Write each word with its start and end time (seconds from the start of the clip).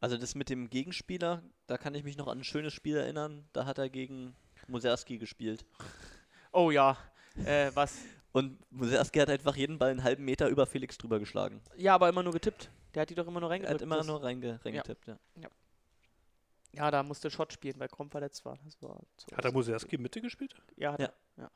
Also 0.00 0.16
das 0.16 0.34
mit 0.34 0.48
dem 0.48 0.70
Gegenspieler, 0.70 1.42
da 1.66 1.76
kann 1.76 1.94
ich 1.94 2.04
mich 2.04 2.16
noch 2.16 2.26
an 2.28 2.38
ein 2.38 2.44
schönes 2.44 2.72
Spiel 2.72 2.96
erinnern. 2.96 3.44
Da 3.52 3.66
hat 3.66 3.78
er 3.78 3.88
gegen 3.90 4.34
Muserski 4.68 5.18
gespielt. 5.18 5.64
Oh 6.52 6.72
ja. 6.72 6.96
Äh, 7.44 7.70
was? 7.74 7.96
Und 8.32 8.58
Muserski 8.72 9.20
hat 9.20 9.30
einfach 9.30 9.54
jeden 9.54 9.78
Ball 9.78 9.90
einen 9.92 10.02
halben 10.02 10.24
Meter 10.24 10.48
über 10.48 10.66
Felix 10.66 10.98
drüber 10.98 11.20
geschlagen. 11.20 11.60
Ja, 11.76 11.94
aber 11.94 12.08
immer 12.08 12.24
nur 12.24 12.32
getippt. 12.32 12.68
Der 12.92 13.02
hat 13.02 13.10
die 13.10 13.14
doch 13.14 13.28
immer 13.28 13.38
nur 13.38 13.48
Er 13.50 13.52
reingedrückt. 13.52 13.74
hat 13.80 13.82
immer 13.82 14.02
nur 14.02 14.20
reinge 14.20 14.58
reingetippt, 14.64 15.06
ja. 15.06 15.16
Ja, 16.72 16.90
da 16.90 17.04
musste 17.04 17.30
Schott 17.30 17.52
spielen, 17.52 17.78
weil 17.78 17.86
Krom 17.86 18.10
verletzt 18.10 18.44
war. 18.44 18.58
Das 18.64 18.82
war 18.82 19.00
so 19.16 19.36
Hat 19.36 19.44
der 19.44 19.52
Muserski 19.52 19.96
Mitte 19.96 20.20
gespielt? 20.20 20.56
Ja, 20.76 20.92
hat 20.94 21.00
Ja. 21.00 21.12
er. 21.36 21.50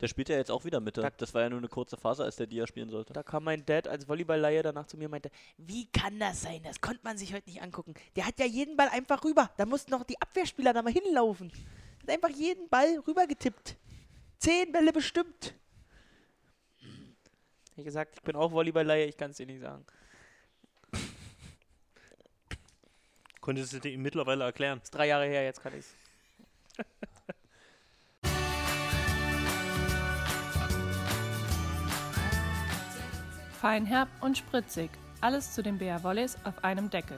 Der 0.00 0.08
spielt 0.08 0.28
ja 0.28 0.36
jetzt 0.36 0.50
auch 0.50 0.64
wieder 0.66 0.80
Mitte. 0.80 1.00
Da- 1.00 1.10
Das 1.10 1.32
war 1.32 1.42
ja 1.42 1.48
nur 1.48 1.58
eine 1.58 1.68
kurze 1.68 1.96
Phase, 1.96 2.22
als 2.22 2.36
der 2.36 2.46
Dia 2.46 2.66
spielen 2.66 2.90
sollte. 2.90 3.12
Da 3.14 3.22
kam 3.22 3.44
mein 3.44 3.64
Dad 3.64 3.88
als 3.88 4.06
Volleyballleihe 4.08 4.62
danach 4.62 4.86
zu 4.86 4.96
mir 4.98 5.06
und 5.06 5.12
meinte, 5.12 5.30
wie 5.56 5.86
kann 5.86 6.18
das 6.18 6.42
sein? 6.42 6.62
Das 6.62 6.80
konnte 6.80 7.00
man 7.02 7.16
sich 7.16 7.32
heute 7.32 7.48
nicht 7.48 7.62
angucken. 7.62 7.94
Der 8.14 8.26
hat 8.26 8.38
ja 8.38 8.44
jeden 8.46 8.76
Ball 8.76 8.88
einfach 8.90 9.24
rüber. 9.24 9.50
Da 9.56 9.64
mussten 9.64 9.90
noch 9.92 10.04
die 10.04 10.20
Abwehrspieler 10.20 10.74
da 10.74 10.82
mal 10.82 10.92
hinlaufen. 10.92 11.50
Hat 12.02 12.10
einfach 12.10 12.28
jeden 12.28 12.68
Ball 12.68 12.98
rüber 13.06 13.26
getippt. 13.26 13.76
Zehn 14.38 14.70
Bälle 14.70 14.92
bestimmt. 14.92 15.54
Ich 17.78 17.84
gesagt, 17.84 18.16
ich 18.16 18.22
bin 18.22 18.36
auch 18.36 18.52
Volleyballleihe, 18.52 19.06
ich 19.06 19.16
kann 19.16 19.30
es 19.30 19.38
dir 19.38 19.46
nicht 19.46 19.60
sagen. 19.60 19.84
Konntest 23.40 23.72
du 23.72 23.78
dir 23.80 23.92
ihm 23.92 24.02
mittlerweile 24.02 24.44
erklären? 24.44 24.80
Ist 24.82 24.94
drei 24.94 25.06
Jahre 25.08 25.26
her, 25.26 25.44
jetzt 25.44 25.62
kann 25.62 25.72
ich's. 25.78 25.94
Fein, 33.56 33.86
herb 33.86 34.08
und 34.20 34.36
spritzig. 34.36 34.90
Alles 35.22 35.54
zu 35.54 35.62
den 35.62 35.78
BR 35.78 36.04
Volleys 36.04 36.36
auf 36.44 36.62
einem 36.62 36.90
Deckel. 36.90 37.16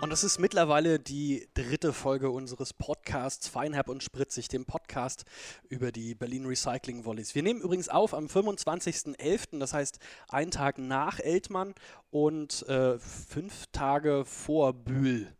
Und 0.00 0.10
das 0.10 0.22
ist 0.22 0.38
mittlerweile 0.38 1.00
die 1.00 1.48
dritte 1.54 1.92
Folge 1.92 2.30
unseres 2.30 2.72
Podcasts 2.72 3.48
Feinherb 3.48 3.88
und 3.88 4.04
Spritzig, 4.04 4.46
dem 4.46 4.64
Podcast 4.64 5.24
über 5.68 5.90
die 5.90 6.14
Berlin 6.14 6.46
Recycling 6.46 7.04
Volleys. 7.04 7.34
Wir 7.34 7.42
nehmen 7.42 7.60
übrigens 7.60 7.88
auf 7.88 8.14
am 8.14 8.26
25.11., 8.26 9.58
das 9.58 9.74
heißt 9.74 9.98
einen 10.28 10.52
Tag 10.52 10.78
nach 10.78 11.18
Eltmann 11.18 11.74
und 12.10 12.62
äh, 12.68 12.96
fünf 13.00 13.66
Tage 13.72 14.24
vor 14.24 14.72
Bühl. 14.72 15.34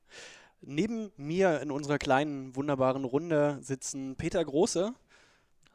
Neben 0.61 1.13
mir 1.17 1.61
in 1.61 1.71
unserer 1.71 1.99
kleinen, 1.99 2.57
wunderbaren 2.57 3.05
Runde 3.05 3.59
sitzen 3.63 4.17
Peter 4.17 4.45
Große, 4.45 4.93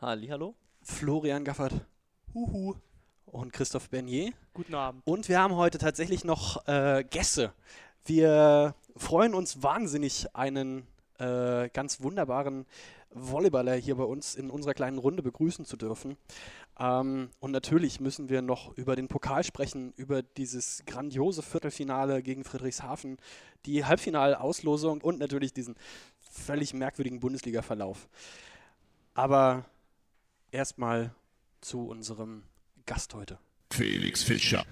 hallo? 0.01 0.55
Florian 0.81 1.45
Gaffert, 1.45 1.85
Huhu 2.33 2.73
und 3.27 3.53
Christoph 3.53 3.89
Bernier. 3.91 4.31
Guten 4.55 4.73
Abend. 4.73 5.03
Und 5.05 5.29
wir 5.29 5.39
haben 5.39 5.55
heute 5.55 5.77
tatsächlich 5.77 6.23
noch 6.23 6.67
äh, 6.67 7.03
Gäste. 7.03 7.53
Wir 8.05 8.73
freuen 8.95 9.35
uns 9.35 9.61
wahnsinnig, 9.61 10.35
einen 10.35 10.87
äh, 11.19 11.69
ganz 11.69 12.01
wunderbaren 12.01 12.65
Volleyballer 13.11 13.75
hier 13.75 13.95
bei 13.97 14.03
uns 14.03 14.33
in 14.33 14.49
unserer 14.49 14.73
kleinen 14.73 14.97
Runde 14.97 15.21
begrüßen 15.21 15.65
zu 15.65 15.77
dürfen. 15.77 16.17
Ähm, 16.79 17.29
und 17.39 17.51
natürlich 17.51 17.99
müssen 17.99 18.29
wir 18.29 18.41
noch 18.41 18.75
über 18.77 18.95
den 18.95 19.09
Pokal 19.09 19.43
sprechen, 19.43 19.93
über 19.95 20.23
dieses 20.23 20.83
grandiose 20.87 21.43
Viertelfinale 21.43 22.23
gegen 22.23 22.43
Friedrichshafen, 22.43 23.17
die 23.67 23.85
Halbfinalauslosung 23.85 25.01
und 25.01 25.19
natürlich 25.19 25.53
diesen 25.53 25.75
völlig 26.19 26.73
merkwürdigen 26.73 27.19
Bundesliga-Verlauf. 27.19 28.07
Aber 29.13 29.65
erstmal 30.51 31.13
zu 31.63 31.87
unserem 31.87 32.43
Gast 32.85 33.13
heute. 33.13 33.39
Felix 33.71 34.23
Fischer. 34.23 34.65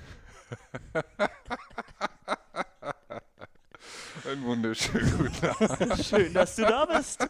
Einen 4.26 4.44
wunderschönen 4.44 5.18
guten 5.18 5.46
Abend. 5.48 6.06
Schön, 6.06 6.34
dass 6.34 6.56
du 6.58 6.64
da 6.64 6.86
bist. 6.86 7.28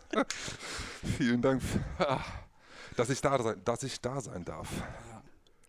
Vielen 1.17 1.42
Dank, 1.42 1.62
ah, 2.00 2.23
dass 2.95 3.10
ich 3.10 3.22
da 3.22 3.42
sein, 3.42 3.61
dass 3.64 3.83
ich 3.83 4.02
da 4.02 4.20
sein 4.20 4.44
darf. 4.44 4.67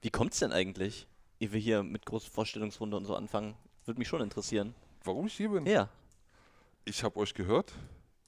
Wie 0.00 0.10
kommt's 0.10 0.40
denn 0.40 0.52
eigentlich, 0.52 1.06
ehe 1.38 1.52
wir 1.52 1.60
hier 1.60 1.82
mit 1.82 2.06
großer 2.06 2.30
Vorstellungsrunde 2.30 2.96
und 2.96 3.04
so 3.04 3.14
anfangen? 3.14 3.54
Würde 3.84 3.98
mich 3.98 4.08
schon 4.08 4.22
interessieren. 4.22 4.74
Warum 5.04 5.26
ich 5.26 5.34
hier 5.34 5.50
bin? 5.50 5.66
Ja. 5.66 5.88
Ich 6.84 7.04
habe 7.04 7.18
euch 7.20 7.34
gehört. 7.34 7.72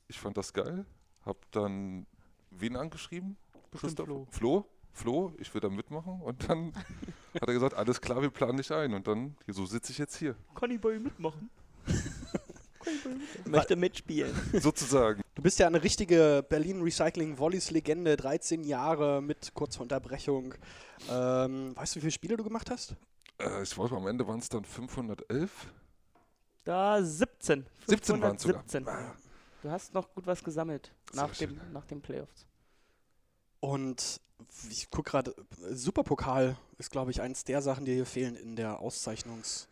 Ich 0.08 0.18
fand 0.20 0.36
das 0.36 0.52
geil. 0.52 0.84
Hab 1.24 1.50
dann 1.50 2.06
wen 2.50 2.76
angeschrieben? 2.76 3.36
Bestimmt 3.70 3.96
Christoph? 3.96 4.28
Flo. 4.30 4.66
Flo, 4.94 5.34
ich 5.38 5.52
will 5.52 5.60
da 5.60 5.68
mitmachen. 5.68 6.20
Und 6.22 6.48
dann 6.48 6.72
hat 7.34 7.48
er 7.48 7.52
gesagt, 7.52 7.74
alles 7.74 8.00
klar, 8.00 8.22
wir 8.22 8.30
planen 8.30 8.56
dich 8.58 8.72
ein. 8.72 8.94
Und 8.94 9.06
dann, 9.06 9.36
so 9.48 9.66
sitze 9.66 9.92
ich 9.92 9.98
jetzt 9.98 10.16
hier. 10.16 10.36
Kann 10.54 10.70
ich 10.70 10.80
bei 10.80 10.94
ihm 10.94 11.02
mitmachen? 11.02 11.50
Möchte 13.44 13.76
mitspielen. 13.76 14.32
Sozusagen. 14.60 15.22
Du 15.34 15.42
bist 15.42 15.58
ja 15.58 15.66
eine 15.66 15.82
richtige 15.82 16.44
Berlin 16.48 16.80
Recycling 16.82 17.38
Volleys 17.38 17.70
Legende, 17.70 18.16
13 18.16 18.62
Jahre 18.62 19.20
mit 19.20 19.52
kurzer 19.54 19.80
Unterbrechung. 19.80 20.54
Ähm, 21.10 21.74
weißt 21.76 21.94
du, 21.94 21.96
wie 21.96 22.00
viele 22.02 22.12
Spiele 22.12 22.36
du 22.36 22.44
gemacht 22.44 22.70
hast? 22.70 22.94
Äh, 23.38 23.62
ich 23.62 23.76
wollte 23.76 23.96
am 23.96 24.06
Ende 24.06 24.26
waren 24.28 24.38
es 24.38 24.48
dann 24.48 24.64
511. 24.64 25.50
Da 26.62 27.02
17. 27.02 27.66
17 27.86 28.22
waren's 28.22 28.42
sogar. 28.42 28.62
17. 28.62 28.86
Du 29.62 29.70
hast 29.70 29.92
noch 29.94 30.14
gut 30.14 30.26
was 30.26 30.44
gesammelt 30.44 30.92
Sehr 31.10 31.22
nach, 31.22 31.34
schön. 31.34 31.48
dem, 31.48 31.72
nach 31.72 31.86
den 31.86 32.00
Playoffs. 32.00 32.46
Und 33.64 34.20
ich 34.68 34.90
gucke 34.90 35.10
gerade, 35.10 35.34
Superpokal 35.70 36.58
ist, 36.76 36.90
glaube 36.90 37.10
ich, 37.10 37.22
eins 37.22 37.44
der 37.44 37.62
Sachen, 37.62 37.86
die 37.86 37.94
hier 37.94 38.04
fehlen 38.04 38.36
in 38.36 38.56
der 38.56 38.78
Auszeichnungsecke. 38.80 39.68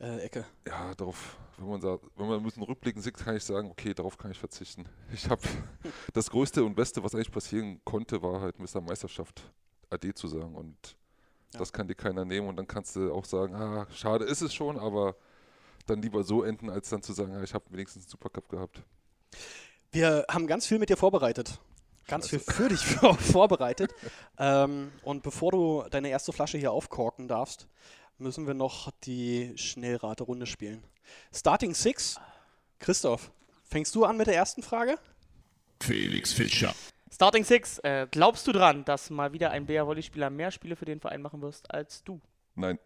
Äh, 0.00 0.20
Ecke. 0.20 0.46
Ja, 0.66 0.94
darauf, 0.94 1.36
wenn 1.58 1.68
man, 1.68 1.80
sagt, 1.82 2.04
wenn 2.16 2.26
man 2.26 2.38
ein 2.38 2.42
bisschen 2.42 2.62
rückblickend 2.62 3.04
sieht, 3.04 3.18
kann 3.18 3.36
ich 3.36 3.44
sagen, 3.44 3.70
okay, 3.70 3.92
darauf 3.92 4.16
kann 4.16 4.30
ich 4.30 4.38
verzichten. 4.38 4.86
Ich 5.12 5.28
habe 5.28 5.42
das 6.14 6.30
Größte 6.30 6.64
und 6.64 6.74
Beste, 6.74 7.04
was 7.04 7.14
eigentlich 7.14 7.30
passieren 7.30 7.82
konnte, 7.84 8.22
war 8.22 8.40
halt 8.40 8.58
mit 8.58 8.72
der 8.74 8.80
Meisterschaft 8.80 9.42
AD 9.90 10.14
zu 10.14 10.26
sagen. 10.26 10.54
Und 10.54 10.96
Ja. 11.52 11.58
das 11.58 11.70
kann 11.70 11.86
dir 11.86 11.94
keiner 11.94 12.24
nehmen. 12.24 12.48
Und 12.48 12.56
dann 12.56 12.66
kannst 12.66 12.96
du 12.96 13.12
auch 13.12 13.26
sagen, 13.26 13.54
ah, 13.54 13.86
schade 13.92 14.24
ist 14.24 14.40
es 14.40 14.54
schon, 14.54 14.78
aber 14.78 15.16
dann 15.84 16.00
lieber 16.00 16.24
so 16.24 16.42
enden, 16.44 16.70
als 16.70 16.88
dann 16.88 17.02
zu 17.02 17.12
sagen, 17.12 17.34
ah, 17.34 17.42
ich 17.42 17.52
habe 17.52 17.66
wenigstens 17.68 18.04
einen 18.04 18.10
Supercup 18.10 18.48
gehabt. 18.48 18.82
Wir 19.92 20.24
haben 20.30 20.46
ganz 20.46 20.66
viel 20.66 20.78
mit 20.78 20.88
dir 20.88 20.96
vorbereitet. 20.96 21.60
Ganz 22.06 22.28
Scheiße. 22.28 22.44
viel 22.44 22.54
für 22.54 22.68
dich 22.68 22.80
vor- 22.84 23.16
vorbereitet. 23.18 23.94
ähm, 24.38 24.92
und 25.02 25.22
bevor 25.22 25.52
du 25.52 25.84
deine 25.90 26.08
erste 26.08 26.32
Flasche 26.32 26.58
hier 26.58 26.72
aufkorken 26.72 27.28
darfst, 27.28 27.66
müssen 28.18 28.46
wir 28.46 28.54
noch 28.54 28.90
die 29.04 29.52
Schnellraterunde 29.56 30.46
spielen. 30.46 30.84
Starting 31.32 31.74
Six. 31.74 32.18
Christoph, 32.78 33.30
fängst 33.64 33.94
du 33.94 34.04
an 34.04 34.16
mit 34.16 34.26
der 34.26 34.36
ersten 34.36 34.62
Frage? 34.62 34.98
Felix 35.80 36.32
Fischer. 36.32 36.74
Starting 37.12 37.44
Six. 37.44 37.78
Äh, 37.80 38.06
glaubst 38.10 38.46
du 38.46 38.52
dran, 38.52 38.84
dass 38.84 39.10
mal 39.10 39.32
wieder 39.32 39.50
ein 39.50 39.66
BR 39.66 39.86
Volley-Spieler 39.86 40.30
mehr 40.30 40.50
Spiele 40.50 40.76
für 40.76 40.84
den 40.84 41.00
Verein 41.00 41.22
machen 41.22 41.40
wirst 41.42 41.70
als 41.70 42.02
du? 42.04 42.20
Nein, 42.54 42.78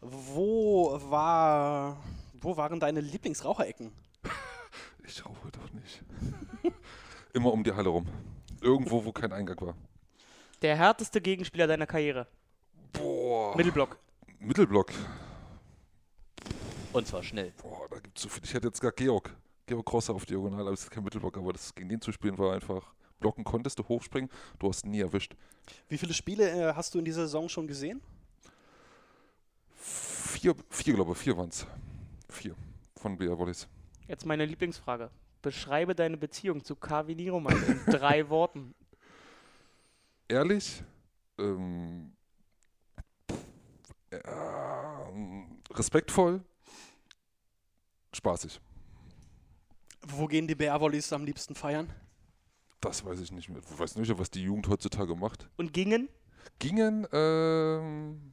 Wo 0.00 0.98
war, 1.10 2.02
wo 2.34 2.56
waren 2.56 2.80
deine 2.80 3.00
Lieblingsraucherecken? 3.00 3.92
ich 5.06 5.24
rauche 5.24 5.50
doch. 5.52 5.69
Immer 7.32 7.52
um 7.52 7.62
die 7.62 7.72
Halle 7.72 7.88
rum. 7.88 8.06
Irgendwo, 8.60 9.04
wo 9.04 9.12
kein 9.12 9.32
Eingang 9.32 9.60
war. 9.60 9.74
Der 10.62 10.76
härteste 10.76 11.20
Gegenspieler 11.20 11.66
deiner 11.66 11.86
Karriere. 11.86 12.26
Boah. 12.92 13.56
Mittelblock. 13.56 13.98
Mittelblock. 14.38 14.92
Und 16.92 17.06
zwar 17.06 17.22
schnell. 17.22 17.52
Boah, 17.62 17.86
da 17.88 17.98
gibt 18.00 18.18
es 18.18 18.24
so 18.24 18.28
viel. 18.28 18.42
Ich 18.44 18.52
hätte 18.52 18.66
jetzt 18.66 18.80
gar 18.80 18.92
Georg. 18.92 19.34
Georg 19.66 19.86
Crosser 19.86 20.14
auf 20.14 20.26
Diagonal, 20.26 20.62
aber 20.62 20.72
das 20.72 20.82
ist 20.82 20.90
kein 20.90 21.04
Mittelblock, 21.04 21.36
aber 21.36 21.52
das 21.52 21.74
gegen 21.74 21.88
den 21.88 22.00
zu 22.00 22.10
spielen 22.10 22.36
war 22.36 22.54
einfach. 22.54 22.92
Blocken 23.20 23.44
konntest 23.44 23.78
du 23.78 23.86
hochspringen, 23.86 24.30
du 24.58 24.68
hast 24.68 24.84
ihn 24.84 24.90
nie 24.90 25.00
erwischt. 25.00 25.36
Wie 25.88 25.98
viele 25.98 26.14
Spiele 26.14 26.50
äh, 26.50 26.74
hast 26.74 26.94
du 26.94 26.98
in 26.98 27.04
dieser 27.04 27.22
Saison 27.22 27.48
schon 27.48 27.68
gesehen? 27.68 28.00
Vier, 29.76 30.54
vier 30.70 30.94
glaube 30.94 31.12
ich, 31.12 31.18
vier 31.18 31.36
waren 31.36 31.50
es. 31.50 31.66
Vier 32.28 32.56
von 32.96 33.16
BR 33.16 33.38
Volleys. 33.38 33.68
Jetzt 34.08 34.26
meine 34.26 34.44
Lieblingsfrage. 34.44 35.10
Beschreibe 35.42 35.94
deine 35.94 36.16
Beziehung 36.16 36.64
zu 36.64 36.76
Kavi 36.76 37.14
Niroman 37.14 37.56
in 37.66 37.80
drei 37.86 38.28
Worten. 38.28 38.74
Ehrlich, 40.28 40.82
ähm, 41.38 42.12
ähm, 44.12 45.58
respektvoll, 45.70 46.42
spaßig. 48.14 48.60
Wo 50.08 50.26
gehen 50.26 50.46
die 50.46 50.54
BR-Volleys 50.54 51.12
am 51.12 51.24
liebsten 51.24 51.54
feiern? 51.54 51.92
Das 52.80 53.04
weiß 53.04 53.20
ich 53.20 53.32
nicht 53.32 53.48
mehr. 53.48 53.60
Ich 53.70 53.78
weiß 53.78 53.96
nicht, 53.96 54.16
was 54.18 54.30
die 54.30 54.42
Jugend 54.42 54.68
heutzutage 54.68 55.14
macht. 55.14 55.48
Und 55.56 55.72
gingen? 55.72 56.08
Gingen, 56.58 57.06
ähm, 57.12 58.32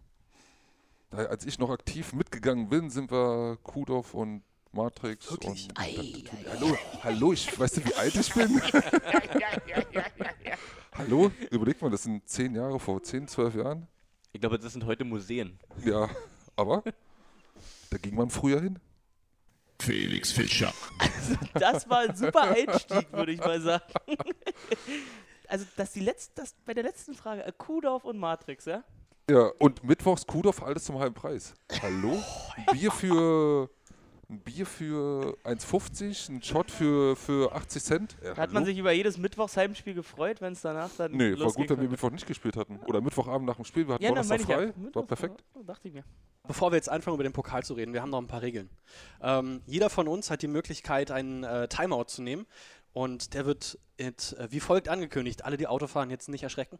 da- 1.10 1.26
als 1.26 1.46
ich 1.46 1.60
noch 1.60 1.70
aktiv 1.70 2.14
mitgegangen 2.14 2.70
bin, 2.70 2.90
sind 2.90 3.12
wir 3.12 3.58
Kudov 3.64 4.14
und 4.14 4.44
Matrix. 4.78 5.30
Wirklich? 5.32 5.68
Und, 5.70 5.80
hallo, 6.48 6.78
hallo, 7.04 7.34
ich 7.34 7.60
weißt 7.60 7.78
du, 7.78 7.86
wie 7.86 7.94
alt 7.96 8.16
ich 8.16 8.32
bin? 8.34 8.62
hallo, 10.94 11.32
überleg 11.50 11.82
mal, 11.82 11.90
das 11.90 12.04
sind 12.04 12.30
zehn 12.30 12.54
Jahre, 12.56 12.80
vor 12.80 13.02
zehn, 13.02 13.28
zwölf 13.28 13.56
Jahren. 13.56 13.88
Ich 14.32 14.40
glaube, 14.40 14.60
das 14.60 14.74
sind 14.74 14.86
heute 14.86 15.04
Museen. 15.04 15.58
Ja, 15.84 16.08
aber 16.56 16.84
Da 17.90 17.98
ging 17.98 18.16
man 18.16 18.30
früher 18.30 18.62
hin. 18.62 18.80
Felix 19.82 20.32
Fischer. 20.32 20.72
Das 21.54 21.90
war 21.90 22.00
ein 22.00 22.16
super 22.16 22.44
Einstieg, 22.44 23.12
würde 23.12 23.32
ich 23.34 23.40
mal 23.40 23.60
sagen. 23.60 23.84
Also, 25.50 25.66
dass 25.78 25.94
die 25.94 26.02
letzte, 26.02 26.42
das 26.42 26.54
bei 26.66 26.74
der 26.74 26.84
letzten 26.84 27.14
Frage, 27.14 27.46
äh, 27.46 27.54
Kudorf 27.58 28.04
und 28.04 28.18
Matrix, 28.18 28.66
ja? 28.66 28.84
Ja, 29.30 29.50
und 29.60 29.82
mittwochs 29.82 30.28
Kudorf 30.28 30.62
alles 30.62 30.84
zum 30.84 31.00
halben 31.00 31.16
Preis. 31.16 31.54
Hallo? 31.82 32.22
Bier 32.74 32.92
für 32.92 33.70
ein 34.30 34.40
Bier 34.42 34.66
für 34.66 35.38
1,50, 35.46 36.30
ein 36.30 36.44
Shot 36.44 36.70
für, 36.70 37.16
für 37.16 37.54
80 37.56 37.84
Cent. 37.84 38.18
Ja, 38.24 38.36
hat 38.36 38.52
man 38.52 38.66
sich 38.66 38.78
über 38.78 38.92
jedes 38.92 39.18
Mittwochsheimspiel 39.18 39.94
gefreut, 39.94 40.42
wenn 40.42 40.52
es 40.54 40.62
danach 40.62 40.90
dann. 40.98 41.14
Nee, 41.14 41.40
war 41.40 41.52
gut, 41.54 41.70
wenn 41.70 41.80
wir. 41.80 41.90
Mittwoch 41.90 42.12
nicht 42.12 42.28
gespielt 42.28 42.58
hatten. 42.58 42.78
Oder 42.88 43.00
Mittwochabend 43.00 43.48
nach 43.48 43.56
dem 43.56 43.64
Spiel. 43.66 43.88
Wir 43.88 43.94
hatten 43.96 44.04
Ja, 44.04 44.10
dann 44.12 44.28
Donnerstag 44.28 44.48
meine 44.50 44.66
ich 44.70 44.74
frei. 44.76 44.84
ja. 44.88 44.96
War 44.96 45.04
perfekt. 45.04 45.44
ja, 45.56 45.64
dachte 45.64 45.88
ich 45.88 45.94
mir. 45.94 46.04
Bevor 46.46 46.72
wir 46.72 46.76
jetzt 46.76 46.90
anfangen, 46.90 47.16
über 47.16 47.24
den 47.24 47.34
Pokal 47.34 47.64
zu 47.64 47.74
reden, 47.74 47.94
wir 47.94 48.02
haben 48.02 48.10
noch 48.10 48.22
ein 48.22 48.28
paar 48.28 48.42
Regeln. 48.42 48.70
Ähm, 49.22 49.62
jeder 49.66 49.90
von 49.90 50.08
uns 50.08 50.30
hat 50.30 50.42
die 50.42 50.48
Möglichkeit, 50.48 51.10
einen 51.12 51.44
äh, 51.44 51.68
Timeout 51.70 52.06
zu 52.08 52.22
nehmen. 52.22 52.46
Und 52.94 53.34
der 53.34 53.46
wird 53.46 53.80
it, 53.98 54.34
äh, 54.40 54.48
wie 54.52 54.60
folgt 54.60 54.90
angekündigt. 54.90 55.46
Alle, 55.46 55.56
die 55.56 55.68
Auto 55.68 55.88
fahren, 55.88 56.10
jetzt 56.10 56.28
nicht 56.30 56.44
erschrecken. 56.44 56.80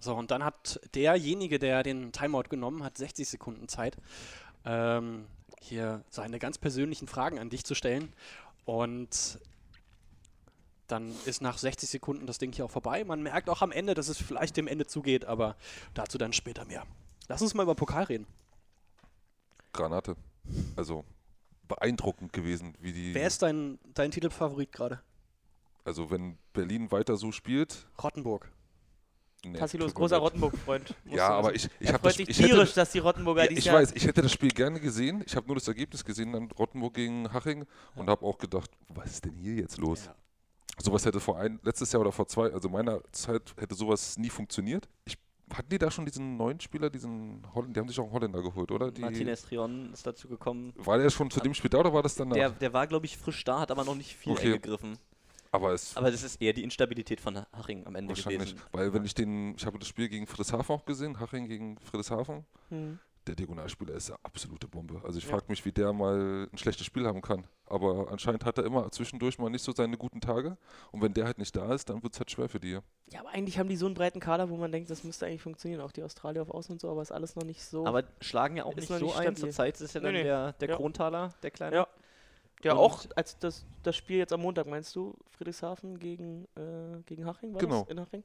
So, 0.00 0.14
und 0.14 0.30
dann 0.30 0.44
hat 0.44 0.80
derjenige, 0.94 1.58
der 1.58 1.82
den 1.82 2.12
Timeout 2.12 2.48
genommen 2.50 2.82
hat, 2.84 2.98
60 2.98 3.28
Sekunden 3.28 3.68
Zeit, 3.68 3.96
ähm, 4.64 5.26
hier 5.64 6.02
seine 6.10 6.38
ganz 6.38 6.58
persönlichen 6.58 7.08
Fragen 7.08 7.38
an 7.38 7.50
dich 7.50 7.64
zu 7.64 7.74
stellen. 7.74 8.12
Und 8.64 9.38
dann 10.86 11.12
ist 11.24 11.40
nach 11.42 11.58
60 11.58 11.88
Sekunden 11.88 12.26
das 12.26 12.38
Ding 12.38 12.52
hier 12.52 12.64
auch 12.64 12.70
vorbei. 12.70 13.04
Man 13.04 13.22
merkt 13.22 13.48
auch 13.48 13.62
am 13.62 13.72
Ende, 13.72 13.94
dass 13.94 14.08
es 14.08 14.18
vielleicht 14.18 14.56
dem 14.56 14.66
Ende 14.66 14.86
zugeht, 14.86 15.24
aber 15.24 15.56
dazu 15.94 16.18
dann 16.18 16.32
später 16.32 16.64
mehr. 16.64 16.84
Lass 17.28 17.42
uns 17.42 17.54
mal 17.54 17.62
über 17.62 17.74
Pokal 17.74 18.04
reden. 18.04 18.26
Granate. 19.72 20.16
Also 20.76 21.04
beeindruckend 21.68 22.32
gewesen, 22.32 22.74
wie 22.80 22.92
die. 22.92 23.14
Wer 23.14 23.26
ist 23.26 23.42
dein, 23.42 23.78
dein 23.94 24.10
Titelfavorit 24.10 24.72
gerade? 24.72 25.00
Also 25.84 26.10
wenn 26.10 26.38
Berlin 26.52 26.90
weiter 26.92 27.16
so 27.16 27.32
spielt. 27.32 27.86
Rottenburg. 28.02 28.50
Nee, 29.44 29.58
Tassilo 29.58 29.84
ist 29.84 29.92
tut 29.92 29.98
mir 29.98 30.02
großer. 30.02 30.18
Rottenburg-Freund. 30.18 30.94
Ja, 31.10 31.28
aber 31.30 31.54
ich, 31.54 31.68
ich 31.80 31.88
habe 31.92 32.02
das 32.02 32.18
hätte 32.18 32.32
tierisch, 32.32 32.70
das, 32.70 32.74
dass 32.74 32.92
die 32.92 32.98
Rottenburger 32.98 33.44
ja, 33.50 33.56
ich 33.56 33.70
weiß, 33.70 33.92
ich 33.92 34.06
hätte 34.06 34.22
das 34.22 34.32
Spiel 34.32 34.50
gerne 34.50 34.80
gesehen. 34.80 35.22
Ich 35.26 35.36
habe 35.36 35.46
nur 35.46 35.56
das 35.56 35.68
Ergebnis 35.68 36.04
gesehen, 36.04 36.32
dann 36.32 36.50
Rottenburg 36.52 36.94
gegen 36.94 37.32
Haching 37.32 37.64
und 37.94 38.08
habe 38.08 38.24
auch 38.24 38.38
gedacht, 38.38 38.70
was 38.88 39.10
ist 39.12 39.24
denn 39.24 39.34
hier 39.34 39.54
jetzt 39.54 39.78
los? 39.78 40.06
Ja. 40.06 40.14
Sowas 40.82 41.06
hätte 41.06 41.20
vor 41.20 41.38
ein, 41.38 41.60
letztes 41.62 41.92
Jahr 41.92 42.00
oder 42.00 42.10
vor 42.12 42.26
zwei, 42.26 42.52
also 42.52 42.68
meiner 42.68 43.00
Zeit 43.12 43.54
hätte 43.58 43.74
sowas 43.74 44.18
nie 44.18 44.30
funktioniert. 44.30 44.88
Ich, 45.04 45.16
hatten 45.52 45.68
die 45.68 45.78
da 45.78 45.90
schon 45.90 46.04
diesen 46.04 46.36
neuen 46.36 46.58
Spieler, 46.58 46.90
diesen 46.90 47.42
Holländer, 47.54 47.74
die 47.74 47.80
haben 47.80 47.88
sich 47.88 48.00
auch 48.00 48.04
einen 48.04 48.12
Holländer 48.12 48.42
geholt, 48.42 48.72
oder? 48.72 48.90
Die, 48.90 49.02
Martinez 49.02 49.42
Trion 49.42 49.92
ist 49.92 50.04
dazu 50.06 50.26
gekommen. 50.26 50.72
War 50.76 50.98
der 50.98 51.10
schon 51.10 51.30
zu 51.30 51.38
dem 51.40 51.54
Spiel 51.54 51.70
da 51.70 51.78
oder 51.78 51.92
war 51.92 52.02
das 52.02 52.14
danach? 52.16 52.34
Der, 52.34 52.50
der 52.50 52.72
war, 52.72 52.86
glaube 52.86 53.06
ich, 53.06 53.16
frisch 53.16 53.44
da, 53.44 53.60
hat 53.60 53.70
aber 53.70 53.84
noch 53.84 53.94
nicht 53.94 54.16
viel 54.16 54.32
Okay. 54.32 54.54
eingegriffen. 54.54 54.98
Aber 55.54 55.72
es 55.72 55.96
Aber 55.96 56.10
das 56.10 56.22
ist 56.22 56.40
eher 56.42 56.52
die 56.52 56.64
Instabilität 56.64 57.20
von 57.20 57.36
Haching 57.52 57.86
am 57.86 57.94
Ende 57.94 58.10
wahrscheinlich, 58.10 58.50
gewesen. 58.50 58.66
weil 58.72 58.92
wenn 58.92 59.04
ich 59.04 59.14
den, 59.14 59.54
ich 59.56 59.64
habe 59.66 59.78
das 59.78 59.88
Spiel 59.88 60.08
gegen 60.08 60.26
Friedrichshafen 60.26 60.74
auch 60.74 60.84
gesehen, 60.84 61.20
Haching 61.20 61.46
gegen 61.48 61.78
Friedrichshafen, 61.78 62.44
Hm. 62.70 62.98
der 63.26 63.34
Diagonalspieler 63.36 63.94
ist 63.94 64.10
eine 64.10 64.18
absolute 64.22 64.68
Bombe. 64.68 65.00
Also 65.04 65.18
ich 65.18 65.24
Ja. 65.24 65.30
frage 65.30 65.46
mich, 65.48 65.64
wie 65.64 65.72
der 65.72 65.92
mal 65.94 66.48
ein 66.52 66.58
schlechtes 66.58 66.84
Spiel 66.86 67.06
haben 67.06 67.22
kann. 67.22 67.46
Aber 67.66 68.08
anscheinend 68.12 68.44
hat 68.44 68.58
er 68.58 68.64
immer 68.66 68.90
zwischendurch 68.92 69.38
mal 69.38 69.48
nicht 69.48 69.62
so 69.64 69.72
seine 69.74 69.96
guten 69.96 70.20
Tage. 70.20 70.58
Und 70.92 71.00
wenn 71.00 71.14
der 71.14 71.24
halt 71.24 71.38
nicht 71.38 71.56
da 71.56 71.72
ist, 71.72 71.88
dann 71.88 72.02
wird 72.02 72.12
es 72.12 72.20
halt 72.20 72.30
schwer 72.30 72.48
für 72.50 72.60
die. 72.60 72.78
Ja, 73.10 73.20
aber 73.20 73.30
eigentlich 73.30 73.58
haben 73.58 73.70
die 73.70 73.76
so 73.76 73.86
einen 73.86 73.94
breiten 73.94 74.20
Kader, 74.20 74.50
wo 74.50 74.56
man 74.58 74.70
denkt, 74.70 74.90
das 74.90 75.02
müsste 75.04 75.24
eigentlich 75.24 75.40
funktionieren. 75.40 75.80
Auch 75.80 75.92
die 75.92 76.02
Australier 76.02 76.42
auf 76.42 76.50
Außen 76.50 76.72
und 76.74 76.80
so, 76.80 76.90
aber 76.90 77.00
ist 77.00 77.12
alles 77.12 77.34
noch 77.36 77.44
nicht 77.44 77.64
so. 77.64 77.86
Aber 77.86 78.04
schlagen 78.20 78.56
ja 78.58 78.64
auch 78.64 78.74
nicht 78.74 78.88
so 78.88 78.98
nicht 78.98 79.16
ein. 79.16 79.34
Zurzeit 79.36 79.80
ist 79.80 79.94
ja 79.94 80.00
Nee, 80.00 80.04
dann 80.06 80.14
nee. 80.14 80.22
der, 80.24 80.52
der 80.52 80.68
Ja. 80.68 80.76
Krontaler, 80.76 81.32
der 81.42 81.50
kleine. 81.50 81.76
Ja. 81.76 81.88
Ja, 82.64 82.72
Und- 82.72 82.78
auch 82.78 83.04
als 83.16 83.38
das, 83.38 83.64
das 83.82 83.94
Spiel 83.96 84.18
jetzt 84.18 84.32
am 84.32 84.40
Montag, 84.42 84.66
meinst 84.66 84.94
du, 84.96 85.14
Friedrichshafen 85.36 85.98
gegen, 85.98 86.44
äh, 86.56 87.00
gegen 87.06 87.26
Haching? 87.26 87.52
War 87.54 87.60
Genau. 87.60 87.80
Das 87.82 87.90
in 87.90 88.00
Haching? 88.00 88.24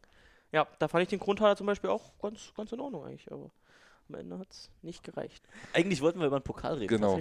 Ja, 0.51 0.65
da 0.79 0.87
fand 0.87 1.03
ich 1.03 1.09
den 1.09 1.19
Grundtaler 1.19 1.55
zum 1.55 1.67
Beispiel 1.67 1.89
auch 1.91 2.11
ganz, 2.21 2.51
ganz 2.55 2.71
in 2.71 2.79
Ordnung 2.79 3.05
eigentlich, 3.05 3.31
aber 3.31 3.51
am 4.07 4.15
Ende 4.15 4.39
hat 4.39 4.47
es 4.49 4.71
nicht 4.81 5.03
gereicht. 5.03 5.43
Eigentlich 5.73 6.01
wollten 6.01 6.19
wir 6.19 6.25
über 6.25 6.39
den 6.39 6.43
Pokal 6.43 6.73
reden. 6.75 6.87
Genau. 6.87 7.19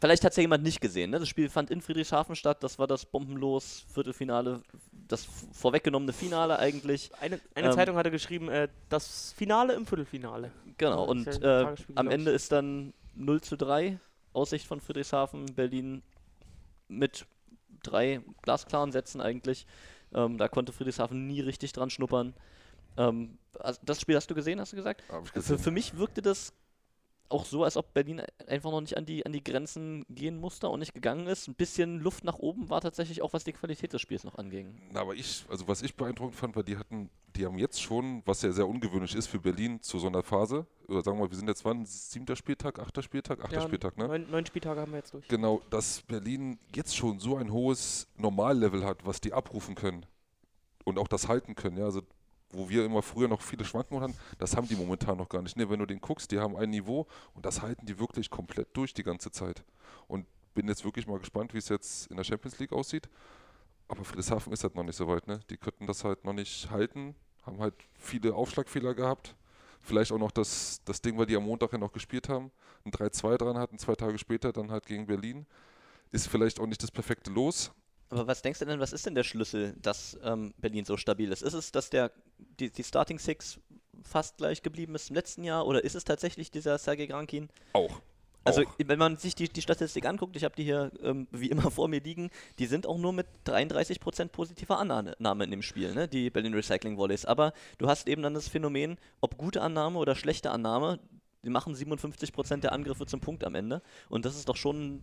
Vielleicht 0.00 0.24
hat 0.24 0.30
es 0.30 0.36
ja 0.36 0.40
jemand 0.40 0.62
nicht 0.64 0.80
gesehen. 0.80 1.10
Ne? 1.10 1.18
Das 1.18 1.28
Spiel 1.28 1.50
fand 1.50 1.70
in 1.70 1.82
Friedrichshafen 1.82 2.34
statt. 2.34 2.62
Das 2.62 2.78
war 2.78 2.86
das 2.86 3.04
bombenlos 3.04 3.84
Viertelfinale, 3.92 4.62
das 5.06 5.26
vorweggenommene 5.52 6.14
Finale 6.14 6.58
eigentlich. 6.58 7.10
Eine, 7.20 7.38
eine 7.54 7.66
Ähm, 7.68 7.72
Zeitung 7.74 7.96
hatte 7.96 8.10
geschrieben, 8.10 8.48
äh, 8.48 8.68
das 8.88 9.32
Finale 9.36 9.74
im 9.74 9.84
Viertelfinale. 9.84 10.50
Genau. 10.78 11.04
Und 11.04 11.26
ja 11.42 11.72
äh, 11.72 11.76
am 11.96 12.08
Ende 12.08 12.30
ist 12.30 12.50
dann 12.52 12.94
0 13.16 13.42
zu 13.42 13.56
3 13.58 13.98
Aussicht 14.32 14.66
von 14.66 14.80
Friedrichshafen, 14.80 15.44
Berlin 15.54 16.02
mit 16.90 17.26
drei 17.82 18.20
glasklaren 18.42 18.92
Sätzen 18.92 19.20
eigentlich. 19.20 19.66
Ähm, 20.12 20.38
da 20.38 20.48
konnte 20.48 20.72
Friedrichshafen 20.72 21.26
nie 21.26 21.40
richtig 21.40 21.72
dran 21.72 21.90
schnuppern. 21.90 22.34
Ähm, 22.96 23.38
also 23.58 23.80
das 23.84 24.00
Spiel 24.00 24.16
hast 24.16 24.30
du 24.30 24.34
gesehen, 24.34 24.60
hast 24.60 24.72
du 24.72 24.76
gesagt? 24.76 25.02
Für, 25.34 25.58
für 25.58 25.70
mich 25.70 25.96
wirkte 25.96 26.22
das 26.22 26.52
auch 27.30 27.44
so, 27.44 27.64
als 27.64 27.76
ob 27.76 27.94
Berlin 27.94 28.22
einfach 28.48 28.70
noch 28.70 28.80
nicht 28.80 28.96
an 28.96 29.06
die, 29.06 29.24
an 29.24 29.32
die 29.32 29.42
Grenzen 29.42 30.04
gehen 30.08 30.36
musste 30.38 30.68
und 30.68 30.80
nicht 30.80 30.94
gegangen 30.94 31.26
ist. 31.28 31.46
Ein 31.48 31.54
bisschen 31.54 32.00
Luft 32.00 32.24
nach 32.24 32.38
oben 32.38 32.68
war 32.68 32.80
tatsächlich 32.80 33.22
auch, 33.22 33.32
was 33.32 33.44
die 33.44 33.52
Qualität 33.52 33.92
des 33.92 34.00
Spiels 34.00 34.24
noch 34.24 34.36
anging. 34.36 34.80
Na, 34.92 35.00
aber 35.00 35.14
ich, 35.14 35.44
also 35.48 35.68
was 35.68 35.82
ich 35.82 35.94
beeindruckend 35.94 36.34
fand, 36.34 36.56
war, 36.56 36.64
die 36.64 36.76
hatten, 36.76 37.08
die 37.36 37.46
haben 37.46 37.58
jetzt 37.58 37.80
schon, 37.80 38.22
was 38.26 38.42
ja 38.42 38.52
sehr 38.52 38.68
ungewöhnlich 38.68 39.14
ist 39.14 39.26
für 39.26 39.38
Berlin 39.38 39.80
zu 39.80 39.98
so 39.98 40.06
einer 40.06 40.22
Phase, 40.22 40.66
oder 40.88 41.02
sagen 41.02 41.18
wir 41.18 41.24
mal, 41.24 41.30
wir 41.30 41.36
sind 41.36 41.48
jetzt 41.48 41.64
wann? 41.64 41.84
Siebter 41.86 42.36
Spieltag, 42.36 42.78
achter 42.78 43.02
Spieltag, 43.02 43.44
achter 43.44 43.56
Ja, 43.56 43.62
Spieltag, 43.62 43.96
ne? 43.96 44.08
Neun, 44.08 44.30
neun 44.30 44.46
Spieltage 44.46 44.80
haben 44.80 44.92
wir 44.92 44.98
jetzt 44.98 45.14
durch. 45.14 45.28
Genau, 45.28 45.62
dass 45.70 46.02
Berlin 46.02 46.58
jetzt 46.74 46.96
schon 46.96 47.18
so 47.20 47.36
ein 47.36 47.52
hohes 47.52 48.08
Normallevel 48.16 48.84
hat, 48.84 49.04
was 49.06 49.20
die 49.20 49.32
abrufen 49.32 49.74
können 49.74 50.06
und 50.84 50.98
auch 50.98 51.08
das 51.08 51.28
halten 51.28 51.54
können. 51.54 51.78
Ja, 51.78 51.84
also 51.84 52.02
wo 52.52 52.68
wir 52.68 52.84
immer 52.84 53.02
früher 53.02 53.28
noch 53.28 53.42
viele 53.42 53.64
Schwankungen 53.64 54.02
hatten, 54.02 54.16
das 54.38 54.56
haben 54.56 54.66
die 54.66 54.74
momentan 54.74 55.16
noch 55.16 55.28
gar 55.28 55.42
nicht. 55.42 55.56
Ne, 55.56 55.70
wenn 55.70 55.78
du 55.78 55.86
den 55.86 56.00
guckst, 56.00 56.32
die 56.32 56.40
haben 56.40 56.56
ein 56.56 56.70
Niveau 56.70 57.06
und 57.34 57.46
das 57.46 57.62
halten 57.62 57.86
die 57.86 57.98
wirklich 57.98 58.28
komplett 58.28 58.76
durch 58.76 58.92
die 58.92 59.04
ganze 59.04 59.30
Zeit. 59.30 59.64
Und 60.08 60.26
bin 60.54 60.66
jetzt 60.66 60.84
wirklich 60.84 61.06
mal 61.06 61.18
gespannt, 61.18 61.54
wie 61.54 61.58
es 61.58 61.68
jetzt 61.68 62.08
in 62.08 62.16
der 62.16 62.24
Champions 62.24 62.58
League 62.58 62.72
aussieht. 62.72 63.08
Aber 63.90 64.04
Friedrichshafen 64.04 64.52
ist 64.52 64.62
halt 64.62 64.76
noch 64.76 64.84
nicht 64.84 64.94
so 64.94 65.08
weit. 65.08 65.26
Ne? 65.26 65.40
Die 65.50 65.56
könnten 65.56 65.88
das 65.88 66.04
halt 66.04 66.24
noch 66.24 66.32
nicht 66.32 66.70
halten, 66.70 67.16
haben 67.42 67.58
halt 67.58 67.74
viele 67.98 68.34
Aufschlagfehler 68.34 68.94
gehabt. 68.94 69.34
Vielleicht 69.80 70.12
auch 70.12 70.18
noch 70.18 70.30
das, 70.30 70.80
das 70.84 71.02
Ding, 71.02 71.18
weil 71.18 71.26
die 71.26 71.34
am 71.34 71.42
Montag 71.44 71.72
ja 71.72 71.78
noch 71.78 71.90
gespielt 71.90 72.28
haben, 72.28 72.52
ein 72.84 72.92
3-2 72.92 73.36
dran 73.36 73.58
hatten, 73.58 73.78
zwei 73.78 73.96
Tage 73.96 74.16
später 74.18 74.52
dann 74.52 74.70
halt 74.70 74.86
gegen 74.86 75.06
Berlin. 75.06 75.44
Ist 76.12 76.28
vielleicht 76.28 76.60
auch 76.60 76.66
nicht 76.66 76.80
das 76.82 76.92
perfekte 76.92 77.32
Los. 77.32 77.72
Aber 78.10 78.28
was 78.28 78.42
denkst 78.42 78.60
du 78.60 78.64
denn, 78.64 78.78
was 78.78 78.92
ist 78.92 79.06
denn 79.06 79.16
der 79.16 79.24
Schlüssel, 79.24 79.74
dass 79.80 80.16
ähm, 80.22 80.54
Berlin 80.58 80.84
so 80.84 80.96
stabil 80.96 81.32
ist? 81.32 81.42
Ist 81.42 81.54
es, 81.54 81.72
dass 81.72 81.90
der, 81.90 82.12
die, 82.38 82.70
die 82.70 82.84
Starting 82.84 83.18
Six 83.18 83.58
fast 84.02 84.36
gleich 84.36 84.62
geblieben 84.62 84.94
ist 84.94 85.10
im 85.10 85.16
letzten 85.16 85.42
Jahr 85.42 85.66
oder 85.66 85.82
ist 85.82 85.96
es 85.96 86.04
tatsächlich 86.04 86.52
dieser 86.52 86.78
Sergei 86.78 87.06
Grankin? 87.06 87.48
Auch. 87.72 88.00
Also, 88.44 88.62
auch. 88.62 88.74
wenn 88.78 88.98
man 88.98 89.16
sich 89.16 89.34
die, 89.34 89.48
die 89.48 89.62
Statistik 89.62 90.06
anguckt, 90.06 90.34
ich 90.36 90.44
habe 90.44 90.54
die 90.56 90.64
hier 90.64 90.90
ähm, 91.02 91.28
wie 91.30 91.50
immer 91.50 91.70
vor 91.70 91.88
mir 91.88 92.00
liegen, 92.00 92.30
die 92.58 92.66
sind 92.66 92.86
auch 92.86 92.98
nur 92.98 93.12
mit 93.12 93.26
33% 93.46 94.28
positiver 94.28 94.78
Annahme 94.78 95.44
in 95.44 95.50
dem 95.50 95.62
Spiel, 95.62 95.94
ne? 95.94 96.08
die 96.08 96.30
Berlin 96.30 96.54
Recycling 96.54 96.96
Volleys. 96.96 97.24
Aber 97.26 97.52
du 97.78 97.88
hast 97.88 98.08
eben 98.08 98.22
dann 98.22 98.34
das 98.34 98.48
Phänomen, 98.48 98.98
ob 99.20 99.36
gute 99.36 99.60
Annahme 99.62 99.98
oder 99.98 100.14
schlechte 100.14 100.50
Annahme, 100.50 100.98
die 101.42 101.50
machen 101.50 101.74
57% 101.74 102.58
der 102.58 102.72
Angriffe 102.72 103.06
zum 103.06 103.20
Punkt 103.20 103.44
am 103.44 103.54
Ende. 103.54 103.82
Und 104.08 104.24
das 104.24 104.36
ist 104.36 104.48
doch 104.48 104.56
schon 104.56 105.02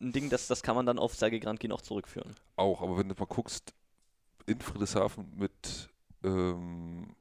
ein 0.00 0.12
Ding, 0.12 0.30
das, 0.30 0.46
das 0.46 0.62
kann 0.62 0.76
man 0.76 0.86
dann 0.86 0.98
auf 0.98 1.14
Sergei 1.14 1.38
Grankin 1.38 1.72
auch 1.72 1.80
zurückführen. 1.80 2.34
Auch, 2.56 2.82
aber 2.82 2.98
wenn 2.98 3.08
du 3.08 3.14
mal 3.18 3.26
guckst, 3.26 3.74
in 4.46 4.60
Friedrichshafen 4.60 5.32
mit 5.36 5.88
ähm, 6.22 7.14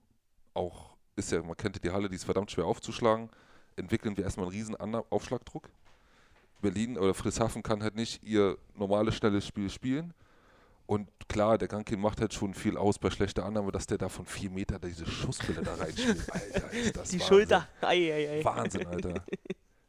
auch, 0.54 0.96
ist 1.16 1.32
ja, 1.32 1.42
man 1.42 1.58
kennt 1.58 1.76
ja 1.78 1.82
die 1.82 1.92
Halle, 1.92 2.10
die 2.10 2.16
ist 2.16 2.26
verdammt 2.26 2.52
schwer 2.52 2.66
aufzuschlagen, 2.66 3.30
entwickeln 3.76 4.18
wir 4.18 4.24
erstmal 4.24 4.48
einen 4.48 4.56
riesen 4.56 4.76
Aufschlagdruck. 5.10 5.70
Berlin 6.62 6.98
oder 6.98 7.14
Friedrichshafen 7.14 7.62
kann 7.62 7.84
halt 7.84 7.96
nicht 7.96 8.24
ihr 8.24 8.58
normales, 8.76 9.16
schnelles 9.16 9.46
Spiel 9.46 9.70
spielen. 9.70 10.14
Und 10.86 11.08
klar, 11.30 11.58
der 11.58 11.68
Gankin 11.68 12.00
macht 12.00 12.20
halt 12.20 12.34
schon 12.34 12.54
viel 12.54 12.78
aus 12.78 13.00
bei 13.00 13.10
schlechter 13.10 13.46
Annahme, 13.46 13.72
dass 13.72 13.88
der 13.88 13.98
da 13.98 14.10
von 14.10 14.26
vier 14.26 14.50
Meter 14.50 14.80
diese 14.80 15.06
Schussbälle 15.06 15.62
da 15.62 15.76
reinspielt. 15.76 16.30
Alter, 16.32 16.72
ist 16.72 16.98
das 16.98 17.10
Die 17.10 17.20
Wahnsinn. 17.20 17.28
Schulter. 17.28 17.68
Ei, 17.82 18.14
ei, 18.14 18.30
ei. 18.40 18.46
Wahnsinn, 18.46 18.88
Alter. 18.88 19.24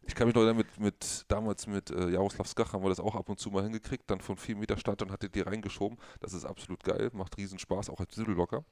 Ich 0.07 0.15
kann 0.15 0.27
mich 0.27 0.35
noch 0.37 0.43
erinnern, 0.43 0.67
mit, 0.79 1.25
damals 1.29 1.67
mit 1.67 1.91
äh, 1.91 2.11
Jaroslav 2.11 2.47
Skach 2.47 2.75
haben 2.75 2.83
wir 2.85 2.91
das 2.91 3.01
auch 3.01 3.15
ab 3.15 3.27
und 3.31 3.39
zu 3.39 3.51
mal 3.51 3.63
hingekriegt, 3.63 4.05
dann 4.11 4.21
von 4.21 4.37
4 4.37 4.55
Meter 4.55 4.77
und 5.01 5.11
hatte 5.11 5.31
die 5.31 5.41
reingeschoben. 5.41 5.99
Das 6.21 6.35
ist 6.35 6.45
absolut 6.45 6.85
geil, 6.85 7.09
macht 7.15 7.39
riesen 7.39 7.59
Spaß, 7.59 7.89
auch 7.89 8.01
als 8.01 8.15
Dübelblocker. 8.15 8.65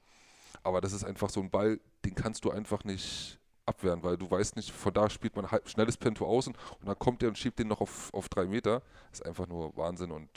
Aber 0.61 0.79
das 0.79 0.93
ist 0.93 1.03
einfach 1.03 1.31
so 1.31 1.41
ein 1.41 1.49
Ball, 1.49 1.79
den 2.05 2.13
kannst 2.13 2.45
du 2.45 2.51
einfach 2.51 2.83
nicht 2.83 3.39
abwehren, 3.65 4.03
weil 4.03 4.17
du 4.17 4.29
weißt 4.29 4.55
nicht, 4.55 4.71
von 4.71 4.93
da 4.93 5.09
spielt 5.09 5.35
man 5.35 5.49
halb, 5.51 5.67
schnelles 5.69 5.97
Pento 5.97 6.25
außen 6.25 6.53
und 6.79 6.87
dann 6.87 6.97
kommt 6.99 7.21
der 7.21 7.29
und 7.29 7.37
schiebt 7.37 7.59
den 7.59 7.67
noch 7.67 7.81
auf, 7.81 8.13
auf 8.13 8.29
drei 8.29 8.45
Meter. 8.45 8.81
Das 9.09 9.21
ist 9.21 9.25
einfach 9.25 9.47
nur 9.47 9.75
Wahnsinn 9.77 10.11
und 10.11 10.29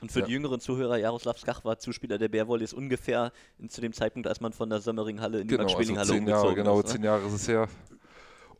Und 0.00 0.10
für 0.12 0.20
Ja. 0.20 0.26
die 0.26 0.32
jüngeren 0.32 0.60
Zuhörer, 0.60 0.96
Jaroslav 0.96 1.38
Skach 1.38 1.64
war 1.64 1.78
Zuspieler 1.78 2.18
der 2.18 2.28
Bärvolleys 2.28 2.72
ungefähr 2.72 3.32
in, 3.58 3.68
zu 3.68 3.80
dem 3.80 3.92
Zeitpunkt, 3.92 4.28
als 4.28 4.40
man 4.40 4.52
von 4.52 4.70
der 4.70 4.80
Sömmering 4.80 5.20
Halle 5.20 5.40
in 5.40 5.48
die 5.48 5.56
genau, 5.56 5.64
also 5.64 5.76
Max-Schmeling-Halle 5.76 6.08
zehn 6.10 6.28
Jahre, 6.28 6.54
genau, 6.54 6.78
ist. 6.78 6.86
Ne? 6.86 6.92
zehn 6.92 7.02
Jahre 7.04 7.26
ist 7.26 7.32
es 7.32 7.48
her. 7.48 7.68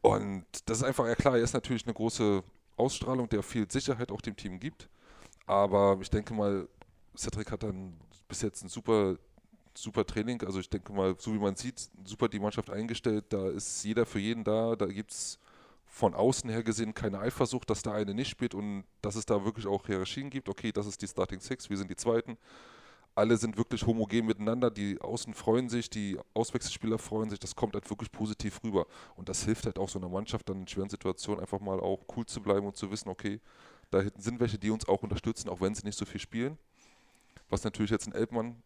Und 0.03 0.45
das 0.67 0.79
ist 0.79 0.85
einfach, 0.85 1.07
ja 1.07 1.15
klar, 1.15 1.37
er 1.37 1.45
ist 1.45 1.53
natürlich 1.55 1.85
eine 1.85 1.95
große 1.95 2.43
Ausstrahlung, 2.77 3.29
der 3.29 3.43
viel 3.43 3.71
Sicherheit 3.71 4.11
auch 4.11 4.21
dem 4.21 4.37
Team 4.37 4.59
gibt. 4.59 4.89
Aber 5.47 5.99
ich 6.01 6.11
denke 6.11 6.33
mal, 6.35 6.69
Cedric 7.17 7.51
hat 7.51 7.63
dann 7.63 7.99
bis 8.29 8.43
jetzt 8.43 8.63
ein 8.63 8.69
super, 8.69 9.17
super 9.83 10.07
Training. 10.07 10.43
Also 10.43 10.61
ich 10.61 10.69
denke 10.69 10.93
mal, 10.93 11.15
so 11.19 11.33
wie 11.35 11.39
man 11.39 11.57
sieht, 11.57 11.89
super 12.05 12.29
die 12.29 12.41
Mannschaft 12.41 12.71
eingestellt. 12.71 13.27
Da 13.31 13.49
ist 13.49 13.85
jeder 13.85 14.07
für 14.07 14.19
jeden 14.19 14.45
da. 14.45 14.77
Da 14.77 14.87
gibt 14.87 15.13
es 15.13 15.39
von 15.87 16.15
außen 16.15 16.49
her 16.49 16.63
gesehen 16.63 16.95
keine 16.95 17.19
Eifersucht, 17.19 17.69
dass 17.69 17.83
der 17.83 17.95
eine 17.95 18.15
nicht 18.15 18.31
spielt 18.31 18.55
und 18.55 18.85
dass 19.03 19.17
es 19.17 19.27
da 19.27 19.45
wirklich 19.45 19.67
auch 19.67 19.87
Hierarchien 19.87 20.31
gibt. 20.31 20.49
Okay, 20.49 20.73
das 20.73 20.87
ist 20.87 21.03
die 21.03 21.09
Starting 21.09 21.41
Six, 21.41 21.69
wir 21.69 21.77
sind 21.77 21.91
die 21.91 21.97
Zweiten. 21.97 22.39
Alle 23.17 23.37
sind 23.37 23.57
wirklich 23.59 23.85
homogen 23.85 24.25
miteinander. 24.25 24.71
Die 24.71 25.01
Außen 25.01 25.35
freuen 25.35 25.69
sich, 25.69 25.91
die 25.91 26.17
Auswechselspieler 26.33 26.97
freuen 26.97 27.29
sich. 27.29 27.41
Das 27.41 27.57
kommt 27.57 27.75
halt 27.75 27.91
wirklich 27.91 28.13
positiv 28.13 28.63
rüber. 28.63 28.87
Und 29.17 29.29
das 29.29 29.45
hilft 29.45 29.67
halt 29.67 29.79
auch 29.81 29.89
so 29.89 29.99
einer 29.99 30.09
Mannschaft 30.09 30.49
dann 30.49 30.61
in 30.61 30.69
schweren 30.69 30.89
Situationen 30.89 31.41
einfach 31.41 31.59
mal 31.61 31.81
auch 31.81 32.05
cool 32.17 32.25
zu 32.25 32.41
bleiben 32.41 32.67
und 32.67 32.77
zu 32.77 32.91
wissen, 32.91 33.09
okay, 33.09 33.41
da 33.91 34.01
hinten 34.01 34.23
sind 34.23 34.39
welche, 34.39 34.59
die 34.59 34.71
uns 34.71 34.89
auch 34.89 35.03
unterstützen, 35.03 35.49
auch 35.49 35.61
wenn 35.61 35.75
sie 35.75 35.85
nicht 35.85 35.99
so 35.99 36.05
viel 36.05 36.21
spielen. 36.21 36.57
Was 37.49 37.65
natürlich 37.65 37.91
jetzt 37.91 38.07
in 38.07 38.13
Elbmann 38.13 38.63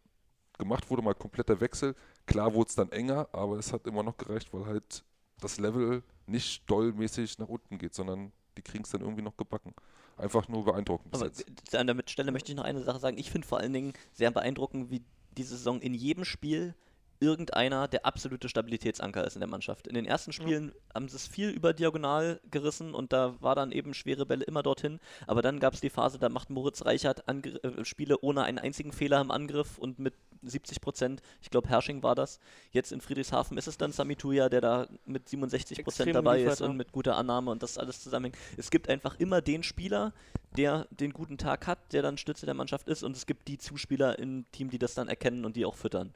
gemacht 0.57 0.89
wurde, 0.89 1.01
mal 1.01 1.13
kompletter 1.13 1.59
Wechsel. 1.61 1.95
Klar 2.25 2.53
wurde 2.53 2.69
es 2.69 2.75
dann 2.75 2.91
enger, 2.91 3.27
aber 3.31 3.57
es 3.57 3.73
hat 3.73 3.85
immer 3.87 4.03
noch 4.03 4.17
gereicht, 4.17 4.53
weil 4.53 4.65
halt 4.65 5.03
das 5.39 5.57
Level 5.59 6.03
nicht 6.27 6.69
dollmäßig 6.69 7.37
nach 7.39 7.47
unten 7.47 7.77
geht, 7.77 7.93
sondern 7.93 8.31
die 8.57 8.61
kriegen 8.61 8.83
es 8.83 8.89
dann 8.91 9.01
irgendwie 9.01 9.21
noch 9.21 9.37
gebacken. 9.37 9.73
Einfach 10.17 10.47
nur 10.47 10.63
beeindruckend 10.63 11.11
bis 11.11 11.21
Aber 11.21 11.29
jetzt. 11.29 11.75
an 11.75 11.87
der 11.87 12.01
Stelle 12.07 12.31
möchte 12.31 12.51
ich 12.51 12.55
noch 12.55 12.63
eine 12.63 12.81
Sache 12.83 12.99
sagen. 12.99 13.17
Ich 13.17 13.31
finde 13.31 13.47
vor 13.47 13.59
allen 13.59 13.73
Dingen 13.73 13.93
sehr 14.13 14.31
beeindruckend, 14.31 14.89
wie 14.89 15.03
diese 15.37 15.57
Saison 15.57 15.81
in 15.81 15.93
jedem 15.93 16.23
Spiel 16.23 16.73
irgendeiner 17.19 17.87
der 17.87 18.05
absolute 18.05 18.49
Stabilitätsanker 18.49 19.25
ist 19.25 19.35
in 19.35 19.39
der 19.39 19.49
Mannschaft. 19.49 19.87
In 19.87 19.95
den 19.95 20.05
ersten 20.05 20.31
Spielen 20.33 20.73
haben 20.93 21.07
sie 21.07 21.15
es 21.15 21.27
viel 21.27 21.49
über 21.49 21.73
diagonal 21.73 22.41
gerissen 22.51 22.93
und 22.93 23.13
da 23.13 23.35
war 23.41 23.55
dann 23.55 23.71
eben 23.71 23.93
schwere 23.93 24.25
Bälle 24.25 24.43
immer 24.45 24.63
dorthin. 24.63 24.99
Aber 25.27 25.41
dann 25.41 25.59
gab 25.59 25.73
es 25.73 25.81
die 25.81 25.89
Phase, 25.89 26.19
da 26.19 26.29
macht 26.29 26.49
Moritz 26.49 26.85
Reichert 26.85 27.27
Angr 27.27 27.63
äh, 27.63 27.85
Spiele 27.85 28.19
ohne 28.21 28.43
einen 28.43 28.59
einzigen 28.59 28.91
Fehler 28.91 29.21
im 29.21 29.31
Angriff 29.31 29.77
und 29.77 29.99
mit 29.99 30.13
70 30.43 30.81
Prozent. 30.81 31.21
Ich 31.41 31.49
glaube, 31.49 31.69
Hersching 31.69 32.03
war 32.03 32.15
das. 32.15 32.39
Jetzt 32.71 32.91
in 32.91 33.01
Friedrichshafen 33.01 33.57
ist 33.57 33.67
es 33.67 33.77
dann 33.77 33.91
Sami 33.91 34.15
Tuya, 34.15 34.49
der 34.49 34.61
da 34.61 34.87
mit 35.05 35.27
67 35.27 35.83
Prozent 35.83 36.15
dabei 36.15 36.41
ist 36.41 36.59
ja. 36.59 36.67
und 36.67 36.77
mit 36.77 36.91
guter 36.91 37.17
Annahme 37.17 37.51
und 37.51 37.63
das 37.63 37.77
alles 37.77 38.01
zusammenhängt. 38.01 38.37
Es 38.57 38.69
gibt 38.69 38.89
einfach 38.89 39.19
immer 39.19 39.41
den 39.41 39.63
Spieler, 39.63 40.13
der 40.57 40.87
den 40.91 41.13
guten 41.13 41.37
Tag 41.37 41.67
hat, 41.67 41.79
der 41.93 42.01
dann 42.01 42.17
Stütze 42.17 42.45
der 42.45 42.55
Mannschaft 42.55 42.87
ist 42.87 43.03
und 43.03 43.15
es 43.15 43.25
gibt 43.25 43.47
die 43.47 43.57
Zuspieler 43.57 44.19
im 44.19 44.45
Team, 44.51 44.69
die 44.69 44.79
das 44.79 44.93
dann 44.93 45.07
erkennen 45.07 45.45
und 45.45 45.55
die 45.55 45.65
auch 45.65 45.75
füttern. 45.75 46.13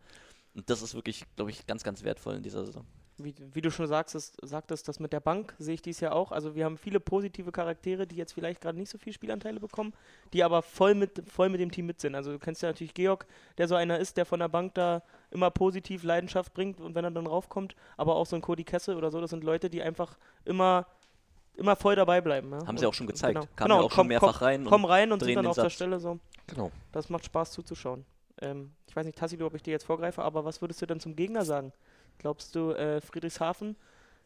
Und 0.55 0.69
das 0.69 0.81
ist 0.81 0.95
wirklich, 0.95 1.25
glaube 1.35 1.51
ich, 1.51 1.65
ganz, 1.67 1.83
ganz 1.83 2.03
wertvoll 2.03 2.35
in 2.35 2.43
dieser 2.43 2.65
Saison. 2.65 2.85
Wie, 3.21 3.35
wie 3.53 3.61
du 3.61 3.69
schon 3.69 3.85
sagtest, 3.85 4.37
sagtest, 4.41 4.87
das 4.87 4.99
mit 5.01 5.11
der 5.11 5.19
Bank 5.19 5.53
sehe 5.59 5.73
ich 5.73 5.81
dies 5.81 5.99
Jahr 5.99 6.15
auch. 6.15 6.31
Also 6.31 6.55
wir 6.55 6.63
haben 6.63 6.77
viele 6.77 7.01
positive 7.01 7.51
Charaktere, 7.51 8.07
die 8.07 8.15
jetzt 8.15 8.31
vielleicht 8.31 8.61
gerade 8.61 8.77
nicht 8.77 8.89
so 8.89 8.97
viel 8.97 9.11
Spielanteile 9.11 9.59
bekommen, 9.59 9.93
die 10.31 10.41
aber 10.41 10.61
voll 10.61 10.95
mit, 10.95 11.29
voll 11.29 11.49
mit 11.49 11.59
dem 11.59 11.69
Team 11.69 11.85
mit 11.85 11.99
sind. 11.99 12.15
Also 12.15 12.31
du 12.31 12.39
kennst 12.39 12.61
ja 12.61 12.69
natürlich 12.69 12.93
Georg, 12.93 13.25
der 13.57 13.67
so 13.67 13.75
einer 13.75 13.99
ist, 13.99 14.15
der 14.15 14.25
von 14.25 14.39
der 14.39 14.47
Bank 14.47 14.73
da 14.75 15.03
immer 15.31 15.51
positiv 15.51 16.03
Leidenschaft 16.03 16.53
bringt 16.53 16.79
und 16.79 16.95
wenn 16.95 17.03
er 17.03 17.11
dann 17.11 17.27
raufkommt, 17.27 17.75
aber 17.97 18.15
auch 18.15 18.25
so 18.25 18.37
ein 18.37 18.41
Cody 18.41 18.63
Kessel 18.63 18.95
oder 18.95 19.11
so, 19.11 19.19
das 19.19 19.31
sind 19.31 19.43
Leute, 19.43 19.69
die 19.69 19.81
einfach 19.81 20.17
immer 20.45 20.87
immer 21.55 21.75
voll 21.75 21.97
dabei 21.97 22.21
bleiben. 22.21 22.51
Ja? 22.51 22.65
Haben 22.65 22.77
sie 22.77 22.85
Und- 22.85 22.91
auch 22.91 22.93
schon 22.93 23.07
gezeigt. 23.07 23.33
Genau, 23.35 23.45
Kamen 23.57 23.67
genau 23.67 23.79
ja 23.81 23.85
auch 23.85 23.91
schon 23.91 23.95
komm- 23.97 24.07
mehrfach 24.07 24.39
komm, 24.39 24.45
rein 24.47 24.61
und 24.61 24.69
Kommen 24.69 24.85
rein 24.85 25.11
und 25.11 25.19
sind 25.19 25.27
drehen 25.27 25.35
dann 25.35 25.47
auf 25.47 25.55
der. 25.55 25.69
Stelle 25.69 25.99
so. 25.99 26.19
Genau. 26.47 26.71
Das 26.93 27.09
macht 27.09 27.25
Spaß 27.25 27.51
zuzuschauen. 27.51 28.05
Ähm, 28.41 28.71
ich 28.87 28.95
weiß 28.95 29.05
nicht, 29.05 29.17
Tassilo, 29.17 29.45
ob 29.47 29.55
ich 29.55 29.63
dir 29.63 29.71
jetzt 29.71 29.85
vorgreife, 29.85 30.21
aber 30.23 30.45
was 30.45 30.61
würdest 30.61 30.81
du 30.81 30.85
denn 30.85 30.99
zum 30.99 31.15
Gegner 31.15 31.45
sagen? 31.45 31.73
Glaubst 32.17 32.55
du, 32.55 32.71
äh, 32.71 33.01
Friedrichshafen 33.01 33.75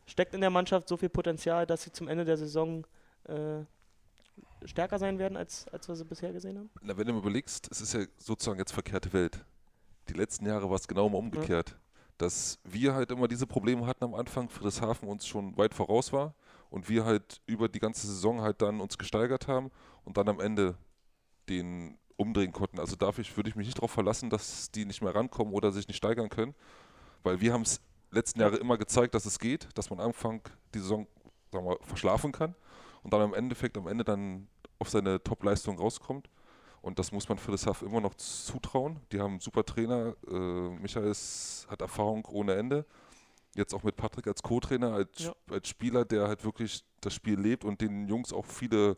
steckt 0.06 0.34
in 0.34 0.42
der 0.42 0.50
Mannschaft 0.50 0.88
so 0.88 0.98
viel 0.98 1.10
Potenzial, 1.10 1.66
dass 1.66 1.84
sie 1.84 1.92
zum 1.92 2.08
Ende 2.08 2.26
der 2.26 2.38
Saison 2.38 2.86
äh, 3.26 3.64
stärker 4.66 5.00
sein 5.00 5.20
werden, 5.20 5.38
als, 5.38 5.68
als 5.70 5.88
wir 5.88 5.96
sie 5.96 6.06
bisher 6.06 6.34
gesehen 6.34 6.58
haben? 6.58 6.70
Na, 6.82 6.98
wenn 6.98 7.08
du 7.08 7.14
mal 7.14 7.20
überlegst, 7.20 7.70
es 7.72 7.82
ist 7.82 7.94
ja 7.94 8.02
sozusagen 8.18 8.60
jetzt 8.60 8.72
verkehrte 8.72 9.14
Welt. 9.14 9.44
Die 10.10 10.14
letzten 10.14 10.46
Jahre 10.46 10.70
war 10.70 10.76
es 10.76 10.88
genau 10.88 11.08
mal 11.10 11.18
umgekehrt. 11.18 11.78
Dass 12.18 12.60
wir 12.64 12.94
halt 12.94 13.12
immer 13.12 13.28
diese 13.28 13.48
Probleme 13.48 13.88
hatten 13.88 14.04
am 14.04 14.14
Anfang, 14.14 14.50
Friedrichshafen 14.50 15.08
uns 15.08 15.26
schon 15.26 15.58
weit 15.58 15.74
voraus 15.74 16.14
war 16.14 16.36
und 16.70 16.88
wir 16.88 17.06
halt 17.06 17.42
über 17.48 17.68
die 17.68 17.80
ganze 17.80 18.08
Saison 18.08 18.42
halt 18.42 18.62
dann 18.62 18.82
uns 18.82 18.98
gesteigert 18.98 19.48
haben 19.48 19.72
und 20.04 20.18
dann 20.18 20.30
am 20.30 20.40
Ende 20.40 20.76
den 21.50 21.98
umdrehen 22.18 22.52
konnten. 22.52 22.80
Also 22.80 22.96
dafür 22.96 23.26
würde 23.36 23.50
ich 23.50 23.56
mich 23.56 23.68
nicht 23.68 23.78
darauf 23.78 23.92
verlassen, 23.92 24.30
dass 24.30 24.72
die 24.72 24.86
nicht 24.86 25.02
mehr 25.02 25.14
rankommen 25.16 25.54
oder 25.54 25.72
sich 25.72 25.88
nicht 25.88 25.98
steigern 25.98 26.30
können, 26.30 26.54
weil 27.24 27.42
wir 27.42 27.54
haben 27.54 27.64
es 27.64 27.82
letzten 28.12 28.40
Jahre 28.42 28.58
immer 28.58 28.78
gezeigt, 28.78 29.16
dass 29.16 29.26
es 29.26 29.40
geht, 29.40 29.68
dass 29.76 29.90
man 29.90 30.00
am 30.00 30.08
Anfang 30.08 30.42
die 30.74 30.80
Saison 30.80 31.08
sagen 31.52 31.66
wir, 31.66 31.72
mal, 31.72 31.78
verschlafen 31.82 32.32
kann 32.32 32.56
und 33.04 33.14
dann 33.14 33.22
am 33.22 33.34
Endeffekt 33.34 33.78
am 33.78 33.88
Ende 33.88 34.04
dann 34.04 34.48
auf 34.80 34.90
seine 34.90 35.22
Top-Leistung 35.24 35.78
rauskommt. 35.78 36.30
Und 36.82 37.00
das 37.00 37.14
muss 37.14 37.30
man 37.30 37.38
für 37.38 37.52
das 37.52 37.66
Haft 37.66 37.82
immer 37.82 38.02
noch 38.02 38.14
zutrauen. 38.16 39.00
Die 39.14 39.20
haben 39.22 39.32
einen 39.32 39.40
super 39.40 39.64
Trainer. 39.64 40.16
Äh, 40.30 40.34
Michael 40.82 41.14
hat 41.70 41.82
Erfahrung 41.82 42.26
ohne 42.26 42.56
Ende. 42.56 42.86
Jetzt 43.56 43.74
auch 43.74 43.84
mit 43.84 43.96
Patrick 43.96 44.28
als 44.28 44.44
Co-Trainer, 44.44 44.92
als, 44.94 45.20
Ja. 45.20 45.34
als 45.50 45.70
Spieler, 45.70 46.04
der 46.04 46.28
halt 46.28 46.44
wirklich 46.44 46.84
das 47.00 47.14
Spiel 47.14 47.40
lebt 47.40 47.64
und 47.64 47.80
den 47.80 48.08
Jungs 48.08 48.34
auch 48.34 48.46
viele 48.46 48.98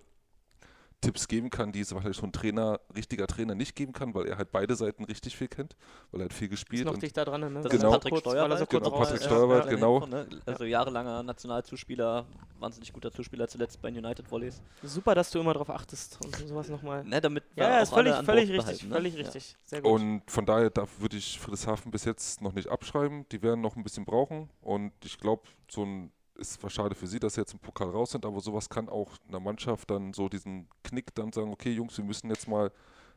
Tipps 1.06 1.28
geben 1.28 1.50
kann, 1.50 1.72
die 1.72 1.80
es 1.82 1.94
wahrscheinlich 1.94 2.18
so 2.18 2.26
ein 2.26 2.32
Trainer, 2.32 2.80
richtiger 2.96 3.28
Trainer 3.28 3.56
nicht 3.56 3.76
geben 3.76 3.94
kann, 3.94 4.14
weil 4.14 4.26
er 4.28 4.38
halt 4.38 4.52
beide 4.52 4.76
Seiten 4.76 5.04
richtig 5.06 5.38
viel 5.38 5.48
kennt, 5.48 5.76
weil 6.12 6.22
er 6.22 6.24
halt 6.26 6.34
viel 6.34 6.46
Ist 6.48 6.52
gespielt 6.52 6.86
noch 6.86 6.94
und 6.94 7.04
dicht 7.04 7.16
da 7.16 7.26
dran, 7.26 7.42
ne? 7.42 7.62
Das 7.62 7.72
Genau. 7.72 7.90
ist 7.90 7.94
Patrick 7.96 8.14
er 8.14 8.20
Steuerwald. 8.20 8.60
so 8.60 8.66
Genau, 8.66 8.92
Patrick. 8.92 9.22
Steuerwald, 9.24 9.66
ja. 9.66 9.70
genau. 9.72 10.06
Ne? 10.06 10.28
Also 10.46 10.64
jahrelanger 10.66 11.24
Nationalzuspieler, 11.24 12.26
wahnsinnig 12.60 12.92
guter 12.94 13.12
Zuspieler, 13.12 13.48
zuletzt 13.48 13.82
bei 13.82 13.92
den 13.92 14.04
United 14.06 14.30
Volleys. 14.30 14.62
Super, 14.84 15.16
dass 15.16 15.32
du 15.32 15.40
immer 15.40 15.54
darauf 15.54 15.70
achtest 15.70 16.20
und 16.24 16.36
sowas 16.36 16.70
nochmal. 16.70 17.04
Ne, 17.04 17.22
damit 17.22 17.44
Ja, 17.56 17.70
ja, 17.70 17.80
ist 17.80 17.90
völlig, 17.94 18.12
alle 18.14 18.20
an 18.20 18.26
völlig 18.26 18.50
richtig, 18.50 18.58
behalten, 18.66 18.88
ne? 18.90 18.96
völlig 18.96 19.14
Ja. 19.16 19.20
richtig. 19.22 19.56
Sehr 19.64 19.82
gut. 19.82 19.92
Und 19.92 20.22
von 20.30 20.46
daher 20.46 20.70
da 20.70 20.86
würde 21.00 21.18
ich 21.18 21.40
Friedrichshafen 21.40 21.92
bis 21.92 22.06
jetzt 22.06 22.42
noch 22.42 22.54
nicht 22.54 22.70
abschreiben. 22.70 23.26
Die 23.32 23.42
werden 23.42 23.62
noch 23.62 23.76
ein 23.76 23.84
bisschen 23.84 24.06
brauchen. 24.06 24.50
Und 24.62 24.92
ich 25.04 25.18
glaube, 25.20 25.44
so 25.70 25.84
ein 25.84 26.12
ist 26.38 26.54
zwar 26.54 26.70
schade 26.70 26.96
für 26.96 27.08
sie, 27.08 27.20
dass 27.20 27.36
sie 27.36 27.42
jetzt 27.42 27.54
im 27.54 27.60
Pokal 27.60 27.90
raus 27.90 28.12
sind, 28.12 28.26
aber 28.26 28.40
sowas 28.40 28.70
kann 28.70 28.90
auch 28.90 29.12
einer 29.28 29.40
Mannschaft 29.40 29.90
dann 29.90 30.14
so 30.14 30.30
diesen 30.30 30.68
Knick 30.84 31.14
dann 31.16 31.32
sagen, 31.32 31.52
okay 31.52 31.72
Jungs, 31.72 31.98
wir 31.98 32.06
müssen 32.06 32.30
jetzt 32.30 32.48
mal 32.48 32.72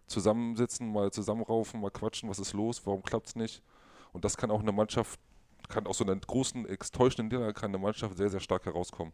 zusammensitzen, 0.07 0.91
mal 0.91 1.11
zusammenraufen, 1.11 1.81
mal 1.81 1.91
quatschen, 1.91 2.29
was 2.29 2.39
ist 2.39 2.53
los, 2.53 2.85
warum 2.87 3.03
klappt 3.03 3.29
es 3.29 3.37
nicht? 3.37 3.63
Und 4.13 4.25
das 4.25 4.37
kann 4.37 4.51
auch 4.51 4.61
eine 4.61 4.73
Mannschaft, 4.73 5.21
kann 5.69 5.87
aus 5.87 5.99
so 5.99 6.05
einer 6.05 6.17
großen, 6.17 6.67
enttäuschenden 6.67 7.27
Niederlage 7.27 7.55
kann 7.55 7.71
eine 7.71 7.79
Mannschaft 7.79 8.17
sehr, 8.17 8.31
sehr 8.31 8.41
stark 8.41 8.65
herauskommen. 8.65 9.13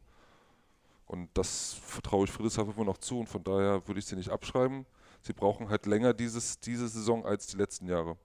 Und 1.06 1.28
das 1.34 1.74
vertraue 1.74 2.24
ich 2.24 2.30
Friedrichshafen 2.30 2.74
immer 2.74 2.84
noch 2.84 2.98
zu 2.98 3.18
und 3.18 3.28
von 3.28 3.42
daher 3.42 3.86
würde 3.86 3.98
ich 3.98 4.06
sie 4.06 4.16
nicht 4.16 4.30
abschreiben. 4.30 4.86
Sie 5.20 5.32
brauchen 5.32 5.68
halt 5.68 5.86
länger 5.86 6.14
dieses, 6.14 6.60
diese 6.60 6.88
Saison 6.88 7.26
als 7.26 7.46
die 7.46 7.56
letzten 7.56 7.88
Jahre. 7.88 8.16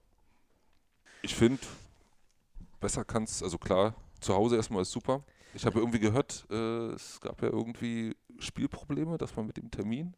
Ich 1.22 1.34
finde, 1.34 1.60
besser 2.78 3.04
kann 3.04 3.24
es, 3.24 3.42
also 3.42 3.58
klar, 3.58 3.94
zu 4.20 4.34
Hause 4.34 4.56
erstmal 4.56 4.82
ist 4.82 4.92
super. 4.92 5.22
Ich 5.54 5.66
habe 5.66 5.78
irgendwie 5.78 5.98
gehört, 5.98 6.46
äh, 6.50 6.92
es 6.92 7.20
gab 7.20 7.42
ja 7.42 7.48
irgendwie 7.48 8.16
Spielprobleme, 8.38 9.18
dass 9.18 9.34
man 9.36 9.46
mit 9.46 9.56
dem 9.56 9.70
Termin, 9.70 10.14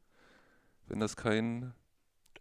wenn 0.89 1.01
das 1.01 1.17
kein, 1.17 1.73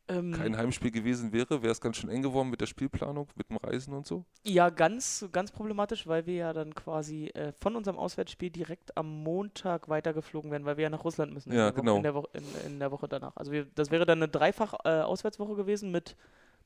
Ähm, 0.09 0.33
kein 0.33 0.57
Heimspiel 0.57 0.91
gewesen 0.91 1.31
wäre, 1.31 1.61
wäre 1.63 1.71
es 1.71 1.79
ganz 1.79 1.97
schön 1.97 2.09
eng 2.09 2.21
geworden 2.21 2.49
mit 2.49 2.59
der 2.59 2.65
Spielplanung, 2.65 3.27
mit 3.35 3.49
dem 3.49 3.57
Reisen 3.57 3.93
und 3.93 4.05
so. 4.05 4.25
Ja, 4.43 4.69
ganz, 4.69 5.25
ganz 5.31 5.51
problematisch, 5.51 6.05
weil 6.05 6.25
wir 6.25 6.35
ja 6.35 6.53
dann 6.53 6.75
quasi 6.75 7.27
äh, 7.27 7.53
von 7.59 7.75
unserem 7.77 7.97
Auswärtsspiel 7.97 8.49
direkt 8.49 8.97
am 8.97 9.23
Montag 9.23 9.87
weitergeflogen 9.87 10.51
werden, 10.51 10.65
weil 10.65 10.75
wir 10.75 10.83
ja 10.83 10.89
nach 10.89 11.03
Russland 11.05 11.33
müssen. 11.33 11.51
in 11.51 11.57
Ja, 11.57 11.71
der 11.71 11.73
Woche- 11.77 11.81
genau. 11.81 11.97
In 11.97 12.03
der, 12.03 12.13
Woche, 12.15 12.29
in, 12.33 12.43
in 12.73 12.79
der 12.79 12.91
Woche 12.91 13.07
danach. 13.07 13.35
Also 13.37 13.51
wir, 13.53 13.65
das 13.75 13.89
wäre 13.89 14.05
dann 14.05 14.19
eine 14.19 14.27
dreifach 14.27 14.73
äh, 14.83 14.89
Auswärtswoche 15.01 15.55
gewesen 15.55 15.91
mit 15.91 16.17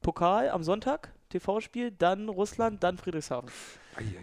Pokal 0.01 0.49
am 0.49 0.61
Sonntag, 0.63 1.13
TV-Spiel, 1.29 1.91
dann 1.91 2.29
Russland, 2.29 2.83
dann 2.83 2.97
Friedrichshafen. 2.97 3.49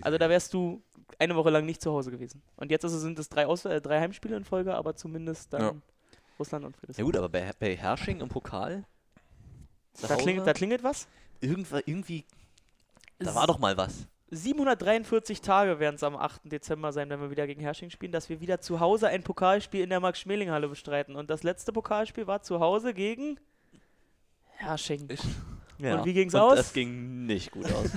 Also 0.02 0.18
da 0.18 0.28
wärst 0.28 0.52
du 0.52 0.82
eine 1.20 1.36
Woche 1.36 1.50
lang 1.50 1.64
nicht 1.66 1.80
zu 1.82 1.92
Hause 1.92 2.10
gewesen. 2.10 2.42
Und 2.56 2.70
jetzt 2.70 2.84
es, 2.84 2.92
sind 2.92 3.18
es 3.18 3.28
drei, 3.28 3.46
Aus 3.46 3.64
äh, 3.64 3.80
drei 3.80 4.00
Heimspiele 4.00 4.36
in 4.36 4.44
Folge, 4.44 4.74
aber 4.74 4.94
zumindest 4.94 5.52
dann 5.52 5.60
Ja. 5.62 5.72
Russland 6.38 6.64
und 6.64 6.72
Ja 6.74 6.78
Friedrichshafen. 6.80 7.04
gut, 7.04 7.16
aber 7.16 7.28
bei, 7.28 7.50
bei 7.58 7.76
Hersching 7.76 8.20
im 8.20 8.28
Pokal, 8.28 8.84
da, 10.00 10.16
klingelt, 10.16 10.46
da 10.46 10.52
klingelt 10.52 10.82
was? 10.82 11.06
irgendwa- 11.42 11.82
irgendwie, 11.86 12.24
da 13.18 13.34
war 13.34 13.46
doch 13.46 13.58
mal 13.58 13.76
was. 13.76 14.06
743 14.30 15.42
Tage 15.42 15.78
werden 15.78 15.96
es 15.96 16.02
am 16.02 16.16
8. 16.16 16.50
Dezember 16.50 16.90
sein, 16.92 17.10
wenn 17.10 17.20
wir 17.20 17.30
wieder 17.30 17.46
gegen 17.46 17.60
Hersching 17.60 17.90
spielen, 17.90 18.12
dass 18.12 18.30
wir 18.30 18.40
wieder 18.40 18.60
zu 18.62 18.80
Hause 18.80 19.08
ein 19.08 19.22
Pokalspiel 19.22 19.82
in 19.82 19.90
der 19.90 20.00
Max-Schmeling-Halle 20.00 20.68
bestreiten. 20.68 21.16
Und 21.16 21.28
das 21.28 21.42
letzte 21.42 21.70
Pokalspiel 21.72 22.26
war 22.26 22.40
zu 22.42 22.58
Hause 22.58 22.94
gegen 22.94 23.38
Hersching. 24.56 25.08
Ja. 25.78 25.96
Und 25.98 26.04
wie 26.04 26.12
ging's 26.12 26.34
Und 26.34 26.40
aus? 26.40 26.56
Das 26.56 26.72
ging 26.72 27.26
nicht 27.26 27.50
gut 27.50 27.66
aus. 27.72 27.90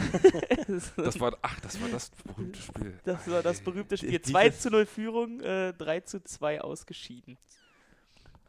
Das 0.97 1.19
war, 1.19 1.37
ach, 1.41 1.59
das 1.59 1.79
war 1.81 1.89
das 1.89 2.09
berühmte 2.09 2.59
Spiel. 2.59 2.99
das 3.03 3.29
war 3.29 3.43
das 3.43 3.61
berühmte 3.61 3.97
Spiel. 3.97 4.11
Dieses- 4.19 4.31
2 4.31 4.49
zu 4.49 4.69
0 4.71 4.85
Führung, 4.85 5.39
äh, 5.41 5.73
3 5.73 5.99
zu 6.01 6.23
2 6.23 6.61
ausgeschieden. 6.61 7.37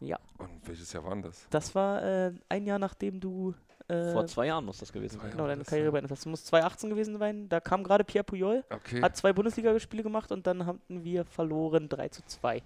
Ja, 0.00 0.18
Und 0.38 0.66
welches 0.66 0.92
Jahr 0.92 1.04
war 1.04 1.10
denn 1.12 1.22
das? 1.22 1.46
das 1.50 1.74
war 1.74 2.02
äh, 2.02 2.32
ein 2.48 2.66
Jahr 2.66 2.78
nachdem 2.78 3.18
du 3.20 3.54
äh, 3.88 4.12
Vor 4.12 4.26
zwei 4.26 4.46
Jahren 4.46 4.64
muss 4.64 4.78
das 4.78 4.92
gewesen 4.92 5.20
sein. 5.20 5.30
genau, 5.30 5.46
deine 5.46 5.60
das, 5.60 5.68
Karriere 5.68 5.86
ja. 5.86 5.90
beendet 5.92 6.10
hast. 6.10 6.20
Das 6.20 6.26
muss 6.26 6.44
2018 6.46 6.90
gewesen 6.90 7.18
sein. 7.18 7.48
Da 7.48 7.60
kam 7.60 7.84
gerade 7.84 8.02
Pierre 8.04 8.24
Puyol, 8.24 8.64
Okay. 8.70 9.00
hat 9.00 9.16
zwei 9.16 9.32
Bundesligaspiele 9.32 10.02
gemacht 10.02 10.32
und 10.32 10.46
dann 10.46 10.66
hatten 10.66 11.04
wir 11.04 11.24
verloren 11.24 11.88
3 11.88 12.08
zu 12.08 12.22
2. 12.26 12.62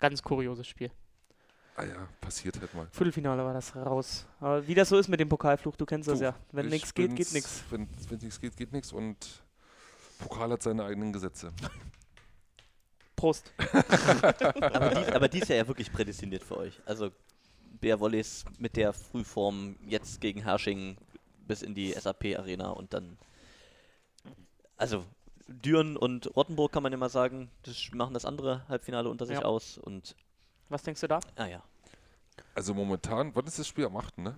Ganz 0.00 0.22
kurioses 0.22 0.66
Spiel. 0.66 0.90
Ah 1.76 1.84
ja, 1.84 2.08
passiert 2.20 2.60
halt 2.60 2.72
mal. 2.74 2.86
Viertelfinale 2.92 3.44
war 3.44 3.52
das 3.54 3.74
raus. 3.76 4.26
Aber 4.40 4.66
wie 4.66 4.74
das 4.74 4.88
so 4.88 4.98
ist 4.98 5.08
mit 5.08 5.20
dem 5.20 5.28
Pokalfluch, 5.28 5.76
du 5.76 5.86
kennst 5.86 6.08
das 6.08 6.18
Du, 6.18 6.24
ja. 6.24 6.34
Wenn 6.52 6.66
Ich 6.66 6.72
nichts 6.72 6.94
geht, 6.94 7.14
geht 7.16 7.32
nichts. 7.32 7.64
Wenn 7.70 7.88
nichts 8.20 8.40
geht, 8.40 8.56
geht 8.56 8.72
nichts 8.72 8.92
und 8.92 9.42
Pokal 10.18 10.50
hat 10.52 10.62
seine 10.62 10.84
eigenen 10.84 11.12
Gesetze. 11.12 11.52
Prost. 13.16 13.52
Aber, 13.72 14.90
dies, 14.90 15.08
aber 15.12 15.28
dies 15.28 15.48
Jahr 15.48 15.58
ja 15.58 15.68
wirklich 15.68 15.92
prädestiniert 15.92 16.42
für 16.42 16.56
euch. 16.58 16.80
Also 16.84 17.10
Bär 17.80 18.00
Wolleys 18.00 18.44
mit 18.58 18.76
der 18.76 18.92
Frühform 18.92 19.76
jetzt 19.86 20.20
gegen 20.20 20.42
Hersching 20.42 20.96
bis 21.46 21.62
in 21.62 21.74
die 21.74 21.92
SAP-Arena 21.92 22.70
und 22.70 22.92
dann. 22.92 23.16
Also 24.76 25.04
Düren 25.46 25.96
und 25.96 26.34
Rottenburg 26.36 26.72
kann 26.72 26.82
man 26.82 26.92
immer 26.92 27.08
sagen, 27.08 27.50
das 27.62 27.90
machen 27.92 28.14
das 28.14 28.24
andere 28.24 28.66
Halbfinale 28.68 29.08
unter 29.08 29.26
sich 29.26 29.38
Ja. 29.38 29.44
aus 29.44 29.78
und 29.78 30.16
Was 30.68 30.82
denkst 30.82 31.00
du 31.00 31.08
da? 31.08 31.20
ah 31.36 31.46
ja. 31.46 31.62
Also 32.54 32.74
momentan, 32.74 33.30
wann 33.34 33.46
ist 33.46 33.58
das 33.58 33.66
Spiel? 33.68 33.86
Am 33.86 33.96
8., 33.96 34.18
ne? 34.18 34.36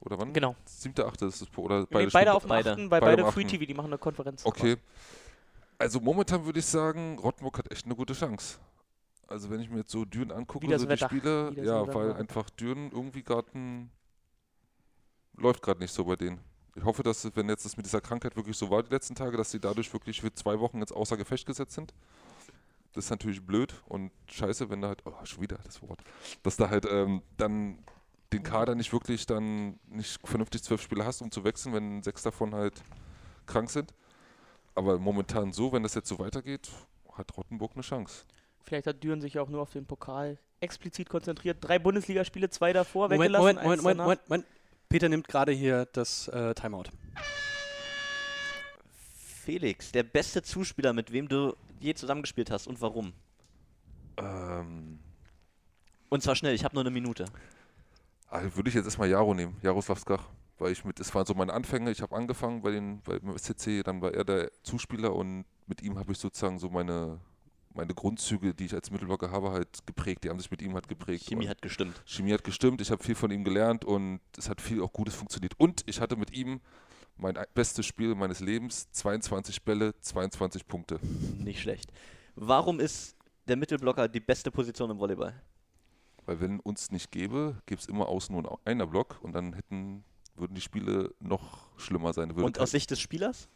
Oder 0.00 0.18
wann? 0.18 0.32
Genau. 0.32 0.56
7., 0.64 0.94
8. 1.04 1.22
ist 1.22 1.42
das 1.42 1.48
Po- 1.48 1.62
oder 1.62 1.80
Nee, 1.80 1.86
beide, 1.90 2.10
beide 2.10 2.10
Stunden- 2.10 2.28
auf 2.36 2.42
dem 2.42 2.48
beide. 2.48 2.70
8., 2.72 2.76
bei 2.88 3.00
Beide 3.00 3.22
beide 3.22 3.32
Free 3.32 3.44
8.. 3.44 3.50
TV, 3.50 3.64
die 3.66 3.74
machen 3.74 3.86
eine 3.86 3.98
Konferenz. 3.98 4.44
Okay. 4.44 4.76
Also 5.78 6.00
momentan 6.00 6.44
würde 6.44 6.58
ich 6.58 6.66
sagen, 6.66 7.18
Rottenburg 7.18 7.58
hat 7.58 7.70
echt 7.72 7.86
eine 7.86 7.94
gute 7.94 8.12
Chance. 8.14 8.58
Also 9.26 9.48
wenn 9.48 9.60
ich 9.60 9.70
mir 9.70 9.78
jetzt 9.78 9.90
so 9.92 10.04
Düren 10.04 10.32
angucke, 10.32 10.66
so 10.78 10.86
die. 10.86 10.96
Spiele, 10.98 11.52
ja, 11.56 11.86
weil 11.94 12.14
einfach 12.14 12.50
Düren 12.50 12.90
irgendwie 12.90 13.22
gerade 13.22 13.48
läuft 15.36 15.62
gerade 15.62 15.80
nicht 15.80 15.92
so 15.92 16.04
bei 16.04 16.16
denen. 16.16 16.40
Ich 16.74 16.84
hoffe, 16.84 17.02
dass 17.02 17.34
wenn 17.34 17.48
jetzt 17.48 17.64
das 17.64 17.76
mit 17.76 17.86
dieser 17.86 18.00
Krankheit 18.00 18.36
wirklich 18.36 18.56
so 18.56 18.70
war 18.70 18.82
die 18.82 18.90
letzten 18.90 19.14
Tage, 19.14 19.36
dass 19.36 19.50
sie 19.50 19.60
dadurch 19.60 19.92
wirklich 19.92 20.20
für 20.20 20.32
zwei 20.34 20.58
Wochen 20.60 20.78
jetzt 20.80 20.92
außer 20.92 21.16
Gefecht 21.16 21.46
gesetzt 21.46 21.72
sind. 21.74 21.92
Das 22.92 23.04
ist 23.04 23.10
natürlich 23.10 23.44
blöd 23.44 23.74
und 23.86 24.10
scheiße, 24.28 24.68
wenn 24.70 24.82
da 24.82 24.88
halt, 24.88 25.02
oh, 25.06 25.12
schon 25.24 25.42
wieder 25.42 25.58
das 25.64 25.80
Wort, 25.82 26.00
dass 26.42 26.56
da 26.56 26.70
halt 26.70 26.86
ähm, 26.90 27.22
dann 27.36 27.78
den 28.32 28.42
Kader 28.42 28.74
nicht 28.74 28.92
wirklich 28.92 29.26
dann 29.26 29.78
nicht 29.88 30.20
vernünftig 30.26 30.62
zwölf 30.62 30.82
Spieler 30.82 31.04
hast, 31.04 31.20
um 31.22 31.30
zu 31.30 31.44
wechseln, 31.44 31.74
wenn 31.74 32.02
sechs 32.02 32.22
davon 32.22 32.54
halt 32.54 32.82
krank 33.46 33.70
sind. 33.70 33.92
Aber 34.74 34.98
momentan 34.98 35.52
so, 35.52 35.72
wenn 35.72 35.82
das 35.82 35.94
jetzt 35.94 36.08
so 36.08 36.18
weitergeht, 36.18 36.68
hat 37.12 37.36
Rottenburg 37.36 37.72
eine 37.74 37.82
Chance. 37.82 38.24
Vielleicht 38.62 38.86
hat 38.86 39.02
Düren 39.02 39.20
sich 39.20 39.38
auch 39.38 39.48
nur 39.48 39.62
auf 39.62 39.72
den 39.72 39.86
Pokal 39.86 40.38
explizit 40.60 41.08
konzentriert. 41.08 41.58
Drei 41.60 41.78
Bundesligaspiele, 41.78 42.50
zwei 42.50 42.72
davor, 42.72 43.08
Moment, 43.08 43.20
weggelassen. 43.22 43.42
Moment, 43.42 43.58
eins 43.58 43.66
Moment, 43.66 43.82
Moment. 43.82 43.98
Moment, 43.98 44.28
Moment. 44.28 44.46
Peter 44.88 45.08
nimmt 45.08 45.28
gerade 45.28 45.52
hier 45.52 45.86
das 45.92 46.28
äh, 46.28 46.54
Timeout. 46.54 46.84
Felix, 49.44 49.90
der 49.92 50.02
beste 50.02 50.42
Zuspieler, 50.42 50.92
mit 50.92 51.12
wem 51.12 51.28
du 51.28 51.54
je 51.80 51.94
zusammengespielt 51.94 52.50
hast 52.50 52.66
und 52.66 52.80
warum? 52.80 53.12
Ähm, 54.16 54.98
Und 56.08 56.22
zwar 56.22 56.36
schnell, 56.36 56.54
ich 56.54 56.64
habe 56.64 56.74
nur 56.74 56.82
eine 56.82 56.90
Minute. 56.90 57.24
also 58.28 58.54
würde 58.56 58.68
ich 58.68 58.74
jetzt 58.74 58.84
erstmal 58.84 59.08
Jaro 59.08 59.34
nehmen, 59.34 59.56
Jaroslav 59.62 59.98
Skach. 59.98 60.24
Weil 60.58 60.72
ich 60.72 60.84
mit, 60.84 61.00
es 61.00 61.14
waren 61.14 61.24
so 61.24 61.32
meine 61.32 61.54
Anfänge, 61.54 61.90
ich 61.90 62.02
habe 62.02 62.14
angefangen 62.14 62.60
bei 62.60 62.70
den 62.70 63.00
beim 63.00 63.36
SCC, 63.38 63.82
dann 63.82 64.02
war 64.02 64.12
er 64.12 64.24
der 64.24 64.50
Zuspieler 64.62 65.14
und 65.14 65.46
mit 65.66 65.80
ihm 65.82 65.98
habe 65.98 66.12
ich 66.12 66.18
sozusagen 66.18 66.58
so 66.58 66.68
meine, 66.68 67.18
meine 67.72 67.94
Grundzüge, 67.94 68.52
die 68.52 68.66
ich 68.66 68.74
als 68.74 68.90
Mittelblocker 68.90 69.30
habe, 69.30 69.52
halt 69.52 69.86
geprägt. 69.86 70.22
Die 70.24 70.28
haben 70.28 70.38
sich 70.38 70.50
mit 70.50 70.60
ihm 70.60 70.74
halt 70.74 70.86
geprägt. 70.86 71.24
Chemie 71.28 71.48
hat 71.48 71.62
gestimmt. 71.62 72.02
Chemie 72.04 72.34
hat 72.34 72.44
gestimmt, 72.44 72.82
ich 72.82 72.90
habe 72.90 73.02
viel 73.02 73.14
von 73.14 73.30
ihm 73.30 73.42
gelernt 73.42 73.86
und 73.86 74.20
es 74.36 74.50
hat 74.50 74.60
viel 74.60 74.82
auch 74.82 74.92
Gutes 74.92 75.14
funktioniert. 75.14 75.54
Und 75.56 75.82
ich 75.86 75.98
hatte 76.02 76.16
mit 76.16 76.30
ihm 76.36 76.60
mein 77.16 77.36
ein- 77.36 77.46
bestes 77.54 77.86
Spiel 77.86 78.14
meines 78.14 78.40
Lebens, 78.40 78.90
22 78.92 79.62
Bälle, 79.62 79.94
22 80.00 80.66
Punkte. 80.66 80.98
Nicht 81.38 81.60
schlecht. 81.60 81.92
Warum 82.36 82.80
ist 82.80 83.16
der 83.48 83.56
Mittelblocker 83.56 84.08
die 84.08 84.20
beste 84.20 84.50
Position 84.50 84.90
im 84.90 84.98
Volleyball? 84.98 85.34
Weil 86.26 86.40
wenn 86.40 86.60
uns 86.60 86.90
nicht 86.92 87.10
gäbe, 87.10 87.56
gäbe 87.66 87.80
es 87.80 87.86
immer 87.86 88.08
außen 88.08 88.34
nur 88.34 88.50
ein 88.52 88.72
einer 88.72 88.86
Block 88.86 89.18
und 89.22 89.32
dann 89.32 89.52
hätten, 89.54 90.04
würden 90.36 90.54
die 90.54 90.60
Spiele 90.60 91.14
noch 91.20 91.66
schlimmer 91.78 92.12
sein. 92.12 92.30
Würde 92.30 92.44
Und 92.44 92.58
aus 92.60 92.70
Sicht 92.70 92.90
des 92.90 93.00
Spielers? 93.00 93.48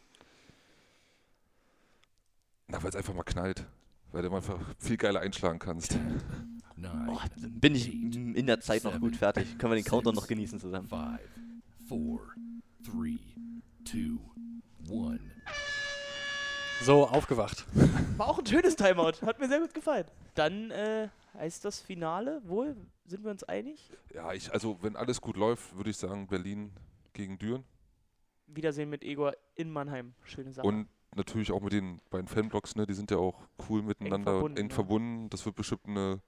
Na, 2.67 2.81
weil 2.81 2.89
es 2.89 2.95
einfach 2.95 3.13
mal 3.13 3.23
knallt. 3.23 3.65
Weil 4.11 4.23
du 4.23 4.33
einfach 4.35 4.59
viel 4.79 4.97
geiler 4.97 5.19
einschlagen 5.21 5.59
kannst. 5.59 5.97
Nine, 6.77 7.07
Oh, 7.09 7.19
bin 7.49 7.75
ich 7.75 7.93
in 7.93 8.45
der 8.47 8.59
Zeit 8.59 8.83
noch 8.83 8.99
gut 8.99 9.15
fertig. 9.15 9.57
Können 9.57 9.71
wir 9.73 9.75
den 9.81 9.85
Countdown 9.85 10.13
noch 10.15 10.27
genießen 10.27 10.59
zusammen? 10.59 10.87
five, 10.87 11.19
four, 11.87 12.21
three, 12.85 13.17
two, 13.83 14.19
one. 14.89 15.19
So, 16.81 17.07
aufgewacht. 17.07 17.65
War 18.17 18.27
auch 18.27 18.39
ein 18.39 18.45
schönes 18.45 18.75
Timeout. 18.75 19.25
Hat 19.25 19.39
mir 19.39 19.47
sehr 19.47 19.59
gut 19.59 19.73
gefallen. 19.73 20.05
Dann 20.35 20.71
äh, 20.71 21.09
heißt 21.33 21.65
das 21.65 21.81
Finale 21.81 22.41
wohl, 22.45 22.75
sind 23.05 23.23
wir 23.23 23.31
uns 23.31 23.43
einig? 23.43 23.89
Ja, 24.13 24.33
ich, 24.33 24.51
also 24.53 24.77
wenn 24.81 24.95
alles 24.95 25.19
gut 25.21 25.37
läuft, 25.37 25.75
würde 25.75 25.89
ich 25.89 25.97
sagen 25.97 26.27
Berlin 26.27 26.73
gegen 27.13 27.39
Düren. 27.39 27.63
Wiedersehen 28.47 28.89
mit 28.89 29.03
Egor 29.03 29.33
in 29.55 29.71
Mannheim. 29.71 30.13
Schöne 30.23 30.51
Sache. 30.53 30.67
Und 30.67 30.87
natürlich 31.15 31.51
auch 31.51 31.61
mit 31.61 31.73
den 31.73 32.01
beiden 32.09 32.27
Fanblocks, 32.27 32.75
ne? 32.75 32.85
Die 32.85 32.93
sind 32.93 33.09
ja 33.09 33.17
auch 33.17 33.47
cool 33.67 33.81
miteinander 33.81 34.33
und 34.33 34.39
verbunden, 34.39 34.57
eng 34.57 34.69
ja. 34.69 34.75
verbunden. 34.75 35.29
Das 35.29 35.45
wird 35.45 35.55
bestimmt 35.55 35.87
eine 35.87 36.21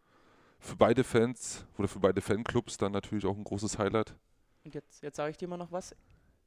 für 0.60 0.76
beide 0.76 1.04
Fans 1.04 1.68
oder 1.78 1.88
für 1.88 2.00
beide 2.00 2.22
Fanclubs 2.22 2.78
dann 2.78 2.94
natürlich 2.94 3.26
auch 3.26 3.38
ein 3.38 3.44
großes 3.44 3.78
Highlight. 3.78 4.16
Und 4.64 4.74
jetzt, 4.74 5.04
jetzt 5.04 5.18
sage 5.18 5.32
ich 5.32 5.38
dir 5.38 5.48
mal 5.48 5.58
noch 5.58 5.72
was. 5.72 5.96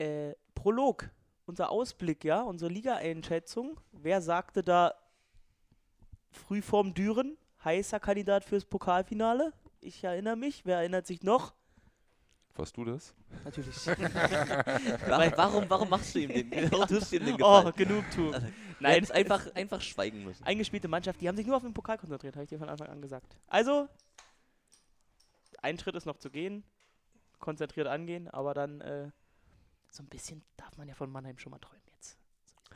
Äh, 0.00 0.34
Prolog, 0.54 1.10
unser 1.44 1.70
Ausblick, 1.70 2.24
ja, 2.24 2.40
unsere 2.40 2.70
Liga-Einschätzung. 2.72 3.78
Wer 3.92 4.22
sagte 4.22 4.62
da 4.62 4.94
Frühform 6.30 6.94
Düren, 6.94 7.36
heißer 7.62 8.00
Kandidat 8.00 8.44
fürs 8.44 8.64
Pokalfinale? 8.64 9.52
Ich 9.82 10.02
erinnere 10.02 10.36
mich. 10.36 10.64
Wer 10.64 10.78
erinnert 10.78 11.06
sich 11.06 11.22
noch? 11.22 11.52
Warst 12.56 12.78
du 12.78 12.84
das? 12.86 13.14
Natürlich. 13.44 13.76
Warum, 15.06 15.32
warum, 15.36 15.64
warum 15.70 15.88
machst 15.90 16.14
du 16.14 16.20
ihm 16.20 16.30
den? 16.30 16.72
Warum 16.72 16.86
tust 16.86 17.12
du 17.12 17.16
ihm 17.16 17.26
den 17.26 17.34
oh, 17.34 17.62
Gefallen? 17.62 17.72
Genugtuung. 17.76 18.34
Also, 18.34 18.46
Nein, 18.80 19.02
Nein, 19.02 19.10
einfach, 19.10 19.54
einfach 19.54 19.80
schweigen 19.82 20.24
müssen. 20.24 20.42
eingespielte 20.44 20.88
Mannschaft, 20.88 21.20
die 21.20 21.28
haben 21.28 21.36
sich 21.36 21.46
nur 21.46 21.56
auf 21.56 21.62
den 21.62 21.74
Pokal 21.74 21.98
konzentriert, 21.98 22.36
habe 22.36 22.44
ich 22.44 22.48
dir 22.48 22.58
von 22.58 22.70
Anfang 22.70 22.88
an 22.88 23.02
gesagt. 23.02 23.36
Also, 23.48 23.86
ein 25.60 25.78
Schritt 25.78 25.94
ist 25.94 26.06
noch 26.06 26.16
zu 26.16 26.30
gehen, 26.30 26.64
konzentriert 27.38 27.86
angehen, 27.86 28.28
aber 28.28 28.54
dann 28.54 28.80
äh, 28.80 29.10
so 29.90 30.02
ein 30.02 30.06
bisschen 30.08 30.42
darf 30.56 30.76
man 30.76 30.88
ja 30.88 30.94
von 30.94 31.10
Mannheim 31.10 31.38
schon 31.38 31.50
mal 31.50 31.58
träumen 31.58 31.82
jetzt. 31.94 32.16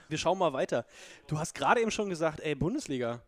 Wir 0.08 0.18
schauen 0.18 0.38
mal 0.38 0.52
weiter. 0.52 0.84
Du 1.26 1.38
hast 1.38 1.54
gerade 1.54 1.80
eben 1.80 1.90
schon 1.90 2.08
gesagt, 2.08 2.40
ey, 2.40 2.54
Bundesliga. 2.54 3.22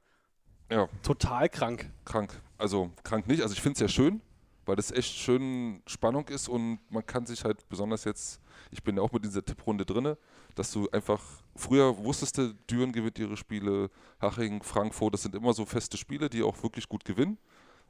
Ja, 0.70 0.88
Total 1.02 1.48
krank. 1.48 1.90
krank. 2.04 2.40
Also 2.58 2.90
krank 3.04 3.28
nicht. 3.28 3.42
Also 3.42 3.54
ich 3.54 3.60
finde 3.62 3.74
es 3.74 3.80
ja 3.80 3.88
schön, 3.88 4.20
weil 4.64 4.74
das 4.74 4.90
echt 4.90 5.14
schön 5.14 5.80
Spannung 5.86 6.26
ist 6.28 6.48
und 6.48 6.80
man 6.90 7.06
kann 7.06 7.24
sich 7.24 7.44
halt 7.44 7.68
besonders 7.68 8.02
jetzt, 8.04 8.40
ich 8.72 8.82
bin 8.82 8.96
ja 8.96 9.02
auch 9.02 9.12
mit 9.12 9.24
dieser 9.24 9.44
Tipprunde 9.44 9.86
drinne, 9.86 10.18
dass 10.56 10.72
du 10.72 10.88
einfach, 10.90 11.22
früher 11.54 11.96
wusstest 11.98 12.38
du, 12.38 12.52
Düren 12.68 12.90
gewinnt 12.90 13.18
ihre 13.20 13.36
Spiele, 13.36 13.90
Haching, 14.20 14.62
Frankfurt, 14.62 15.14
das 15.14 15.22
sind 15.22 15.36
immer 15.36 15.52
so 15.52 15.64
feste 15.64 15.96
Spiele, 15.96 16.28
die 16.28 16.42
auch 16.42 16.60
wirklich 16.62 16.88
gut 16.88 17.04
gewinnen. 17.04 17.38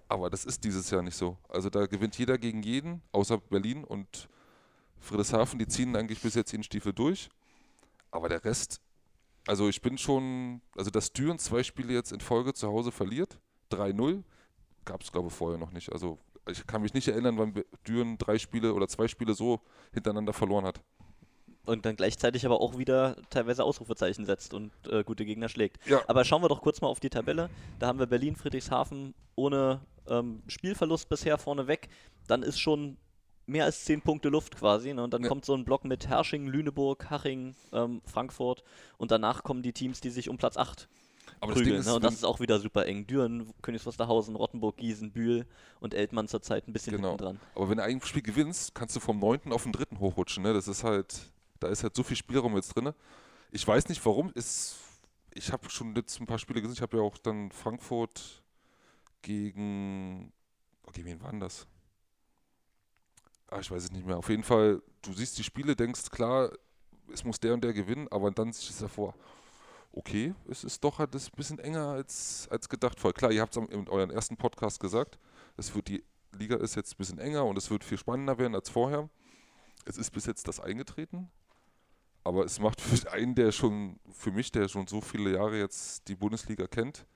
Aber 0.08 0.28
das 0.28 0.44
ist 0.44 0.62
dieses 0.62 0.90
Jahr 0.90 1.02
nicht 1.02 1.16
so. 1.16 1.38
Also 1.48 1.70
da 1.70 1.86
gewinnt 1.86 2.16
jeder 2.18 2.36
gegen 2.36 2.62
jeden, 2.62 3.02
außer 3.10 3.38
Berlin 3.38 3.82
und 3.82 4.28
Friedrichshafen, 5.00 5.58
die 5.58 5.66
ziehen 5.66 5.94
eigentlich 5.96 6.20
bis 6.20 6.34
jetzt 6.34 6.52
ihren 6.52 6.62
Stiefel 6.62 6.92
durch. 6.92 7.28
Aber 8.10 8.28
der 8.28 8.44
Rest, 8.44 8.80
also 9.46 9.68
ich 9.68 9.82
bin 9.82 9.98
schon, 9.98 10.60
also 10.76 10.90
dass 10.90 11.12
Düren 11.12 11.38
zwei 11.38 11.62
Spiele 11.62 11.92
jetzt 11.92 12.12
in 12.12 12.20
Folge 12.20 12.54
zu 12.54 12.68
Hause 12.68 12.92
verliert, 12.92 13.38
3-0, 13.70 14.22
gab 14.84 15.02
es 15.02 15.12
glaube 15.12 15.28
ich 15.28 15.34
vorher 15.34 15.58
noch 15.58 15.72
nicht. 15.72 15.92
Also 15.92 16.18
ich 16.48 16.66
kann 16.66 16.82
mich 16.82 16.94
nicht 16.94 17.08
erinnern, 17.08 17.38
wann 17.38 17.54
Düren 17.86 18.18
drei 18.18 18.38
Spiele 18.38 18.74
oder 18.74 18.88
zwei 18.88 19.08
Spiele 19.08 19.34
so 19.34 19.60
hintereinander 19.92 20.32
verloren 20.32 20.64
hat. 20.64 20.80
Und 21.64 21.84
dann 21.84 21.96
gleichzeitig 21.96 22.46
aber 22.46 22.60
auch 22.60 22.78
wieder 22.78 23.16
teilweise 23.28 23.64
Ausrufezeichen 23.64 24.24
setzt 24.24 24.54
und 24.54 24.70
äh, 24.88 25.02
gute 25.02 25.24
Gegner 25.24 25.48
schlägt. 25.48 25.84
Ja. 25.86 26.00
Aber 26.06 26.24
schauen 26.24 26.42
wir 26.42 26.48
doch 26.48 26.62
kurz 26.62 26.80
mal 26.80 26.86
auf 26.86 27.00
die 27.00 27.10
Tabelle. 27.10 27.50
Da 27.80 27.88
haben 27.88 27.98
wir 27.98 28.06
Berlin, 28.06 28.36
Friedrichshafen 28.36 29.14
ohne 29.34 29.80
ähm, 30.08 30.42
Spielverlust 30.46 31.08
bisher 31.08 31.38
vorneweg. 31.38 31.88
Dann 32.28 32.44
ist 32.44 32.60
schon 32.60 32.96
mehr 33.46 33.64
als 33.64 33.84
10 33.84 34.02
Punkte 34.02 34.28
Luft 34.28 34.56
quasi. 34.56 34.92
Ne? 34.92 35.02
Und 35.04 35.12
dann 35.14 35.22
Ja. 35.22 35.28
kommt 35.28 35.44
so 35.44 35.54
ein 35.54 35.64
Block 35.64 35.84
mit 35.84 36.08
Hersching, 36.08 36.46
Lüneburg, 36.48 37.08
Haching, 37.10 37.54
ähm, 37.72 38.02
Frankfurt. 38.04 38.64
Und 38.98 39.10
danach 39.10 39.42
kommen 39.44 39.62
die 39.62 39.72
Teams, 39.72 40.00
die 40.00 40.10
sich 40.10 40.28
um 40.28 40.36
Platz 40.36 40.56
8 40.56 40.88
Aber 41.40 41.52
das 41.52 41.62
prügeln. 41.62 41.80
ist, 41.80 41.86
ne? 41.86 41.94
Und 41.94 42.02
das 42.04 42.14
ist 42.14 42.24
auch 42.24 42.40
wieder 42.40 42.58
super 42.58 42.86
eng. 42.86 43.06
Düren, 43.06 43.52
Königs 43.62 43.86
Wusterhausen, 43.86 44.34
Rottenburg, 44.36 44.76
Gießen, 44.78 45.12
Bühl 45.12 45.46
und 45.80 45.94
Eltmann 45.94 46.28
zurzeit 46.28 46.66
ein 46.66 46.72
bisschen 46.72 46.96
Genau. 46.96 47.16
dran. 47.16 47.38
aber 47.54 47.68
wenn 47.70 47.76
du 47.78 47.84
ein 47.84 48.00
Spiel 48.00 48.22
gewinnst, 48.22 48.74
kannst 48.74 48.96
du 48.96 49.00
vom 49.00 49.18
9. 49.18 49.52
auf 49.52 49.62
den 49.64 49.72
3. 49.72 49.98
hochrutschen. 50.00 50.42
Ne? 50.42 50.52
Das 50.52 50.66
ist 50.66 50.82
halt, 50.82 51.30
da 51.60 51.68
ist 51.68 51.82
halt 51.82 51.94
so 51.94 52.02
viel 52.02 52.16
Spielraum 52.16 52.54
jetzt 52.56 52.74
drin. 52.74 52.92
Ich 53.52 53.66
weiß 53.66 53.88
nicht 53.88 54.04
warum. 54.04 54.30
Ist, 54.34 54.76
ich 55.34 55.52
habe 55.52 55.68
schon 55.70 55.94
jetzt 55.94 56.20
ein 56.20 56.26
paar 56.26 56.38
Spiele 56.38 56.60
gesehen. 56.60 56.74
Ich 56.74 56.82
habe 56.82 56.96
ja 56.96 57.02
auch 57.02 57.16
dann 57.18 57.50
Frankfurt 57.52 58.42
gegen, 59.22 60.32
oh, 60.86 60.90
gegen 60.92 61.06
wen 61.06 61.20
war 61.22 61.30
denn 61.30 61.40
das? 61.40 61.66
Ah, 63.48 63.60
ich 63.60 63.70
weiß 63.70 63.84
es 63.84 63.92
nicht 63.92 64.06
mehr. 64.06 64.18
Auf 64.18 64.28
jeden 64.28 64.42
Fall, 64.42 64.82
du 65.02 65.12
siehst 65.12 65.38
die 65.38 65.44
Spiele, 65.44 65.76
denkst, 65.76 66.10
klar, 66.10 66.50
es 67.12 67.24
muss 67.24 67.40
der 67.40 67.54
und 67.54 67.62
der 67.62 67.72
gewinnen, 67.72 68.08
aber 68.10 68.30
dann 68.30 68.52
siehst 68.52 68.80
du 68.80 68.84
davor, 68.84 69.14
okay, 69.92 70.34
es 70.48 70.64
ist 70.64 70.82
doch 70.82 70.98
halt 70.98 71.14
ein 71.14 71.20
bisschen 71.36 71.58
enger 71.58 71.88
als, 71.88 72.48
als 72.50 72.68
gedacht. 72.68 73.00
Voll 73.00 73.12
klar, 73.12 73.32
ihr 73.32 73.40
habt 73.40 73.56
es 73.56 73.62
in 73.68 73.88
euren 73.88 74.10
ersten 74.10 74.36
Podcast 74.36 74.80
gesagt, 74.80 75.18
es 75.56 75.74
wird 75.74 75.88
die 75.88 76.04
Liga 76.32 76.56
ist 76.56 76.74
jetzt 76.74 76.92
ein 76.92 76.98
bisschen 76.98 77.18
enger 77.18 77.44
und 77.44 77.56
es 77.56 77.70
wird 77.70 77.82
viel 77.82 77.98
spannender 77.98 78.38
werden 78.38 78.54
als 78.54 78.68
vorher. 78.68 79.08
Es 79.84 79.96
ist 79.96 80.10
bis 80.10 80.26
jetzt 80.26 80.46
das 80.48 80.60
eingetreten, 80.60 81.30
aber 82.24 82.44
es 82.44 82.58
macht 82.60 82.80
für 82.80 83.10
einen, 83.12 83.34
der 83.34 83.52
schon, 83.52 83.98
für 84.12 84.32
mich, 84.32 84.52
der 84.52 84.68
schon 84.68 84.86
so 84.86 85.00
viele 85.00 85.32
Jahre 85.32 85.58
jetzt 85.58 86.08
die 86.08 86.14
Bundesliga 86.14 86.66
kennt, 86.66 87.06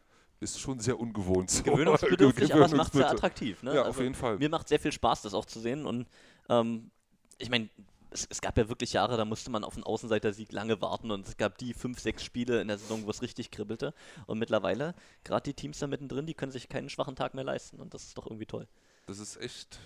ist 0.41 0.59
schon 0.59 0.81
sehr 0.81 0.99
ungewohnt. 0.99 1.63
Gewöhnungsbedürftig, 1.65 2.55
aber 2.55 2.65
es 2.65 2.73
macht 2.73 2.95
es 2.95 2.99
sehr 2.99 3.11
attraktiv. 3.11 3.63
Ne? 3.63 3.75
Ja, 3.75 3.81
Also 3.81 3.91
auf 3.91 4.01
jeden 4.01 4.15
Fall. 4.15 4.39
Mir 4.39 4.49
macht 4.49 4.69
sehr 4.69 4.81
viel 4.81 4.93
Spaß, 4.93 5.23
das 5.23 5.35
auch 5.35 5.45
zu 5.45 5.61
sehen. 5.61 5.87
Und 5.87 6.09
ähm, 6.49 6.91
ich 7.39 7.51
meine, 7.51 7.69
es, 8.11 8.27
es 8.29 8.41
gab 8.41 8.59
ja 8.59 8.69
wirklich 8.69 8.93
Jahre, 8.93 9.17
da 9.17 9.25
musste 9.25 9.51
man 9.51 9.65
auf 9.65 9.75
einen 9.75 9.85
Außenseiter-Sieg 9.85 10.53
lange 10.53 10.81
warten 10.81 11.11
und 11.11 11.29
es 11.29 11.37
gab 11.37 11.59
die 11.59 11.75
fünf, 11.75 12.01
sechs 12.01 12.25
Spiele 12.25 12.61
in 12.61 12.69
der 12.69 12.79
Saison, 12.79 13.05
wo 13.07 13.11
es 13.11 13.23
richtig 13.23 13.51
kribbelte. 13.51 13.95
Und 14.27 14.39
mittlerweile, 14.39 14.95
gerade 15.25 15.45
die 15.45 15.55
Teams 15.55 15.79
da 15.79 15.87
mittendrin, 15.87 16.27
die 16.27 16.35
können 16.35 16.53
sich 16.53 16.69
keinen 16.69 16.89
schwachen 16.89 17.17
Tag 17.17 17.35
mehr 17.35 17.45
leisten 17.45 17.79
und 17.81 17.95
das 17.95 18.05
ist 18.05 18.19
doch 18.19 18.27
irgendwie 18.27 18.47
toll. 18.47 18.67
Das 19.07 19.19
ist 19.19 19.37
echt 19.37 19.79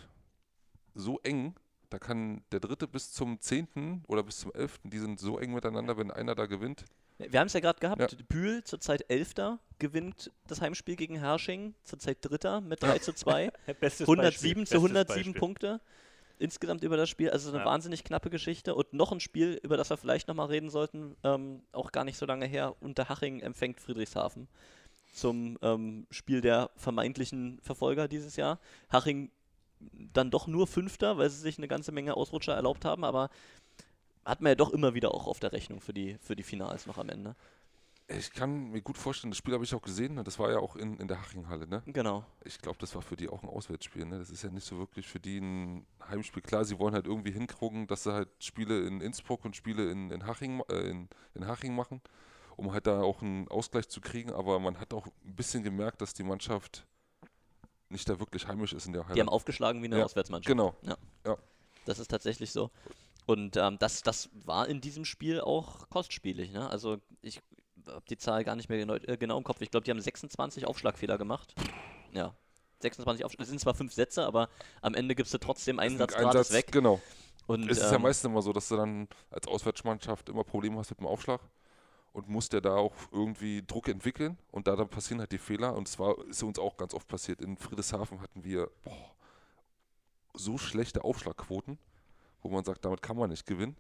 so 0.95 1.19
eng. 1.23 1.55
Da 1.91 1.99
kann 1.99 2.43
der 2.51 2.61
dritte 2.61 2.89
bis 2.89 3.13
zum 3.13 3.41
zehnten 3.41 4.03
oder 4.09 4.23
bis 4.23 4.39
zum 4.39 4.53
elften, 4.53 4.91
die 4.91 4.99
sind 4.99 5.21
so 5.21 5.39
eng 5.39 5.53
miteinander, 5.53 5.97
wenn 5.97 6.11
einer 6.11 6.35
da 6.35 6.47
gewinnt. 6.47 6.85
Wir 7.19 7.39
haben 7.41 7.47
es 7.47 7.53
ja 7.53 7.61
gerade 7.61 7.79
gehabt, 7.79 8.01
Ja. 8.01 8.09
Bühl 8.29 8.65
zurzeit 8.65 9.09
Elfter, 9.09 9.61
gewinnt 9.79 10.33
das 10.49 10.61
Heimspiel 10.61 10.97
gegen 10.97 11.17
Hersching, 11.17 11.75
zurzeit 11.85 12.19
Dritter 12.21 12.61
mit 12.61 12.83
3 12.83 12.99
zu 12.99 13.13
2. 13.13 13.53
Bestes 13.81 14.09
107 14.09 14.17
Beispiel, 14.17 14.55
zu 14.55 14.57
bestes 14.57 14.75
107 14.75 15.07
Beispiel. 15.07 15.33
Punkte 15.41 15.81
insgesamt 16.39 16.83
über 16.83 16.97
das 16.97 17.09
Spiel. 17.09 17.31
Also 17.31 17.51
eine 17.51 17.61
Ja. 17.61 17.65
wahnsinnig 17.65 18.03
knappe 18.03 18.31
Geschichte. 18.31 18.75
Und 18.75 18.93
noch 18.93 19.13
ein 19.13 19.21
Spiel, 19.21 19.61
über 19.63 19.77
das 19.77 19.91
wir 19.91 19.97
vielleicht 19.97 20.27
nochmal 20.27 20.49
reden 20.49 20.69
sollten, 20.71 21.17
ähm, 21.23 21.63
auch 21.73 21.93
gar 21.93 22.05
nicht 22.05 22.19
so 22.19 22.27
lange 22.27 22.47
her. 22.47 22.75
Unterhaching 22.81 23.41
empfängt 23.41 23.81
Friedrichshafen 23.81 24.49
zum 25.13 25.57
ähm, 25.63 26.07
Spiel 26.11 26.41
der 26.41 26.71
vermeintlichen 26.77 27.61
Verfolger 27.63 28.09
dieses 28.09 28.35
Jahr. 28.35 28.59
Haching 28.91 29.31
dann 30.13 30.31
doch 30.31 30.47
nur 30.49 30.67
Fünfter, 30.67 31.19
weil 31.19 31.31
sie 31.31 31.39
sich 31.41 31.59
eine 31.59 31.69
ganze 31.69 31.93
Menge 31.93 32.17
Ausrutscher 32.17 32.55
erlaubt 32.55 32.85
haben, 32.85 33.05
aber 33.05 33.29
hat 34.25 34.41
man 34.41 34.51
ja 34.51 34.55
doch 34.55 34.73
immer 34.73 34.95
wieder 34.95 35.15
auch 35.15 35.27
auf 35.27 35.41
der 35.41 35.53
Rechnung 35.53 35.81
für 35.81 35.93
die, 35.93 36.17
für 36.21 36.37
die 36.37 36.43
Finals 36.43 36.87
noch 36.87 36.99
am 36.99 37.09
Ende. 37.09 37.37
Ich 38.07 38.33
kann 38.33 38.71
mir 38.71 38.83
gut 38.83 38.99
vorstellen, 38.99 39.31
das 39.31 39.39
Spiel 39.39 39.55
habe 39.55 39.65
ich 39.65 39.75
auch 39.75 39.81
gesehen, 39.81 40.15
ne? 40.15 40.25
das 40.25 40.39
war 40.39 40.51
ja 40.51 40.59
auch 40.59 40.77
in, 40.77 40.99
in 40.99 41.09
der 41.09 41.23
Hachinghalle. 41.23 41.67
Ne? 41.67 41.83
Genau. 41.87 42.25
Ich 42.45 42.59
glaube, 42.59 42.77
das 42.79 42.95
war 42.95 43.01
für 43.01 43.17
die 43.17 43.31
auch 43.31 43.43
ein 43.43 43.49
Auswärtsspiel. 43.49 44.05
Ne? 44.05 44.19
Das 44.19 44.29
ist 44.29 44.43
ja 44.43 44.51
nicht 44.51 44.67
so 44.67 44.77
wirklich 44.77 45.09
für 45.09 45.21
die 45.21 45.39
ein 45.39 45.87
Heimspiel. 46.07 46.43
Klar, 46.43 46.67
sie 46.67 46.79
wollen 46.79 46.93
halt 46.93 47.07
irgendwie 47.07 47.31
hinkriegen, 47.31 47.87
dass 47.87 48.03
sie 48.03 48.13
halt 48.13 48.29
Spiele 48.41 48.87
in 48.87 49.01
Innsbruck 49.01 49.47
und 49.47 49.57
Spiele 49.57 49.91
in, 49.91 50.11
in, 50.11 50.27
Haching, 50.27 50.63
äh, 50.69 50.91
in, 50.91 51.09
in 51.35 51.47
Haching 51.47 51.75
machen, 51.75 52.03
um 52.57 52.75
halt 52.75 52.87
da 52.87 53.01
auch 53.01 53.23
einen 53.23 53.49
Ausgleich 53.49 53.89
zu 53.89 54.03
kriegen. 54.03 54.33
Aber 54.33 54.61
man 54.61 54.79
hat 54.79 54.93
auch 54.93 55.07
ein 55.07 55.35
bisschen 55.35 55.63
gemerkt, 55.63 56.03
dass 56.03 56.13
die 56.13 56.25
Mannschaft 56.25 56.87
nicht 57.89 58.07
da 58.11 58.19
wirklich 58.21 58.47
heimisch 58.47 58.75
ist 58.75 58.85
in 58.85 58.93
der 58.93 59.05
Halle. 59.05 59.15
Die 59.15 59.21
haben 59.21 59.31
aufgeschlagen 59.31 59.81
wie 59.81 59.87
eine 59.87 60.01
Ja, 60.01 60.05
Auswärtsmannschaft. 60.05 60.49
Genau. 60.49 60.75
Das 61.85 61.99
ist 61.99 62.11
tatsächlich 62.11 62.53
so. 62.53 62.71
Und 63.27 63.57
ähm, 63.57 63.79
das, 63.79 64.03
das 64.03 64.29
war 64.33 64.69
in 64.69 64.81
diesem 64.81 65.05
Spiel 65.05 65.41
auch 65.41 65.89
kostspielig. 65.89 66.53
Ne? 66.53 66.69
Also 66.69 66.99
ich 67.23 67.41
habe 67.87 68.05
die 68.09 68.19
Zahl 68.19 68.45
gar 68.45 68.57
nicht 68.57 68.69
mehr 68.69 68.79
genau, 68.79 68.95
äh, 68.95 69.17
genau 69.17 69.39
im 69.39 69.45
Kopf. 69.45 69.61
Ich 69.61 69.71
glaube, 69.71 69.85
die 69.85 69.91
haben 69.91 70.01
26 70.01 70.67
Aufschlagfehler 70.67 71.19
gemacht. 71.19 71.55
Ja. 72.13 72.35
26 72.81 73.25
Aufschlag. 73.25 73.43
Es 73.45 73.49
sind 73.49 73.61
zwar 73.61 73.75
fünf 73.75 73.93
Sätze, 73.93 74.27
aber 74.27 74.49
am 74.83 74.95
Ende 74.95 75.15
gibst 75.15 75.33
du 75.33 75.39
trotzdem 75.39 75.79
einen 75.79 75.97
Satz 75.97 76.13
gratis 76.13 76.27
Einsatz, 76.27 76.53
weg. 76.53 76.73
Genau. 76.73 77.01
Und, 77.47 77.71
Es 77.71 77.79
ist 77.79 77.91
ja 77.91 77.97
ähm, 77.97 78.03
meistens 78.03 78.31
immer 78.31 78.43
so, 78.43 78.53
dass 78.53 78.69
du 78.69 78.77
dann 78.77 79.09
als 79.31 79.47
Auswärtsmannschaft 79.47 80.29
immer 80.29 80.45
Probleme 80.45 80.79
hast 80.79 80.91
mit 80.91 81.01
dem 81.01 81.07
Aufschlag 81.07 81.41
und 82.13 82.29
musst 82.29 82.53
ja 82.53 82.61
da 82.61 82.77
auch 82.77 82.95
irgendwie 83.13 83.63
Druck 83.67 83.89
entwickeln 83.89 84.39
und 84.51 84.67
da 84.67 84.77
dann 84.77 84.89
passieren 84.89 85.21
halt 85.21 85.33
die 85.33 85.39
Fehler 85.39 85.75
und 85.75 85.89
es 85.89 85.99
war 85.99 86.17
ist 86.29 86.43
uns 86.43 86.59
auch 86.59 86.77
ganz 86.77 86.95
oft 86.95 87.09
passiert. 87.09 87.41
In 87.41 87.57
Friedrichshafen 87.57 88.21
hatten 88.21 88.45
wir 88.45 88.71
boah, 88.83 89.15
so 90.35 90.59
schlechte 90.59 91.05
Aufschlagquoten, 91.05 91.79
wo 92.43 92.49
man 92.49 92.65
sagt, 92.65 92.85
damit 92.85 93.03
kann 93.03 93.17
man 93.17 93.31
nicht 93.31 93.47
gewinnen. 93.47 93.77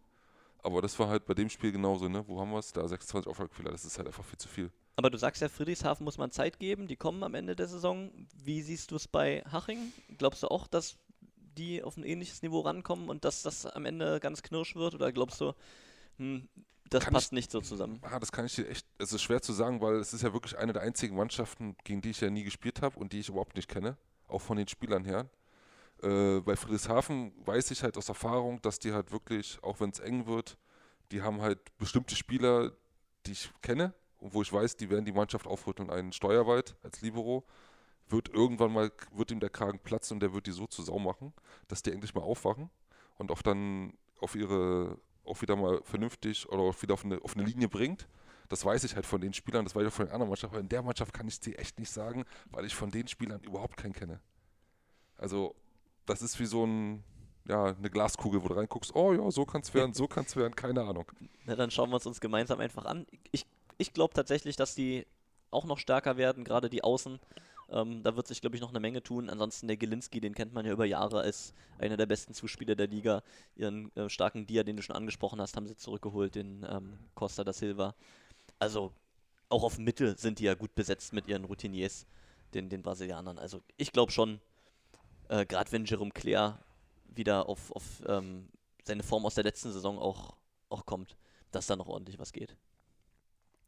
Aber 0.63 0.81
das 0.81 0.99
war 0.99 1.09
halt 1.09 1.27
bei 1.27 1.35
dem 1.35 1.51
Spiel 1.51 1.73
genauso, 1.73 2.09
ne? 2.09 2.27
Wo 2.27 2.41
haben 2.41 2.51
wir 2.51 2.59
es? 2.59 2.73
Da 2.73 2.87
26 2.89 3.29
Aufschlagfehler, 3.29 3.71
das 3.71 3.85
ist 3.85 3.99
halt 3.99 4.07
einfach 4.07 4.25
viel 4.25 4.39
zu 4.39 4.49
viel. 4.49 4.71
aber 4.97 5.11
du 5.11 5.19
sagst 5.19 5.43
ja, 5.43 5.49
Friedrichshafen 5.49 6.05
muss 6.05 6.17
man 6.17 6.31
Zeit 6.31 6.59
geben. 6.59 6.87
Die 6.89 6.97
kommen 6.97 7.23
am 7.23 7.35
Ende 7.35 7.55
der 7.55 7.69
Saison. 7.69 8.11
Wie 8.43 8.63
siehst 8.63 8.91
du 8.91 8.97
es 8.97 9.07
bei 9.07 9.43
Haching? 9.51 9.93
Glaubst 10.17 10.43
du 10.43 10.49
auch, 10.49 10.67
dass 10.67 10.97
die 11.59 11.83
auf 11.83 11.97
ein 11.97 12.05
ähnliches 12.05 12.43
Niveau 12.43 12.61
rankommen 12.61 13.09
und 13.11 13.25
dass 13.25 13.43
das 13.43 13.67
am 13.67 13.85
Ende 13.85 14.21
ganz 14.21 14.43
knirsch 14.43 14.75
wird? 14.75 14.95
Oder 14.95 15.13
glaubst 15.13 15.41
du, 15.41 15.53
hm, 16.17 16.49
das 16.89 17.05
Kann 17.05 17.13
passt 17.13 17.33
nicht 17.33 17.51
so 17.51 17.61
zusammen? 17.61 17.99
Ah, 18.03 18.19
das 18.19 18.33
kann 18.33 18.47
ich 18.47 18.55
dir 18.55 18.69
echt, 18.69 18.87
es 18.99 19.13
ist 19.13 19.23
schwer 19.23 19.43
zu 19.43 19.53
sagen, 19.53 19.81
weil 19.83 19.97
es 19.97 20.15
ist 20.15 20.23
ja 20.23 20.33
wirklich 20.33 20.57
eine 20.57 20.73
der 20.73 20.83
einzigen 20.83 21.17
Mannschaften, 21.17 21.77
gegen 21.85 22.01
die 22.01 22.11
ich 22.11 22.21
ja 22.21 22.31
nie 22.31 22.45
gespielt 22.45 22.81
habe 22.83 22.99
und 22.99 23.13
die 23.13 23.21
ich 23.21 23.29
überhaupt 23.29 23.57
nicht 23.57 23.69
kenne, 23.69 23.97
auch 24.29 24.41
von 24.41 24.57
den 24.57 24.69
Spielern 24.69 25.05
her. 25.05 25.29
Äh, 26.05 26.41
bei 26.41 26.55
Friedrichshafen 26.55 27.33
weiß 27.47 27.71
ich 27.71 27.83
halt 27.83 27.97
aus 27.97 28.09
Erfahrung, 28.11 28.61
dass 28.61 28.79
die 28.79 28.93
halt 28.93 29.11
wirklich, 29.11 29.59
auch 29.63 29.81
wenn 29.81 29.91
es 29.91 30.01
eng 30.01 30.27
wird, 30.27 30.59
die 31.13 31.23
haben 31.23 31.41
halt 31.41 31.59
bestimmte 31.79 32.15
Spieler, 32.15 32.73
die 33.27 33.33
ich 33.33 33.51
kenne 33.63 33.95
und 34.19 34.35
wo 34.35 34.43
ich 34.43 34.53
weiß, 34.53 34.77
die 34.77 34.91
werden 34.91 35.07
die 35.07 35.13
Mannschaft 35.13 35.47
aufrütteln. 35.47 35.89
Ein 35.91 36.13
Steuerwald 36.13 36.77
als 36.83 37.01
Libero 37.01 37.45
wird 38.09 38.29
irgendwann 38.29 38.73
mal, 38.73 38.93
wird 39.13 39.31
ihm 39.31 39.41
der 39.41 39.49
Kragen 39.49 39.79
platzen 39.79 40.17
und 40.17 40.21
der 40.21 40.35
wird 40.35 40.47
die 40.47 40.53
so 40.53 40.67
zu 40.67 40.83
Sau 40.83 40.99
machen, 40.99 41.33
dass 41.69 41.83
die 41.83 41.93
endlich 41.93 42.15
mal 42.15 42.23
aufwachen 42.23 42.69
und 43.17 43.31
auch 43.31 43.41
dann 43.41 43.95
auf 44.21 44.35
ihre, 44.35 44.99
auch 45.25 45.41
wieder 45.41 45.57
mal 45.57 45.81
vernünftig 45.85 46.47
oder 46.51 46.63
auch 46.63 46.83
wieder 46.83 46.95
auf 46.95 47.05
eine, 47.05 47.19
auf 47.23 47.35
eine 47.35 47.47
Linie 47.47 47.69
bringt. 47.69 48.09
Das 48.51 48.63
weiß 48.63 48.85
ich 48.85 48.95
halt 48.95 49.07
von 49.07 49.23
den 49.23 49.33
Spielern, 49.33 49.65
das 49.65 49.75
weiß 49.75 49.85
ich 49.85 49.89
auch 49.89 49.97
von 49.97 50.05
den 50.05 50.13
anderen 50.13 50.29
Mannschaften. 50.29 50.57
Aber 50.57 50.61
in 50.61 50.69
der 50.69 50.83
Mannschaft 50.83 51.15
kann 51.15 51.27
ich 51.29 51.41
dir 51.41 51.59
echt 51.59 51.79
nicht 51.79 51.91
sagen, 51.91 52.25
weil 52.51 52.67
ich 52.67 52.75
von 52.75 52.91
den 52.91 53.09
Spielern 53.09 53.41
überhaupt 53.43 53.79
keinen 53.79 53.95
kenne. 53.95 54.21
Also, 55.17 55.55
das 56.07 56.23
ist 56.23 56.39
wie 56.41 56.47
so 56.47 56.65
ein, 56.67 57.03
ja, 57.47 57.65
eine 57.67 57.91
Glaskugel, 57.91 58.43
wo 58.43 58.49
du 58.49 58.55
reinguckst, 58.55 58.95
oh 58.95 59.13
ja, 59.13 59.31
so 59.31 59.45
kann 59.45 59.63
es 59.63 59.75
werden, 59.75 59.95
so 59.95 60.07
kann 60.07 60.25
es 60.25 60.37
werden, 60.37 60.55
keine 60.57 60.83
Ahnung. 60.83 61.11
Na, 61.47 61.57
dann 61.57 61.71
schauen 61.71 61.91
wir 61.91 61.97
uns 61.97 62.07
uns 62.07 62.21
gemeinsam 62.21 62.61
einfach 62.61 62.85
an. 62.85 63.07
Ich, 63.33 63.47
ich 63.79 63.93
glaube 63.93 64.15
tatsächlich, 64.15 64.57
dass 64.57 64.75
die 64.75 65.07
auch 65.51 65.65
noch 65.65 65.79
stärker 65.79 66.17
werden, 66.17 66.45
gerade 66.45 66.69
die 66.69 66.83
Außen. 66.83 67.21
Ähm, 67.71 68.03
da 68.03 68.17
wird 68.17 68.27
sich, 68.27 68.41
glaube 68.41 68.57
ich, 68.57 68.63
noch 68.63 68.71
eine 68.71 68.81
Menge 68.81 69.03
tun. 69.03 69.31
Ansonsten 69.31 69.69
der 69.69 69.77
Gelinski, 69.77 70.21
den 70.21 70.35
kennt 70.35 70.53
man 70.53 70.67
ja 70.67 70.73
über 70.73 70.85
Jahre 70.85 71.21
als 71.21 71.55
einer 71.79 71.97
der 71.97 72.07
besten 72.07 72.35
Zuspieler 72.35 72.75
der 72.75 72.89
Liga. 72.89 73.23
Ihren 73.57 73.95
äh, 73.97 74.09
starken 74.11 74.47
Dia, 74.47 74.65
den 74.65 74.77
du 74.77 74.83
schon 74.83 74.97
angesprochen 74.97 75.41
hast, 75.41 75.57
haben 75.57 75.67
sie 75.67 75.77
zurückgeholt, 75.77 76.35
den 76.35 76.67
ähm, 76.69 76.99
Costa 77.15 77.45
da 77.45 77.53
Silva. 77.53 77.95
Also 78.59 78.93
auch 79.49 79.63
auf 79.63 79.79
Mittel 79.79 80.19
sind 80.19 80.39
die 80.39 80.45
ja 80.45 80.55
gut 80.55 80.75
besetzt 80.75 81.13
mit 81.13 81.27
ihren 81.29 81.45
Routiniers, 81.45 82.07
den, 82.53 82.69
den 82.69 82.83
Brasilianern. 82.83 83.39
Also 83.39 83.63
ich 83.77 83.93
glaube 83.93 84.13
schon, 84.13 84.41
äh, 85.29 85.47
gerade 85.47 85.71
wenn 85.73 85.85
Jerome 85.85 86.11
Claire 86.13 86.59
wieder 87.07 87.49
auf, 87.49 87.71
auf 87.73 88.03
ähm, 88.07 88.49
seine 88.85 89.03
Form 89.03 89.25
aus 89.27 89.35
der 89.35 89.45
letzten 89.45 89.73
Saison 89.73 89.99
auch, 89.99 90.37
auch 90.69 90.85
kommt, 90.87 91.17
dass 91.51 91.67
da 91.67 91.77
noch 91.77 91.89
ordentlich 91.89 92.19
was 92.19 92.33
geht. 92.33 92.57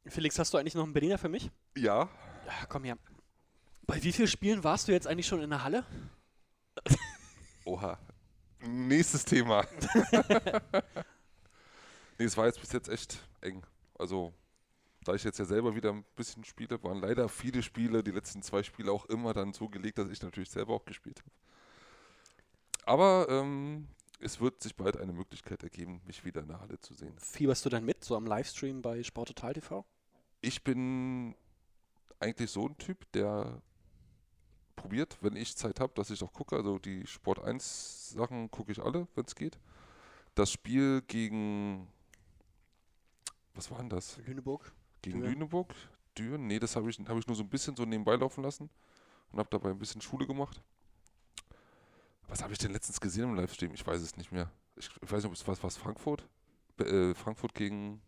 Felix, 0.06 0.38
hast 0.38 0.54
du 0.54 0.58
eigentlich 0.58 0.74
noch 0.74 0.84
einen 0.84 0.92
Berliner 0.92 1.18
für 1.18 1.28
mich? 1.28 1.50
Ja, 1.76 2.08
Ja, 2.46 2.66
komm 2.68 2.84
her. 2.84 2.96
Bei 3.86 4.02
wie 4.02 4.12
vielen 4.12 4.28
Spielen 4.28 4.62
warst 4.64 4.86
du 4.88 4.92
jetzt 4.92 5.06
eigentlich 5.06 5.26
schon 5.26 5.42
in 5.42 5.50
der 5.50 5.62
Halle? 5.62 5.84
oha. 7.64 7.98
Nächstes 8.60 9.24
Thema. 9.24 9.64
nee, 12.18 12.24
es 12.24 12.36
war 12.36 12.46
jetzt 12.46 12.60
bis 12.60 12.72
jetzt 12.72 12.88
echt 12.88 13.18
eng. 13.40 13.64
Also, 13.98 14.32
da 15.06 15.14
ich 15.14 15.24
jetzt 15.24 15.38
ja 15.38 15.44
selber 15.44 15.74
wieder 15.74 15.90
ein 15.90 16.04
bisschen 16.16 16.44
spiele, 16.44 16.82
waren 16.82 16.98
leider 16.98 17.28
viele 17.28 17.62
Spiele, 17.62 18.02
die 18.02 18.10
letzten 18.10 18.42
zwei 18.42 18.62
Spiele 18.62 18.90
auch 18.90 19.06
immer 19.06 19.32
dann 19.32 19.52
so 19.52 19.68
gelegt, 19.68 19.98
dass 19.98 20.10
ich 20.10 20.22
natürlich 20.22 20.50
selber 20.50 20.74
auch 20.74 20.84
gespielt 20.84 21.20
habe. 21.20 21.30
Aber 22.84 23.26
ähm, 23.28 23.88
es 24.20 24.40
wird 24.40 24.62
sich 24.62 24.74
bald 24.74 24.96
eine 24.96 25.12
Möglichkeit 25.12 25.62
ergeben, 25.62 26.00
mich 26.06 26.24
wieder 26.24 26.42
in 26.42 26.48
der 26.48 26.60
Halle 26.60 26.80
zu 26.80 26.94
sehen. 26.94 27.14
Fieberst 27.18 27.64
du 27.64 27.68
dann 27.68 27.84
mit, 27.84 28.04
so 28.04 28.16
am 28.16 28.26
Livestream 28.26 28.82
bei 28.82 29.02
Sport 29.02 29.28
Total 29.28 29.52
TV? 29.54 29.84
Ich 30.40 30.64
bin 30.64 31.34
eigentlich 32.20 32.50
so 32.50 32.66
ein 32.68 32.78
Typ, 32.78 33.10
der 33.12 33.62
probiert, 34.74 35.18
wenn 35.20 35.36
ich 35.36 35.56
Zeit 35.56 35.80
habe, 35.80 35.92
dass 35.94 36.10
ich 36.10 36.22
auch 36.22 36.32
gucke. 36.32 36.56
Also 36.56 36.78
die 36.78 37.06
Sport 37.06 37.42
1 37.42 38.10
Sachen 38.10 38.50
gucke 38.50 38.72
ich 38.72 38.80
alle, 38.82 39.08
wenn 39.14 39.24
es 39.24 39.34
geht. 39.34 39.58
Das 40.34 40.50
Spiel 40.50 41.02
gegen 41.02 41.88
was 43.56 43.70
war 43.70 43.78
denn 43.78 43.88
das? 43.88 44.18
Lüneburg. 44.26 44.70
Gegen 45.06 45.20
Düren. 45.20 45.32
Lüneburg? 45.34 45.74
Düren? 46.18 46.46
Nee, 46.48 46.58
das 46.58 46.74
habe 46.74 46.90
ich, 46.90 46.98
hab 46.98 47.16
ich 47.16 47.26
nur 47.28 47.36
so 47.36 47.44
ein 47.44 47.48
bisschen 47.48 47.76
so 47.76 47.84
nebenbei 47.84 48.16
laufen 48.16 48.42
lassen 48.42 48.68
und 49.30 49.38
habe 49.38 49.48
dabei 49.50 49.70
ein 49.70 49.78
bisschen 49.78 50.00
Schule 50.00 50.26
gemacht. 50.26 50.60
Was 52.26 52.42
habe 52.42 52.52
ich 52.52 52.58
denn 52.58 52.72
letztens 52.72 53.00
gesehen 53.00 53.30
im 53.30 53.36
Livestream? 53.36 53.72
Ich 53.72 53.86
weiß 53.86 54.02
es 54.02 54.16
nicht 54.16 54.32
mehr. 54.32 54.50
Ich, 54.74 54.90
ich 55.00 55.12
weiß 55.12 55.22
nicht, 55.22 55.26
ob 55.26 55.34
es 55.34 55.46
was, 55.46 55.62
was 55.62 55.76
Frankfurt? 55.76 56.28
Äh, 56.80 57.14
Frankfurt 57.14 57.54
gegen 57.54 58.02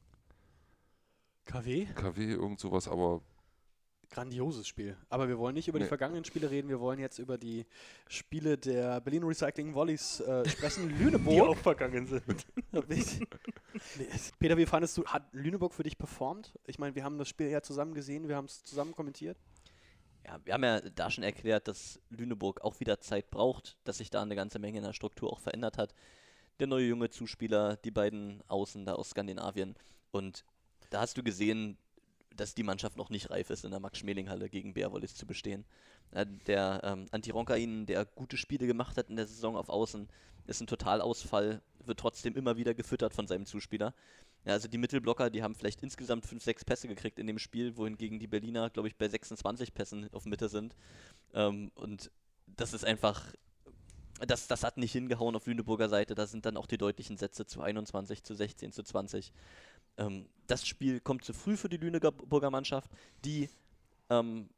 KW? 1.44 1.87
KW, 1.94 2.32
irgend 2.32 2.58
sowas, 2.58 2.88
aber 2.88 3.22
grandioses 4.11 4.66
Spiel. 4.66 4.97
Aber 5.09 5.29
wir 5.29 5.38
wollen 5.38 5.55
nicht 5.55 5.68
über 5.68 5.79
die 5.79 5.85
Nee. 5.85 5.88
vergangenen 5.88 6.25
Spiele 6.25 6.51
reden, 6.51 6.68
wir 6.68 6.81
wollen 6.81 6.99
jetzt 6.99 7.18
über 7.18 7.37
die 7.38 7.66
Spiele 8.09 8.57
der 8.57 9.01
Berlin 9.01 9.23
Recycling 9.25 9.75
Volleys 9.75 10.21
äh, 10.21 10.49
sprechen. 10.49 10.88
Lüneburg. 10.99 11.35
Die 11.35 11.40
auch 11.42 11.57
vergangen 11.57 12.07
sind. 12.07 12.23
Peter, 14.38 14.57
wie 14.57 14.66
fandest 14.66 14.97
du, 14.97 15.05
hat 15.07 15.29
Lüneburg 15.33 15.75
für 15.75 15.83
dich 15.83 15.99
performt? 15.99 16.53
Ich 16.66 16.79
meine, 16.79 16.94
wir 16.94 17.05
haben 17.05 17.18
das 17.18 17.29
Spiel 17.29 17.49
ja 17.49 17.62
zusammen 17.62 17.94
gesehen, 17.94 18.29
wir 18.29 18.37
haben 18.37 18.47
es 18.47 18.64
zusammen 18.64 18.92
kommentiert. 18.94 19.37
Ja, 20.27 20.38
wir 20.44 20.53
haben 20.55 20.64
ja 20.64 20.81
da 20.81 21.11
schon 21.11 21.25
erklärt, 21.25 21.68
dass 21.68 22.01
Lüneburg 22.11 22.61
auch 22.62 22.81
wieder 22.81 23.01
Zeit 23.01 23.31
braucht, 23.31 23.79
dass 23.85 23.99
sich 23.99 24.11
da 24.11 24.21
eine 24.23 24.37
ganze 24.37 24.59
Menge 24.59 24.79
in 24.79 24.85
der 24.85 24.92
Struktur 24.92 25.33
auch 25.33 25.38
verändert 25.40 25.79
hat. 25.79 25.94
Der 26.61 26.66
neue 26.66 26.87
junge 26.88 27.09
Zuspieler, 27.09 27.77
die 27.77 27.90
beiden 27.90 28.42
Außen 28.49 28.85
da 28.85 28.94
aus 28.94 29.11
Skandinavien. 29.11 29.77
Und 30.11 30.44
da 30.90 31.01
hast 31.01 31.16
du 31.16 31.23
gesehen, 31.23 31.79
dass 32.40 32.55
die 32.55 32.62
Mannschaft 32.62 32.96
noch 32.96 33.11
nicht 33.11 33.31
reif 33.31 33.51
ist, 33.51 33.64
in 33.64 33.70
der 33.70 33.81
Max-Schmeling-Halle 33.81 34.48
gegen 34.48 34.74
Bärwollis 34.74 35.14
zu 35.14 35.27
bestehen. 35.27 35.64
Der 36.46 36.81
ähm, 36.85 37.07
Antti 37.11 37.31
Ronkainen, 37.31 37.85
der 37.85 38.05
gute 38.07 38.37
Spiele 38.37 38.66
gemacht 38.66 38.96
hat 38.96 39.11
in 39.11 39.16
der 39.16 39.27
Saison 39.27 39.57
auf 39.57 39.68
Außen, 39.68 40.09
ist 40.46 40.61
ein 40.61 40.66
Totalausfall, 40.66 41.61
wird 41.85 42.01
trotzdem 42.01 42.35
immer 42.37 42.57
wieder 42.57 42.74
gefüttert 42.74 43.12
von 43.12 43.27
seinem 43.27 43.44
Zuspieler. 43.44 43.94
Ja, 44.44 44.53
also 44.55 44.68
die 44.68 44.79
Mittelblocker, 44.79 45.31
die 45.31 45.42
haben 45.42 45.55
vielleicht 45.55 45.83
insgesamt 45.83 46.24
5, 46.24 46.42
6 46.42 46.64
Pässe 46.64 46.88
gekriegt 46.88 47.18
in 47.18 47.27
dem 47.27 47.38
Spiel, 47.38 47.77
wohingegen 47.77 48.18
die 48.18 48.27
Berliner, 48.27 48.70
glaube 48.70 48.88
ich, 48.88 48.96
bei 48.96 49.09
26 49.09 49.74
Pässen 49.74 50.09
auf 50.12 50.24
Mitte 50.24 50.48
sind. 50.48 50.74
Ähm, 51.35 51.70
und 51.74 52.11
das 52.46 52.72
ist 52.72 52.85
einfach, 52.85 53.22
das, 54.27 54.46
das 54.46 54.64
hat 54.64 54.79
nicht 54.79 54.92
hingehauen 54.92 55.37
auf 55.37 55.46
Lüneburger 55.46 55.88
Seite. 55.88 56.14
Da 56.14 56.27
sind 56.27 56.46
dann 56.46 56.57
auch 56.57 56.66
die 56.66 56.79
deutlichen 56.79 57.16
Sätze 57.18 57.46
zu 57.46 57.61
21, 57.61 58.22
zu 58.22 58.35
16, 58.35 58.72
zu 58.72 58.83
20. 58.83 59.33
Ähm, 59.98 60.26
das 60.46 60.66
Spiel 60.66 61.00
kommt 61.00 61.24
zu 61.24 61.34
früh 61.34 61.56
für 61.56 61.68
die 61.68 61.76
Lüneburger 61.76 62.50
Mannschaft, 62.50 62.90
die 63.24 63.50
ähm, 64.08 64.48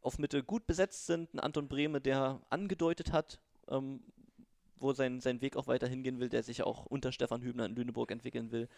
auf 0.00 0.18
Mitte 0.18 0.42
gut 0.42 0.66
besetzt 0.66 1.06
sind. 1.06 1.34
Ein 1.34 1.40
Anton 1.40 1.68
Brehme, 1.68 2.00
der 2.00 2.40
angedeutet 2.50 3.12
hat, 3.12 3.38
ähm, 3.68 4.00
wo 4.78 4.92
sein, 4.92 5.20
sein 5.20 5.40
Weg 5.40 5.56
auch 5.56 5.66
weiter 5.66 5.86
hingehen 5.86 6.20
will, 6.20 6.28
der 6.28 6.42
sich 6.42 6.62
auch 6.62 6.86
unter 6.86 7.12
Stefan 7.12 7.42
Hübner 7.42 7.66
in 7.66 7.74
Lüneburg 7.74 8.10
entwickeln 8.10 8.50
will. 8.50 8.68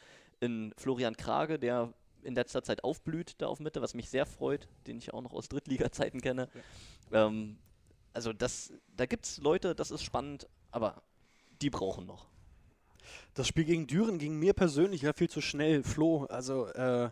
In 0.40 0.74
Florian 0.76 1.16
Krage, 1.16 1.58
der 1.58 1.92
in 2.22 2.34
letzter 2.34 2.62
Zeit 2.62 2.82
aufblüht 2.82 3.36
da 3.38 3.46
auf 3.46 3.60
Mitte, 3.60 3.80
was 3.80 3.94
mich 3.94 4.10
sehr 4.10 4.26
freut, 4.26 4.68
den 4.86 4.98
ich 4.98 5.14
auch 5.14 5.22
noch 5.22 5.32
aus 5.32 5.48
Drittliga-Zeiten 5.48 6.20
kenne. 6.20 6.48
Ähm, 7.12 7.56
also 8.12 8.32
das, 8.32 8.72
da 8.96 9.06
gibt 9.06 9.26
es 9.26 9.38
Leute, 9.38 9.74
das 9.74 9.90
ist 9.90 10.02
spannend, 10.02 10.48
aber 10.70 11.02
die 11.60 11.70
brauchen 11.70 12.06
noch. 12.06 12.26
Das 13.34 13.48
Spiel 13.48 13.64
gegen 13.64 13.86
Düren 13.86 14.18
ging 14.18 14.38
mir 14.38 14.52
persönlich 14.52 15.02
ja 15.02 15.12
viel 15.12 15.28
zu 15.30 15.40
schnell. 15.40 15.82
Flo, 15.82 16.24
also 16.24 16.66
äh, 16.68 17.10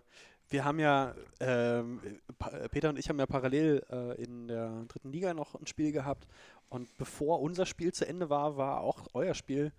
wir 0.51 0.65
haben 0.65 0.79
ja, 0.79 1.15
Pa- 1.39 2.69
Peter 2.71 2.91
und 2.91 2.99
ich 2.99 3.09
haben 3.09 3.19
ja 3.19 3.27
parallel 3.27 3.85
äh, 3.91 4.23
in 4.23 4.49
der 4.49 4.85
dritten 4.89 5.11
Liga 5.11 5.35
noch 5.35 5.55
ein 5.55 5.67
Spiel 5.67 5.91
gehabt. 5.93 6.27
Und 6.69 6.89
bevor 6.99 7.41
unser 7.41 7.67
Spiel 7.67 7.93
zu 7.93 8.07
Ende 8.07 8.31
war, 8.31 8.57
war 8.57 8.81
auch 8.81 9.07
euer 9.15 9.35
Spiel 9.35 9.73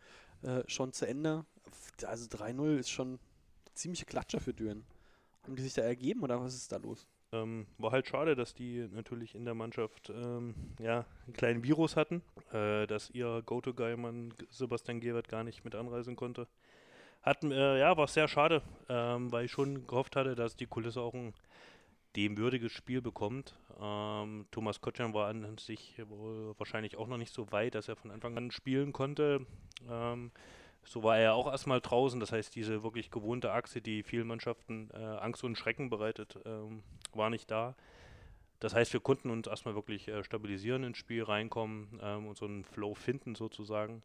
äh, 0.44 0.64
schon 0.68 0.92
zu 0.94 1.08
Ende. 1.08 1.46
Also 2.04 2.26
3-0 2.28 2.78
ist 2.78 2.90
schon 2.90 3.20
ziemliche 3.74 4.06
Klatsche 4.06 4.40
für 4.40 4.54
Düren. 4.54 4.86
Haben 5.44 5.56
die 5.56 5.64
sich 5.64 5.74
da 5.74 5.82
ergeben 5.84 6.24
oder 6.24 6.42
was 6.42 6.56
ist 6.56 6.72
da 6.72 6.78
los? 6.78 7.08
Ähm, 7.42 7.68
war 7.78 7.92
halt 7.92 8.08
schade, 8.08 8.36
dass 8.36 8.54
die 8.54 8.88
natürlich 8.92 9.36
in 9.36 9.46
der 9.46 9.54
Mannschaft 9.54 10.10
ähm, 10.10 10.56
ja, 10.80 11.06
einen 11.26 11.36
kleinen 11.36 11.64
Virus 11.64 11.96
hatten, 11.96 12.22
äh, 12.52 12.88
dass 12.88 13.10
ihr 13.10 13.42
Go-To-Guy-Mann 13.46 14.34
Sebastian 14.50 15.00
Gewert 15.00 15.28
gar 15.28 15.44
nicht 15.44 15.64
mit 15.64 15.76
anreisen 15.76 16.16
konnte. 16.16 16.48
Hatten, 17.22 17.52
äh, 17.52 17.80
ja, 17.80 17.98
war 17.98 18.08
sehr 18.08 18.28
schade, 18.28 18.62
ähm, 18.88 19.32
weil 19.32 19.46
ich 19.46 19.52
schon 19.52 19.88
gehofft 19.88 20.16
hatte, 20.16 20.36
dass 20.36 20.56
die 20.56 20.68
Kulisse 20.68 21.02
auch 21.02 21.14
ein 21.14 21.34
dem 22.16 22.38
würdiges 22.38 22.72
Spiel 22.72 23.02
bekommt. 23.02 23.56
Ähm, 23.80 24.46
Thomas 24.52 24.82
Kotschan 24.82 25.14
war 25.14 25.28
an 25.28 25.58
sich 25.58 26.02
wohl 26.08 26.54
wahrscheinlich 26.58 26.98
auch 26.98 27.08
noch 27.08 27.18
nicht 27.18 27.34
so 27.34 27.52
weit, 27.52 27.76
dass 27.76 27.90
er 27.90 27.96
von 27.96 28.12
Anfang 28.12 28.38
an 28.38 28.52
spielen 28.52 28.94
konnte. 28.94 29.46
Ähm, 29.90 30.32
so 30.86 31.04
war 31.04 31.18
er 31.18 31.34
auch 31.34 31.52
erstmal 31.52 31.82
draußen. 31.82 32.20
Das 32.20 32.32
heißt, 32.32 32.56
diese 32.56 32.84
wirklich 32.84 33.12
gewohnte 33.12 33.52
Achse, 33.52 33.82
die 33.82 34.04
vielen 34.04 34.28
Mannschaften 34.28 34.90
äh, 34.94 34.98
Angst 34.98 35.44
und 35.44 35.58
Schrecken 35.58 35.90
bereitet, 35.90 36.40
ähm, 36.46 36.84
war 37.14 37.30
nicht 37.30 37.50
da. 37.52 37.76
Das 38.60 38.74
heißt, 38.74 38.94
wir 38.94 39.00
konnten 39.00 39.30
uns 39.30 39.48
erstmal 39.48 39.76
wirklich 39.76 40.08
äh, 40.08 40.24
stabilisieren 40.24 40.84
ins 40.84 40.98
Spiel, 40.98 41.24
reinkommen 41.24 42.00
ähm, 42.02 42.28
und 42.28 42.38
so 42.38 42.46
einen 42.46 42.64
Flow 42.64 42.94
finden 42.94 43.36
sozusagen. 43.36 44.02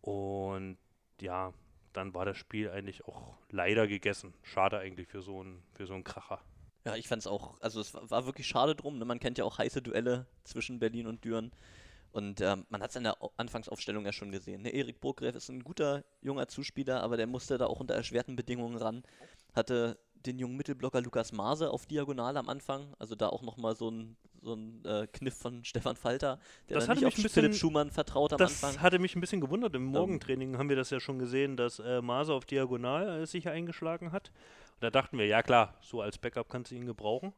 Und 0.00 0.78
ja, 1.20 1.52
dann 1.92 2.14
war 2.14 2.24
das 2.24 2.36
Spiel 2.36 2.70
eigentlich 2.70 3.04
auch 3.04 3.36
leider 3.50 3.86
gegessen. 3.86 4.34
Schade 4.42 4.78
eigentlich 4.78 5.08
für 5.08 5.22
so 5.22 5.40
einen, 5.40 5.62
für 5.74 5.86
so 5.86 5.94
einen 5.94 6.04
Kracher. 6.04 6.40
Ja, 6.84 6.96
ich 6.96 7.08
fand 7.08 7.20
es 7.20 7.26
auch, 7.26 7.58
also 7.60 7.80
es 7.80 7.94
war, 7.94 8.10
war 8.10 8.26
wirklich 8.26 8.46
schade 8.46 8.74
drum. 8.74 8.98
Ne? 8.98 9.04
Man 9.04 9.20
kennt 9.20 9.38
ja 9.38 9.44
auch 9.44 9.58
heiße 9.58 9.80
Duelle 9.80 10.26
zwischen 10.44 10.78
Berlin 10.78 11.06
und 11.06 11.24
Düren. 11.24 11.52
Und 12.14 12.40
ähm, 12.40 12.64
man 12.68 12.80
hat 12.80 12.90
es 12.90 12.96
in 12.96 13.02
der 13.02 13.20
Au- 13.20 13.32
Anfangsaufstellung 13.36 14.04
ja 14.06 14.12
schon 14.12 14.30
gesehen. 14.30 14.62
Ne? 14.62 14.70
Erik 14.70 15.00
Burgreff 15.00 15.34
ist 15.34 15.48
ein 15.48 15.64
guter 15.64 16.04
junger 16.22 16.46
Zuspieler, 16.46 17.02
aber 17.02 17.16
der 17.16 17.26
musste 17.26 17.58
da 17.58 17.66
auch 17.66 17.80
unter 17.80 17.94
erschwerten 17.94 18.36
Bedingungen 18.36 18.76
ran. 18.76 19.02
Hatte 19.52 19.98
den 20.14 20.38
jungen 20.38 20.56
Mittelblocker 20.56 21.00
Lukas 21.00 21.32
Maase 21.32 21.70
auf 21.70 21.86
Diagonal 21.86 22.36
am 22.36 22.48
Anfang. 22.48 22.94
Also 23.00 23.16
da 23.16 23.30
auch 23.30 23.42
nochmal 23.42 23.74
so 23.74 23.90
ein, 23.90 24.16
so 24.42 24.54
ein 24.54 24.84
äh, 24.84 25.08
Kniff 25.12 25.36
von 25.36 25.64
Stefan 25.70 25.96
Falter, 25.96 26.38
der 26.68 26.76
Das 26.76 26.84
dann 26.86 26.90
hatte 26.92 27.00
nicht 27.04 27.12
auf 27.14 27.16
mich 27.18 27.26
ein 27.26 27.30
Philipp 27.30 27.50
bisschen- 27.50 27.60
Schumann 27.60 27.90
vertraut 27.90 28.32
am 28.32 28.38
Das 28.38 28.62
Anfang. 28.62 28.80
hatte 28.80 29.00
mich 29.00 29.16
ein 29.16 29.20
bisschen 29.20 29.40
gewundert. 29.40 29.74
Im 29.74 29.86
Morgentraining 29.86 30.56
haben 30.56 30.68
wir 30.68 30.76
das 30.76 30.90
ja 30.90 31.00
schon 31.00 31.18
gesehen, 31.18 31.56
dass 31.56 31.80
äh, 31.80 32.00
Maser 32.00 32.34
auf 32.34 32.44
Diagonal 32.44 33.22
äh, 33.22 33.26
sich 33.26 33.48
eingeschlagen 33.48 34.12
hat. 34.12 34.28
Und 34.74 34.84
da 34.84 34.90
dachten 34.90 35.18
wir, 35.18 35.26
ja 35.26 35.42
klar, 35.42 35.74
so 35.82 36.00
als 36.00 36.16
Backup 36.18 36.48
kannst 36.48 36.70
du 36.70 36.76
ihn 36.76 36.86
gebrauchen. 36.86 37.32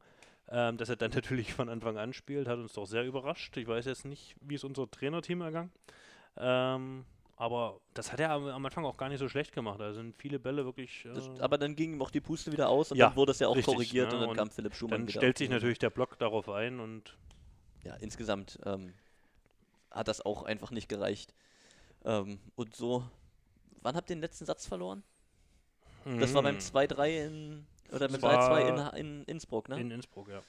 Ähm, 0.49 0.77
dass 0.77 0.89
er 0.89 0.97
dann 0.97 1.11
natürlich 1.15 1.55
von 1.55 1.69
Anfang 1.69 1.99
an 1.99 2.13
spielt, 2.13 2.47
hat 2.49 2.59
uns 2.59 2.73
doch 2.75 2.87
sehr 2.87 3.05
überrascht. 3.05 3.57
Ich 3.57 3.67
weiß 3.67 3.85
jetzt 3.87 4.05
nicht, 4.05 4.37
wie 4.41 4.55
es 4.55 4.65
unser 4.65 4.91
Trainerteam 4.91 5.41
ergang. 5.41 5.71
Ähm, 6.37 7.05
aber 7.37 7.81
das 7.95 8.13
hat 8.13 8.21
er 8.21 8.31
am, 8.31 8.65
Anfang 8.65 8.85
auch 8.85 8.97
gar 8.97 9.09
nicht 9.09 9.19
so 9.19 9.29
schlecht 9.29 9.53
gemacht. 9.53 9.81
Da 9.81 9.93
sind 9.93 10.15
viele 10.17 10.39
Bälle 10.39 10.65
wirklich. 10.65 11.05
Äh, 11.05 11.13
Das, 11.15 11.29
aber 11.41 11.59
dann 11.59 11.77
ging 11.77 11.95
ihm 11.95 12.03
auch 12.03 12.11
die 12.11 12.21
Puste 12.21 12.53
wieder 12.53 12.69
aus 12.69 12.93
und 12.93 12.99
Ja, 12.99 13.09
dann 13.09 13.17
wurde 13.17 13.33
es 13.33 13.39
ja 13.41 13.49
auch 13.49 13.57
richtig, 13.57 13.75
korrigiert 13.75 14.09
ne? 14.09 14.15
und 14.15 14.21
dann 14.21 14.31
Und 14.31 14.37
kam 14.37 14.51
Philipp 14.51 14.75
Schumann 14.75 15.01
dann 15.01 15.09
stellt 15.09 15.39
sich 15.39 15.51
natürlich 15.51 15.79
der 15.79 15.91
Block 15.91 16.19
darauf 16.19 16.49
ein 16.49 16.81
und 16.81 17.17
ja, 17.85 17.95
insgesamt 17.97 18.59
ähm, 18.65 18.95
hat 19.91 20.09
das 20.09 20.25
auch 20.25 20.45
einfach 20.45 20.71
nicht 20.71 20.89
gereicht. 20.89 21.35
Ähm, 22.05 22.39
und 22.55 22.75
so, 22.75 23.05
wann 23.83 23.97
habt 23.97 24.11
ihr 24.11 24.17
den 24.17 24.23
letzten 24.23 24.47
Satz 24.47 24.67
verloren? 24.67 25.03
Das 26.19 26.35
war 26.35 26.43
beim 26.43 26.57
Mhm. 26.57 26.61
2-3 26.61 27.27
in, 27.27 27.67
oder 27.97 28.23
war 28.23 28.51
3-2 28.51 28.93
in, 28.97 29.07
in 29.07 29.25
Innsbruck, 29.25 29.69
ne? 29.69 29.81
in 29.81 29.91
Innsbruck, 29.91 30.29
ja. 30.29 30.41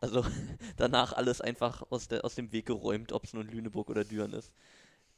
also 0.00 0.24
danach 0.76 1.12
alles 1.12 1.40
einfach 1.40 1.82
aus, 1.90 2.08
der, 2.08 2.24
aus 2.24 2.34
dem 2.34 2.52
Weg 2.52 2.66
geräumt, 2.66 3.12
ob 3.12 3.24
es 3.24 3.32
nun 3.32 3.46
Lüneburg 3.46 3.90
oder 3.90 4.04
Düren 4.04 4.32
ist. 4.32 4.52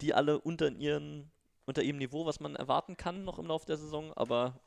Die 0.00 0.12
alle 0.14 0.38
unter, 0.40 0.70
ihren, 0.70 1.30
unter 1.64 1.82
ihrem 1.82 1.98
Niveau, 1.98 2.26
was 2.26 2.40
man 2.40 2.54
erwarten 2.56 2.96
kann 2.96 3.24
noch 3.24 3.38
im 3.38 3.46
Laufe 3.46 3.66
der 3.66 3.76
Saison, 3.78 4.12
aber 4.14 4.60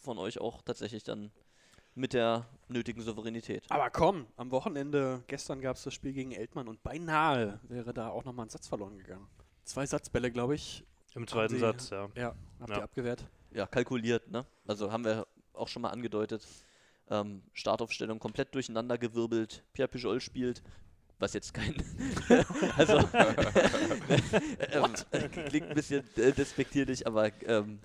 von 0.00 0.18
euch 0.18 0.40
auch 0.40 0.62
tatsächlich 0.62 1.02
dann 1.04 1.30
mit 1.94 2.12
der 2.12 2.46
nötigen 2.68 3.00
Souveränität. 3.02 3.64
Aber 3.70 3.88
komm, 3.90 4.26
am 4.36 4.50
Wochenende, 4.50 5.22
gestern 5.28 5.60
gab 5.60 5.76
es 5.76 5.84
das 5.84 5.94
Spiel 5.94 6.12
gegen 6.12 6.32
Eltmann 6.32 6.66
und 6.66 6.82
beinahe 6.82 7.60
wäre 7.68 7.94
da 7.94 8.08
auch 8.08 8.24
nochmal 8.24 8.46
ein 8.46 8.50
Satz 8.50 8.66
verloren 8.66 8.98
gegangen. 8.98 9.28
Zwei 9.62 9.86
Satzbälle, 9.86 10.30
glaube 10.32 10.56
ich. 10.56 10.84
Im 11.14 11.26
zweiten 11.28 11.54
Sie- 11.54 11.60
Satz, 11.60 11.90
ja. 11.90 12.08
Ja, 12.16 12.34
habt 12.58 12.70
Ja. 12.70 12.76
ihr 12.78 12.82
abgewehrt. 12.82 13.24
ja, 13.52 13.66
kalkuliert, 13.68 14.28
ne? 14.28 14.44
Also 14.66 14.90
haben 14.90 15.04
wir 15.04 15.24
auch 15.54 15.68
schon 15.68 15.82
mal 15.82 15.90
angedeutet. 15.90 16.46
Ähm, 17.10 17.42
Startaufstellung 17.52 18.18
komplett 18.18 18.54
durcheinander 18.54 18.98
gewirbelt. 18.98 19.62
Pierre 19.72 19.88
Pujol 19.88 20.20
spielt, 20.20 20.62
was 21.18 21.34
jetzt 21.34 21.52
kein. 21.52 21.74
also. 22.76 22.98
ähm, 24.72 24.94
klingt 25.48 25.68
ein 25.68 25.74
bisschen 25.74 26.04
äh, 26.16 26.32
despektierlich, 26.32 27.06
aber 27.06 27.30
ähm, 27.46 27.80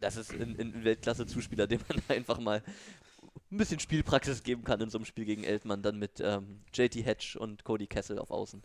das 0.00 0.16
ist 0.16 0.32
ein, 0.32 0.58
ein 0.58 0.84
Weltklasse-Zuspieler, 0.84 1.66
dem 1.66 1.80
man 1.88 2.02
einfach 2.16 2.38
mal 2.38 2.62
ein 3.50 3.56
bisschen 3.56 3.80
Spielpraxis 3.80 4.42
geben 4.42 4.64
kann 4.64 4.80
in 4.80 4.90
so 4.90 4.98
einem 4.98 5.04
Spiel 5.04 5.24
gegen 5.24 5.44
Eltmann, 5.44 5.82
dann 5.82 5.98
mit 5.98 6.20
ähm, 6.20 6.62
JT 6.74 6.96
Hedge 6.96 7.36
und 7.38 7.64
Cody 7.64 7.86
Kessel 7.86 8.18
auf 8.18 8.30
Außen. 8.30 8.62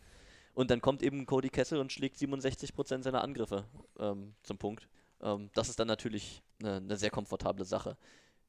Und 0.54 0.70
dann 0.70 0.82
kommt 0.82 1.02
eben 1.02 1.26
Cody 1.26 1.50
Kessel 1.50 1.80
und 1.80 1.92
schlägt 1.92 2.18
67% 2.18 3.04
seiner 3.04 3.24
Angriffe 3.24 3.66
ähm, 4.00 4.36
zum 4.44 4.58
Punkt. 4.58 4.88
Ähm, 5.22 5.50
das 5.54 5.70
ist 5.70 5.80
dann 5.80 5.88
natürlich 5.88 6.44
eine, 6.62 6.78
eine 6.78 6.98
sehr 6.98 7.10
komfortable 7.10 7.66
Sache. 7.66 7.98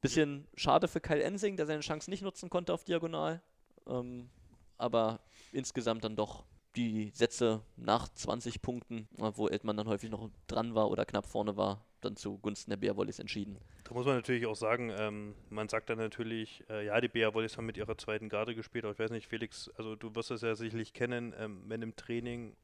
Bisschen 0.05 0.47
schade 0.55 0.87
für 0.87 1.01
Kyle 1.01 1.23
Ensing, 1.23 1.57
der 1.57 1.65
seine 1.65 1.81
Chance 1.81 2.09
nicht 2.09 2.21
nutzen 2.21 2.49
konnte 2.49 2.73
auf 2.73 2.83
Diagonal. 2.83 3.41
Ähm, 3.87 4.29
aber 4.77 5.19
insgesamt 5.51 6.03
dann 6.03 6.15
doch 6.15 6.45
die 6.75 7.11
Sätze 7.13 7.61
nach 7.77 8.09
20 8.09 8.61
Punkten, 8.61 9.07
wo 9.17 9.47
Eltmann 9.47 9.77
dann 9.77 9.87
häufig 9.87 10.09
noch 10.09 10.29
dran 10.47 10.75
war 10.75 10.89
oder 10.91 11.05
knapp 11.05 11.25
vorne 11.25 11.55
war, 11.55 11.85
dann 12.01 12.15
zugunsten 12.15 12.71
der 12.71 12.77
Bärwollis 12.77 13.19
entschieden. 13.19 13.57
Da 13.83 13.93
muss 13.93 14.05
man 14.05 14.15
natürlich 14.15 14.45
auch 14.45 14.55
sagen, 14.55 14.91
ähm, 14.97 15.35
man 15.49 15.69
sagt 15.69 15.89
dann 15.89 15.97
natürlich, 15.97 16.63
äh, 16.69 16.85
ja, 16.85 16.99
die 16.99 17.07
BA 17.07 17.33
Wollis 17.33 17.57
haben 17.57 17.65
mit 17.65 17.77
ihrer 17.77 17.97
zweiten 17.97 18.29
Garde 18.29 18.55
gespielt, 18.55 18.83
aber 18.85 18.93
ich 18.93 18.99
weiß 18.99 19.11
nicht, 19.11 19.27
Felix, 19.27 19.69
also 19.77 19.95
du 19.95 20.13
wirst 20.15 20.31
das 20.31 20.41
ja 20.41 20.55
sicherlich 20.55 20.93
kennen, 20.93 21.33
ähm, 21.37 21.63
wenn 21.67 21.81
im 21.81 21.95
Training 21.95 22.55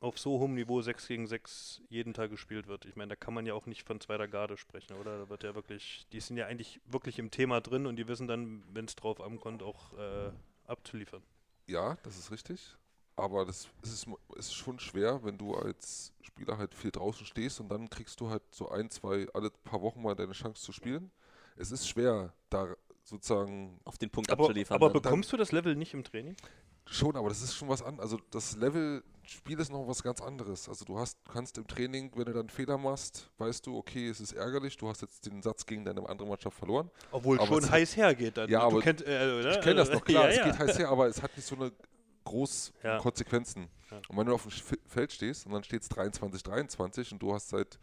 auf 0.00 0.18
so 0.18 0.38
hohem 0.38 0.54
Niveau 0.54 0.80
6 0.80 1.08
gegen 1.08 1.26
6 1.26 1.82
jeden 1.88 2.14
Tag 2.14 2.30
gespielt 2.30 2.66
wird. 2.66 2.84
Ich 2.84 2.96
meine, 2.96 3.10
da 3.10 3.16
kann 3.16 3.34
man 3.34 3.46
ja 3.46 3.54
auch 3.54 3.66
nicht 3.66 3.82
von 3.86 4.00
zweiter 4.00 4.28
Garde 4.28 4.56
sprechen, 4.56 4.94
oder? 4.94 5.18
Da 5.18 5.28
wird 5.28 5.42
ja 5.42 5.54
wirklich, 5.54 6.06
die 6.12 6.20
sind 6.20 6.36
ja 6.36 6.46
eigentlich 6.46 6.80
wirklich 6.86 7.18
im 7.18 7.30
Thema 7.30 7.60
drin 7.60 7.86
und 7.86 7.96
die 7.96 8.06
wissen 8.06 8.28
dann, 8.28 8.62
wenn 8.72 8.84
es 8.84 8.94
drauf 8.96 9.20
ankommt, 9.20 9.62
auch 9.62 9.92
äh, 9.98 10.30
abzuliefern. 10.66 11.22
Ja, 11.66 11.96
das 12.02 12.16
ist 12.18 12.30
richtig. 12.30 12.76
Aber 13.16 13.44
das 13.44 13.68
es 13.82 13.92
ist, 13.92 14.06
ist 14.36 14.54
schon 14.54 14.78
schwer, 14.78 15.24
wenn 15.24 15.36
du 15.36 15.54
als 15.56 16.12
Spieler 16.22 16.56
halt 16.56 16.72
viel 16.74 16.92
draußen 16.92 17.26
stehst 17.26 17.58
und 17.58 17.68
dann 17.68 17.90
kriegst 17.90 18.20
du 18.20 18.30
halt 18.30 18.42
so 18.52 18.68
ein, 18.70 18.90
zwei, 18.90 19.26
alle 19.34 19.50
paar 19.50 19.82
Wochen 19.82 20.00
mal 20.00 20.14
deine 20.14 20.32
Chance 20.32 20.62
zu 20.62 20.70
spielen. 20.70 21.10
Es 21.56 21.72
ist 21.72 21.88
schwer, 21.88 22.32
da 22.48 22.76
sozusagen 23.02 23.80
Auf 23.84 23.98
den 23.98 24.10
Punkt 24.10 24.30
Aber, 24.30 24.44
abzuliefern. 24.44 24.76
aber 24.76 24.90
dann. 24.90 25.02
bekommst 25.02 25.32
du 25.32 25.36
das 25.36 25.50
Level 25.50 25.74
nicht 25.74 25.94
im 25.94 26.04
Training? 26.04 26.36
schon, 26.90 27.16
aber 27.16 27.28
das 27.28 27.42
ist 27.42 27.54
schon 27.54 27.68
was 27.68 27.82
anderes. 27.82 28.12
Also 28.12 28.22
das 28.30 28.56
Level 28.56 29.02
Spiel 29.30 29.60
ist 29.60 29.70
noch 29.70 29.86
was 29.86 30.02
ganz 30.02 30.20
anderes. 30.22 30.68
Also 30.68 30.84
du 30.86 30.98
hast, 30.98 31.18
kannst 31.30 31.58
im 31.58 31.66
Training, 31.66 32.10
wenn 32.16 32.24
du 32.24 32.32
dann 32.32 32.48
Fehler 32.48 32.78
machst, 32.78 33.30
weißt 33.38 33.66
du, 33.66 33.76
okay, 33.76 34.08
es 34.08 34.20
ist 34.20 34.32
ärgerlich, 34.32 34.76
du 34.78 34.88
hast 34.88 35.02
jetzt 35.02 35.26
den 35.26 35.42
Satz 35.42 35.66
gegen 35.66 35.84
deine 35.84 36.08
andere 36.08 36.26
Mannschaft 36.28 36.56
verloren. 36.56 36.90
Obwohl 37.10 37.36
Aber 37.38 37.46
schon 37.46 37.64
es- 37.64 37.70
heiß 37.70 37.96
hergeht 37.96 38.36
dann. 38.38 38.48
Ja, 38.48 38.60
Du 38.60 38.66
aber 38.76 38.80
kennt, 38.80 39.02
äh, 39.06 39.38
oder? 39.38 39.52
Ich 39.58 39.60
kenne 39.60 39.76
das 39.76 39.90
noch, 39.90 40.02
klar, 40.04 40.24
Ja, 40.24 40.30
es 40.30 40.36
ja. 40.38 40.44
geht 40.44 40.58
heiß 40.58 40.78
her, 40.78 40.88
aber 40.88 41.06
es 41.08 41.20
hat 41.22 41.36
nicht 41.36 41.46
so 41.46 41.56
eine 41.56 41.72
groß 42.24 42.72
Ja. 42.82 42.98
Konsequenzen. 42.98 43.68
Und 44.08 44.16
wenn 44.16 44.26
du 44.26 44.34
auf 44.34 44.42
dem 44.42 44.50
Feld 44.86 45.12
stehst 45.12 45.46
und 45.46 45.52
dann 45.52 45.62
steht 45.64 45.82
es 45.82 45.88
23, 45.88 46.42
23 46.42 47.12
und 47.12 47.18
du 47.22 47.32
hast 47.34 47.48
seit, 47.50 47.78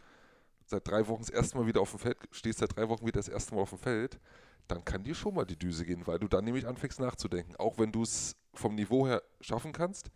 seit 0.66 0.88
drei 0.88 1.08
Wochen 1.08 1.22
das 1.22 1.30
erste 1.30 1.58
Mal 1.58 1.68
wieder 1.68 1.82
auf 1.82 1.92
dem 1.92 2.00
Feld, 2.00 2.18
stehst 2.32 2.60
seit 2.60 2.76
drei 2.76 2.88
Wochen 2.90 3.06
wieder 3.06 3.20
das 3.20 3.28
erste 3.28 3.54
Mal 3.56 3.62
auf 3.62 3.70
dem 3.70 3.80
Feld, 3.80 4.20
dann 4.68 4.84
kann 4.84 5.04
dir 5.04 5.14
schon 5.16 5.36
mal 5.36 5.46
die 5.46 5.58
Düse 5.58 5.86
gehen, 5.86 6.06
weil 6.08 6.18
du 6.20 6.28
dann 6.28 6.44
nämlich 6.44 6.66
anfängst 6.68 7.00
nachzudenken. 7.00 7.56
Auch 7.58 7.78
wenn 7.78 7.92
du 7.92 8.02
es 8.04 8.36
vom 8.54 8.74
Niveau 8.76 9.06
her 9.08 9.22
schaffen 9.42 9.72
kannst, 9.74 10.10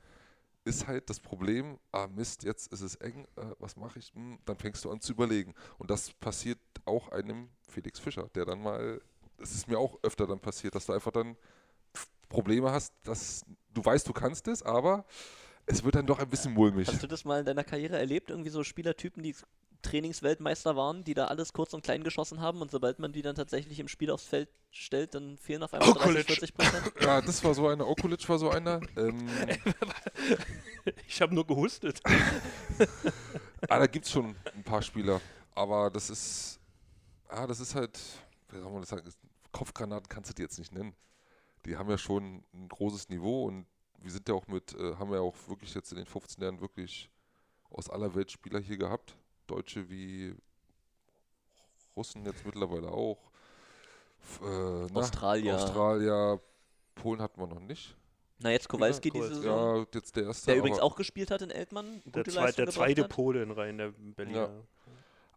ist 0.66 0.88
halt 0.88 1.10
das 1.10 1.20
Problem, 1.20 1.80
ah 1.92 2.08
Mist, 2.08 2.44
jetzt 2.44 2.72
ist 2.72 2.82
es 2.82 2.96
eng, 2.96 3.26
äh, 3.36 3.46
was 3.60 3.76
mache 3.76 4.00
ich? 4.00 4.14
Hm, 4.14 4.40
dann 4.46 4.58
fängst 4.58 4.84
du 4.86 4.92
an 4.92 5.02
zu 5.02 5.14
überlegen. 5.14 5.54
Und 5.78 5.90
das 5.90 6.12
passiert 6.14 6.60
auch 6.86 7.10
einem 7.10 7.50
Felix 7.68 8.00
Fischer, 8.00 8.30
der 8.36 8.46
dann 8.46 8.62
mal, 8.62 9.02
das 9.38 9.54
ist 9.54 9.68
mir 9.68 9.80
auch 9.80 9.98
öfter 10.04 10.28
dann 10.28 10.40
passiert, 10.40 10.76
dass 10.76 10.86
du 10.86 10.94
einfach 10.94 11.12
dann 11.12 11.38
Probleme 12.28 12.72
hast, 12.72 12.94
dass 13.04 13.44
du 13.74 13.84
weißt, 13.84 14.08
du 14.08 14.14
kannst 14.14 14.48
es, 14.48 14.62
aber 14.62 15.06
es 15.66 15.84
wird 15.84 15.96
dann 15.96 16.06
doch 16.06 16.20
ein 16.20 16.30
bisschen 16.30 16.54
mulmig. 16.54 16.88
Hast 16.88 17.04
du 17.04 17.08
das 17.08 17.26
mal 17.26 17.40
in 17.40 17.46
deiner 17.46 17.64
Karriere 17.64 17.98
erlebt? 17.98 18.30
Irgendwie 18.30 18.50
so 18.50 18.64
Spielertypen, 18.64 19.24
die 19.24 19.36
Trainingsweltmeister 19.82 20.76
waren, 20.76 21.04
die 21.04 21.14
da 21.14 21.26
alles 21.26 21.54
kurz 21.54 21.74
und 21.74 21.84
klein 21.84 22.04
geschossen 22.04 22.42
haben 22.42 22.62
und 22.62 22.72
sobald 22.72 23.00
man 23.00 23.14
die 23.14 23.22
dann 23.22 23.36
tatsächlich 23.36 23.80
im 23.80 23.88
Spiel 23.88 24.12
aufs 24.12 24.26
Feld 24.26 24.50
stellt, 24.72 25.16
dann 25.16 25.38
fehlen 25.38 25.64
auf 25.64 25.74
einmal 25.74 25.94
30, 25.94 26.06
Okulic. 26.06 26.26
40 26.28 26.54
Prozent? 26.54 26.94
Ja, 27.02 27.22
das 27.22 27.44
war 27.44 27.54
so 27.54 27.68
einer, 27.68 27.88
Okulic 27.88 28.28
war 28.28 28.38
so 28.38 28.50
einer. 28.50 28.82
Ähm, 28.98 29.28
Ich 31.08 31.22
habe 31.22 31.34
nur 31.34 31.46
gehustet. 31.46 32.02
ah, 33.70 33.80
da 33.80 33.88
gibt 33.88 34.06
es 34.06 34.12
schon 34.12 34.36
ein 34.54 34.64
paar 34.64 34.82
Spieler, 34.82 35.22
aber 35.54 35.90
das 35.90 36.10
ist, 36.10 36.60
ah, 37.28 37.46
das 37.46 37.60
ist 37.60 37.76
halt, 37.76 38.00
wie 38.50 38.60
soll 38.60 38.72
man 38.72 38.82
das 38.82 38.90
sagen, 38.90 39.10
Kopfgranaten 39.52 40.08
kannst 40.08 40.30
du 40.30 40.34
die 40.34 40.42
jetzt 40.42 40.60
nicht 40.60 40.72
nennen. 40.72 40.96
Die 41.66 41.76
haben 41.76 41.90
ja 41.90 41.98
schon 41.98 42.44
ein 42.54 42.70
großes 42.70 43.10
Niveau 43.10 43.46
und 43.46 43.66
wir 44.02 44.12
sind 44.12 44.28
ja 44.30 44.36
auch 44.36 44.48
mit, 44.48 44.74
äh, 44.76 44.96
haben 44.96 45.12
ja 45.12 45.20
auch 45.20 45.36
wirklich 45.48 45.74
jetzt 45.74 45.92
in 45.92 45.98
den 45.98 46.06
15 46.06 46.42
Jahren 46.42 46.62
wirklich 46.62 47.10
aus 47.70 47.90
aller 47.90 48.14
Welt 48.16 48.32
Spieler 48.32 48.60
hier 48.60 48.78
gehabt. 48.78 49.16
Deutsche 49.50 49.90
wie 49.90 50.36
Russen 51.96 52.26
jetzt 52.26 52.46
mittlerweile 52.46 52.90
auch. 52.90 53.18
Äh, 54.42 54.88
na, 54.92 55.00
Australier. 55.00 55.56
Australier, 55.56 56.40
Polen 56.96 57.22
hatten 57.22 57.40
wir 57.42 57.48
noch 57.48 57.60
nicht. 57.60 57.96
Na, 58.40 58.52
jetzt 58.52 58.70
Kowalski 58.70 59.10
Ja, 59.10 59.14
diese. 59.14 59.36
Saison. 59.36 59.78
Ja, 59.78 59.86
jetzt 59.94 60.16
der 60.16 60.24
erste. 60.24 60.46
Der 60.48 60.58
übrigens 60.58 60.80
auch 60.80 60.96
gespielt 60.96 61.32
hat 61.32 61.42
in 61.42 61.50
Eltmann. 61.50 62.02
Der, 62.06 62.24
gute 62.24 62.32
zwei, 62.32 62.42
Leistung 62.46 62.66
der 62.66 62.74
zweite 62.74 63.04
hat. 63.04 63.10
Pole 63.10 63.44
in 63.44 63.52
Reihen 63.52 63.78
der 63.78 63.92
Berliner. 63.92 64.50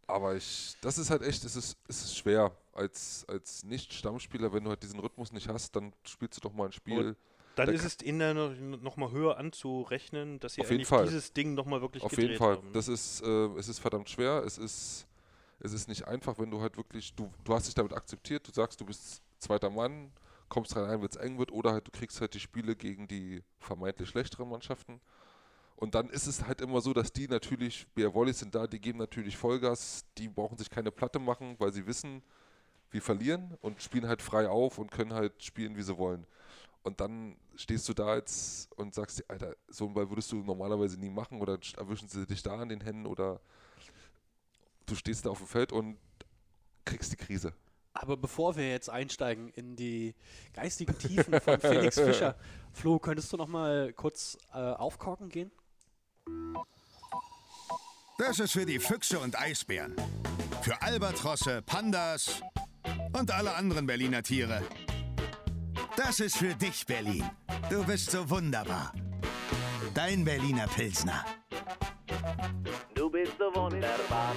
Aber 0.06 0.36
ich, 0.36 0.76
das 0.82 0.98
ist 0.98 1.10
halt 1.10 1.22
echt, 1.22 1.44
es 1.44 1.56
ist, 1.56 1.76
es 1.88 2.02
ist 2.04 2.16
schwer. 2.16 2.52
Als, 2.74 3.24
als 3.28 3.64
Nicht-Stammspieler, 3.64 4.52
wenn 4.52 4.64
du 4.64 4.70
halt 4.70 4.82
diesen 4.82 5.00
Rhythmus 5.00 5.32
nicht 5.32 5.48
hast, 5.48 5.74
dann 5.74 5.92
spielst 6.04 6.36
du 6.36 6.40
doch 6.40 6.52
mal 6.52 6.66
ein 6.66 6.72
Spiel. 6.72 7.16
Dann 7.54 7.66
Da 7.66 7.72
ist 7.72 7.84
es 7.84 8.02
ihnen 8.02 8.70
noch, 8.70 8.80
noch 8.80 8.96
mal 8.96 9.10
höher 9.10 9.36
anzurechnen, 9.36 10.40
dass 10.40 10.54
sie 10.54 10.62
Auf 10.62 10.70
jeden 10.70 10.84
Fall. 10.84 11.04
dieses 11.04 11.32
Ding 11.32 11.54
noch 11.54 11.66
mal 11.66 11.80
wirklich 11.80 12.02
Auf 12.02 12.16
jeden 12.16 12.36
Fall. 12.36 12.56
haben. 12.56 12.72
Das 12.72 12.88
ist, 12.88 13.22
äh, 13.22 13.46
es 13.58 13.68
ist 13.68 13.78
verdammt 13.78 14.08
schwer. 14.08 14.42
Es 14.44 14.58
ist, 14.58 15.06
es 15.60 15.72
ist 15.72 15.88
nicht 15.88 16.06
einfach, 16.06 16.38
wenn 16.38 16.50
du 16.50 16.60
halt 16.60 16.76
wirklich, 16.76 17.14
du, 17.14 17.30
du 17.44 17.54
hast 17.54 17.66
dich 17.66 17.74
damit 17.74 17.92
akzeptiert, 17.92 18.46
du 18.48 18.52
sagst, 18.52 18.80
du 18.80 18.86
bist 18.86 19.22
zweiter 19.38 19.70
Mann, 19.70 20.12
kommst 20.48 20.76
rein, 20.76 21.00
wenn 21.00 21.08
es 21.08 21.16
eng 21.16 21.38
wird, 21.38 21.52
oder 21.52 21.72
halt 21.72 21.86
du 21.86 21.90
kriegst 21.90 22.20
halt 22.20 22.34
die 22.34 22.40
Spiele 22.40 22.74
gegen 22.76 23.06
die 23.06 23.42
vermeintlich 23.58 24.08
schlechteren 24.08 24.48
Mannschaften. 24.48 25.00
Und 25.76 25.94
dann 25.94 26.08
ist 26.10 26.26
es 26.26 26.46
halt 26.46 26.60
immer 26.60 26.80
so, 26.80 26.92
dass 26.92 27.12
die 27.12 27.26
natürlich, 27.26 27.86
BR 27.94 28.14
Wollis 28.14 28.38
sind 28.38 28.54
da, 28.54 28.66
die 28.66 28.80
geben 28.80 28.98
natürlich 28.98 29.36
Vollgas, 29.36 30.04
die 30.16 30.28
brauchen 30.28 30.56
sich 30.56 30.70
keine 30.70 30.92
Platte 30.92 31.18
machen, 31.18 31.56
weil 31.58 31.72
sie 31.72 31.86
wissen, 31.86 32.22
wir 32.92 33.02
verlieren 33.02 33.56
und 33.62 33.82
spielen 33.82 34.06
halt 34.06 34.22
frei 34.22 34.48
auf 34.48 34.78
und 34.78 34.90
können 34.90 35.12
halt 35.12 35.42
spielen, 35.42 35.76
wie 35.76 35.82
sie 35.82 35.96
wollen. 35.96 36.26
Und 36.84 37.00
dann 37.00 37.36
stehst 37.54 37.88
du 37.88 37.94
da 37.94 38.16
jetzt 38.16 38.72
und 38.72 38.92
sagst 38.94 39.20
dir, 39.20 39.24
Alter, 39.28 39.54
so 39.68 39.84
einen 39.84 39.94
Ball 39.94 40.08
würdest 40.10 40.32
du 40.32 40.36
normalerweise 40.42 40.98
nie 40.98 41.10
machen 41.10 41.40
oder 41.40 41.54
sch- 41.54 41.76
erwischen 41.78 42.08
sie 42.08 42.26
dich 42.26 42.42
da 42.42 42.58
an 42.58 42.68
den 42.68 42.80
Händen 42.80 43.06
oder 43.06 43.40
du 44.86 44.94
stehst 44.96 45.24
da 45.26 45.30
auf 45.30 45.38
dem 45.38 45.46
Feld 45.46 45.70
und 45.72 45.96
kriegst 46.84 47.12
die 47.12 47.16
Krise. 47.16 47.52
Aber 47.94 48.16
bevor 48.16 48.56
wir 48.56 48.68
jetzt 48.70 48.88
einsteigen 48.90 49.50
in 49.50 49.76
die 49.76 50.14
geistigen 50.54 50.96
Tiefen 50.98 51.40
von 51.40 51.60
Felix 51.60 52.00
Fischer, 52.00 52.36
Flo, 52.72 52.98
könntest 52.98 53.32
du 53.32 53.36
noch 53.36 53.48
mal 53.48 53.92
kurz 53.92 54.36
äh, 54.52 54.56
aufkorken 54.58 55.28
gehen? 55.28 55.52
Das 58.18 58.38
ist 58.38 58.52
für 58.52 58.66
die 58.66 58.78
Füchse 58.78 59.18
und 59.20 59.38
Eisbären. 59.38 59.94
Für 60.62 60.80
Albatrosse, 60.82 61.62
Pandas 61.62 62.40
und 63.12 63.30
alle 63.30 63.54
anderen 63.54 63.86
Berliner 63.86 64.22
Tiere. 64.22 64.62
Das 65.96 66.20
ist 66.20 66.36
für 66.36 66.54
dich, 66.54 66.86
Berlin. 66.86 67.28
Du 67.70 67.84
bist 67.84 68.10
so 68.10 68.28
wunderbar. 68.28 68.92
Dein 69.94 70.24
Berliner 70.24 70.66
Pilsner. 70.68 71.24
Du 72.94 73.10
bist 73.10 73.32
so 73.38 73.44
wunderbar. 73.54 74.34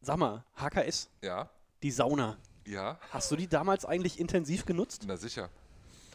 Sag 0.00 0.16
mal, 0.16 0.44
HKS, 0.56 1.10
Ja, 1.22 1.50
die 1.82 1.90
Sauna. 1.90 2.38
ja, 2.66 2.98
Hast 3.10 3.30
du 3.30 3.36
die 3.36 3.46
damals 3.46 3.84
eigentlich 3.84 4.18
intensiv 4.18 4.64
genutzt? 4.64 5.04
na 5.06 5.16
sicher. 5.16 5.50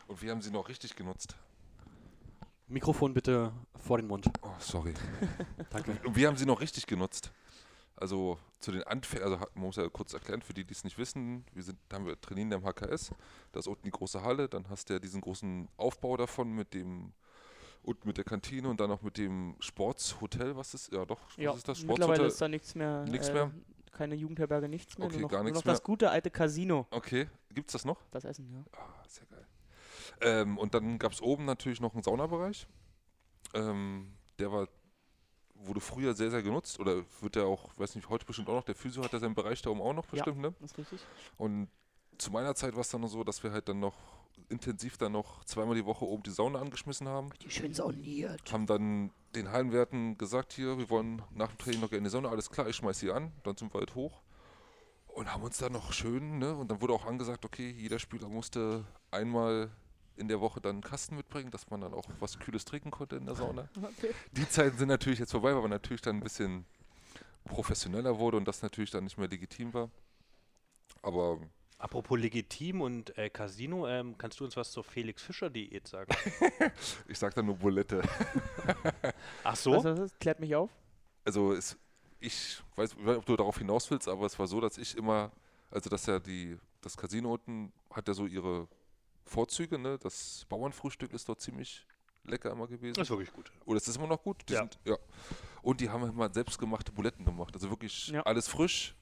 Und 0.08 0.22
wir 0.22 0.32
haben 0.32 0.42
sie 0.42 0.52
noch 0.52 0.68
richtig 0.68 0.96
genutzt. 0.96 1.36
Mikrofon 2.68 3.14
bitte 3.14 3.52
vor 3.86 3.98
den 3.98 4.08
Mund. 4.08 4.26
Oh, 4.42 4.50
sorry. 4.60 4.94
Danke. 5.70 5.98
Und 6.04 6.16
wir 6.16 6.28
haben 6.28 6.36
sie 6.38 6.46
noch 6.48 6.60
richtig 6.62 6.88
genutzt. 6.88 7.32
Also 7.98 8.38
zu 8.60 8.72
den 8.72 8.84
Anfängen, 8.84 9.24
also 9.24 9.38
man 9.54 9.66
muss 9.68 9.78
ja 9.78 9.88
kurz 9.90 10.14
erklären, 10.14 10.42
für 10.42 10.54
die, 10.54 10.66
die 10.66 10.74
es 10.74 10.84
nicht 10.84 10.98
wissen, 10.98 11.46
wir 11.54 11.64
sind, 11.64 11.78
haben 11.94 12.06
wir 12.06 12.20
trainieren 12.20 12.52
im 12.52 12.64
HKS, 12.66 13.12
da 13.54 13.60
ist 13.60 13.68
unten 13.68 13.84
die 13.84 13.92
große 13.92 14.22
Halle, 14.22 14.50
dann 14.50 14.70
hast 14.70 14.90
du 14.90 14.94
ja 14.94 15.00
diesen 15.00 15.22
großen 15.22 15.70
Aufbau 15.78 16.18
davon 16.18 16.52
mit 16.52 16.74
dem 16.74 17.14
und 17.84 18.04
mit 18.04 18.18
der 18.18 18.24
Kantine 18.24 18.68
und 18.68 18.80
dann 18.80 18.92
auch 18.92 19.02
mit 19.02 19.18
dem 19.18 19.56
Sportshotel, 19.60 20.56
was 20.58 20.74
ist, 20.74 20.92
ja 20.92 21.06
doch, 21.06 21.20
was 21.28 21.38
Ja, 21.38 21.54
ist 21.54 21.68
das? 21.68 21.84
mittlerweile 21.84 22.26
ist 22.26 22.42
da 22.42 22.48
nichts 22.48 22.76
mehr. 22.76 23.06
Nichts 23.06 23.30
äh, 23.30 23.34
mehr? 23.34 23.52
Keine 23.92 24.16
Jugendherberge, 24.16 24.68
nichts 24.68 24.98
mehr. 24.98 25.08
Okay, 25.08 25.20
noch, 25.20 25.30
gar 25.30 25.44
nichts 25.44 25.60
noch 25.60 25.64
das 25.64 25.80
mehr. 25.80 25.86
gute 25.86 26.10
alte 26.10 26.32
Casino. 26.32 26.88
Okay, 26.90 27.30
gibt's 27.54 27.74
das 27.74 27.86
noch? 27.86 28.02
Das 28.12 28.26
Essen, 28.26 28.52
ja. 28.52 28.64
Ah, 28.78 29.04
sehr 29.08 29.26
geil. 29.28 29.46
Ähm, 30.22 30.58
und 30.58 30.74
dann 30.74 30.98
gab 30.98 31.12
es 31.12 31.22
oben 31.22 31.46
natürlich 31.46 31.80
noch 31.80 31.94
einen 31.94 32.04
Saunabereich. 32.04 32.68
Ähm, 33.54 34.12
der 34.40 34.52
war, 34.52 34.68
wurde 35.68 35.80
früher 35.80 36.14
sehr, 36.14 36.32
sehr 36.32 36.42
genutzt. 36.44 36.80
Oder 36.80 37.04
wird 37.22 37.36
der 37.36 37.46
auch, 37.46 37.70
weiß 37.78 37.96
nicht, 37.96 38.10
heute 38.10 38.26
bestimmt 38.26 38.50
auch 38.50 38.56
noch, 38.56 38.64
der 38.64 38.76
Physio 38.76 39.04
hat 39.04 39.14
ja 39.14 39.20
seinen 39.20 39.36
Bereich 39.36 39.62
da 39.62 39.70
oben 39.70 39.82
auch 39.82 39.94
noch 39.94 40.06
Ja. 40.06 40.12
bestimmt, 40.12 40.40
ne? 40.40 40.54
Das 40.60 40.72
ist 40.72 40.78
richtig. 40.78 41.02
Und 41.38 41.68
zu 42.18 42.32
meiner 42.32 42.56
Zeit 42.56 42.74
war 42.74 42.82
es 42.82 42.90
dann 42.90 43.02
noch 43.02 43.10
so, 43.10 43.24
dass 43.24 43.44
wir 43.44 43.52
halt 43.52 43.68
dann 43.68 43.80
noch 43.80 43.96
intensiv 44.50 44.98
dann 44.98 45.12
noch 45.14 45.44
zweimal 45.46 45.76
die 45.76 45.86
Woche 45.86 46.06
oben 46.06 46.24
die 46.24 46.30
Sauna 46.30 46.60
angeschmissen 46.60 47.08
haben. 47.08 47.30
Die 47.42 47.50
schön 47.50 47.74
sauniert. 47.74 48.52
Haben 48.52 48.66
dann 48.68 49.12
den 49.34 49.52
Hallenwerten 49.52 50.18
gesagt, 50.18 50.54
hier, 50.54 50.78
wir 50.78 50.90
wollen 50.90 51.22
nach 51.32 51.50
dem 51.50 51.58
Training 51.58 51.82
noch 51.82 51.90
gerne 51.90 52.00
in 52.00 52.04
die 52.06 52.10
Sauna. 52.10 52.30
Alles 52.30 52.50
klar, 52.50 52.68
ich 52.68 52.76
schmeiß 52.76 53.00
sie 53.00 53.12
an. 53.12 53.32
Dann 53.44 53.58
sind 53.58 53.74
wir 53.74 53.80
halt 53.80 53.96
hoch. 53.96 54.22
Und 55.08 55.34
haben 55.34 55.44
uns 55.44 55.58
dann 55.58 55.72
noch 55.74 55.94
schön, 55.94 56.40
ne? 56.40 56.54
Und 56.56 56.70
dann 56.70 56.82
wurde 56.82 56.94
auch 56.94 57.06
angesagt, 57.06 57.46
okay, 57.46 57.70
jeder 57.72 58.00
Spieler 58.00 58.28
musste 58.28 58.86
einmal 59.12 59.72
in 60.18 60.28
der 60.28 60.40
Woche 60.40 60.62
dann 60.62 60.76
einen 60.76 60.82
Kasten 60.82 61.16
mitbringen, 61.16 61.52
dass 61.52 61.70
man 61.70 61.82
dann 61.82 61.94
auch 61.94 62.06
was 62.20 62.40
Kühles 62.40 62.66
trinken 62.66 62.92
konnte 62.92 63.16
in 63.16 63.26
der 63.26 63.36
Sauna. 63.36 63.68
Okay. 63.76 64.14
Die 64.32 64.48
Zeiten 64.48 64.78
sind 64.78 64.88
natürlich 64.88 65.20
jetzt 65.20 65.32
vorbei, 65.32 65.54
weil 65.54 65.62
man 65.62 65.72
natürlich 65.72 66.02
dann 66.02 66.18
ein 66.18 66.24
bisschen 66.24 66.66
professioneller 67.46 68.18
wurde 68.18 68.38
und 68.38 68.48
das 68.48 68.62
natürlich 68.62 68.92
dann 68.92 69.04
nicht 69.04 69.18
mehr 69.18 69.28
legitim 69.28 69.74
war. 69.74 69.90
Aber 71.02 71.40
Apropos 71.78 72.18
legitim 72.18 72.82
und 72.82 73.18
äh, 73.18 73.30
Casino, 73.30 73.86
ähm, 73.88 74.18
kannst 74.18 74.40
du 74.40 74.46
uns 74.46 74.56
was 74.56 74.72
zur 74.72 74.84
Felix 74.84 75.22
Fischer 75.22 75.50
Diät 75.50 75.88
sagen? 75.88 76.10
ich 77.08 77.20
sag 77.20 77.36
dann 77.36 77.46
nur 77.46 77.58
Bulette. 77.58 78.02
Ach 79.44 79.56
so? 79.56 79.76
Ist 79.76 79.84
das? 79.84 80.20
Klärt 80.20 80.40
mich 80.40 80.56
auf. 80.56 80.72
Also 81.26 81.52
es, 81.54 81.78
ich 82.20 82.64
weiß 82.76 82.96
nicht, 82.96 83.08
ob 83.08 83.26
du 83.26 83.36
darauf 83.36 83.58
hinaus 83.58 83.92
willst, 83.92 84.08
aber 84.08 84.26
es 84.26 84.40
war 84.40 84.48
so, 84.48 84.62
dass 84.62 84.78
ich 84.78 84.96
immer, 84.96 85.32
also 85.70 85.90
dass 85.90 86.06
ja 86.06 86.20
die, 86.20 86.58
das 86.82 86.96
Casino 86.96 87.34
unten 87.34 87.74
hat 87.92 88.08
ja 88.08 88.14
so 88.14 88.26
ihre 88.26 88.68
Vorzüge, 89.26 89.78
ne? 89.80 89.98
Das 90.02 90.46
Bauernfrühstück 90.50 91.14
ist 91.14 91.28
dort 91.28 91.42
ziemlich 91.42 91.86
lecker 92.24 92.52
immer 92.52 92.68
gewesen. 92.68 92.94
das 92.96 93.04
ist 93.08 93.10
wirklich 93.12 93.34
gut. 93.34 93.52
Oder 93.66 93.78
es 93.78 93.88
ist 93.88 93.98
immer 93.98 94.08
noch 94.08 94.22
gut. 94.24 94.38
Die 94.50 94.54
Ja. 94.54 94.60
Sind, 94.62 94.80
ja. 94.86 94.98
Und 95.62 95.82
die 95.82 95.90
haben 95.90 96.08
immer 96.08 96.32
selbstgemachte 96.34 96.92
Buletten 96.92 97.26
gemacht. 97.26 97.54
Also 97.54 97.70
wirklich 97.70 98.08
Ja. 98.10 98.22
alles 98.24 98.48
frisch. 98.48 98.96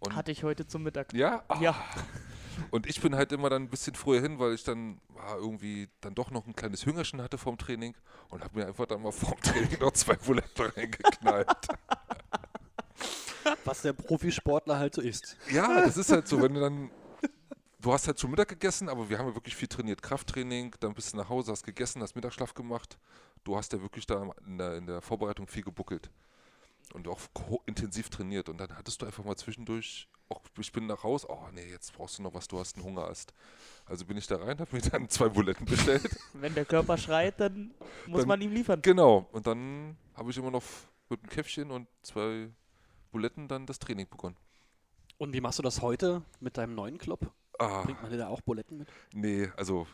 Und 0.00 0.14
Hatte 0.16 0.32
ich 0.32 0.42
heute 0.42 0.66
zum 0.66 0.82
Mittag. 0.82 1.12
ja, 1.14 1.44
Ah, 1.48 1.60
Ja. 1.60 1.74
Und 2.70 2.86
ich 2.86 3.00
bin 3.00 3.14
halt 3.16 3.32
immer 3.32 3.48
dann 3.48 3.62
ein 3.62 3.68
bisschen 3.70 3.94
früher 3.94 4.20
hin, 4.20 4.38
weil 4.38 4.52
ich 4.52 4.62
dann 4.62 5.00
ah, 5.18 5.36
irgendwie 5.36 5.88
dann 6.02 6.14
doch 6.14 6.30
noch 6.30 6.46
ein 6.46 6.54
kleines 6.54 6.84
Hüngerchen 6.84 7.22
hatte 7.22 7.38
vom 7.38 7.56
Training 7.56 7.94
und 8.28 8.44
habe 8.44 8.58
mir 8.58 8.66
einfach 8.66 8.84
dann 8.84 9.00
mal 9.02 9.10
vorm 9.10 9.40
Training 9.40 9.78
noch 9.80 9.92
zwei 9.92 10.16
Buletten 10.16 10.66
reingeknallt. 10.76 11.48
Was 13.64 13.82
der 13.82 13.94
Profisportler 13.94 14.78
halt 14.78 14.94
so 14.94 15.00
ist. 15.00 15.36
Ja, 15.50 15.80
das 15.80 15.96
ist 15.96 16.10
halt 16.12 16.28
so, 16.28 16.40
wenn 16.42 16.52
du 16.54 16.60
dann. 16.60 16.90
Du 17.82 17.92
hast 17.92 18.06
halt 18.06 18.20
schon 18.20 18.30
Mittag 18.30 18.48
gegessen, 18.48 18.88
aber 18.88 19.08
wir 19.10 19.18
haben 19.18 19.26
ja 19.28 19.34
wirklich 19.34 19.56
viel 19.56 19.66
trainiert. 19.66 20.02
Krafttraining, 20.02 20.72
dann 20.78 20.94
bist 20.94 21.12
du 21.12 21.16
nach 21.16 21.28
Hause, 21.28 21.50
hast 21.50 21.64
gegessen, 21.64 22.00
hast 22.00 22.14
Mittagsschlaf 22.14 22.54
gemacht. 22.54 22.96
Du 23.42 23.56
hast 23.56 23.72
ja 23.72 23.82
wirklich 23.82 24.06
da 24.06 24.30
in 24.46 24.56
der, 24.56 24.76
in 24.76 24.86
der 24.86 25.02
Vorbereitung 25.02 25.48
viel 25.48 25.64
gebuckelt. 25.64 26.08
Und 26.94 27.08
auch 27.08 27.18
intensiv 27.66 28.08
trainiert. 28.08 28.48
Und 28.48 28.58
dann 28.58 28.76
hattest 28.76 29.02
du 29.02 29.06
einfach 29.06 29.24
mal 29.24 29.34
zwischendurch, 29.34 30.08
auch 30.28 30.40
ich 30.60 30.70
bin 30.70 30.86
nach 30.86 31.02
Hause, 31.02 31.26
oh 31.28 31.48
nee, 31.52 31.68
jetzt 31.70 31.92
brauchst 31.94 32.18
du 32.18 32.22
noch 32.22 32.32
was, 32.34 32.46
du 32.46 32.60
hast 32.60 32.76
einen 32.76 32.84
Hungerast. 32.84 33.34
Also 33.86 34.04
bin 34.04 34.16
ich 34.16 34.28
da 34.28 34.36
rein, 34.36 34.60
habe 34.60 34.76
mir 34.76 34.82
dann 34.82 35.08
zwei 35.08 35.28
Buletten 35.28 35.66
bestellt. 35.66 36.08
Wenn 36.34 36.54
der 36.54 36.64
Körper 36.64 36.96
schreit, 36.96 37.40
dann 37.40 37.74
muss 38.06 38.20
Dann- 38.20 38.28
man 38.28 38.40
ihm 38.42 38.52
liefern. 38.52 38.80
genau. 38.80 39.26
Und 39.32 39.46
dann 39.48 39.96
habe 40.14 40.30
ich 40.30 40.36
immer 40.36 40.52
noch 40.52 40.62
mit 41.08 41.18
einem 41.20 41.30
Käffchen 41.30 41.72
und 41.72 41.88
zwei 42.02 42.48
Buletten 43.10 43.48
dann 43.48 43.66
das 43.66 43.80
Training 43.80 44.06
begonnen. 44.08 44.36
Und 45.18 45.32
wie 45.32 45.40
machst 45.40 45.58
du 45.58 45.62
das 45.64 45.82
heute 45.82 46.22
mit 46.38 46.56
deinem 46.56 46.76
neuen 46.76 46.98
Club? 46.98 47.32
Ah, 47.62 47.82
Bringt 47.82 48.02
man 48.02 48.10
dir 48.10 48.18
da 48.18 48.28
auch 48.28 48.40
Buletten 48.40 48.78
mit? 48.78 48.88
nee, 49.14 49.48
also. 49.56 49.86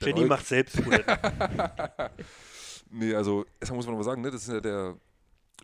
Jenny 0.00 0.24
macht 0.24 0.46
selbst 0.46 0.82
Buletten. 0.82 1.16
Nee, 2.92 3.14
also 3.14 3.44
erstmal 3.60 3.76
muss 3.76 3.86
man 3.86 3.94
mal 3.94 4.02
sagen, 4.02 4.20
ne, 4.20 4.30
das 4.32 4.42
ist 4.42 4.52
ja 4.52 4.60
der 4.60 4.96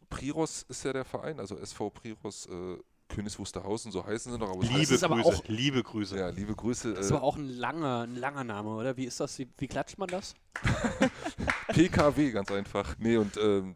Priros 0.09 0.63
ist 0.69 0.85
ja 0.85 0.93
der 0.93 1.05
Verein, 1.05 1.41
also 1.41 1.57
SV 1.59 1.91
Priros 1.91 2.47
äh, 2.47 2.77
Königs 3.09 3.37
Wusterhausen, 3.39 3.91
so 3.91 4.05
heißen 4.07 4.31
sie 4.33 4.39
noch, 4.39 4.51
aber 4.51 4.63
es 4.63 4.69
liebe 4.69 4.81
heißt- 4.83 4.93
ist 4.95 5.03
aber 5.05 5.17
Grüße, 5.21 5.39
auch- 5.39 5.49
liebe 5.49 5.83
Grüße. 5.83 6.19
ja, 6.19 6.29
liebe 6.29 6.55
Grüße. 6.55 6.95
Das 6.95 7.11
Äh, 7.11 7.15
war 7.15 7.23
auch 7.25 7.37
ein 7.37 7.49
langer, 7.49 8.03
ein 8.03 8.15
langer 8.15 8.45
Name, 8.45 8.69
oder? 8.77 8.97
Wie 8.97 9.07
ist 9.07 9.19
das? 9.19 9.37
Wie, 9.41 9.49
wie 9.59 9.67
klatscht 9.67 9.99
man 9.99 10.09
das? 10.09 10.35
PKW, 11.69 12.31
ganz 12.31 12.51
einfach. 12.53 12.95
Nee, 12.99 13.17
und 13.17 13.37
ähm, 13.39 13.75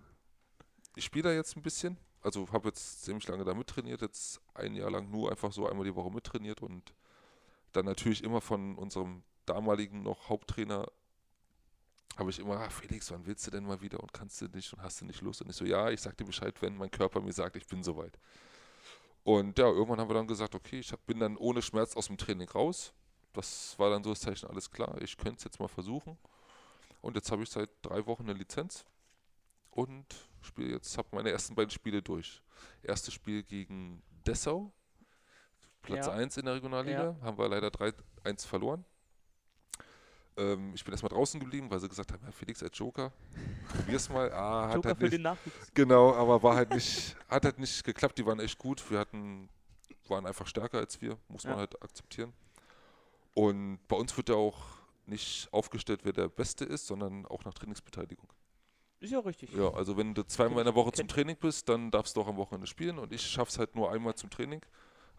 ich 0.95 1.05
spiele 1.05 1.31
da 1.31 1.33
jetzt 1.35 1.57
ein 1.57 1.63
bisschen. 1.63 1.97
Also 2.23 2.47
habe 2.53 2.69
jetzt 2.69 3.03
ziemlich 3.05 3.27
lange 3.29 3.45
da 3.45 3.55
mittrainiert, 3.55 4.03
jetzt 4.03 4.41
ein 4.55 4.75
Jahr 4.75 4.91
lang 4.91 5.11
nur 5.11 5.31
einfach 5.31 5.53
so 5.53 5.69
einmal 5.69 5.85
die 5.87 5.95
Woche 5.95 6.11
mittrainiert 6.13 6.61
und 6.63 6.93
dann 7.73 7.87
natürlich 7.87 8.23
immer 8.25 8.41
von 8.41 8.77
unserem 8.77 9.23
damaligen 9.47 10.03
noch 10.03 10.29
Haupttrainer 10.29 10.87
habe 12.17 12.31
ich 12.31 12.39
immer, 12.39 12.61
ah, 12.61 12.69
Felix, 12.69 13.11
wann 13.11 13.25
willst 13.27 13.47
du 13.47 13.51
denn 13.51 13.65
mal 13.65 13.81
wieder 13.81 14.01
und 14.01 14.13
kannst 14.13 14.41
du 14.41 14.47
nicht 14.47 14.73
und 14.73 14.83
hast 14.83 15.01
du 15.01 15.07
nicht 15.07 15.23
Lust? 15.23 15.43
Und 15.43 15.51
ich 15.51 15.57
so, 15.57 15.65
ja, 15.65 15.91
ich 15.91 16.01
sag 16.01 16.17
dir 16.17 16.25
Bescheid, 16.25 16.55
wenn 16.61 16.77
mein 16.77 16.91
Körper 16.91 17.21
mir 17.21 17.33
sagt, 17.33 17.57
ich 17.57 17.67
bin 17.67 17.83
soweit. 17.83 18.19
Und 19.23 19.59
ja, 19.59 19.67
irgendwann 19.67 20.01
haben 20.01 20.11
wir 20.11 20.15
dann 20.15 20.27
gesagt, 20.27 20.55
okay, 20.55 20.81
ich 20.81 20.93
hab, 20.93 21.05
bin 21.07 21.19
dann 21.19 21.37
ohne 21.37 21.63
Schmerz 21.63 21.97
aus 21.97 22.07
dem 22.09 22.19
Training 22.19 22.49
raus. 22.49 22.93
Das 23.33 23.79
war 23.79 23.91
dann 23.91 24.03
so 24.03 24.11
das 24.11 24.21
Zeichen, 24.21 24.49
alles 24.49 24.71
klar, 24.71 25.01
ich 25.01 25.17
könnte 25.17 25.39
es 25.39 25.45
jetzt 25.45 25.61
mal 25.61 25.69
versuchen. 25.69 26.19
Und 27.01 27.17
jetzt 27.17 27.31
habe 27.31 27.43
ich 27.43 27.51
seit 27.51 27.71
drei 27.83 28.05
Wochen 28.07 28.25
eine 28.25 28.35
Lizenz 28.35 28.85
und 29.71 30.05
spiele 30.43 30.73
jetzt, 30.73 30.99
habe 30.99 31.09
meine 31.13 31.31
ersten 31.31 31.55
beiden 31.55 31.71
Spiele 31.71 32.03
durch. 32.03 32.43
Erstes 32.83 33.15
Spiel 33.15 33.43
gegen 33.43 34.03
Dessau, 34.27 34.73
Platz 35.83 36.07
Ja. 36.07 36.13
1 36.13 36.37
in 36.37 36.45
der 36.45 36.55
Regionalliga, 36.55 37.17
haben 37.23 37.39
wir 37.39 37.49
leider 37.49 37.69
3-1 37.69 38.47
verloren. 38.47 38.85
Ähm, 40.37 40.73
ich 40.75 40.85
bin 40.85 40.93
erstmal 40.93 41.11
draußen 41.11 41.41
geblieben, 41.41 41.71
weil 41.71 41.81
sie 41.81 41.89
gesagt 41.89 42.13
haben, 42.13 42.25
ja, 42.25 42.31
Felix 42.33 42.63
als 42.63 42.77
Joker, 42.79 43.13
probier's 43.69 44.09
mal. 44.09 44.33
Ah, 44.33 44.69
hat 44.69 44.75
Joker 44.77 44.89
halt 44.91 44.99
für 44.99 45.05
nicht, 45.05 45.15
den 45.15 45.23
Nachwuchs. 45.23 45.75
Genau, 45.75 46.15
aber 46.15 46.43
war 46.43 46.55
halt 46.57 46.71
nicht, 46.71 47.17
hat 47.29 47.45
halt 47.45 47.59
nicht 47.59 47.83
geklappt. 47.85 48.17
Die 48.19 48.27
waren 48.27 48.41
echt 48.41 48.59
gut. 48.59 48.89
Wir 48.91 48.99
hatten, 49.01 49.49
waren 50.09 50.27
einfach 50.27 50.47
stärker 50.47 50.79
als 50.79 51.01
wir, 51.01 51.17
muss 51.29 51.45
man 51.45 51.55
Ja. 51.55 51.59
halt 51.61 51.83
akzeptieren. 51.83 52.33
Und 53.35 53.79
bei 53.89 53.97
uns 53.97 54.17
wird 54.17 54.29
ja 54.29 54.35
auch 54.37 54.59
nicht 55.07 55.49
aufgestellt, 55.53 56.01
wer 56.05 56.13
der 56.13 56.29
Beste 56.29 56.65
ist, 56.65 56.87
sondern 56.87 57.27
auch 57.27 57.45
nach 57.45 57.55
Trainingsbeteiligung. 57.55 58.29
Ist 59.01 59.11
ja 59.13 59.19
richtig. 59.21 59.53
Ja, 59.55 59.73
also 59.73 59.97
wenn 59.97 60.15
du 60.15 60.23
zweimal 60.27 60.59
in 60.61 60.67
der 60.67 60.75
Woche 60.75 60.93
zum 60.93 61.07
Kennt- 61.07 61.11
Training 61.13 61.37
bist, 61.37 61.69
dann 61.69 61.91
darfst 61.91 62.17
du 62.17 62.21
auch 62.21 62.29
am 62.29 62.37
Wochenende 62.37 62.67
spielen 62.67 62.99
und 62.99 63.13
ich 63.13 63.23
schaff's 63.23 63.59
halt 63.59 63.75
nur 63.75 63.91
einmal 63.91 64.15
zum 64.15 64.31
Training. 64.31 64.61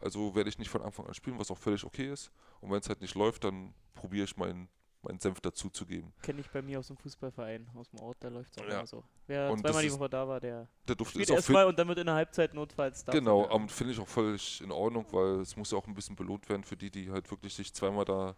Also 0.02 0.36
werde 0.36 0.50
ich 0.50 0.58
nicht 0.60 0.70
von 0.70 0.82
Anfang 0.82 1.06
an 1.08 1.14
spielen, 1.14 1.40
was 1.40 1.52
auch 1.52 1.58
völlig 1.58 1.84
okay 1.84 2.12
ist. 2.12 2.32
Und 2.60 2.72
wenn 2.72 2.80
es 2.80 2.90
halt 2.90 3.02
nicht 3.02 3.16
läuft, 3.16 3.44
dann 3.44 3.74
probiere 3.94 4.26
ich 4.26 4.36
meinen 4.38 4.68
meinen 5.04 5.20
Senf 5.20 5.42
dazuzugeben. 5.42 6.14
Kenne 6.22 6.42
ich 6.42 6.50
bei 6.50 6.62
mir 6.62 6.80
aus 6.80 6.88
dem 6.88 6.98
Fußballverein, 6.98 7.68
aus 7.76 7.90
dem 7.90 8.00
Ort, 8.02 8.18
da 8.20 8.28
läuft 8.28 8.52
es 8.52 8.58
auch 8.60 8.68
Ja. 8.68 8.78
immer 8.80 8.88
so. 8.88 9.04
Wer 9.28 9.50
Und 9.50 9.62
zweimal 9.62 9.82
die 9.84 9.92
Woche 9.92 10.10
da 10.10 10.28
war, 10.28 10.40
der 10.40 10.68
Der 10.88 10.96
Duft 10.96 11.12
spielt 11.12 11.30
erstmal 11.30 11.66
und 11.66 11.80
dann 11.80 11.88
wird 11.88 12.00
in 12.00 12.06
der 12.06 12.16
Halbzeit 12.16 12.54
notfalls 12.54 13.04
da. 13.04 13.12
Genau, 13.12 13.50
ähm, 13.50 13.68
finde 13.68 13.94
ich 13.94 14.00
auch 14.00 14.08
völlig 14.08 14.62
in 14.62 14.72
Ordnung, 14.72 15.06
weil 15.12 15.40
es 15.40 15.56
muss 15.56 15.72
ja 15.72 15.78
auch 15.78 15.88
ein 15.88 15.94
bisschen 15.94 16.16
belohnt 16.16 16.48
werden 16.50 16.64
für 16.64 16.78
die, 16.78 16.92
die 16.92 17.10
halt 17.10 17.30
wirklich 17.32 17.54
sich 17.54 17.74
zweimal 17.74 18.06
da 18.06 18.36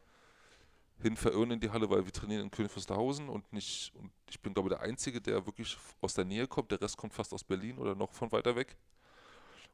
hin 1.02 1.18
verirren 1.18 1.52
in 1.52 1.60
die 1.60 1.70
Halle, 1.70 1.90
weil 1.90 2.06
wir 2.06 2.14
trainieren 2.14 2.44
in 2.44 2.52
König 2.52 2.74
Wusterhausen 2.74 3.28
und 3.28 3.52
nicht, 3.52 3.92
und 3.96 4.12
ich 4.30 4.40
bin 4.40 4.54
glaube 4.54 4.70
ich 4.70 4.76
der 4.76 4.82
Einzige, 4.84 5.20
der 5.20 5.46
wirklich 5.46 5.78
aus 6.00 6.14
der 6.14 6.24
Nähe 6.24 6.48
kommt, 6.48 6.72
der 6.72 6.80
Rest 6.80 6.96
kommt 6.96 7.14
fast 7.14 7.34
aus 7.34 7.44
Berlin 7.44 7.78
oder 7.78 7.94
noch 7.94 8.14
von 8.14 8.32
weiter 8.32 8.56
weg. 8.56 8.78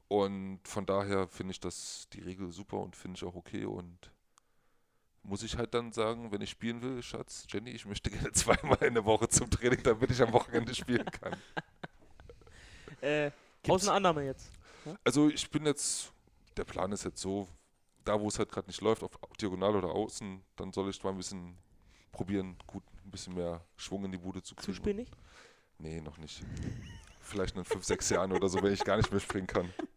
Und 0.10 0.60
von 0.68 0.86
daher 0.86 1.28
finde 1.28 1.51
ich 1.51 1.60
das 1.60 2.07
die 2.14 2.22
Regel 2.22 2.51
super 2.51 2.78
und 2.80 2.95
finde 2.95 3.18
ich 3.18 3.24
auch 3.24 3.36
okay 3.36 3.64
und 3.66 4.12
muss 5.22 5.43
ich 5.43 5.55
halt 5.57 5.74
dann 5.76 5.91
sagen, 5.91 6.32
wenn 6.32 6.41
ich 6.41 6.49
spielen 6.49 6.82
will, 6.82 7.01
Schatz, 7.03 7.45
Jenny, 7.49 7.70
ich 7.70 7.86
möchte 7.86 8.10
gerne 8.12 8.32
zweimal 8.32 8.80
in 8.84 8.95
der 8.95 9.05
Woche 9.05 9.30
zum 9.30 9.49
Training, 9.51 9.84
damit 9.84 10.10
ich 10.10 10.22
am 10.22 10.34
Wochenende 10.34 10.76
spielen 10.76 11.05
kann. 11.05 11.36
Äh, 13.01 13.32
Gibt's- 13.64 13.70
Außenannahme 13.88 14.26
jetzt. 14.26 14.51
Also 15.05 15.30
ich 15.30 15.49
bin 15.49 15.66
jetzt, 15.66 16.12
der 16.57 16.66
Plan 16.66 16.91
ist 16.91 17.05
jetzt 17.05 17.22
so, 17.22 17.47
da 18.03 18.20
wo 18.20 18.28
es 18.28 18.38
halt 18.38 18.51
gerade 18.51 18.68
nicht 18.68 18.82
läuft, 18.82 19.03
auf 19.03 19.12
Diagonal 19.39 19.76
oder 19.78 19.89
Außen, 19.91 20.41
dann 20.57 20.74
soll 20.74 20.89
ich 20.89 21.01
mal 21.01 21.12
ein 21.12 21.18
bisschen 21.18 21.55
probieren, 22.12 22.57
gut 22.68 22.84
ein 23.05 23.12
bisschen 23.12 23.36
mehr 23.36 23.64
Schwung 23.78 24.03
in 24.05 24.12
die 24.12 24.18
Bude 24.18 24.41
zu 24.43 24.53
kriegen. 24.55 24.66
Zuspielen 24.74 24.97
nicht? 24.97 25.14
Nee, 25.78 26.01
noch 26.01 26.18
nicht. 26.18 26.43
Vielleicht 27.22 27.55
in 27.55 27.64
fünf, 27.64 27.86
sechs 27.86 28.10
Jahren 28.10 28.34
oder 28.34 28.49
so, 28.49 28.62
wenn 28.62 28.74
ich 28.74 28.84
gar 28.84 28.97
nicht 28.97 29.12
mehr 29.12 29.22
springen 29.22 29.47
kann. 29.47 29.72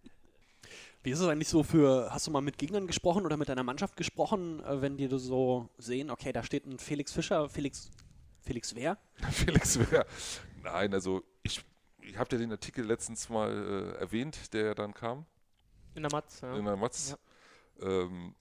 Wie 1.02 1.10
ist 1.10 1.18
es 1.18 1.26
eigentlich 1.26 1.48
so 1.48 1.62
für, 1.64 2.08
hast 2.12 2.26
du 2.26 2.30
mal 2.30 2.40
mit 2.40 2.58
Gegnern 2.58 2.86
gesprochen 2.86 3.24
oder 3.26 3.36
mit 3.36 3.48
deiner 3.48 3.64
Mannschaft 3.64 3.96
gesprochen, 3.96 4.62
äh, 4.64 4.80
wenn 4.80 4.96
die 4.96 5.08
so 5.18 5.68
sehen, 5.78 6.10
okay, 6.10 6.32
da 6.32 6.44
steht 6.44 6.64
ein 6.66 6.78
Felix 6.78 7.12
Fischer, 7.12 7.48
Felix, 7.48 7.90
Felix 8.40 8.74
wer? 8.74 8.98
Felix 9.32 9.78
Wehr. 9.90 10.06
Nein, 10.62 10.94
also 10.94 11.24
ich, 11.42 11.64
ich 12.00 12.16
habe 12.16 12.30
ja 12.32 12.38
den 12.38 12.52
Artikel 12.52 12.84
letztens 12.84 13.28
mal 13.28 13.50
äh, 13.50 14.00
erwähnt, 14.00 14.52
der 14.52 14.74
dann 14.74 14.94
kam. 14.94 15.26
In 15.94 16.02
der 16.02 16.12
Matz, 16.12 16.40
ja. 16.40 16.56
in 16.56 16.64
der 16.64 16.76
Matz. 16.76 17.16
Ähm, 17.80 18.34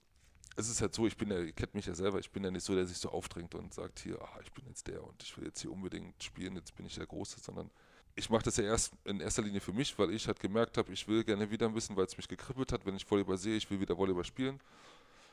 es 0.56 0.68
ist 0.68 0.80
halt 0.80 0.94
so, 0.94 1.06
ich 1.06 1.16
bin 1.16 1.30
ja, 1.30 1.40
ihr 1.40 1.52
kennt 1.52 1.74
mich 1.74 1.86
ja 1.86 1.94
selber, 1.94 2.18
ich 2.18 2.30
bin 2.30 2.44
ja 2.44 2.50
nicht 2.50 2.64
so, 2.64 2.74
der 2.74 2.86
sich 2.86 2.98
so 2.98 3.10
aufdrängt 3.10 3.54
und 3.54 3.74
sagt 3.74 4.00
hier, 4.00 4.20
ah, 4.22 4.38
ich 4.42 4.52
bin 4.52 4.66
jetzt 4.66 4.86
der 4.86 5.02
und 5.02 5.22
ich 5.22 5.36
will 5.36 5.46
jetzt 5.46 5.60
hier 5.60 5.72
unbedingt 5.72 6.22
spielen, 6.22 6.54
jetzt 6.56 6.76
bin 6.76 6.86
ich 6.86 6.94
der 6.94 7.06
Große, 7.06 7.40
sondern 7.40 7.70
ich 8.14 8.28
mache 8.28 8.44
das 8.44 8.56
ja 8.56 8.64
erst 8.64 8.92
in 9.04 9.20
erster 9.20 9.42
Linie 9.42 9.60
für 9.60 9.72
mich, 9.72 9.98
weil 9.98 10.12
ich 10.12 10.26
halt 10.26 10.38
gemerkt 10.38 10.76
habe, 10.76 10.92
ich 10.92 11.06
will 11.08 11.24
gerne 11.24 11.50
wieder 11.50 11.66
ein 11.66 11.74
bisschen, 11.74 11.96
weil 11.96 12.04
es 12.04 12.16
mich 12.16 12.28
gekribbelt 12.28 12.72
hat, 12.72 12.84
wenn 12.84 12.96
ich 12.96 13.10
Volleyball 13.10 13.38
sehe, 13.38 13.56
ich 13.56 13.70
will 13.70 13.80
wieder 13.80 13.96
Volleyball 13.96 14.24
spielen. 14.24 14.60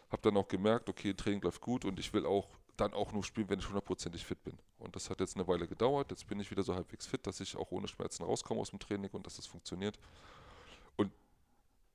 Habe 0.09 0.21
dann 0.21 0.37
auch 0.37 0.47
gemerkt, 0.47 0.89
okay, 0.89 1.13
Training 1.13 1.41
läuft 1.41 1.61
gut 1.61 1.85
und 1.85 1.99
ich 1.99 2.11
will 2.13 2.25
auch 2.25 2.47
dann 2.77 2.93
auch 2.93 3.11
nur 3.11 3.23
spielen, 3.23 3.49
wenn 3.49 3.59
ich 3.59 3.67
hundertprozentig 3.67 4.25
fit 4.25 4.41
bin. 4.43 4.57
Und 4.77 4.95
das 4.95 5.09
hat 5.09 5.19
jetzt 5.19 5.35
eine 5.35 5.47
Weile 5.47 5.67
gedauert. 5.67 6.11
Jetzt 6.11 6.25
bin 6.27 6.39
ich 6.39 6.49
wieder 6.49 6.63
so 6.63 6.73
halbwegs 6.73 7.05
fit, 7.05 7.27
dass 7.27 7.39
ich 7.41 7.57
auch 7.57 7.71
ohne 7.71 7.87
Schmerzen 7.87 8.23
rauskomme 8.23 8.61
aus 8.61 8.69
dem 8.69 8.79
Training 8.79 9.11
und 9.11 9.25
dass 9.25 9.35
das 9.35 9.45
funktioniert. 9.45 9.99
Und 10.95 11.11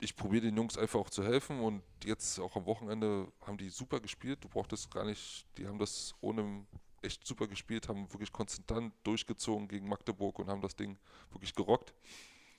ich 0.00 0.14
probiere 0.14 0.42
den 0.42 0.56
Jungs 0.56 0.76
einfach 0.76 1.00
auch 1.00 1.10
zu 1.10 1.24
helfen 1.24 1.60
und 1.60 1.82
jetzt 2.04 2.38
auch 2.38 2.54
am 2.56 2.66
Wochenende 2.66 3.32
haben 3.40 3.56
die 3.56 3.70
super 3.70 4.00
gespielt. 4.00 4.44
Du 4.44 4.48
brauchtest 4.48 4.90
gar 4.92 5.06
nicht, 5.06 5.46
die 5.56 5.66
haben 5.66 5.78
das 5.78 6.14
ohne 6.20 6.66
echt 7.04 7.26
super 7.26 7.46
gespielt, 7.46 7.88
haben 7.88 8.12
wirklich 8.12 8.32
konstant 8.32 8.92
durchgezogen 9.04 9.68
gegen 9.68 9.88
Magdeburg 9.88 10.38
und 10.38 10.48
haben 10.48 10.60
das 10.60 10.76
Ding 10.76 10.98
wirklich 11.30 11.54
gerockt. 11.54 11.94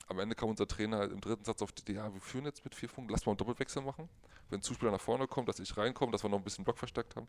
Am 0.08 0.20
Ende 0.20 0.36
kam 0.36 0.50
unser 0.50 0.68
Trainer 0.68 1.00
halt 1.00 1.12
im 1.12 1.20
dritten 1.20 1.44
Satz 1.44 1.62
auf 1.62 1.72
die 1.72 1.82
Idee, 1.82 1.96
ja, 1.96 2.14
wir 2.14 2.22
führen 2.22 2.46
jetzt 2.46 2.64
mit 2.64 2.76
vier 2.76 2.90
Punkten, 2.90 3.12
lass 3.12 3.26
mal 3.26 3.32
einen 3.32 3.38
Doppelwechsel 3.38 3.82
machen. 3.82 4.08
Wenn 4.50 4.60
ein 4.60 4.62
Zuspieler 4.62 4.92
nach 4.92 5.02
vorne 5.02 5.28
kommt, 5.28 5.50
dass 5.50 5.60
ich 5.60 5.76
reinkomme, 5.76 6.12
dass 6.12 6.24
wir 6.24 6.30
noch 6.30 6.38
ein 6.38 6.44
bisschen 6.44 6.64
Block 6.64 6.78
verstärkt 6.78 7.16
haben. 7.16 7.28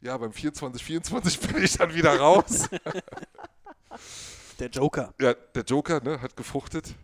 Ja, 0.00 0.16
beim 0.16 0.30
24-24 0.30 1.48
bin 1.52 1.64
ich 1.64 1.76
dann 1.76 1.92
wieder 1.92 2.16
raus. 2.16 2.68
Der 4.60 4.70
Joker. 4.70 5.12
Ja, 5.20 5.34
der 5.34 5.64
Joker 5.64 6.00
ne, 6.00 6.20
hat 6.20 6.36
gefruchtet. 6.36 6.94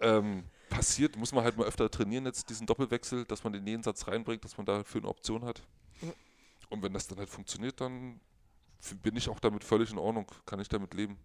Ähm, 0.00 0.44
passiert, 0.68 1.16
muss 1.16 1.32
man 1.32 1.44
halt 1.44 1.56
mal 1.56 1.66
öfter 1.66 1.88
trainieren, 1.90 2.26
jetzt 2.26 2.50
diesen 2.50 2.66
Doppelwechsel, 2.66 3.24
dass 3.24 3.44
man 3.44 3.52
den 3.52 3.64
Nebensatz 3.64 4.08
reinbringt, 4.08 4.44
dass 4.44 4.56
man 4.56 4.66
dafür 4.66 5.00
eine 5.00 5.08
Option 5.08 5.44
hat. 5.44 5.62
Und 6.68 6.82
wenn 6.82 6.92
das 6.92 7.06
dann 7.06 7.18
halt 7.18 7.28
funktioniert, 7.28 7.80
dann 7.80 8.20
bin 9.02 9.16
ich 9.16 9.28
auch 9.28 9.40
damit 9.40 9.64
völlig 9.64 9.90
in 9.90 9.98
Ordnung, 9.98 10.30
kann 10.46 10.60
ich 10.60 10.68
damit 10.68 10.94
leben. 10.94 11.18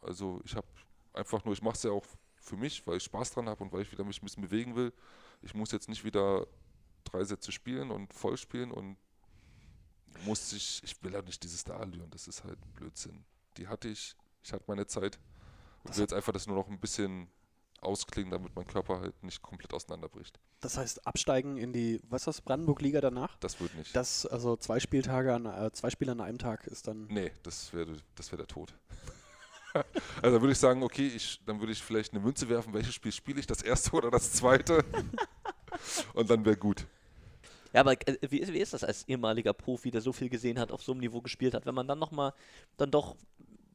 Also 0.00 0.40
ich 0.44 0.54
habe 0.54 0.66
einfach 1.12 1.44
nur, 1.44 1.54
ich 1.54 1.62
mache 1.62 1.74
es 1.74 1.82
ja 1.82 1.90
auch 1.90 2.04
für 2.36 2.56
mich, 2.56 2.86
weil 2.86 2.96
ich 2.96 3.04
Spaß 3.04 3.32
dran 3.32 3.48
habe 3.48 3.62
und 3.62 3.72
weil 3.72 3.82
ich 3.82 3.92
wieder 3.92 4.04
mich 4.04 4.20
ein 4.20 4.24
bisschen 4.24 4.42
bewegen 4.42 4.76
will. 4.76 4.92
Ich 5.42 5.54
muss 5.54 5.72
jetzt 5.72 5.88
nicht 5.88 6.04
wieder 6.04 6.46
drei 7.04 7.24
Sätze 7.24 7.52
spielen 7.52 7.90
und 7.90 8.12
voll 8.12 8.36
spielen 8.36 8.70
und 8.70 8.96
muss 10.24 10.52
ich, 10.52 10.82
ich 10.82 11.02
will 11.02 11.12
ja 11.12 11.22
nicht 11.22 11.42
dieses 11.42 11.64
da 11.64 11.76
allüren, 11.76 12.10
das 12.10 12.28
ist 12.28 12.44
halt 12.44 12.58
Blödsinn. 12.74 13.24
Die 13.56 13.68
hatte 13.68 13.88
ich, 13.88 14.16
ich 14.42 14.52
hatte 14.52 14.64
meine 14.66 14.86
Zeit 14.86 15.18
und 15.84 15.94
will 15.94 16.02
jetzt 16.02 16.14
einfach 16.14 16.32
das 16.32 16.46
nur 16.46 16.56
noch 16.56 16.68
ein 16.68 16.80
bisschen 16.80 17.28
ausklingen, 17.80 18.30
damit 18.30 18.54
mein 18.56 18.66
Körper 18.66 19.00
halt 19.00 19.22
nicht 19.22 19.42
komplett 19.42 19.72
auseinanderbricht. 19.72 20.38
Das 20.60 20.76
heißt, 20.76 21.06
absteigen 21.06 21.56
in 21.56 21.72
die, 21.72 22.00
was 22.08 22.22
ist 22.22 22.26
das, 22.26 22.40
Brandenburg-Liga 22.40 23.00
danach? 23.00 23.36
Das 23.38 23.60
wird 23.60 23.74
nicht. 23.74 23.94
Das, 23.94 24.26
also 24.26 24.56
zwei 24.56 24.80
Spieltage 24.80 25.32
an, 25.34 25.46
äh, 25.46 25.70
zwei 25.72 25.90
Spiele 25.90 26.12
an 26.12 26.20
einem 26.20 26.38
Tag 26.38 26.66
ist 26.66 26.88
dann. 26.88 27.06
Nee, 27.08 27.32
das 27.42 27.72
wäre 27.72 27.96
das 28.16 28.30
wär 28.32 28.36
der 28.38 28.46
Tod. 28.46 28.74
also 29.74 29.84
dann 30.22 30.40
würde 30.40 30.52
ich 30.52 30.58
sagen, 30.58 30.82
okay, 30.82 31.06
ich, 31.06 31.40
dann 31.46 31.60
würde 31.60 31.72
ich 31.72 31.82
vielleicht 31.82 32.12
eine 32.12 32.20
Münze 32.22 32.48
werfen, 32.48 32.72
welches 32.74 32.94
Spiel 32.94 33.12
spiele 33.12 33.38
ich, 33.40 33.46
das 33.46 33.62
erste 33.62 33.92
oder 33.92 34.10
das 34.10 34.32
zweite? 34.32 34.84
Und 36.14 36.28
dann 36.30 36.44
wäre 36.44 36.56
gut. 36.56 36.86
Ja, 37.72 37.80
aber 37.82 37.92
äh, 38.08 38.16
wie, 38.30 38.38
ist- 38.38 38.52
wie 38.52 38.58
ist 38.58 38.72
das 38.72 38.82
als 38.82 39.06
ehemaliger 39.06 39.52
Profi, 39.52 39.90
der 39.90 40.00
so 40.00 40.12
viel 40.12 40.28
gesehen 40.28 40.58
hat, 40.58 40.72
auf 40.72 40.82
so 40.82 40.92
einem 40.92 41.00
Niveau 41.00 41.20
gespielt 41.20 41.54
hat? 41.54 41.66
Wenn 41.66 41.74
man 41.74 41.86
dann 41.86 41.98
nochmal, 41.98 42.32
dann 42.76 42.90
doch 42.90 43.16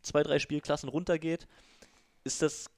zwei, 0.02 0.24
drei 0.24 0.40
Spielklassen 0.40 0.90
runtergeht, 0.90 1.48
ist 2.24 2.42
das 2.42 2.70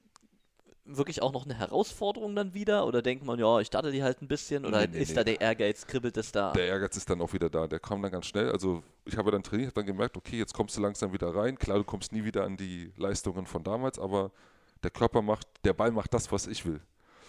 wirklich 0.86 1.22
auch 1.22 1.32
noch 1.32 1.44
eine 1.44 1.54
Herausforderung 1.54 2.34
dann 2.34 2.54
wieder? 2.54 2.86
Oder 2.86 3.02
denkt 3.02 3.24
man, 3.24 3.38
ja, 3.38 3.60
ich 3.60 3.70
daddel 3.70 3.92
die 3.92 4.02
halt 4.02 4.22
ein 4.22 4.28
bisschen? 4.28 4.64
Oder 4.64 4.82
Nee, 4.82 4.88
nee, 4.92 4.98
ist 5.00 5.10
nee. 5.10 5.14
da 5.14 5.24
der 5.24 5.40
Ehrgeiz, 5.40 5.86
kribbelt 5.86 6.16
es 6.16 6.32
da? 6.32 6.52
Der 6.52 6.66
Ehrgeiz 6.66 6.96
ist 6.96 7.08
dann 7.10 7.20
auch 7.20 7.32
wieder 7.32 7.50
da. 7.50 7.66
Der 7.66 7.80
kam 7.80 8.02
dann 8.02 8.12
ganz 8.12 8.26
schnell. 8.26 8.50
Also 8.50 8.82
ich 9.04 9.16
habe 9.16 9.30
dann 9.30 9.42
trainiert, 9.42 9.68
habe 9.68 9.80
dann 9.80 9.86
gemerkt, 9.86 10.16
okay, 10.16 10.38
jetzt 10.38 10.54
kommst 10.54 10.76
du 10.76 10.80
langsam 10.80 11.12
wieder 11.12 11.34
rein. 11.34 11.58
Klar, 11.58 11.78
du 11.78 11.84
kommst 11.84 12.12
nie 12.12 12.24
wieder 12.24 12.44
an 12.44 12.56
die 12.56 12.92
Leistungen 12.96 13.46
von 13.46 13.62
damals, 13.62 13.98
aber 13.98 14.30
der 14.82 14.90
Körper 14.90 15.22
macht, 15.22 15.46
der 15.64 15.72
Ball 15.72 15.90
macht 15.90 16.14
das, 16.14 16.30
was 16.30 16.46
ich 16.46 16.64
will. 16.64 16.80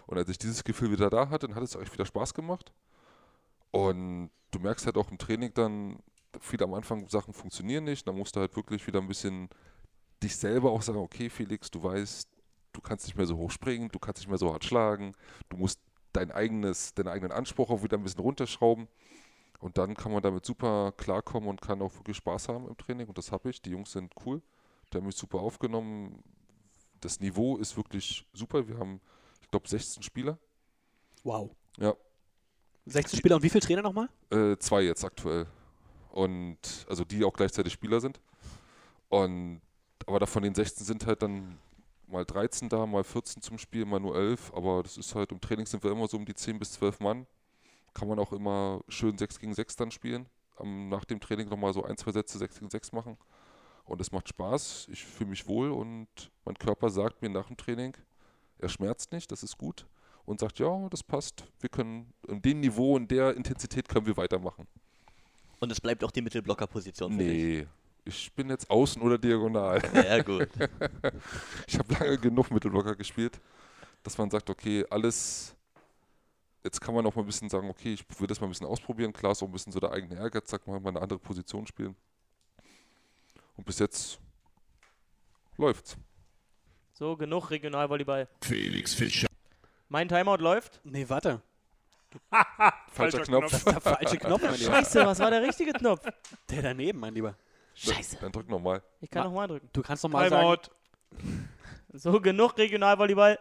Und 0.05 0.18
als 0.18 0.30
ich 0.30 0.38
dieses 0.38 0.64
Gefühl 0.64 0.91
wieder 0.91 1.10
da 1.10 1.30
hatte, 1.30 1.47
dann 1.47 1.55
hat 1.55 1.64
es 1.64 1.76
euch 1.76 1.91
wieder 1.91 2.05
Spaß 2.05 2.34
gemacht. 2.34 2.72
Und 3.72 4.30
du 4.51 4.60
merkst 4.60 4.86
halt 4.86 4.97
auch 4.97 5.12
im 5.12 5.18
Training 5.18 5.53
dann, 5.53 5.99
viele 6.39 6.66
am 6.66 6.74
Anfang 6.74 7.08
Sachen 7.10 7.34
funktionieren 7.34 7.84
nicht. 7.84 8.08
Dann 8.08 8.16
musst 8.16 8.36
du 8.36 8.39
halt 8.39 8.55
wirklich 8.55 8.86
wieder 8.88 9.01
ein 9.01 9.08
bisschen 9.08 9.49
dich 10.24 10.36
selber 10.36 10.72
auch 10.72 10.82
sagen, 10.82 10.99
okay, 10.99 11.30
Felix, 11.30 11.70
du 11.70 11.84
weißt, 11.84 12.28
du 12.78 12.82
kannst 12.82 13.05
nicht 13.07 13.17
mehr 13.17 13.25
so 13.25 13.38
hoch 13.38 13.51
springen, 13.51 13.89
du 13.89 13.99
kannst 13.99 14.21
nicht 14.21 14.30
mehr 14.30 14.38
so 14.38 14.53
hart 14.53 14.63
schlagen, 14.63 15.13
du 15.49 15.57
musst 15.57 15.80
dein 16.13 16.32
eigenes, 16.32 16.93
deinen 16.93 17.07
eigenen 17.07 17.32
Anspruch 17.32 17.69
auch 17.69 17.84
wieder 17.84 17.97
ein 17.97 18.03
bisschen 18.03 18.21
runterschrauben. 18.21 18.88
Und 19.59 19.78
dann 19.80 19.95
kann 19.95 20.11
man 20.11 20.21
damit 20.21 20.45
super 20.45 20.93
klarkommen 20.95 21.49
und 21.49 21.61
kann 21.61 21.82
auch 21.82 21.93
wirklich 21.95 22.17
Spaß 22.17 22.49
haben 22.49 22.67
im 22.67 22.78
Training. 22.78 23.07
Und 23.07 23.17
das 23.17 23.32
habe 23.32 23.49
ich. 23.49 23.59
Die 23.59 23.71
Jungs 23.71 23.91
sind 23.91 24.13
cool. 24.23 24.41
Die 24.93 24.97
haben 24.97 25.07
mich 25.07 25.15
super 25.15 25.39
aufgenommen. 25.39 26.23
Das 27.01 27.19
Niveau 27.19 27.57
ist 27.57 27.75
wirklich 27.75 28.28
super. 28.34 28.67
Wir 28.67 28.78
haben, 28.78 29.01
ich 29.41 29.49
glaube, 29.49 29.67
16 29.67 30.03
Spieler. 30.03 30.38
Wow. 31.23 31.49
Ja. 31.80 31.95
16 32.86 33.17
Spieler 33.17 33.38
und 33.38 33.41
wie 33.41 33.49
viele 33.49 33.61
Trainer 33.61 33.82
nochmal? 33.82 34.09
Äh, 34.30 34.57
zwei 34.57 34.84
jetzt 34.84 35.03
aktuell. 35.03 35.47
Und 36.11 36.86
also 36.88 37.03
die 37.03 37.23
auch 37.25 37.34
gleichzeitig 37.34 37.73
Spieler 37.73 37.99
sind. 37.99 38.21
Und 39.09 39.61
aber 40.05 40.19
davon 40.19 40.43
den 40.43 40.55
16 40.55 40.86
sind 40.86 41.05
halt 41.05 41.21
dann 41.21 41.57
mal 42.08 42.26
13 42.26 42.70
da, 42.70 42.86
mal 42.86 43.03
14 43.03 43.41
zum 43.41 43.58
Spiel, 43.58 43.86
mal 43.86 43.99
nur 43.99 44.16
11. 44.16 44.53
Aber 44.53 44.84
das 44.84 44.97
ist 44.97 45.14
halt, 45.16 45.32
im 45.32 45.41
Training 45.41 45.66
sind 45.66 45.84
wir 45.84 45.91
immer 45.91 46.08
so 46.08 46.18
um 46.18 46.26
die 46.26 46.34
10 46.34 46.60
bis 46.60 46.74
12 46.74 46.99
Mann. 46.99 47.28
Kann 47.93 48.08
man 48.08 48.20
auch 48.20 48.32
immer 48.32 48.82
schön 48.88 49.18
6 49.18 49.39
gegen 49.39 49.53
6 49.53 49.76
dann 49.76 49.91
spielen. 49.91 50.28
Am, 50.55 50.89
nach 50.89 51.05
dem 51.05 51.20
Training 51.20 51.49
nochmal 51.49 51.74
so 51.74 51.84
ein, 51.84 51.97
zwei 51.97 52.12
Sätze 52.12 52.38
6 52.38 52.60
gegen 52.60 52.70
6 52.70 52.91
machen. 52.91 53.18
Und 53.86 54.01
es 54.01 54.12
macht 54.12 54.28
Spaß. 54.30 54.88
Ich 54.91 55.03
fühle 55.03 55.30
mich 55.30 55.47
wohl 55.47 55.72
und 55.72 56.08
mein 56.45 56.55
Körper 56.55 56.89
sagt 56.89 57.22
mir 57.22 57.30
nach 57.30 57.47
dem 57.47 57.58
Training, 57.58 57.95
er 58.60 58.70
schmerzt 58.70 59.12
nicht, 59.12 59.32
das 59.32 59.43
ist 59.43 59.58
gut. 59.58 59.86
Und 60.26 60.41
sagt, 60.41 60.60
ja, 60.60 60.89
das 60.89 61.03
passt. 61.03 61.45
Wir 61.62 61.70
können 61.70 62.14
in 62.28 62.41
dem 62.41 62.60
Niveau, 62.60 62.97
in 62.97 63.08
der 63.08 63.36
Intensität 63.36 63.88
können 63.88 64.05
wir 64.05 64.18
weitermachen. 64.18 64.68
Und 65.60 65.72
es 65.72 65.80
bleibt 65.80 66.03
auch 66.03 66.12
die 66.12 66.22
Mittelblockerposition 66.22 67.14
für 67.14 67.18
dich. 67.24 67.68
Ich 68.08 68.32
bin 68.34 68.49
jetzt 68.49 68.70
außen 68.70 69.01
oder 69.01 69.18
diagonal. 69.18 69.82
Ja, 69.93 70.22
gut. 70.24 70.47
Ich 71.68 71.78
habe 71.78 71.93
lange 71.93 72.18
genug 72.18 72.49
Mittelblocker 72.51 72.95
gespielt, 72.95 73.39
dass 74.03 74.18
man 74.18 74.30
sagt, 74.30 74.49
okay, 74.49 74.86
alles. 74.89 75.53
Jetzt 76.64 76.80
kann 76.80 76.95
man 76.95 77.05
auch 77.05 77.16
mal 77.16 77.22
ein 77.24 77.26
bisschen 77.26 77.49
sagen, 77.49 77.70
okay, 77.70 77.93
ich 77.93 78.20
will 78.20 78.28
das 78.28 78.39
mal 78.39 78.47
ein 78.47 78.51
bisschen 78.51 78.66
ausprobieren. 78.68 79.12
Klar 79.14 79.34
ist 79.34 79.43
auch 79.43 79.47
ein 79.47 79.51
bisschen 79.51 79.72
so 79.72 79.80
der 79.80 79.91
eigene 79.91 80.16
Ehrgeiz, 80.16 80.49
sagt 80.49 80.68
man 80.68 80.82
mal 80.82 80.89
eine 80.89 81.01
andere 81.01 81.20
Position 81.20 81.68
spielen. 81.68 81.95
Und 83.55 83.66
bis 83.66 83.80
jetzt 83.80 84.20
läuft's. 85.58 85.97
So, 86.93 87.16
genug 87.16 87.51
Regionalvolleyball. 87.51 88.28
Felix 88.41 88.93
Fischer. 88.93 89.28
Mein 89.89 90.08
Timeout 90.08 90.38
läuft. 90.38 90.80
Nee, 90.84 91.08
warte. 91.10 91.41
Falscher 92.91 93.24
Knopf. 93.24 93.51
Das 93.51 93.60
ist 93.60 93.68
der 93.68 93.82
falsche 93.82 94.18
Knopf, 94.18 94.41
mein 94.41 94.53
Lieber. 94.60 94.72
Scheiße, 94.72 95.05
was 95.05 95.20
war 95.20 95.30
der 95.30 95.41
richtige 95.43 95.74
Knopf? 95.74 96.05
Der 96.49 96.62
daneben, 96.62 96.99
mein 96.99 97.14
Lieber. 97.14 97.36
Scheiße. 97.78 98.17
Dann 98.19 98.32
drück 98.32 98.49
nochmal. 98.49 98.82
Ich 98.99 99.09
kann 99.09 99.23
Ma- 99.23 99.30
nochmal 99.30 99.47
drücken. 99.47 99.69
Du 99.71 99.82
kannst 99.82 100.03
noch 100.03 100.09
mal 100.09 100.30
sagen. 100.30 100.57
Timeout. 101.11 101.38
So, 101.93 102.19
genug 102.19 102.57
Regionalvolleyball. 102.57 103.38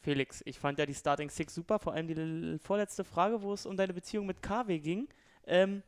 Felix, 0.00 0.42
ich 0.46 0.58
fand 0.58 0.78
ja 0.78 0.86
die 0.86 0.94
Starting 0.94 1.28
Six 1.30 1.54
super, 1.54 1.78
vor 1.78 1.92
allem 1.92 2.08
die 2.08 2.58
vorletzte 2.58 3.04
Frage, 3.04 3.42
wo 3.42 3.52
es 3.52 3.66
um 3.66 3.76
deine 3.76 3.92
Beziehung 3.92 4.26
mit 4.26 4.42
KW 4.42 4.78
ging. 4.78 5.08
Ähm, 5.46 5.82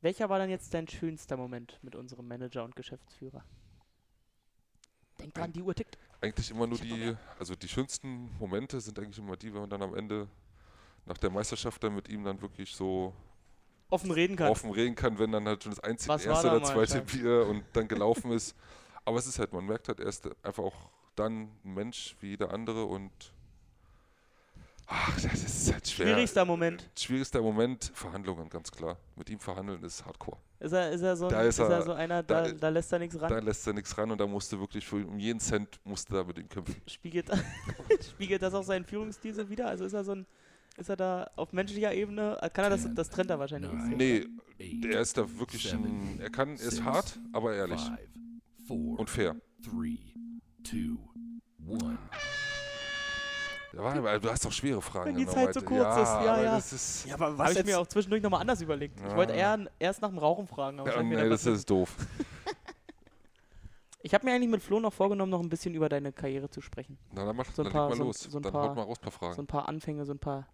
welcher 0.00 0.28
war 0.28 0.38
dann 0.38 0.50
jetzt 0.50 0.72
dein 0.74 0.88
schönster 0.88 1.36
Moment 1.36 1.78
mit 1.82 1.94
unserem 1.94 2.26
Manager 2.26 2.64
und 2.64 2.74
Geschäftsführer? 2.74 3.44
Denk 5.18 5.34
dran, 5.34 5.52
die 5.52 5.62
Uhr 5.62 5.74
tickt. 5.74 5.98
Eigentlich 6.20 6.50
immer 6.50 6.66
nur 6.66 6.78
die, 6.78 7.14
also 7.38 7.54
die 7.54 7.68
schönsten 7.68 8.30
Momente 8.38 8.80
sind 8.80 8.98
eigentlich 8.98 9.18
immer 9.18 9.36
die, 9.36 9.52
wenn 9.52 9.60
man 9.62 9.70
dann 9.70 9.82
am 9.82 9.94
Ende 9.94 10.28
nach 11.04 11.18
der 11.18 11.30
Meisterschaft 11.30 11.82
dann 11.84 11.94
mit 11.94 12.08
ihm 12.08 12.24
dann 12.24 12.40
wirklich 12.40 12.74
so 12.74 13.12
Offen 13.92 14.10
reden 14.10 14.36
kann. 14.36 14.48
offen 14.50 14.70
reden 14.70 14.94
kann, 14.94 15.18
wenn 15.18 15.32
dann 15.32 15.46
halt 15.46 15.62
schon 15.62 15.72
das 15.72 15.80
einzige 15.84 16.14
Was 16.14 16.24
erste 16.24 16.48
oder 16.50 16.62
zweite 16.64 16.92
Schatz? 16.98 17.12
Bier 17.12 17.46
und 17.46 17.62
dann 17.74 17.86
gelaufen 17.88 18.32
ist. 18.32 18.56
Aber 19.04 19.18
es 19.18 19.26
ist 19.26 19.38
halt, 19.38 19.52
man 19.52 19.66
merkt 19.66 19.88
halt, 19.88 20.00
er 20.00 20.06
ist 20.06 20.28
einfach 20.42 20.62
auch 20.62 20.90
dann 21.14 21.42
ein 21.64 21.74
Mensch 21.74 22.16
wie 22.20 22.30
jeder 22.30 22.52
andere 22.54 22.84
und 22.86 23.10
ach, 24.86 25.14
das 25.20 25.24
ist 25.42 25.72
halt 25.72 25.86
schwer. 25.88 26.06
Schwierigster 26.06 26.44
Moment. 26.44 26.88
Schwierigster 26.98 27.42
Moment, 27.42 27.90
Verhandlungen, 27.94 28.48
ganz 28.48 28.70
klar. 28.70 28.96
Mit 29.16 29.28
ihm 29.30 29.38
verhandeln 29.40 29.82
ist 29.82 30.04
Hardcore. 30.04 30.38
Ist 30.60 30.72
er, 30.72 30.90
ist 30.92 31.02
er, 31.02 31.16
so, 31.16 31.28
Da 31.28 31.42
ist 31.42 31.58
ist 31.58 31.58
er, 31.58 31.70
er- 31.70 31.82
so 31.82 31.92
einer, 31.92 32.22
da- 32.22 32.42
da, 32.44 32.52
da 32.52 32.68
lässt 32.68 32.92
er 32.92 32.98
nichts 33.00 33.20
ran? 33.20 33.28
Da 33.28 33.38
lässt 33.40 33.66
er 33.66 33.72
nichts 33.72 33.98
ran 33.98 34.10
und 34.10 34.18
da 34.20 34.26
musste 34.26 34.58
wirklich 34.60 34.86
für 34.86 35.04
um 35.06 35.18
jeden 35.18 35.40
Cent 35.40 35.80
musste 35.84 36.14
da 36.14 36.24
mit 36.24 36.38
ihm 36.38 36.48
kämpfen. 36.48 36.76
Spiegelt, 36.86 37.28
spiegelt 38.14 38.40
das 38.42 38.54
auch 38.54 38.62
seinen 38.62 38.84
Führungsstil 38.84 39.34
so 39.34 39.48
wieder? 39.50 39.66
Also 39.68 39.84
ist 39.84 39.92
er 39.92 40.04
so 40.04 40.12
ein, 40.12 40.26
ist 40.76 40.88
er 40.88 40.96
da 40.96 41.30
auf 41.36 41.52
menschlicher 41.52 41.92
Ebene, 41.94 42.38
kann 42.52 42.64
er 42.64 42.70
das, 42.70 42.86
das 42.94 43.10
trennt 43.10 43.30
er 43.30 43.38
wahrscheinlich 43.38 43.70
nicht. 43.72 43.96
Nee, 43.96 44.26
eight, 44.60 44.84
er 44.86 45.00
ist 45.00 45.16
da 45.18 45.38
wirklich 45.38 45.72
ein, 45.72 46.18
er 46.20 46.30
kann, 46.30 46.50
er 46.50 46.54
ist 46.66 46.82
hart, 46.84 47.18
aber 47.32 47.54
ehrlich 47.54 47.80
five, 47.80 47.98
four, 48.66 48.98
und 48.98 49.10
fair. 49.10 49.36
three, 49.62 49.98
two, 50.64 50.98
one. 51.66 51.98
Ja, 53.74 53.80
mal, 54.00 54.20
du 54.20 54.30
hast 54.30 54.44
doch 54.44 54.52
schwere 54.52 54.82
Fragen. 54.82 55.06
Wenn 55.10 55.16
die 55.16 55.26
Zeit 55.26 55.54
so 55.54 55.60
heute. 55.60 55.64
kurz 55.64 55.96
ist, 55.96 56.08
ja, 56.08 56.18
aber 56.34 56.42
ja. 56.42 56.54
Das 56.56 56.72
ist, 56.74 57.06
Ja, 57.06 57.14
aber 57.14 57.32
was 57.32 57.38
Habe 57.38 57.50
ich 57.52 57.56
jetzt? 57.58 57.66
mir 57.66 57.78
auch 57.80 57.86
zwischendurch 57.86 58.22
nochmal 58.22 58.42
anders 58.42 58.60
überlegt. 58.60 59.00
Ich 59.00 59.06
Ja. 59.06 59.16
wollte 59.16 59.32
eher 59.32 59.66
erst 59.78 60.02
nach 60.02 60.10
dem 60.10 60.18
Rauchen 60.18 60.46
fragen, 60.46 60.78
aber 60.78 60.94
ja, 60.94 61.02
nee, 61.02 61.28
das 61.28 61.46
ist 61.46 61.70
doof. 61.70 61.96
Ich 64.02 64.12
habe 64.12 64.26
mir 64.26 64.34
eigentlich 64.34 64.50
mit 64.50 64.62
Flo 64.62 64.80
noch 64.80 64.92
vorgenommen, 64.92 65.30
noch 65.30 65.40
ein 65.40 65.48
bisschen 65.48 65.74
über 65.74 65.88
deine 65.88 66.12
Karriere 66.12 66.50
zu 66.50 66.60
sprechen. 66.60 66.98
Na, 67.14 67.24
dann 67.24 67.36
mach 67.36 67.46
So 67.52 67.62
ein 67.62 67.66
dann 67.66 67.72
paar- 67.72 67.88
mal 67.88 67.96
so 67.96 68.04
los. 68.04 68.20
so 68.20 68.38
ein 68.38 68.42
dann 68.42 68.52
paar- 68.52 68.68
haut 68.70 68.76
mal 68.76 68.82
raus 68.82 68.98
ein 68.98 69.02
paar 69.04 69.12
Fragen. 69.12 69.34
So 69.36 69.42
ein 69.42 69.46
paar 69.46 69.68
Anfänge, 69.68 70.04
so 70.04 70.12
ein 70.12 70.18
paar 70.18 70.48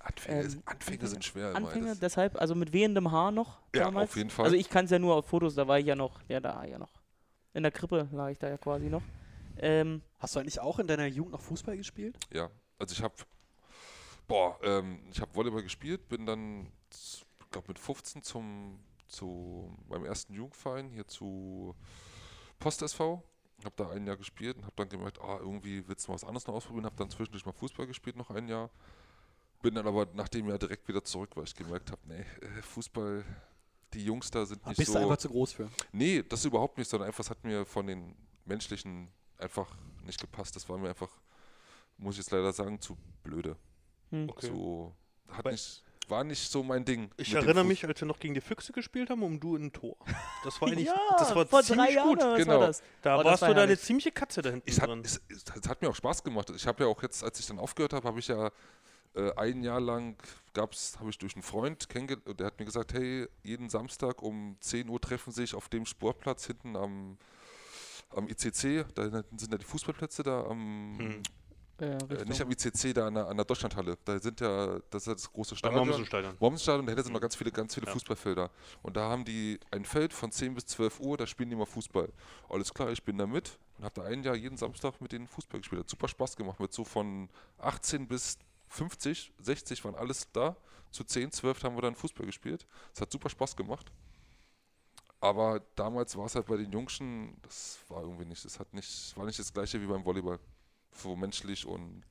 Anfänge, 0.00 0.42
ähm, 0.42 0.48
sind- 0.50 0.68
Anfänge 0.68 1.06
sind 1.06 1.24
schwer. 1.24 1.54
Anfänge. 1.54 1.94
Deshalb, 1.96 2.40
also 2.40 2.54
mit 2.54 2.72
wehendem 2.72 3.10
Haar 3.10 3.30
noch 3.30 3.60
Ja, 3.74 3.84
damals. 3.84 4.10
auf 4.10 4.16
jeden 4.16 4.30
Fall. 4.30 4.46
Also 4.46 4.56
ich 4.56 4.68
kann 4.68 4.84
es 4.86 4.90
ja 4.90 4.98
nur 4.98 5.14
auf 5.16 5.26
Fotos, 5.26 5.54
da 5.54 5.66
war 5.68 5.78
ich 5.78 5.86
ja 5.86 5.94
noch, 5.94 6.20
ja 6.28 6.40
da 6.40 6.64
ja 6.64 6.78
noch. 6.78 7.00
In 7.54 7.62
der 7.62 7.72
Krippe 7.72 8.08
lag 8.12 8.30
ich 8.30 8.38
da 8.38 8.48
ja 8.48 8.56
quasi 8.58 8.86
noch. 8.86 9.02
Ähm, 9.58 10.02
Hast 10.18 10.34
du 10.34 10.40
eigentlich 10.40 10.58
auch 10.60 10.78
in 10.78 10.86
deiner 10.86 11.06
Jugend 11.06 11.32
noch 11.32 11.40
Fußball 11.42 11.76
gespielt? 11.76 12.16
Ja, 12.32 12.50
also 12.78 12.92
ich 12.92 13.02
habe, 13.02 13.14
boah, 14.26 14.58
ähm, 14.62 15.00
ich 15.10 15.20
habe 15.20 15.34
Volleyball 15.34 15.62
gespielt, 15.62 16.08
bin 16.08 16.26
dann, 16.26 16.72
ich 16.90 17.24
glaube 17.50 17.68
mit 17.68 17.78
15 17.78 18.22
zum, 18.22 18.80
zu 19.06 19.76
meinem 19.88 20.04
ersten 20.06 20.32
Jugendverein 20.34 20.88
hier 20.88 21.06
zu 21.06 21.74
Post 22.58 22.82
SV. 22.82 23.22
Habe 23.64 23.74
da 23.76 23.90
ein 23.90 24.06
Jahr 24.06 24.16
gespielt 24.16 24.56
und 24.56 24.64
habe 24.64 24.72
dann 24.76 24.88
gemerkt, 24.88 25.20
ah, 25.20 25.36
irgendwie 25.38 25.86
willst 25.86 26.06
du 26.06 26.10
mal 26.10 26.14
was 26.16 26.24
anderes 26.24 26.46
noch 26.46 26.54
ausprobieren. 26.54 26.86
Habe 26.86 26.96
dann 26.96 27.10
zwischendurch 27.10 27.44
mal 27.46 27.52
Fußball 27.52 27.86
gespielt, 27.86 28.16
noch 28.16 28.30
ein 28.30 28.48
Jahr. 28.48 28.70
Bin 29.62 29.74
dann 29.76 29.86
aber 29.86 30.06
nach 30.14 30.28
dem 30.28 30.48
Jahr 30.48 30.58
direkt 30.58 30.86
wieder 30.88 31.04
zurück, 31.04 31.30
weil 31.36 31.44
ich 31.44 31.54
gemerkt 31.54 31.90
habe, 31.92 32.00
nee, 32.06 32.20
äh, 32.40 32.62
Fußball, 32.62 33.24
die 33.94 34.04
Jungs 34.04 34.30
da 34.30 34.44
sind 34.44 34.60
Ah, 34.64 34.70
nicht 34.70 34.78
bist 34.78 34.92
so... 34.92 34.98
du 34.98 35.04
einfach 35.04 35.18
zu 35.18 35.28
groß 35.28 35.52
für? 35.52 35.68
Nee, 35.92 36.22
das 36.28 36.44
überhaupt 36.44 36.78
nicht, 36.78 36.90
sondern 36.90 37.06
einfach, 37.06 37.22
es 37.24 37.30
hat 37.30 37.42
mir 37.44 37.64
von 37.64 37.86
den 37.86 38.16
menschlichen 38.44 39.08
einfach 39.38 39.68
nicht 40.04 40.20
gepasst. 40.20 40.56
Das 40.56 40.68
war 40.68 40.78
mir 40.78 40.88
einfach, 40.88 41.10
muss 41.96 42.14
ich 42.14 42.18
jetzt 42.18 42.30
leider 42.32 42.52
sagen, 42.52 42.80
zu 42.80 42.96
blöde. 43.22 43.56
hm. 44.10 44.28
Okay. 44.30 44.48
Zu, 44.48 44.92
hat 45.28 45.44
Weil- 45.44 45.52
nicht, 45.52 45.84
war 46.08 46.24
nicht 46.24 46.50
so 46.50 46.64
mein 46.64 46.84
Ding. 46.84 47.10
Ich 47.16 47.32
erinnere 47.32 47.64
mich, 47.64 47.86
als 47.86 48.00
wir 48.00 48.08
noch 48.08 48.18
gegen 48.18 48.34
die 48.34 48.40
Füchse 48.40 48.72
gespielt 48.72 49.08
haben, 49.10 49.22
um 49.22 49.38
du 49.38 49.54
in 49.54 49.66
ein 49.66 49.72
Tor. 49.72 49.96
Das 50.42 50.60
war 50.60 50.68
eigentlich, 50.72 50.86
ja, 50.88 50.94
das 51.16 51.32
war 51.34 51.46
vor 51.46 51.62
ziemlich 51.62 51.86
drei 51.86 51.94
Jahren, 51.94 52.08
gut. 52.08 52.36
Genau. 52.38 52.58
war 52.60 52.66
das? 52.66 52.82
Da 53.02 53.14
Oh, 53.14 53.18
das 53.22 53.26
warst 53.30 53.42
war 53.42 53.48
du 53.50 53.54
da 53.54 53.62
eine 53.62 53.78
ziemliche 53.78 54.10
Katze 54.10 54.42
da 54.42 54.50
hinten 54.50 54.68
Es 54.68 54.80
hat, 54.80 54.88
drin. 54.88 55.02
es, 55.04 55.22
es, 55.28 55.44
es 55.54 55.68
hat 55.68 55.80
mir 55.80 55.88
auch 55.88 55.94
Spaß 55.94 56.24
gemacht. 56.24 56.50
Ich 56.50 56.66
habe 56.66 56.82
ja 56.82 56.90
auch 56.90 57.00
jetzt, 57.02 57.22
als 57.22 57.38
ich 57.38 57.46
dann 57.46 57.60
aufgehört 57.60 57.92
habe, 57.92 58.06
habe 58.08 58.18
ich 58.18 58.26
ja 58.26 58.50
äh, 59.14 59.32
ein 59.36 59.62
Jahr 59.62 59.80
lang 59.80 60.16
gab's, 60.54 60.98
habe 60.98 61.10
ich 61.10 61.18
durch 61.18 61.34
einen 61.34 61.42
Freund 61.42 61.88
kennengelernt, 61.88 62.38
der 62.38 62.46
hat 62.46 62.58
mir 62.58 62.66
gesagt, 62.66 62.92
hey, 62.94 63.28
jeden 63.42 63.68
Samstag 63.68 64.22
um 64.22 64.56
10 64.60 64.88
Uhr 64.88 65.00
treffen 65.00 65.32
sich 65.32 65.54
auf 65.54 65.68
dem 65.68 65.86
Sportplatz 65.86 66.46
hinten 66.46 66.76
am 66.76 67.18
am 68.14 68.28
ICC, 68.28 68.84
da 68.94 69.08
sind 69.10 69.52
ja 69.52 69.58
die 69.58 69.64
Fußballplätze 69.64 70.22
da 70.22 70.44
am, 70.44 70.98
Hm. 70.98 71.22
Äh, 71.80 71.96
äh, 71.96 72.24
nicht 72.26 72.40
am 72.40 72.50
ICC, 72.50 72.94
da 72.94 73.08
an 73.08 73.14
der, 73.14 73.26
an 73.28 73.36
der 73.36 73.44
Deutschlandhalle. 73.44 73.98
Da 74.04 74.18
sind 74.20 74.40
ja, 74.40 74.78
das 74.90 75.02
ist 75.02 75.06
ja 75.06 75.14
das 75.14 75.32
große 75.32 75.56
Stadion. 75.56 75.86
Mommsenstadion. 75.86 76.36
Mommsenstadion, 76.38 76.86
dahinter 76.86 77.02
sind 77.02 77.12
noch 77.12 77.20
ganz 77.20 77.34
viele, 77.34 77.50
ganz 77.50 77.74
viele 77.74 77.86
Ja. 77.86 77.92
Fußballfelder. 77.92 78.50
Und 78.82 78.96
da 78.96 79.08
haben 79.08 79.24
die 79.24 79.58
ein 79.72 79.84
Feld 79.84 80.12
von 80.12 80.30
10 80.30 80.54
bis 80.54 80.66
12 80.66 81.00
Uhr, 81.00 81.16
da 81.16 81.26
spielen 81.26 81.50
die 81.50 81.56
mal 81.56 81.66
Fußball. 81.66 82.12
Alles 82.48 82.72
klar, 82.72 82.90
ich 82.92 83.02
bin 83.02 83.18
da 83.18 83.26
mit 83.26 83.58
und 83.78 83.84
habe 83.84 84.00
da 84.00 84.06
ein 84.06 84.22
Jahr 84.22 84.36
jeden 84.36 84.56
Samstag 84.56 85.00
mit 85.00 85.10
denen 85.10 85.26
Fußball 85.26 85.60
gespielt. 85.60 85.80
Hat 85.80 85.90
super 85.90 86.06
Spaß 86.06 86.36
gemacht. 86.36 86.60
Mit 86.60 86.72
so 86.72 86.84
von 86.84 87.28
18 87.58 88.06
bis 88.06 88.38
50, 88.72 89.32
60 89.38 89.84
waren 89.84 89.94
alles 89.94 90.30
da. 90.32 90.56
Zu 90.90 91.04
10, 91.04 91.30
12 91.32 91.64
haben 91.64 91.76
wir 91.76 91.82
dann 91.82 91.94
Fußball 91.94 92.26
gespielt. 92.26 92.66
Es 92.94 93.00
hat 93.00 93.12
super 93.12 93.28
Spaß 93.28 93.56
gemacht. 93.56 93.92
Aber 95.20 95.60
damals 95.76 96.16
war 96.16 96.26
es 96.26 96.34
halt 96.34 96.46
bei 96.46 96.56
den 96.56 96.72
Jungschen, 96.72 97.36
das 97.42 97.78
war 97.88 98.02
irgendwie 98.02 98.24
nicht, 98.24 98.44
das 98.44 98.58
hat 98.58 98.74
nicht, 98.74 99.16
war 99.16 99.24
nicht 99.24 99.38
das 99.38 99.52
gleiche 99.52 99.80
wie 99.80 99.86
beim 99.86 100.04
Volleyball. 100.04 100.40
So 100.94 101.14
menschlich 101.14 101.64
und 101.64 102.02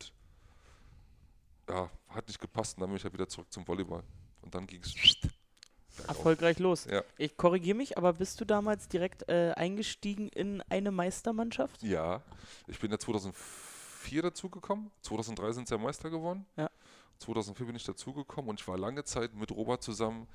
ja, 1.70 1.90
hat 2.10 2.28
nicht 2.28 2.40
gepasst 2.40 2.78
und 2.78 2.82
dann 2.82 2.90
bin 2.90 2.98
ich 2.98 3.04
halt 3.04 3.14
wieder 3.14 3.28
zurück 3.28 3.52
zum 3.52 3.68
Volleyball. 3.68 4.04
Und 4.42 4.56
dann 4.56 4.66
ging 4.66 4.82
es 4.82 4.96
erfolgreich 6.08 6.58
los. 6.60 6.86
Ja. 6.86 7.04
Ich 7.18 7.36
korrigiere 7.38 7.78
mich, 7.78 7.98
aber 7.98 8.14
bist 8.14 8.40
du 8.40 8.46
damals 8.46 8.88
direkt 8.88 9.28
äh, 9.30 9.52
eingestiegen 9.56 10.30
in 10.30 10.62
eine 10.70 10.92
Meistermannschaft? 10.92 11.84
Ja, 11.84 12.22
ich 12.68 12.80
bin 12.80 12.92
ja 12.92 12.98
2004 12.98 13.71
dazugekommen. 14.22 14.92
2003 15.02 15.52
sind 15.54 15.68
sie 15.68 15.76
ja 15.76 15.82
Meister 15.82 16.10
geworden. 16.10 16.46
Ja. 16.58 16.70
2004 17.20 17.66
bin 17.68 17.76
ich 17.76 17.84
dazugekommen 17.84 18.50
und 18.50 18.60
ich 18.60 18.68
war 18.68 18.78
lange 18.78 19.04
Zeit 19.04 19.34
mit 19.36 19.52
Robert 19.52 19.84
zusammen 19.84 20.28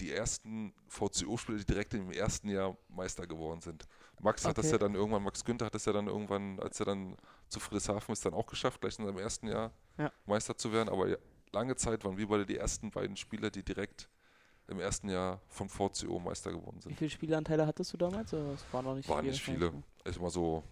die 0.00 0.10
ersten 0.12 0.74
VCO-Spieler, 0.88 1.58
die 1.58 1.64
direkt 1.66 1.94
im 1.94 2.10
ersten 2.10 2.48
Jahr 2.48 2.76
Meister 2.88 3.26
geworden 3.26 3.60
sind. 3.60 3.86
Max 4.20 4.44
hat 4.44 4.58
das 4.58 4.66
Okay. 4.66 4.72
ja 4.72 4.78
dann 4.78 4.94
irgendwann, 4.96 5.22
Max 5.22 5.44
Günther 5.44 5.66
hat 5.66 5.74
das 5.74 5.84
ja 5.84 5.92
dann 5.92 6.08
irgendwann, 6.08 6.58
als 6.60 6.80
er 6.80 6.86
dann 6.86 7.16
zu 7.48 7.60
Friedrichshafen 7.60 8.12
ist, 8.12 8.24
dann 8.26 8.34
auch 8.34 8.46
geschafft, 8.46 8.80
gleich 8.80 8.98
in 8.98 9.06
seinem 9.06 9.18
ersten 9.18 9.46
Jahr 9.46 9.70
Ja. 9.96 10.10
Meister 10.26 10.56
zu 10.56 10.72
werden. 10.72 10.88
Aber 10.88 11.16
lange 11.52 11.76
Zeit 11.76 12.04
waren 12.04 12.16
wir 12.16 12.26
beide 12.26 12.44
die 12.44 12.56
ersten 12.56 12.90
beiden 12.90 13.16
Spieler, 13.16 13.50
die 13.50 13.62
direkt 13.62 14.08
im 14.66 14.80
ersten 14.80 15.08
Jahr 15.10 15.40
vom 15.46 15.68
VCO 15.68 16.18
Meister 16.18 16.50
geworden 16.50 16.80
sind. 16.80 16.90
Wie 16.90 16.96
viele 16.96 17.10
Spielanteile 17.10 17.64
hattest 17.66 17.92
du 17.92 17.96
damals? 17.96 18.32
Oder 18.34 18.50
das 18.52 18.64
war 18.72 18.82
noch 18.82 18.94
nicht 18.96 19.08
Waren 19.08 19.22
viel, 19.22 19.30
nicht 19.30 19.42
viele. 19.42 19.60
wahrscheinlich, 19.60 19.84
ne? 20.04 20.10
Ich 20.10 20.20
mal 20.20 20.30
so 20.30 20.64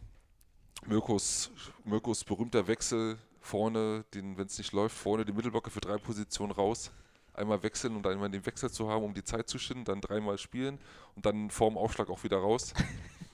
Mirkos, 0.87 1.51
Mirkos 1.85 2.25
berühmter 2.25 2.67
Wechsel 2.67 3.19
vorne, 3.41 4.05
den, 4.15 4.37
wenn 4.37 4.47
es 4.47 4.59
nicht 4.59 4.73
läuft, 4.73 4.97
vorne 4.97 5.25
die 5.25 5.33
Mittelblocker 5.33 5.71
für 5.71 5.81
drei 5.81 5.97
Positionen 5.99 6.53
raus. 6.53 6.91
Einmal 7.35 7.63
wechseln 7.63 7.97
und 7.97 8.03
dann 8.03 8.13
immer 8.13 8.29
den 8.29 8.45
Wechsel 8.45 8.71
zu 8.71 8.89
haben, 8.91 9.05
um 9.05 9.15
die 9.15 9.25
Zeit 9.25 9.49
zu 9.49 9.59
schinden, 9.59 9.85
dann 9.85 10.01
dreimal 10.01 10.37
spielen 10.39 10.79
und 11.17 11.25
dann 11.25 11.51
vorm 11.51 11.79
Aufschlag 11.79 12.11
auch 12.11 12.23
wieder 12.25 12.37
raus. 12.39 12.75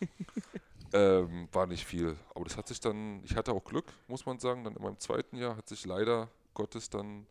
ähm, 0.93 1.49
war 1.53 1.67
nicht 1.67 1.85
viel. 1.85 2.17
Aber 2.35 2.45
das 2.45 2.57
hat 2.57 2.69
sich 2.69 2.81
dann, 2.81 3.23
ich 3.25 3.35
hatte 3.35 3.53
auch 3.53 3.65
Glück, 3.65 3.87
muss 4.07 4.25
man 4.25 4.39
sagen. 4.39 4.63
Dann 4.65 4.77
in 4.77 4.83
meinem 4.83 4.99
zweiten 4.99 5.37
Jahr 5.37 5.57
hat 5.57 5.69
sich 5.69 5.85
leider 5.85 6.29
Gottes 6.55 6.91
dann 6.91 7.27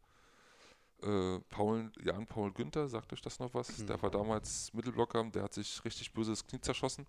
äh, 1.03 1.39
Paul, 1.49 1.91
Jan 2.03 2.25
Paul 2.25 2.51
Günther, 2.51 2.87
sagt 2.89 3.13
euch 3.13 3.21
das 3.21 3.39
noch 3.39 3.53
was? 3.53 3.85
Der 3.85 4.01
war 4.01 4.09
damals 4.09 4.73
Mittelblocker, 4.73 5.23
der 5.25 5.43
hat 5.43 5.53
sich 5.53 5.83
richtig 5.85 6.11
böses 6.13 6.45
Knie 6.45 6.59
zerschossen. 6.59 7.05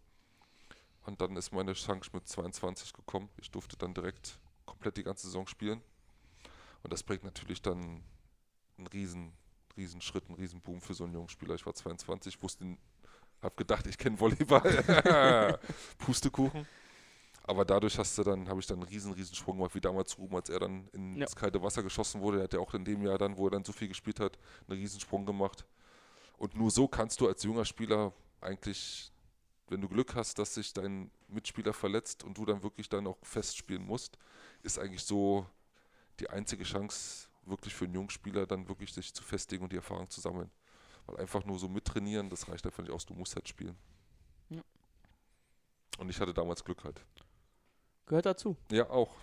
Und 1.08 1.22
dann 1.22 1.34
ist 1.36 1.52
meine 1.52 1.72
Chance 1.72 2.10
mit 2.12 2.28
22 2.28 2.92
gekommen. 2.92 3.30
Ich 3.38 3.50
durfte 3.50 3.78
dann 3.78 3.94
direkt 3.94 4.38
komplett 4.66 4.98
die 4.98 5.02
ganze 5.02 5.26
Saison 5.26 5.46
spielen. 5.46 5.80
Und 6.82 6.92
das 6.92 7.02
bringt 7.02 7.24
natürlich 7.24 7.62
dann 7.62 8.02
einen 8.76 8.86
riesen, 8.88 9.32
riesen 9.74 10.02
Schritt, 10.02 10.26
einen 10.28 10.36
riesen 10.36 10.60
Boom 10.60 10.82
für 10.82 10.92
so 10.92 11.04
einen 11.04 11.14
jungen 11.14 11.30
Spieler. 11.30 11.54
Ich 11.54 11.64
war 11.64 11.74
22, 11.74 12.42
wusste, 12.42 12.76
habe 13.40 13.54
gedacht, 13.56 13.86
ich 13.86 13.96
kenne 13.96 14.20
Volleyball. 14.20 15.58
Pustekuchen. 15.98 16.66
Aber 17.44 17.64
dadurch 17.64 17.98
hast 17.98 18.18
du 18.18 18.22
dann, 18.22 18.46
habe 18.46 18.60
ich 18.60 18.66
dann 18.66 18.80
einen 18.80 18.88
riesen, 18.88 19.14
riesen 19.14 19.34
Sprung 19.34 19.56
gemacht, 19.56 19.74
wie 19.74 19.80
damals 19.80 20.18
Ruben, 20.18 20.36
als 20.36 20.50
er 20.50 20.60
dann 20.60 20.88
ins 20.88 21.18
Ja. 21.20 21.26
kalte 21.40 21.62
Wasser 21.62 21.82
geschossen 21.82 22.20
wurde. 22.20 22.36
Er 22.40 22.44
hat 22.44 22.52
ja 22.52 22.60
auch 22.60 22.74
in 22.74 22.84
dem 22.84 23.00
Jahr 23.00 23.16
dann, 23.16 23.34
wo 23.38 23.46
er 23.46 23.52
dann 23.52 23.64
so 23.64 23.72
viel 23.72 23.88
gespielt 23.88 24.20
hat, 24.20 24.38
einen 24.68 24.78
riesen 24.78 25.00
Sprung 25.00 25.24
gemacht. 25.24 25.64
Und 26.36 26.54
nur 26.54 26.70
so 26.70 26.86
kannst 26.86 27.18
du 27.22 27.26
als 27.26 27.42
junger 27.42 27.64
Spieler 27.64 28.12
eigentlich, 28.42 29.10
wenn 29.70 29.80
du 29.80 29.88
Glück 29.88 30.14
hast, 30.14 30.38
dass 30.38 30.54
sich 30.54 30.72
dein 30.72 31.10
Mitspieler 31.28 31.72
verletzt 31.72 32.24
und 32.24 32.38
du 32.38 32.44
dann 32.44 32.62
wirklich 32.62 32.88
dann 32.88 33.06
auch 33.06 33.18
festspielen 33.22 33.84
musst, 33.84 34.18
ist 34.62 34.78
eigentlich 34.78 35.04
so 35.04 35.46
die 36.20 36.30
einzige 36.30 36.64
Chance, 36.64 37.28
wirklich 37.44 37.74
für 37.74 37.84
einen 37.84 37.94
jungen 37.94 38.10
Spieler 38.10 38.46
dann 38.46 38.68
wirklich 38.68 38.92
sich 38.92 39.14
zu 39.14 39.22
festigen 39.22 39.64
und 39.64 39.72
die 39.72 39.76
Erfahrung 39.76 40.08
zu 40.10 40.20
sammeln. 40.20 40.50
Weil 41.06 41.18
einfach 41.18 41.44
nur 41.44 41.58
so 41.58 41.68
mittrainieren, 41.68 42.28
das 42.28 42.48
reicht 42.48 42.66
einfach 42.66 42.82
nicht 42.82 42.92
aus, 42.92 43.06
du 43.06 43.14
musst 43.14 43.34
halt 43.34 43.48
spielen. 43.48 43.76
Ja. 44.50 44.62
Und 45.98 46.08
ich 46.10 46.20
hatte 46.20 46.34
damals 46.34 46.64
Glück 46.64 46.84
halt. 46.84 47.04
Gehört 48.06 48.26
dazu. 48.26 48.56
Ja, 48.70 48.88
auch. 48.90 49.14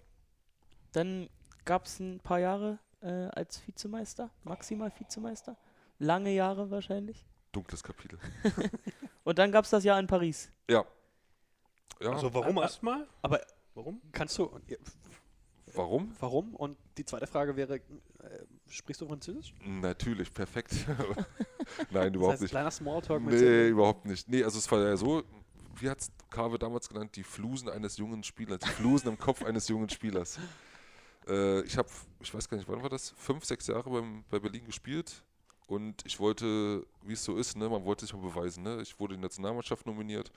Dann 0.92 1.30
gab 1.66 1.86
es 1.86 2.00
ein 2.00 2.20
paar 2.20 2.40
Jahre 2.40 2.80
äh, 3.02 3.28
als 3.28 3.66
Vizemeister, 3.68 4.30
maximal 4.44 4.92
Vizemeister. 4.98 5.58
Lange 6.00 6.32
Jahre 6.34 6.70
wahrscheinlich. 6.72 7.26
Dunkles 7.52 7.84
Kapitel. 7.84 8.20
Und 9.26 9.38
dann 9.40 9.52
gab 9.52 9.66
es 9.66 9.72
das 9.72 9.84
Jahr 9.84 10.00
in 10.00 10.08
Paris. 10.08 10.50
Ja. 10.70 10.86
Ja, 12.00 12.12
Also 12.12 12.34
warum 12.34 12.58
erstmal? 12.58 13.08
Aber 13.22 13.42
Warum? 13.74 14.02
kannst 14.14 14.38
du. 14.38 14.50
warum? 15.74 16.16
Warum? 16.20 16.56
Und 16.56 16.78
die 16.98 17.04
zweite 17.06 17.28
Frage 17.28 17.56
wäre: 17.56 17.76
äh, 17.76 17.82
Sprichst 18.70 19.02
du 19.02 19.08
Französisch? 19.08 19.54
Natürlich, 19.66 20.34
perfekt. 20.34 20.74
Nein, 21.92 22.14
Das 22.14 22.16
überhaupt 22.16 22.32
heißt, 22.34 22.42
nicht. 22.44 22.52
kleiner 22.52 22.72
Smalltalk 22.72 23.22
mit 23.22 23.34
Nee, 23.34 23.40
Silvia. 23.40 23.68
überhaupt 23.70 24.06
nicht. 24.06 24.30
Nee, 24.30 24.44
also 24.44 24.58
es 24.60 24.72
war 24.72 24.80
ja 24.80 24.96
so, 24.96 25.24
wie 25.78 25.90
hat 25.90 26.00
es 26.02 26.12
Carve 26.30 26.60
damals 26.60 26.88
genannt, 26.88 27.16
die 27.16 27.24
Flusen 27.24 27.70
eines 27.70 27.98
jungen 27.98 28.24
Spielers, 28.24 28.60
die 28.60 28.70
Flusen 28.70 29.08
im 29.10 29.18
Kopf 29.18 29.44
eines 29.44 29.68
jungen 29.68 29.90
Spielers. 29.90 30.38
Äh, 31.28 31.62
ich 31.62 31.78
habe, 31.78 31.90
ich 32.20 32.34
weiß 32.34 32.48
gar 32.48 32.58
nicht, 32.58 32.68
wann 32.70 32.82
war 32.84 32.90
das, 32.90 33.12
fünf, 33.18 33.44
sechs 33.46 33.68
Jahre 33.68 33.90
beim, 33.90 34.24
bei 34.30 34.40
Berlin 34.40 34.66
gespielt 34.66 35.24
und 35.68 36.04
ich 36.06 36.20
wollte, 36.20 36.86
wie 37.04 37.14
es 37.14 37.24
so 37.24 37.38
ist, 37.38 37.58
ne, 37.58 37.68
man 37.70 37.84
wollte 37.86 38.06
sich 38.06 38.14
mal 38.14 38.22
beweisen. 38.22 38.64
Ne? 38.64 38.82
Ich 38.82 39.00
wurde 39.00 39.16
in 39.16 39.22
die 39.22 39.26
Nationalmannschaft 39.26 39.86
nominiert 39.86 40.32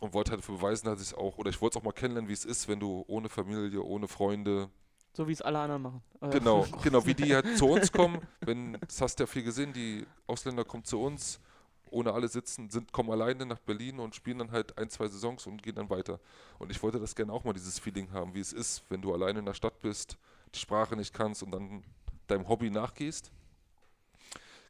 und 0.00 0.12
wollte 0.12 0.32
halt 0.32 0.46
beweisen, 0.46 0.86
dass 0.86 1.00
ich 1.02 1.16
auch, 1.16 1.38
oder 1.38 1.50
ich 1.50 1.60
wollte 1.60 1.78
es 1.78 1.82
auch 1.82 1.84
mal 1.84 1.92
kennenlernen, 1.92 2.28
wie 2.28 2.32
es 2.34 2.44
ist, 2.44 2.68
wenn 2.68 2.80
du 2.80 3.04
ohne 3.08 3.28
Familie, 3.28 3.82
ohne 3.82 4.08
Freunde, 4.08 4.70
So 5.14 5.26
wie 5.26 5.32
es 5.32 5.42
alle 5.42 5.58
anderen 5.58 5.82
machen. 5.82 6.02
Äh, 6.20 6.30
Genau, 6.30 6.66
genau, 6.82 7.04
wie 7.06 7.14
die 7.14 7.34
halt 7.34 7.56
zu 7.56 7.66
uns 7.66 7.90
kommen. 7.92 8.20
Wenn, 8.40 8.74
das 8.86 9.00
hast 9.00 9.16
du 9.18 9.24
ja 9.24 9.26
viel 9.26 9.42
gesehen, 9.42 9.72
die 9.72 10.06
Ausländer 10.26 10.64
kommen 10.64 10.84
zu 10.84 11.00
uns, 11.00 11.40
ohne 11.90 12.12
alle 12.12 12.28
sitzen, 12.28 12.68
sind, 12.70 12.92
kommen 12.92 13.10
alleine 13.10 13.46
nach 13.46 13.58
Berlin 13.60 13.98
und 13.98 14.14
spielen 14.14 14.38
dann 14.38 14.50
halt 14.52 14.76
ein, 14.78 14.90
zwei 14.90 15.08
Saisons 15.08 15.46
und 15.46 15.62
gehen 15.62 15.74
dann 15.74 15.88
weiter. 15.90 16.20
Und 16.58 16.70
ich 16.70 16.82
wollte 16.82 17.00
das 17.00 17.16
gerne 17.16 17.32
auch 17.32 17.44
mal, 17.44 17.54
dieses 17.54 17.78
Feeling 17.78 18.12
haben, 18.12 18.34
wie 18.34 18.40
es 18.40 18.52
ist, 18.52 18.84
wenn 18.90 19.00
du 19.00 19.12
alleine 19.14 19.38
in 19.40 19.46
der 19.46 19.54
Stadt 19.54 19.80
bist, 19.80 20.18
die 20.54 20.58
Sprache 20.58 20.96
nicht 20.96 21.14
kannst 21.14 21.42
und 21.42 21.50
dann 21.50 21.82
deinem 22.26 22.46
Hobby 22.48 22.70
nachgehst. 22.70 23.32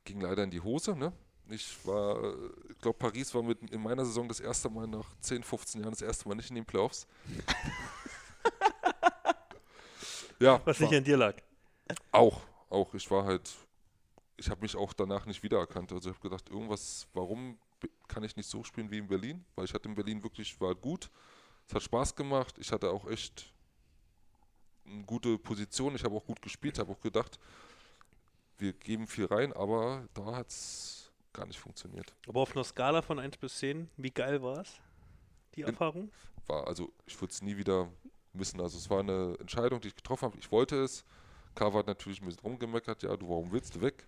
Ging 0.08 0.22
leider 0.22 0.42
in 0.42 0.50
die 0.50 0.60
Hose, 0.62 0.96
ne? 0.96 1.12
Ich 1.50 1.76
war, 1.86 2.24
äh, 2.24 2.34
ich 2.70 2.78
glaube, 2.78 2.96
Paris 2.96 3.34
war 3.34 3.42
mit 3.42 3.60
in 3.70 3.82
meiner 3.82 4.06
Saison 4.06 4.26
das 4.26 4.40
erste 4.40 4.70
Mal 4.70 4.86
nach 4.86 5.04
10, 5.20 5.42
15 5.42 5.82
Jahren 5.82 5.90
das 5.92 6.00
erste 6.00 6.26
Mal 6.26 6.34
nicht 6.34 6.48
in 6.48 6.56
den 6.56 6.64
Playoffs. 6.64 7.06
ja, 10.40 10.60
Was 10.64 10.80
war- 10.80 10.88
nicht 10.88 10.96
an 10.96 11.04
dir 11.04 11.16
lag. 11.18 11.34
auch, 12.12 12.40
auch. 12.70 12.94
Ich 12.94 13.10
war 13.10 13.24
halt, 13.24 13.54
ich 14.38 14.48
habe 14.48 14.62
mich 14.62 14.74
auch 14.76 14.92
danach 14.94 15.26
nicht 15.26 15.42
wiedererkannt. 15.42 15.92
Also 15.92 16.08
ich 16.10 16.16
habe 16.16 16.26
gedacht, 16.28 16.48
irgendwas, 16.48 17.06
warum 17.12 17.58
kann 18.08 18.24
ich 18.24 18.34
nicht 18.36 18.48
so 18.48 18.64
spielen 18.64 18.90
wie 18.90 18.98
in 18.98 19.08
Berlin? 19.08 19.44
Weil 19.54 19.66
ich 19.66 19.74
hatte 19.74 19.88
in 19.90 19.94
Berlin 19.94 20.22
wirklich, 20.22 20.58
war 20.60 20.74
gut. 20.74 21.10
Es 21.66 21.74
hat 21.74 21.82
Spaß 21.82 22.14
gemacht. 22.14 22.56
Ich 22.58 22.72
hatte 22.72 22.90
auch 22.90 23.06
echt 23.10 23.52
eine 24.86 25.04
gute 25.04 25.36
Position. 25.38 25.94
Ich 25.94 26.02
habe 26.04 26.16
auch 26.16 26.24
gut 26.24 26.40
gespielt, 26.40 26.78
habe 26.78 26.92
auch 26.92 27.00
gedacht, 27.00 27.38
wir 28.58 28.72
geben 28.72 29.06
viel 29.06 29.26
rein, 29.26 29.52
aber 29.52 30.08
da 30.14 30.36
hat 30.36 30.48
es 30.48 31.10
gar 31.32 31.46
nicht 31.46 31.58
funktioniert. 31.58 32.14
Aber 32.26 32.40
auf 32.40 32.54
einer 32.54 32.64
Skala 32.64 33.02
von 33.02 33.18
1 33.18 33.36
bis 33.36 33.58
10, 33.58 33.88
wie 33.96 34.10
geil 34.10 34.42
war 34.42 34.60
es? 34.60 34.72
Die 35.54 35.62
Erfahrung? 35.62 36.10
War, 36.46 36.66
also 36.66 36.92
ich 37.06 37.20
würde 37.20 37.32
es 37.32 37.42
nie 37.42 37.56
wieder 37.56 37.88
missen. 38.32 38.60
Also 38.60 38.78
es 38.78 38.88
war 38.90 39.00
eine 39.00 39.36
Entscheidung, 39.38 39.80
die 39.80 39.88
ich 39.88 39.96
getroffen 39.96 40.26
habe. 40.26 40.38
Ich 40.38 40.50
wollte 40.50 40.76
es. 40.82 41.04
Carver 41.54 41.80
hat 41.80 41.86
natürlich 41.86 42.20
ein 42.20 42.26
bisschen 42.26 42.42
rumgemeckert, 42.42 43.02
ja, 43.02 43.16
du, 43.16 43.28
warum 43.28 43.50
willst 43.50 43.74
du 43.74 43.80
weg? 43.80 44.06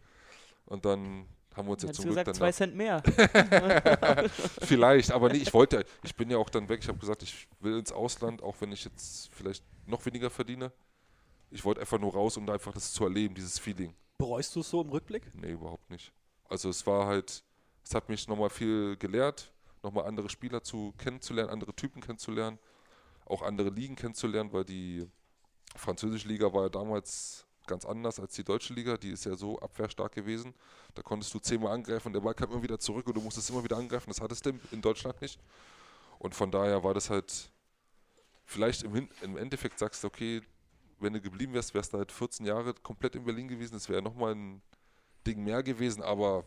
Und 0.67 0.85
dann 0.85 1.27
haben 1.55 1.67
wir 1.67 1.73
uns 1.73 1.83
ja 1.83 1.89
Hättest 1.89 2.03
zum 2.03 2.11
du 2.11 2.15
Glück 2.15 2.27
gesagt, 2.27 2.29
dann 2.29 2.35
zwei 2.35 2.53
Cent 2.53 2.77
mehr. 2.77 3.03
Vielleicht, 4.63 5.11
aber 5.11 5.31
nee, 5.31 5.39
ich 5.39 5.53
wollte, 5.53 5.85
ich 6.05 6.15
bin 6.15 6.31
ja 6.31 6.39
auch 6.39 6.49
dann 6.49 6.69
weg. 6.69 6.81
Ich 6.83 6.89
habe 6.89 6.99
gesagt, 6.99 7.23
ich 7.23 7.49
will 7.59 7.79
ins 7.79 7.91
Ausland, 7.91 8.43
auch 8.43 8.55
wenn 8.61 8.71
ich 8.71 8.85
jetzt 8.85 9.31
vielleicht 9.35 9.65
noch 9.87 10.05
weniger 10.07 10.31
verdiene. 10.31 10.73
Ich 11.51 11.65
wollte 11.65 11.81
einfach 11.81 11.99
nur 11.99 12.13
raus, 12.13 12.37
um 12.37 12.47
da 12.47 12.53
einfach 12.53 12.73
das 12.73 12.93
zu 12.93 13.03
erleben, 13.03 13.35
dieses 13.35 13.59
Feeling. 13.59 13.95
Bereust 14.21 14.55
du 14.55 14.61
es 14.61 14.69
so 14.69 14.83
im 14.83 14.91
Rückblick? 14.91 15.35
Nee, 15.35 15.53
überhaupt 15.53 15.89
nicht. 15.91 16.13
Also 16.47 16.69
es 16.69 16.87
war 16.87 17.07
halt, 17.07 17.43
es 17.83 17.95
hat 17.95 18.11
mich 18.11 18.29
nochmal 18.29 18.51
viel 18.51 18.99
gelehrt, 18.99 19.51
nochmal 19.83 20.05
andere 20.05 20.29
Spieler 20.29 20.63
zu 20.63 20.93
kennenzulernen, 20.99 21.51
andere 21.51 21.75
Typen 21.75 22.03
kennenzulernen, 22.03 22.59
auch 23.25 23.41
andere 23.41 23.71
Ligen 23.71 23.97
kennenzulernen, 23.97 24.53
weil 24.53 24.65
die 24.65 25.09
französische 25.75 26.29
Liga 26.29 26.53
war 26.53 26.65
ja 26.65 26.69
damals 26.69 27.47
ganz 27.67 27.87
anders 27.87 28.21
als 28.21 28.35
die 28.35 28.45
deutsche 28.45 28.75
Liga. 28.75 28.99
Die 28.99 29.11
ist 29.11 29.25
ja 29.25 29.35
so 29.37 29.59
abwehrstark 29.59 30.13
gewesen. 30.13 30.53
Da 30.95 31.01
konntest 31.01 31.33
du 31.33 31.39
zehnmal 31.39 31.73
angreifen, 31.73 32.13
der 32.13 32.21
Ball 32.21 32.35
kam 32.35 32.51
immer 32.51 32.63
wieder 32.63 32.79
zurück 32.79 33.07
und 33.07 33.17
du 33.17 33.23
musstest 33.23 33.49
immer 33.49 33.65
wieder 33.65 33.79
angreifen. 33.79 34.11
Das 34.11 34.21
hattest 34.21 34.45
du 34.45 34.53
in 34.71 34.83
Deutschland 34.83 35.19
nicht. 35.23 35.41
Und 36.19 36.35
von 36.35 36.51
daher 36.51 36.85
war 36.85 36.93
das 36.93 37.09
halt, 37.09 37.51
vielleicht 38.45 38.83
im, 38.83 39.09
im 39.23 39.39
Endeffekt 39.39 39.79
sagst 39.79 40.05
du, 40.05 40.09
okay, 40.09 40.43
wenn 41.01 41.13
du 41.13 41.21
geblieben 41.21 41.53
wärst, 41.55 41.75
wärst 41.75 41.93
du 41.93 41.99
halt 41.99 42.13
14 42.13 42.47
Jahre 42.47 42.75
komplett 42.75 43.15
in 43.17 43.25
Berlin 43.25 43.49
gewesen. 43.49 43.75
Das 43.75 43.89
wäre 43.89 44.03
nochmal 44.03 44.35
ein 44.35 44.63
Ding 45.27 45.43
mehr 45.43 45.63
gewesen, 45.63 46.03
aber 46.03 46.45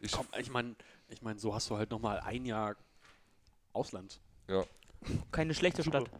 ich, 0.00 0.12
Komm, 0.12 0.26
ich 0.38 0.50
meine, 0.50 0.74
ich 1.08 1.22
mein, 1.22 1.38
so 1.38 1.54
hast 1.54 1.68
du 1.70 1.76
halt 1.76 1.90
nochmal 1.90 2.20
ein 2.20 2.44
Jahr 2.46 2.76
Ausland. 3.72 4.20
ja, 4.48 4.64
Keine 5.30 5.54
schlechte. 5.54 5.82
Stadt. 5.82 6.10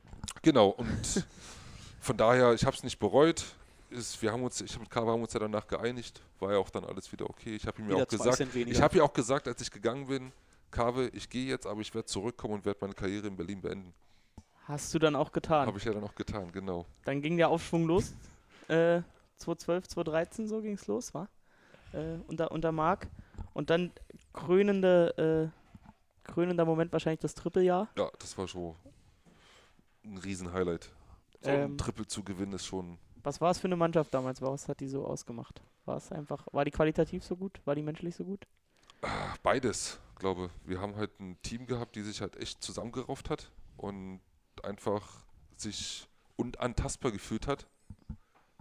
genau. 0.43 0.69
Und 0.71 1.25
von 2.01 2.17
daher, 2.17 2.55
ich 2.55 2.65
habe 2.65 2.77
es 2.77 2.83
nicht 2.83 2.99
bereut. 2.99 3.45
Ist, 3.91 4.23
wir 4.23 4.31
haben 4.31 4.45
uns, 4.45 4.61
ich 4.61 4.79
mit 4.79 4.89
Kawa 4.89 5.13
haben 5.13 5.23
uns 5.23 5.33
ja 5.33 5.41
danach 5.41 5.67
geeinigt. 5.67 6.23
War 6.39 6.53
ja 6.53 6.59
auch 6.59 6.71
dann 6.71 6.85
alles 6.85 7.11
wieder 7.11 7.29
okay. 7.29 7.57
Ich 7.57 7.67
habe 7.67 7.83
ihm 7.83 7.91
ja 7.91 7.97
auch 7.97 8.07
gesagt, 8.07 8.41
ich 8.55 8.81
habe 8.81 8.97
ja 8.99 9.03
auch 9.03 9.13
gesagt, 9.13 9.49
als 9.49 9.61
ich 9.61 9.71
gegangen 9.71 10.07
bin, 10.07 10.33
Kawe, 10.71 11.09
ich 11.09 11.29
gehe 11.29 11.47
jetzt, 11.47 11.67
aber 11.67 11.81
ich 11.81 11.93
werde 11.93 12.07
zurückkommen 12.07 12.55
und 12.55 12.65
werde 12.65 12.79
meine 12.83 12.95
Karriere 12.95 13.27
in 13.27 13.37
Berlin 13.37 13.61
beenden. 13.61 13.93
Hast 14.71 14.95
du 14.95 14.99
dann 15.01 15.17
auch 15.17 15.33
getan. 15.33 15.67
Habe 15.67 15.79
ich 15.79 15.85
ja 15.85 15.93
dann 15.93 16.05
auch 16.05 16.15
getan, 16.15 16.53
genau. 16.53 16.87
Dann 17.05 17.21
ging 17.21 17.37
der 17.37 17.49
Aufschwung 17.49 17.87
los. 17.87 18.15
Äh, 18.69 19.03
2012, 19.39 19.89
2013 19.89 20.47
so 20.47 20.61
ging 20.61 20.75
es 20.75 20.87
los, 20.87 21.13
war? 21.13 21.29
Äh, 21.93 22.19
unter, 22.29 22.53
unter 22.53 22.71
Marc. 22.71 23.09
Und 23.53 23.71
dann 23.71 23.91
krönende, 24.33 25.51
äh, 25.53 26.31
krönender 26.31 26.65
Moment 26.65 26.93
wahrscheinlich 26.93 27.21
das 27.21 27.35
Trippeljahr. 27.35 27.89
Ja, 27.97 28.09
das 28.21 28.39
war 28.39 28.47
schon 28.47 28.77
ein 30.05 30.19
Riesen-Highlight. 30.19 30.91
So 31.41 31.51
Ähm, 31.51 31.73
ein 31.73 31.79
Triple 31.79 32.07
zu 32.07 32.23
gewinnen 32.23 32.53
ist 32.53 32.67
schon. 32.67 32.99
Was 33.25 33.41
war 33.41 33.51
es 33.51 33.59
für 33.59 33.67
eine 33.67 33.77
Mannschaft 33.77 34.15
damals? 34.15 34.41
Was 34.41 34.69
hat 34.69 34.79
die 34.79 34.89
so 34.89 35.05
ausgemacht? 35.05 35.63
War 35.85 35.97
es 35.97 36.13
einfach, 36.13 36.47
war 36.53 36.65
die 36.65 36.71
qualitativ 36.71 37.25
so 37.25 37.37
gut? 37.37 37.61
War 37.65 37.75
die 37.75 37.83
menschlich 37.83 38.15
so 38.15 38.25
gut? 38.25 38.47
Ach, 39.03 39.37
Beides, 39.39 39.99
glaube 40.17 40.51
Wir 40.65 40.81
haben 40.81 40.95
halt 40.95 41.19
ein 41.19 41.41
Team 41.43 41.67
gehabt, 41.67 41.97
die 41.97 42.03
sich 42.03 42.21
halt 42.21 42.37
echt 42.37 42.63
zusammengerauft 42.63 43.31
hat 43.31 43.51
und 43.77 44.21
einfach 44.65 45.25
sich 45.57 46.09
unantastbar 46.37 47.13
gefühlt 47.13 47.47
hat. 47.47 47.67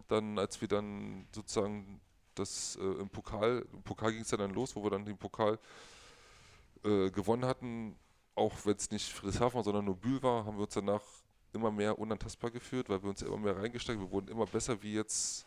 Dann, 0.08 0.40
als 0.40 0.60
wir 0.62 0.68
dann 0.68 1.28
sozusagen 1.34 2.02
das 2.36 2.78
äh, 2.82 2.84
im 2.84 3.10
Pokal, 3.10 3.66
im 3.74 3.84
Pokal 3.84 4.12
ging 4.12 4.22
es 4.22 4.32
ja 4.32 4.38
dann 4.38 4.54
los, 4.54 4.76
wo 4.76 4.84
wir 4.84 4.90
dann 4.90 5.06
den 5.06 5.18
Pokal 5.18 5.60
äh, 6.84 7.10
gewonnen 7.12 7.46
hatten, 7.46 7.96
auch 8.36 8.54
wenn 8.66 8.76
es 8.76 8.90
nicht 8.92 9.12
Friedrichshafen 9.12 9.64
sondern 9.64 9.86
nur 9.86 9.98
Bühl 9.98 10.22
war, 10.24 10.46
haben 10.46 10.58
wir 10.58 10.64
uns 10.64 10.74
danach 10.74 11.02
immer 11.54 11.72
mehr 11.72 11.98
unantastbar 11.98 12.52
geführt, 12.52 12.90
weil 12.90 13.02
wir 13.02 13.10
uns 13.10 13.22
immer 13.22 13.38
mehr 13.38 13.58
reingesteckt, 13.58 14.00
wir 14.00 14.12
wurden 14.12 14.30
immer 14.30 14.46
besser, 14.46 14.82
wie 14.82 14.94
jetzt 14.94 15.46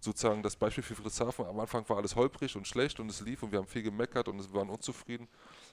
sozusagen 0.00 0.42
das 0.42 0.56
Beispiel 0.56 0.82
für 0.82 0.94
Friedrichshafen. 0.94 1.46
Am 1.46 1.58
Anfang 1.60 1.88
war 1.88 1.98
alles 1.98 2.16
holprig 2.16 2.56
und 2.56 2.66
schlecht 2.66 3.00
und 3.00 3.10
es 3.10 3.20
lief 3.20 3.42
und 3.42 3.52
wir 3.52 3.58
haben 3.58 3.66
viel 3.66 3.82
gemeckert 3.82 4.28
und 4.28 4.38
wir 4.38 4.54
waren 4.54 4.70
unzufrieden. 4.70 5.28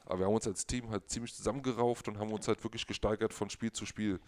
Aber 0.06 0.20
wir 0.20 0.26
haben 0.26 0.36
uns 0.36 0.48
als 0.48 0.66
Team 0.66 0.90
halt 0.90 1.10
ziemlich 1.10 1.34
zusammengerauft 1.34 2.08
und 2.08 2.18
haben 2.18 2.32
uns 2.32 2.48
halt 2.48 2.64
wirklich 2.64 2.86
gesteigert 2.86 3.34
von 3.34 3.50
Spiel 3.50 3.72
zu 3.72 3.86
Spiel. 3.86 4.20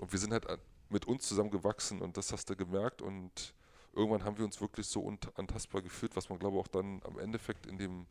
Und 0.00 0.12
wir 0.12 0.18
sind 0.18 0.32
halt 0.32 0.46
mit 0.88 1.06
uns 1.06 1.26
zusammen 1.26 1.50
gewachsen 1.50 2.00
und 2.00 2.16
das 2.16 2.32
hast 2.32 2.50
du 2.50 2.56
gemerkt 2.56 3.02
und 3.02 3.54
irgendwann 3.94 4.24
haben 4.24 4.38
wir 4.38 4.44
uns 4.44 4.60
wirklich 4.60 4.86
so 4.86 5.00
unantastbar 5.00 5.82
gefühlt, 5.82 6.16
was 6.16 6.28
man 6.28 6.38
glaube 6.38 6.58
auch 6.58 6.68
dann 6.68 7.00
am 7.04 7.18
Endeffekt 7.18 7.66
in 7.66 7.78
dem 7.78 8.06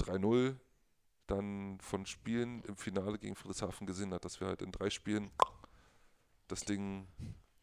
3-0 0.00 0.56
dann 1.26 1.78
von 1.80 2.06
Spielen 2.06 2.62
im 2.64 2.76
Finale 2.76 3.18
gegen 3.18 3.36
Friedrichshafen 3.36 3.86
gesehen 3.86 4.12
hat, 4.12 4.24
dass 4.24 4.40
wir 4.40 4.48
halt 4.48 4.62
in 4.62 4.72
drei 4.72 4.90
Spielen 4.90 5.30
das 6.48 6.64
Ding 6.64 7.06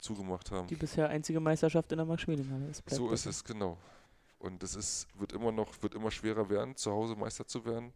zugemacht 0.06 0.52
haben. 0.52 0.68
Die 0.68 0.76
bisher 0.76 1.10
einzige 1.10 1.40
Meisterschaft 1.40 1.92
in 1.92 1.98
der 1.98 2.06
Max-Schmeling-Halle. 2.06 2.66
Bleibt 2.66 2.90
So 2.90 3.12
ist 3.12 3.26
es, 3.26 3.44
genau. 3.44 3.78
Und 4.40 4.62
es 4.64 4.76
ist, 4.76 5.08
wird 5.20 5.34
immer 5.34 5.52
noch, 5.52 5.82
wird 5.82 5.96
immer 5.96 6.12
schwerer 6.12 6.50
werden, 6.50 6.76
zu 6.76 6.92
Hause 6.92 7.16
Meister 7.16 7.46
zu 7.48 7.66
werden. 7.66 7.92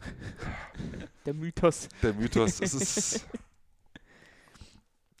Der 1.26 1.34
Mythos. 1.34 1.88
Der 2.02 2.14
Mythos, 2.14 2.60
es 2.60 2.74
ist, 2.74 3.26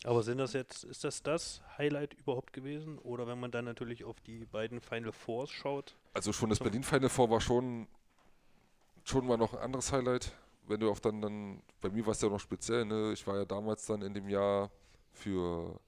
Aber 0.04 0.22
sind 0.22 0.38
das 0.38 0.52
jetzt, 0.52 0.82
ist 0.84 1.04
das 1.04 1.22
das 1.22 1.62
Highlight 1.78 2.14
überhaupt 2.14 2.52
gewesen? 2.52 2.98
Oder 2.98 3.26
wenn 3.26 3.38
man 3.38 3.52
dann 3.52 3.64
natürlich 3.64 4.02
auf 4.04 4.20
die 4.20 4.44
beiden 4.46 4.80
Final 4.80 5.12
Fours 5.12 5.50
schaut? 5.50 5.96
also 6.14 6.32
schon 6.32 6.48
das 6.48 6.58
So. 6.58 6.64
Berlin 6.64 6.82
Final 6.82 7.08
Four 7.08 7.30
war 7.30 7.40
schon, 7.40 7.86
schon 9.04 9.26
mal 9.26 9.36
noch 9.36 9.54
ein 9.54 9.60
anderes 9.60 9.92
Highlight. 9.92 10.32
Wenn 10.66 10.80
du 10.80 10.90
auch 10.90 10.98
dann, 10.98 11.20
dann, 11.20 11.62
bei 11.80 11.90
mir 11.90 12.04
war 12.04 12.12
es 12.12 12.20
ja 12.20 12.28
noch 12.28 12.40
speziell, 12.40 12.84
ne? 12.84 13.12
Ich 13.12 13.26
war 13.26 13.36
ja 13.36 13.44
damals 13.44 13.86
dann 13.86 14.02
in 14.02 14.14
dem 14.14 14.28
Jahr 14.28 14.70
für 15.12 15.78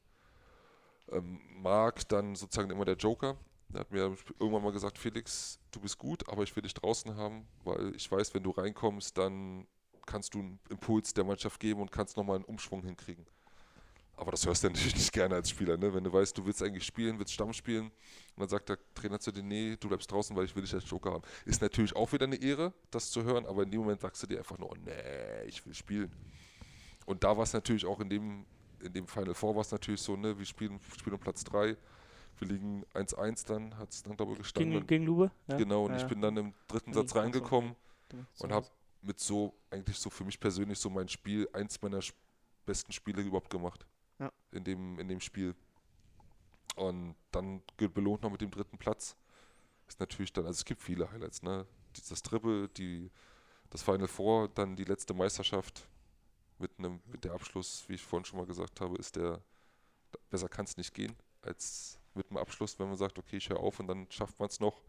ähm, 1.14 1.40
Marc 1.62 2.08
dann 2.08 2.34
sozusagen 2.34 2.70
immer 2.70 2.84
der 2.84 2.96
Joker. 2.96 3.36
Der 3.68 3.80
hat 3.80 3.90
mir 3.90 4.16
irgendwann 4.38 4.62
mal 4.62 4.72
gesagt, 4.72 4.98
Felix, 4.98 5.58
du 5.70 5.80
bist 5.80 5.98
gut, 5.98 6.28
aber 6.28 6.42
ich 6.42 6.54
will 6.54 6.62
dich 6.62 6.74
draußen 6.74 7.16
haben, 7.16 7.46
weil 7.64 7.94
ich 7.96 8.10
weiß, 8.10 8.34
wenn 8.34 8.42
du 8.42 8.50
reinkommst, 8.50 9.16
dann 9.18 9.66
kannst 10.06 10.34
du 10.34 10.40
einen 10.40 10.60
Impuls 10.68 11.14
der 11.14 11.24
Mannschaft 11.24 11.58
geben 11.60 11.80
und 11.80 11.90
kannst 11.90 12.16
nochmal 12.16 12.36
einen 12.36 12.44
Umschwung 12.44 12.82
hinkriegen. 12.82 13.26
Aber 14.16 14.30
das 14.30 14.46
hörst 14.46 14.62
du 14.62 14.68
natürlich 14.70 14.94
nicht 14.94 15.12
gerne 15.12 15.34
als 15.34 15.50
Spieler, 15.50 15.76
ne? 15.76 15.92
Wenn 15.92 16.04
du 16.04 16.12
weißt, 16.12 16.36
du 16.36 16.44
willst 16.46 16.62
eigentlich 16.62 16.84
spielen, 16.84 17.18
willst 17.18 17.32
Stamm 17.32 17.52
spielen 17.52 17.86
und 17.86 18.40
dann 18.40 18.48
sagt 18.48 18.68
der 18.68 18.78
Trainer 18.94 19.18
zu 19.18 19.32
dir, 19.32 19.42
nee, 19.42 19.76
du 19.78 19.88
bleibst 19.88 20.10
draußen, 20.10 20.36
weil 20.36 20.44
ich 20.44 20.54
will 20.54 20.62
dich 20.62 20.74
als 20.74 20.88
Joker 20.88 21.12
haben. 21.12 21.24
Ist 21.44 21.62
natürlich 21.62 21.96
auch 21.96 22.12
wieder 22.12 22.26
eine 22.26 22.36
Ehre, 22.36 22.72
das 22.90 23.10
zu 23.10 23.24
hören, 23.24 23.46
aber 23.46 23.64
in 23.64 23.70
dem 23.70 23.80
Moment 23.80 24.00
sagst 24.00 24.22
du 24.22 24.26
dir 24.26 24.38
einfach 24.38 24.58
nur, 24.58 24.76
nee, 24.84 25.44
ich 25.46 25.64
will 25.66 25.74
spielen. 25.74 26.12
Und 27.06 27.24
da 27.24 27.36
war 27.36 27.44
es 27.44 27.52
natürlich 27.52 27.84
auch 27.86 28.00
in 28.00 28.08
dem, 28.08 28.46
in 28.84 28.92
dem 28.92 29.06
Final 29.06 29.34
Four 29.34 29.54
war 29.54 29.62
es 29.62 29.70
natürlich 29.72 30.00
so, 30.02 30.16
ne, 30.16 30.38
wir 30.38 30.44
spielen, 30.46 30.78
spielen 30.98 31.14
um 31.14 31.20
Platz 31.20 31.42
3, 31.44 31.76
wir 32.38 32.48
liegen 32.48 32.84
1-1 32.94 33.46
dann, 33.46 33.76
hat 33.78 33.90
es 33.92 34.02
dann 34.02 34.16
double 34.16 34.36
gestanden. 34.36 34.72
Gegen, 34.72 34.86
gegen 34.86 35.04
Lube? 35.04 35.30
Ja. 35.48 35.56
Genau, 35.56 35.84
und 35.84 35.90
Ja, 35.92 35.96
ich 35.96 36.02
ja. 36.02 36.08
bin 36.08 36.20
dann 36.20 36.36
im 36.36 36.54
dritten 36.68 36.90
Nee, 36.90 36.96
Satz 36.96 37.14
reingekommen 37.14 37.74
und 38.38 38.52
habe 38.52 38.66
mit 39.02 39.20
so, 39.20 39.54
eigentlich 39.70 39.98
so 39.98 40.10
für 40.10 40.24
mich 40.24 40.38
persönlich 40.40 40.78
so 40.78 40.90
mein 40.90 41.08
Spiel, 41.08 41.48
eins 41.52 41.80
meiner 41.82 42.00
besten 42.66 42.92
Spiele 42.92 43.22
überhaupt 43.22 43.50
gemacht. 43.50 43.86
Ja. 44.18 44.32
In 44.52 44.64
dem, 44.64 44.98
in 44.98 45.08
dem 45.08 45.20
Spiel. 45.20 45.54
Und 46.76 47.14
dann 47.30 47.62
ge- 47.76 47.88
belohnt 47.88 48.22
noch 48.22 48.30
mit 48.30 48.40
dem 48.40 48.50
dritten 48.50 48.78
Platz. 48.78 49.16
Ist 49.86 50.00
natürlich 50.00 50.32
dann, 50.32 50.46
also 50.46 50.58
es 50.58 50.64
gibt 50.64 50.82
viele 50.82 51.10
Highlights, 51.10 51.42
ne? 51.42 51.66
Das 52.08 52.22
Triple, 52.22 52.68
die, 52.70 53.10
das 53.70 53.82
Final 53.82 54.08
Four, 54.08 54.48
dann 54.48 54.74
die 54.74 54.84
letzte 54.84 55.14
Meisterschaft 55.14 55.86
mit 56.58 56.78
einem, 56.78 57.00
mit 57.06 57.24
der 57.24 57.32
Abschluss, 57.32 57.84
wie 57.88 57.94
ich 57.94 58.02
vorhin 58.02 58.24
schon 58.24 58.38
mal 58.38 58.46
gesagt 58.46 58.80
habe, 58.80 58.96
ist 58.96 59.16
der, 59.16 59.40
besser 60.30 60.48
kann 60.48 60.64
es 60.64 60.76
nicht 60.76 60.94
gehen, 60.94 61.14
als 61.42 61.98
mit 62.14 62.30
dem 62.30 62.36
Abschluss, 62.36 62.78
wenn 62.78 62.88
man 62.88 62.96
sagt, 62.96 63.18
okay, 63.18 63.36
ich 63.36 63.48
höre 63.48 63.60
auf 63.60 63.80
und 63.80 63.88
dann 63.88 64.06
schafft 64.10 64.38
man 64.38 64.48
es 64.48 64.60
noch. 64.60 64.82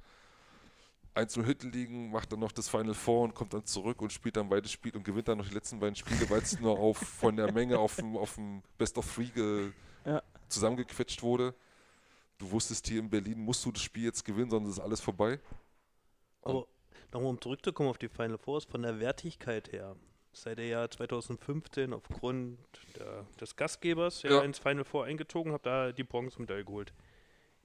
1-0 1.15 1.45
hinten 1.45 1.71
liegen, 1.71 2.11
macht 2.11 2.31
dann 2.31 2.39
noch 2.39 2.51
das 2.51 2.67
Final 2.67 2.93
Four 2.93 3.23
und 3.23 3.33
kommt 3.33 3.53
dann 3.53 3.65
zurück 3.65 4.01
und 4.01 4.11
spielt 4.11 4.35
dann 4.35 4.49
beide 4.49 4.67
Spiele 4.67 4.97
und 4.97 5.03
gewinnt 5.03 5.29
dann 5.29 5.37
noch 5.37 5.47
die 5.47 5.53
letzten 5.53 5.79
beiden 5.79 5.95
Spiele, 5.95 6.29
weil 6.29 6.41
es 6.41 6.59
nur 6.59 6.77
auf 6.77 6.97
von 6.97 7.37
der 7.37 7.51
Menge 7.53 7.79
auf 7.79 7.95
dem, 7.95 8.17
auf 8.17 8.35
dem 8.35 8.61
Best 8.77 8.97
of 8.97 9.13
Three 9.15 9.27
ge, 9.27 9.71
Ja. 10.05 10.21
zusammengequetscht 10.49 11.23
wurde. 11.23 11.55
Du 12.37 12.51
wusstest 12.51 12.85
hier 12.87 12.99
in 12.99 13.09
Berlin, 13.09 13.39
musst 13.39 13.63
du 13.65 13.71
das 13.71 13.81
Spiel 13.81 14.03
jetzt 14.03 14.25
gewinnen, 14.25 14.49
sonst 14.49 14.69
ist 14.71 14.79
alles 14.79 14.99
vorbei. 14.99 15.39
Aber 16.41 16.67
nochmal 17.13 17.29
um 17.29 17.41
zurückzukommen 17.41 17.89
auf 17.89 17.97
die 17.97 18.09
Final 18.09 18.37
Fours, 18.37 18.65
von 18.65 18.81
der 18.81 18.99
Wertigkeit 18.99 19.71
her, 19.71 19.95
seid 20.35 20.59
ihr 20.59 20.67
ja 20.67 20.89
2015 20.89 21.93
aufgrund 21.93 22.57
der, 22.97 23.25
des 23.39 23.55
Gastgebers 23.55 24.21
ja, 24.23 24.31
Ja. 24.31 24.41
ins 24.41 24.59
Final 24.59 24.83
Four 24.83 25.05
eingezogen, 25.05 25.51
habt 25.53 25.65
da 25.65 25.91
die 25.91 26.03
Bronzemedaille 26.03 26.65
geholt. 26.65 26.93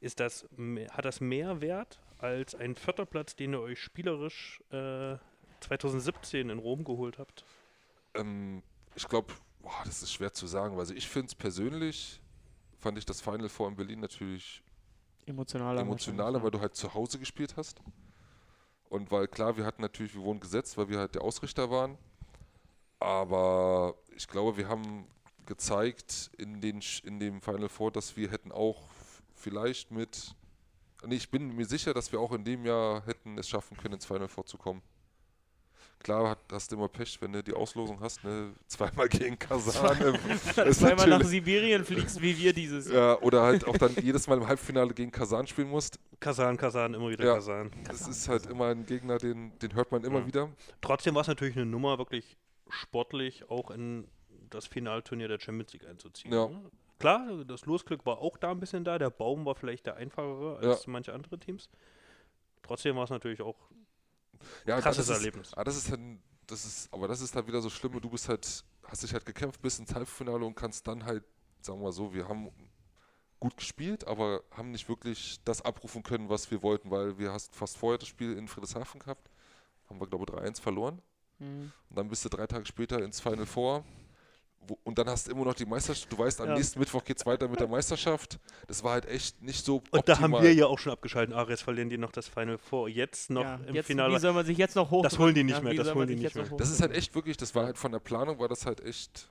Ist 0.01 0.21
das, 0.21 0.49
hat 0.93 1.05
das 1.05 1.21
mehr 1.21 1.61
Wert 1.61 2.01
als 2.19 2.55
ein 2.55 2.75
vierter 2.75 3.07
Platz, 3.07 3.37
den 3.37 3.53
ihr 3.55 3.61
euch 3.61 3.81
spielerisch 3.81 4.63
äh, 4.71 5.17
2017 5.61 6.49
in 6.49 6.59
Rom 6.59 6.85
geholt 6.85 7.19
habt? 7.19 7.45
Ähm, 8.15 8.63
ich 8.95 9.07
glaube, 9.09 9.35
das 9.85 10.03
ist 10.03 10.13
schwer 10.13 10.33
zu 10.33 10.47
sagen. 10.47 10.79
Also 10.79 10.95
ich 10.95 11.07
finde 11.09 11.27
es 11.29 11.35
persönlich, 11.35 12.21
fand 12.79 12.97
ich 12.99 13.05
das 13.05 13.21
Final 13.21 13.49
Four 13.49 13.69
in 13.69 13.77
Berlin 13.77 14.01
natürlich 14.01 14.63
Emotionaler. 15.27 15.83
emotionaler, 15.83 16.43
weil 16.43 16.51
du 16.51 16.61
halt 16.61 16.75
zu 16.75 16.95
Hause 16.95 17.19
gespielt 17.19 17.57
hast. 17.57 17.81
Und 18.89 19.11
weil 19.13 19.29
klar, 19.29 19.57
wir 19.57 19.65
hatten 19.65 19.83
natürlich, 19.83 20.15
wir 20.15 20.23
wurden 20.23 20.41
gesetzt, 20.41 20.77
weil 20.79 20.89
wir 20.89 20.99
halt 20.99 21.15
der 21.15 21.23
Ausrichter 21.23 21.71
waren. 21.71 21.99
Aber 23.01 23.95
ich 24.15 24.29
glaube, 24.29 24.57
wir 24.57 24.69
haben 24.69 25.07
gezeigt 25.47 26.31
in, 26.39 26.61
den, 26.61 26.81
in 27.05 27.19
dem 27.19 27.41
Final 27.41 27.69
Four, 27.69 27.91
dass 27.91 28.17
wir 28.17 28.31
hätten 28.31 28.53
auch 28.53 28.83
vielleicht 29.35 29.91
mit. 29.91 30.35
Nee, 31.07 31.15
ich 31.17 31.31
bin 31.31 31.57
mir 31.57 31.65
sicher, 31.65 31.95
dass 31.95 32.13
wir 32.13 32.21
auch 32.21 32.33
in 32.33 32.45
dem 32.45 32.65
Jahr 32.67 33.05
hätten 33.07 33.39
es 33.39 33.49
schaffen 33.49 33.77
können, 33.77 33.95
ins 33.95 34.05
Final 34.05 34.29
Four 34.29 34.45
zu 34.45 34.59
kommen. 34.59 34.83
Klar 36.03 36.31
hat, 36.31 36.39
hast 36.53 36.71
du 36.73 36.77
immer 36.77 36.89
Pech, 36.89 37.21
wenn 37.21 37.33
du 37.33 37.43
die 37.43 37.53
Auslosung 37.53 38.01
hast, 38.01 38.23
ne? 38.25 38.53
Zweimal 38.67 39.09
gegen 39.09 39.39
Kasan. 39.39 40.19
Zweimal 40.73 41.09
nach 41.09 41.25
Sibirien 41.25 41.85
fliegst, 41.85 42.21
wie 42.23 42.37
wir 42.39 42.53
dieses 42.55 42.89
Jahr. 42.91 43.17
ja, 43.17 43.23
oder 43.23 43.43
halt 43.43 43.67
auch 43.67 43.77
dann 43.77 43.95
jedes 44.03 44.27
Mal 44.27 44.39
im 44.39 44.47
Halbfinale 44.47 44.95
gegen 44.95 45.11
Kasan 45.11 45.47
spielen 45.47 45.69
musst. 45.69 45.99
Kasan, 46.19 46.57
Kasan, 46.57 46.95
immer 46.95 47.11
wieder 47.11 47.25
Ja. 47.25 47.35
Kasan. 47.35 47.71
Das 47.85 48.07
ist 48.09 48.29
halt 48.29 48.47
immer 48.47 48.67
ein 48.69 48.87
Gegner, 48.87 49.19
den, 49.19 49.59
den 49.59 49.75
hört 49.75 49.91
man 49.93 50.03
immer 50.05 50.21
Ja. 50.21 50.27
wieder. 50.27 50.49
Trotzdem 50.81 51.15
war 51.15 51.23
es 51.23 51.29
natürlich 51.29 51.57
eine 51.57 51.67
Nummer, 51.67 51.99
wirklich 51.99 52.37
sportlich 52.71 53.49
auch 53.51 53.71
in 53.71 54.09
das 54.49 54.67
Finalturnier 54.67 55.29
der 55.29 55.39
Champions 55.39 55.73
League 55.73 55.87
einzuziehen. 55.87 56.33
Ja. 56.33 56.49
ne? 56.49 56.71
Klar, 56.99 57.45
das 57.45 57.65
Losglück 57.67 58.05
war 58.05 58.19
auch 58.19 58.37
da 58.37 58.51
ein 58.51 58.61
bisschen 58.61 58.85
da. 58.85 58.99
Der 58.99 59.11
Baum 59.11 59.45
war 59.47 59.55
vielleicht 59.55 59.87
der 59.87 59.97
einfachere 59.97 60.59
als 60.59 60.87
manche 60.87 61.15
andere 61.15 61.39
Teams. 61.39 61.71
Trotzdem 62.63 62.97
war 62.97 63.05
es 63.05 63.11
natürlich 63.11 63.41
auch 63.41 63.57
Ja, 64.67 64.81
krasses 64.81 65.07
das 65.07 65.17
ist, 65.17 65.23
Erlebnis. 65.25 65.55
Ah, 65.55 65.65
das 65.65 65.77
ist 65.77 65.91
dann 65.91 66.21
das 66.51 66.65
ist, 66.65 66.93
aber 66.93 67.09
das 67.09 67.21
ist 67.21 67.35
halt 67.35 67.47
wieder 67.47 67.63
so 67.63 67.71
schlimm. 67.71 68.01
Du 68.01 68.11
bist 68.11 68.29
halt, 68.29 68.65
hast 68.85 69.03
dich 69.03 69.13
halt 69.13 69.25
gekämpft 69.25 69.63
bis 69.63 69.79
ins 69.79 69.95
Halbfinale 69.95 70.45
und 70.45 70.55
kannst 70.55 70.87
dann 70.87 71.05
halt, 71.05 71.25
sagen 71.61 71.79
wir 71.79 71.85
mal 71.85 71.93
so, 71.93 72.13
wir 72.13 72.29
haben 72.29 72.51
gut 73.39 73.57
gespielt, 73.57 74.07
aber 74.07 74.43
haben 74.51 74.71
nicht 74.71 74.89
wirklich 74.89 75.41
das 75.45 75.63
abrufen 75.63 76.03
können, 76.03 76.29
was 76.29 76.51
wir 76.51 76.63
wollten, 76.63 76.91
weil 76.91 77.19
wir 77.19 77.33
hast 77.33 77.55
fast 77.55 77.79
vorher 77.79 77.99
das 77.99 78.09
Spiel 78.09 78.37
in 78.37 78.49
Friedrichshafen 78.49 79.01
gehabt. 79.01 79.31
Haben 79.89 80.01
wir, 80.01 80.07
glaube 80.07 80.25
ich, 80.29 80.35
3-1 80.35 80.61
verloren. 80.61 81.01
Mhm. 81.41 81.73
Und 81.91 81.99
dann 81.99 82.09
bist 82.09 82.25
du 82.25 82.29
drei 82.29 82.47
Tage 82.47 82.67
später 82.67 83.03
ins 83.03 83.21
Final 83.21 83.47
Four. 83.47 83.85
Wo, 84.67 84.79
und 84.85 84.99
dann 84.99 85.09
hast 85.09 85.27
du 85.27 85.33
immer 85.33 85.47
noch 85.47 85.55
die 85.55 85.65
Meisterschaft. 85.65 86.13
Du 86.13 86.19
weißt, 86.19 86.41
am 86.43 86.49
Ja. 86.49 86.55
nächsten 86.55 86.79
Mittwoch 86.79 87.03
geht 87.03 87.17
es 87.17 87.25
weiter 87.25 87.49
mit 87.49 87.59
der 87.61 87.67
Meisterschaft. 87.67 88.39
Das 88.69 88.85
war 88.85 88.93
halt 88.93 89.07
echt 89.07 89.41
nicht 89.43 89.65
so 89.65 89.83
Und 89.91 90.07
da 90.07 90.17
haben 90.17 90.35
optimal. 90.35 90.43
wir 90.43 90.53
ja 90.55 90.67
auch 90.67 90.79
schon 90.79 90.93
abgeschalten. 90.93 91.35
Ah, 91.35 91.47
jetzt 91.49 91.63
verlieren 91.63 91.89
die 91.89 91.97
noch 91.97 92.13
das 92.13 92.29
Final 92.29 92.59
Four. 92.59 92.89
Jetzt 92.91 93.31
noch 93.31 93.43
Ja, 93.43 93.55
im 93.67 93.75
jetzt, 93.75 93.87
Finale. 93.87 94.15
Wie 94.15 94.19
soll 94.21 94.35
man 94.35 94.45
sich 94.45 94.59
jetzt 94.59 94.77
noch 94.77 94.91
hoch? 94.91 95.03
Das 95.03 95.19
holen 95.19 95.35
die 95.35 95.45
nicht 95.45 95.57
Ja, 95.57 95.63
mehr, 95.63 95.73
das 95.75 95.95
holen 95.95 96.09
die 96.09 96.17
nicht 96.17 96.37
noch 96.37 96.57
Das 96.59 96.71
ist 96.71 96.83
halt 96.83 96.93
echt 96.93 97.15
wirklich, 97.15 97.39
das 97.39 97.55
war 97.55 97.65
halt 97.65 97.79
von 97.79 97.91
der 97.91 98.01
Planung, 98.01 98.39
war 98.39 98.49
das 98.49 98.67
halt 98.67 98.81
echt 98.85 99.29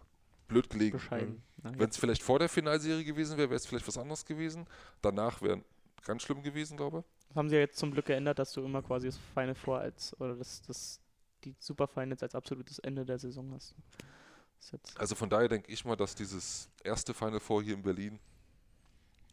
blöd 0.47 0.67
gelegen. 0.67 0.97
bescheiden. 0.97 1.43
Na, 1.61 1.73
Wenn 1.77 1.89
es 1.91 1.97
vielleicht 1.97 2.23
vor 2.23 2.39
der 2.39 2.49
Finalserie 2.49 3.03
gewesen 3.03 3.37
wäre, 3.37 3.49
wäre 3.51 3.57
es 3.57 3.67
vielleicht 3.67 3.87
was 3.87 3.99
anderes 3.99 4.25
gewesen. 4.25 4.65
Danach 5.03 5.43
wäre 5.43 5.61
ganz 6.05 6.23
schlimm 6.23 6.41
gewesen, 6.41 6.75
glaube 6.75 6.99
ich. 6.99 7.27
Das 7.27 7.35
haben 7.37 7.49
sie 7.49 7.55
ja 7.55 7.61
jetzt 7.61 7.77
zum 7.77 7.91
Glück 7.91 8.07
geändert, 8.07 8.39
dass 8.39 8.51
du 8.53 8.63
immer 8.65 8.81
quasi 8.81 9.05
das 9.09 9.19
Final 9.35 9.53
Four 9.53 9.77
als, 9.77 10.19
oder 10.19 10.35
das, 10.35 10.63
das, 10.63 10.99
die 11.43 11.55
Super 11.59 11.87
Finals 11.87 12.23
als 12.23 12.35
absolutes 12.35 12.79
Ende 12.79 13.05
der 13.05 13.19
Saison 13.19 13.51
hast. 13.53 13.75
Also 14.95 15.15
von 15.15 15.29
daher 15.29 15.47
denke 15.47 15.71
ich 15.71 15.85
mal, 15.85 15.95
dass 15.95 16.15
dieses 16.15 16.69
erste 16.83 17.13
Final 17.13 17.39
Four 17.39 17.63
hier 17.63 17.75
in 17.75 17.81
Berlin 17.81 18.19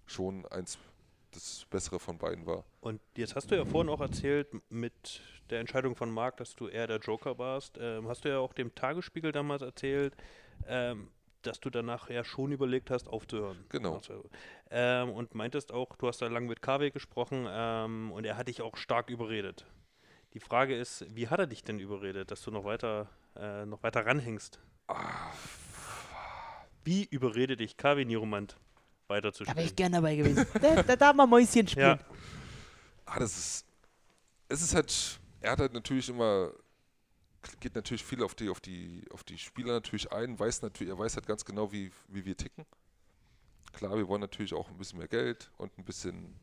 schon 0.07 0.47
eins 0.47 0.79
das 1.33 1.67
bessere 1.69 1.99
von 1.99 2.17
beiden 2.19 2.47
war. 2.47 2.65
Und 2.81 3.01
jetzt 3.17 3.35
hast 3.35 3.51
du 3.51 3.57
ja 3.57 3.65
vorhin 3.65 3.91
auch 3.91 4.01
erzählt, 4.01 4.49
mit 4.71 5.21
der 5.51 5.61
Entscheidung 5.61 5.95
von 5.95 6.11
Marc, 6.11 6.39
dass 6.39 6.55
du 6.55 6.69
eher 6.69 6.87
der 6.87 6.99
Joker 6.99 7.39
warst, 7.39 7.79
ähm, 7.79 8.09
hast 8.09 8.25
du 8.25 8.31
ja 8.31 8.39
auch 8.39 8.53
dem 8.53 8.75
Tagesspiegel 8.75 9.33
damals 9.33 9.63
erzählt, 9.63 10.17
ähm, 10.67 11.11
dass 11.43 11.61
du 11.61 11.71
danach 11.71 12.11
ja 12.11 12.25
schon 12.25 12.53
überlegt 12.53 12.91
hast, 12.91 13.09
aufzuhören. 13.09 13.65
Genau. 13.69 13.97
Also, 13.97 14.25
ähm, 14.71 15.11
und 15.11 15.35
meintest 15.35 15.73
auch, 15.73 15.95
du 15.97 16.09
hast 16.09 16.23
da 16.23 16.27
lange 16.27 16.49
mit 16.49 16.63
KW 16.63 16.91
gesprochen 16.91 17.47
ähm, 17.49 18.13
und 18.13 18.25
er 18.25 18.37
hat 18.37 18.49
dich 18.49 18.63
auch 18.63 18.77
stark 18.77 19.11
überredet. 19.11 19.67
Die 20.35 20.41
Frage 20.41 20.77
ist, 20.77 21.05
wie 21.15 21.29
hat 21.29 21.39
er 21.39 21.47
dich 21.47 21.63
denn 21.63 21.79
überredet, 21.79 22.31
dass 22.31 22.43
du 22.43 22.51
noch 22.51 22.65
weiter, 22.65 23.09
äh, 23.37 23.65
noch 23.65 23.83
weiter 23.83 24.05
ranhängst? 24.05 24.61
Wie 26.85 27.05
überredet 27.05 27.61
dich 27.61 27.77
KW 27.77 28.05
Nieromant 28.05 28.53
da 28.53 29.15
wäre 29.15 29.23
weiterzuspielen? 29.23 29.67
ich 29.67 29.77
gern 29.77 29.93
dabei 29.93 30.17
gewesen. 30.17 30.47
da, 30.61 30.83
da 30.83 30.97
darf 30.97 31.15
man 31.17 31.29
Mäuschen 31.31 31.67
spielen. 31.67 31.99
Ja, 31.99 31.99
Ah, 33.07 33.21
das 33.21 33.37
ist. 33.39 33.67
Es 34.49 34.63
ist 34.63 34.75
halt. 34.75 35.21
Er 35.41 35.53
hat 35.53 35.61
halt 35.61 35.73
natürlich 35.73 36.09
immer. 36.09 36.51
Geht 37.61 37.77
natürlich 37.77 38.05
viel 38.05 38.23
auf 38.25 38.35
die, 38.35 38.49
auf 38.49 38.61
die, 38.61 39.05
auf 39.13 39.23
die 39.23 39.39
Spieler 39.39 39.75
natürlich 39.75 40.11
ein, 40.11 40.37
weiß 40.37 40.63
natürlich, 40.63 40.93
er 40.93 40.99
weiß 40.99 41.15
halt 41.15 41.27
ganz 41.27 41.45
genau, 41.45 41.71
wie, 41.71 41.93
wie 42.09 42.25
wir 42.25 42.37
ticken. 42.37 42.67
Klar, 43.73 43.97
wir 43.97 44.09
wollen 44.09 44.21
natürlich 44.21 44.53
auch 44.53 44.69
ein 44.69 44.77
bisschen 44.77 44.99
mehr 44.99 45.07
Geld 45.07 45.49
und 45.57 45.79
ein 45.79 45.85
bisschen 45.85 46.35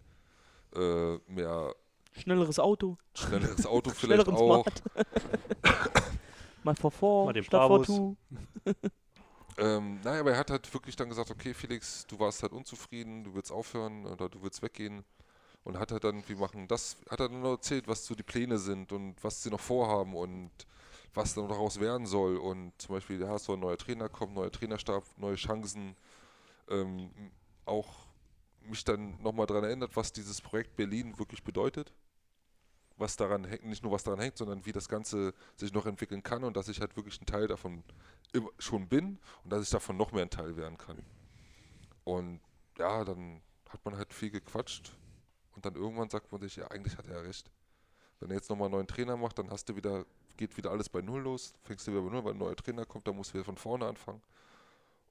äh, 0.74 1.18
mehr 1.28 1.76
Schnelleres 2.16 2.59
Auto, 2.59 2.97
schnelleres 3.16 3.66
Auto 3.66 3.89
vielleicht 3.95 4.26
schnelleren 4.26 4.36
auch. 4.36 4.66
Mal 6.64 6.76
vor 6.76 6.91
vor, 6.91 7.26
Mal 7.26 7.34
den 7.34 7.43
statt 7.43 7.68
vor 7.68 7.84
two. 7.84 8.16
Ähm, 9.57 9.99
naja, 10.03 10.22
aber 10.22 10.32
er 10.32 10.38
hat 10.39 10.49
halt 10.49 10.74
wirklich 10.74 10.95
dann 10.95 11.09
gesagt, 11.09 11.30
okay, 11.30 11.53
Felix, 11.53 12.07
du 12.07 12.18
warst 12.18 12.41
halt 12.41 12.53
unzufrieden, 12.53 13.24
du 13.24 13.36
willst 13.36 13.51
aufhören 13.51 14.05
oder 14.07 14.28
du 14.28 14.41
willst 14.41 14.64
weggehen. 14.64 15.03
Und 15.64 15.78
hat 15.78 15.91
halt 15.91 16.03
dann, 16.03 16.28
wir 16.28 16.38
machen 16.38 16.68
das, 16.68 16.97
hat 17.09 17.20
er 17.20 17.30
dann 17.30 17.41
noch 17.41 17.51
erzählt, 17.51 17.88
was 17.88 18.05
so 18.05 18.16
die 18.16 18.24
Pläne 18.24 18.57
sind 18.57 18.91
und 18.91 19.16
was 19.24 19.43
sie 19.43 19.49
noch 19.49 19.59
vorhaben 19.59 20.16
und 20.16 20.51
was 21.14 21.36
dann 21.36 21.47
daraus 21.47 21.80
werden 21.80 22.05
soll. 22.05 22.38
Und 22.38 22.74
zum 22.80 22.95
Beispiel, 22.95 23.22
ja, 23.22 23.38
soll 23.38 23.57
ein 23.57 23.61
neuer 23.61 23.78
Trainer 23.78 24.09
kommen, 24.09 24.34
neuer 24.34 24.51
Trainerstab, 24.51 25.03
neue 25.18 25.36
Chancen. 25.36 25.95
Ähm, 26.70 27.11
auch 27.66 28.07
mich 28.61 28.84
dann 28.84 29.22
nochmal 29.22 29.45
daran 29.45 29.64
erinnert, 29.64 29.95
was 29.95 30.11
dieses 30.11 30.41
Projekt 30.41 30.76
Berlin 30.76 31.18
wirklich 31.18 31.43
bedeutet. 31.43 31.93
Was 33.04 33.18
daran 33.18 33.43
hängt, 33.43 33.66
nicht 33.66 33.84
nur 33.84 33.91
was 33.91 34.04
daran 34.04 34.22
hängt, 34.22 34.38
sondern 34.38 34.66
wie 34.66 34.72
das 34.72 34.88
Ganze 34.88 35.34
sich 35.58 35.74
noch 35.74 35.86
entwickeln 35.86 36.24
kann 36.24 36.45
und 36.45 36.56
dass 36.56 36.70
ich 36.70 36.80
halt 36.80 36.95
wirklich 36.95 37.20
ein 37.20 37.26
Teil 37.26 37.47
davon 37.47 37.84
schon 38.58 38.88
bin 38.88 39.20
und 39.43 39.49
dass 39.51 39.62
ich 39.62 39.70
davon 39.70 39.97
noch 39.97 40.14
mehr 40.14 40.22
ein 40.22 40.30
Teil 40.30 40.56
werden 40.56 40.78
kann. 40.78 41.04
Und 42.06 42.39
ja, 42.78 43.04
dann 43.04 43.41
hat 43.68 43.84
man 43.84 43.97
halt 43.97 44.14
viel 44.14 44.32
gequatscht 44.32 44.95
und 45.54 45.66
dann 45.66 45.76
irgendwann 45.76 46.10
sagt 46.10 46.32
man 46.32 46.39
sich, 46.39 46.56
ja, 46.56 46.72
eigentlich 46.72 46.97
hat 46.97 47.08
er 47.08 47.26
recht. 47.26 47.51
Wenn 48.22 48.30
er 48.30 48.38
jetzt 48.38 48.49
nochmal 48.49 48.68
einen 48.68 48.76
neuen 48.76 48.88
Trainer 48.88 49.18
macht, 49.18 49.38
dann 49.38 49.51
hast 49.51 49.68
du 49.68 49.76
wieder, 49.76 50.06
geht 50.38 50.56
wieder 50.56 50.72
alles 50.72 50.88
bei 50.88 51.01
Null 51.01 51.24
los, 51.24 51.54
fängst 51.64 51.86
du 51.86 51.91
wieder 51.91 52.04
bei 52.04 52.10
Null, 52.10 52.24
weil 52.24 52.34
ein 52.34 52.38
neuer 52.38 52.56
Trainer 52.56 52.86
kommt, 52.86 53.06
dann 53.06 53.18
musst 53.18 53.32
du 53.32 53.34
wieder 53.34 53.43
von 53.43 53.58
vorne 53.58 53.86
anfangen. 53.86 54.22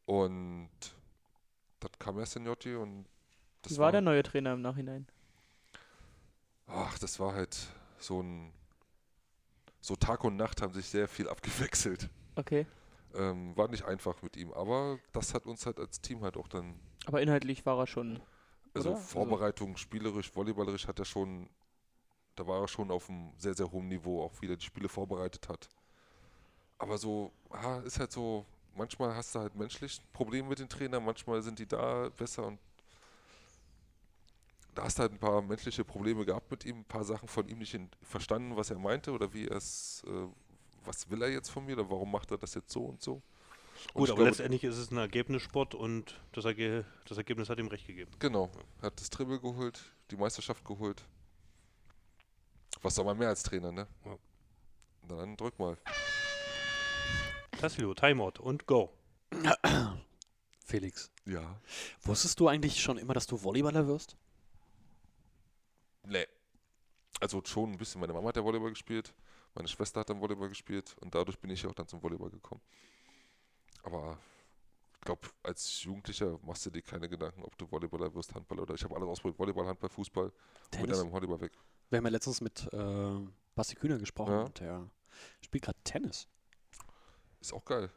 Und 0.07 0.71
dann 1.81 1.91
kam 1.99 2.19
er 2.19 2.25
Seniotti 2.25 2.75
und 2.75 3.05
das 3.61 3.75
Wie 3.75 3.79
war 3.79 3.93
der 3.93 4.01
neue 4.01 4.23
Trainer 4.23 4.55
im 4.55 4.63
Nachhinein? 4.63 5.07
Ach, 6.67 6.99
das 6.99 7.21
war 7.21 7.35
halt 7.35 7.69
so 8.03 8.23
ein, 8.23 8.53
so 9.81 9.97
Tag 9.97 10.25
und 10.25 10.37
Nacht 10.37 10.63
haben 10.63 10.73
sich 10.73 10.87
sehr 10.87 11.09
viel 11.09 11.29
abgewechselt. 11.29 12.09
Okay. 12.37 12.67
Ähm, 13.15 13.57
war 13.57 13.69
nicht 13.69 13.85
einfach 13.85 14.23
mit 14.23 14.37
ihm, 14.37 14.53
aber 14.53 14.99
das 15.13 15.35
hat 15.35 15.45
uns 15.47 15.67
halt 15.67 15.79
als 15.79 16.01
Team 16.01 16.23
halt 16.23 16.37
auch 16.37 16.49
dann, 16.49 16.79
Aber 17.05 17.21
inhaltlich 17.21 17.67
war 17.67 17.79
er 17.79 17.87
schon. 17.87 18.21
also 18.75 18.91
Oder? 18.91 18.99
Also- 18.99 19.09
Vorbereitung, 19.09 19.77
spielerisch, 19.77 20.35
volleyballerisch 20.35 20.87
hat 20.87 20.99
er 20.99 21.05
schon, 21.05 21.49
da 22.37 22.47
war 22.47 22.63
er 22.63 22.69
schon 22.69 22.91
auf 22.91 23.11
einem 23.11 23.33
sehr, 23.37 23.53
sehr 23.55 23.71
hohen 23.71 23.89
Niveau, 23.89 24.23
auch 24.23 24.33
wie 24.41 24.49
er 24.51 24.57
die 24.57 24.65
Spiele 24.65 24.89
vorbereitet 24.89 25.49
hat. 25.49 25.69
Aber 26.79 26.97
so, 26.97 27.31
ah, 27.51 27.81
ist 27.85 27.99
halt 28.01 28.13
so, 28.13 28.47
manchmal 28.75 29.15
hast 29.15 29.35
du 29.35 29.41
halt 29.41 29.55
menschlich 29.55 30.01
Probleme 30.15 30.49
mit 30.49 30.59
den 30.59 30.69
Trainern, 30.71 31.05
manchmal 31.05 31.43
sind 31.43 31.59
die 31.59 31.67
da 31.67 32.09
besser 32.17 32.47
und 32.47 32.59
da 34.75 34.85
hast 34.85 34.99
du 34.99 35.03
halt 35.03 35.13
ein 35.13 35.19
paar 35.19 35.43
menschliche 35.43 35.85
Probleme 35.85 36.25
gehabt 36.25 36.51
mit 36.51 36.65
ihm, 36.65 36.79
ein 36.81 36.85
paar 36.85 37.05
Sachen 37.05 37.29
von 37.29 37.47
ihm 37.49 37.59
nicht 37.59 37.79
verstanden, 38.03 38.57
was 38.57 38.71
er 38.71 38.79
meinte 38.79 39.13
oder 39.13 39.33
wie 39.33 39.47
er 39.49 39.57
es, 39.57 40.03
äh, 40.07 40.27
was 40.85 41.11
will 41.11 41.23
er 41.23 41.31
jetzt 41.31 41.51
von 41.51 41.65
mir 41.65 41.75
oder 41.79 41.91
warum 41.91 42.11
macht 42.11 42.31
er 42.31 42.39
das 42.39 42.55
jetzt 42.55 42.71
so 42.73 42.85
und 42.85 43.03
so. 43.03 43.15
Und 43.15 43.95
gut, 43.95 44.11
aber 44.11 44.17
glaube, 44.17 44.31
letztendlich 44.31 44.65
ist 44.65 44.77
es 44.77 44.91
ein 44.91 44.99
Ergebnissport 44.99 45.75
und 45.75 46.21
das, 46.33 46.45
Erge 46.45 46.85
das 47.09 47.19
Ergebnis 47.19 47.49
hat 47.49 47.59
ihm 47.59 47.67
recht 47.69 47.87
gegeben. 47.87 48.11
Genau, 48.19 48.51
er 48.81 48.87
hat 48.87 49.01
das 49.01 49.11
Triple 49.11 49.41
geholt, 49.41 49.83
die 50.11 50.17
Meisterschaft 50.17 50.65
geholt. 50.65 51.03
Was 52.81 52.95
soll 52.95 53.05
man 53.05 53.19
mehr 53.19 53.29
als 53.29 53.43
Trainer, 53.43 53.73
ne? 53.73 53.87
Ja. 54.05 54.17
Dann 55.09 55.37
drück 55.37 55.59
mal. 55.59 55.77
Tassilo, 57.59 57.95
Timeout 57.95 58.41
und 58.41 58.67
Go. 58.67 58.93
Felix, 60.65 61.11
Ja. 61.27 61.61
wusstest 62.03 62.41
du 62.41 62.49
eigentlich 62.49 62.81
schon 62.81 62.99
immer, 62.99 63.15
dass 63.15 63.27
du 63.27 63.37
Volleyballer 63.37 63.87
wirst? 63.87 64.17
Nee. 66.05 66.27
Also 67.21 67.43
schon 67.45 67.73
ein 67.73 67.79
bisschen. 67.79 68.01
Meine 68.01 68.13
Mama 68.13 68.29
hat 68.29 68.37
ja 68.37 68.45
Volleyball 68.45 68.71
gespielt, 68.71 69.15
meine 69.55 69.69
Schwester 69.69 70.01
hat 70.01 70.11
dann 70.11 70.21
Volleyball 70.21 70.49
gespielt 70.49 70.97
und 71.01 71.15
dadurch 71.15 71.39
bin 71.39 71.51
ich 71.51 71.65
auch 71.67 71.75
dann 71.75 71.87
zum 71.87 72.03
Volleyball 72.03 72.31
gekommen. 72.31 72.61
Aber 73.85 74.19
ich 74.95 75.01
glaube, 75.03 75.29
als 75.43 75.83
Jugendlicher 75.83 76.39
machst 76.43 76.65
du 76.67 76.71
dir 76.71 76.83
keine 76.83 77.09
Gedanken, 77.09 77.43
ob 77.45 77.57
du 77.59 77.67
Volleyballer 77.71 78.15
wirst, 78.15 78.35
Handballer 78.35 78.63
oder 78.63 78.75
ich 78.75 78.83
habe 78.85 78.95
alles 78.97 79.09
ausprobiert, 79.09 79.39
Volleyball, 79.39 79.67
Handball, 79.67 79.91
Fußball 79.91 80.25
und 80.27 80.33
mit 80.63 80.71
Tennis? 80.71 81.01
einem 81.01 81.13
Volleyball 81.13 81.41
weg. 81.41 81.53
Wir 81.91 81.99
haben 81.99 82.05
ja 82.05 82.11
letztens 82.11 82.41
mit 82.41 82.73
äh, 82.73 83.19
Basti 83.55 83.75
Kühner 83.77 83.99
gesprochen 83.99 84.33
Ja. 84.33 84.43
und 84.45 84.61
der 84.61 84.91
spielt 85.41 85.65
gerade 85.65 85.79
Tennis. 85.85 86.27
Ist 87.41 87.53
auch 87.53 87.65
geil. 87.65 87.91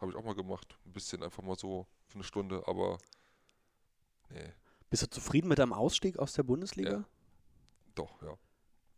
Habe 0.00 0.10
ich 0.12 0.16
auch 0.16 0.24
mal 0.24 0.34
gemacht. 0.34 0.78
Ein 0.86 0.92
bisschen 0.92 1.22
einfach 1.22 1.42
mal 1.42 1.56
so 1.56 1.86
für 2.06 2.14
eine 2.14 2.24
Stunde, 2.24 2.62
aber 2.66 2.98
nee, 4.30 4.52
Bist 4.90 5.02
du 5.02 5.10
zufrieden 5.10 5.48
mit 5.48 5.58
deinem 5.58 5.72
Ausstieg 5.72 6.18
aus 6.18 6.32
der 6.32 6.44
Bundesliga? 6.44 6.90
Ja. 6.92 7.04
Doch, 7.96 8.22
ja. 8.22 8.34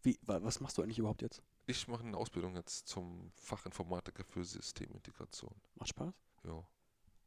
Wie, 0.03 0.19
wa- 0.23 0.43
was 0.43 0.61
machst 0.61 0.77
du 0.79 0.83
eigentlich 0.83 0.99
überhaupt 0.99 1.23
jetzt? 1.23 1.43
Ich 1.67 1.89
mache 1.89 2.05
eine 2.05 2.17
Ausbildung 2.17 2.55
jetzt 2.57 2.87
zum 2.89 3.31
Fachinformatiker 3.35 4.25
für 4.25 4.45
Systemintegration. 4.45 5.55
Macht 5.75 5.89
Spaß? 5.91 6.15
Ja. 6.45 6.51
Oder 6.53 6.63
nicht 6.63 6.67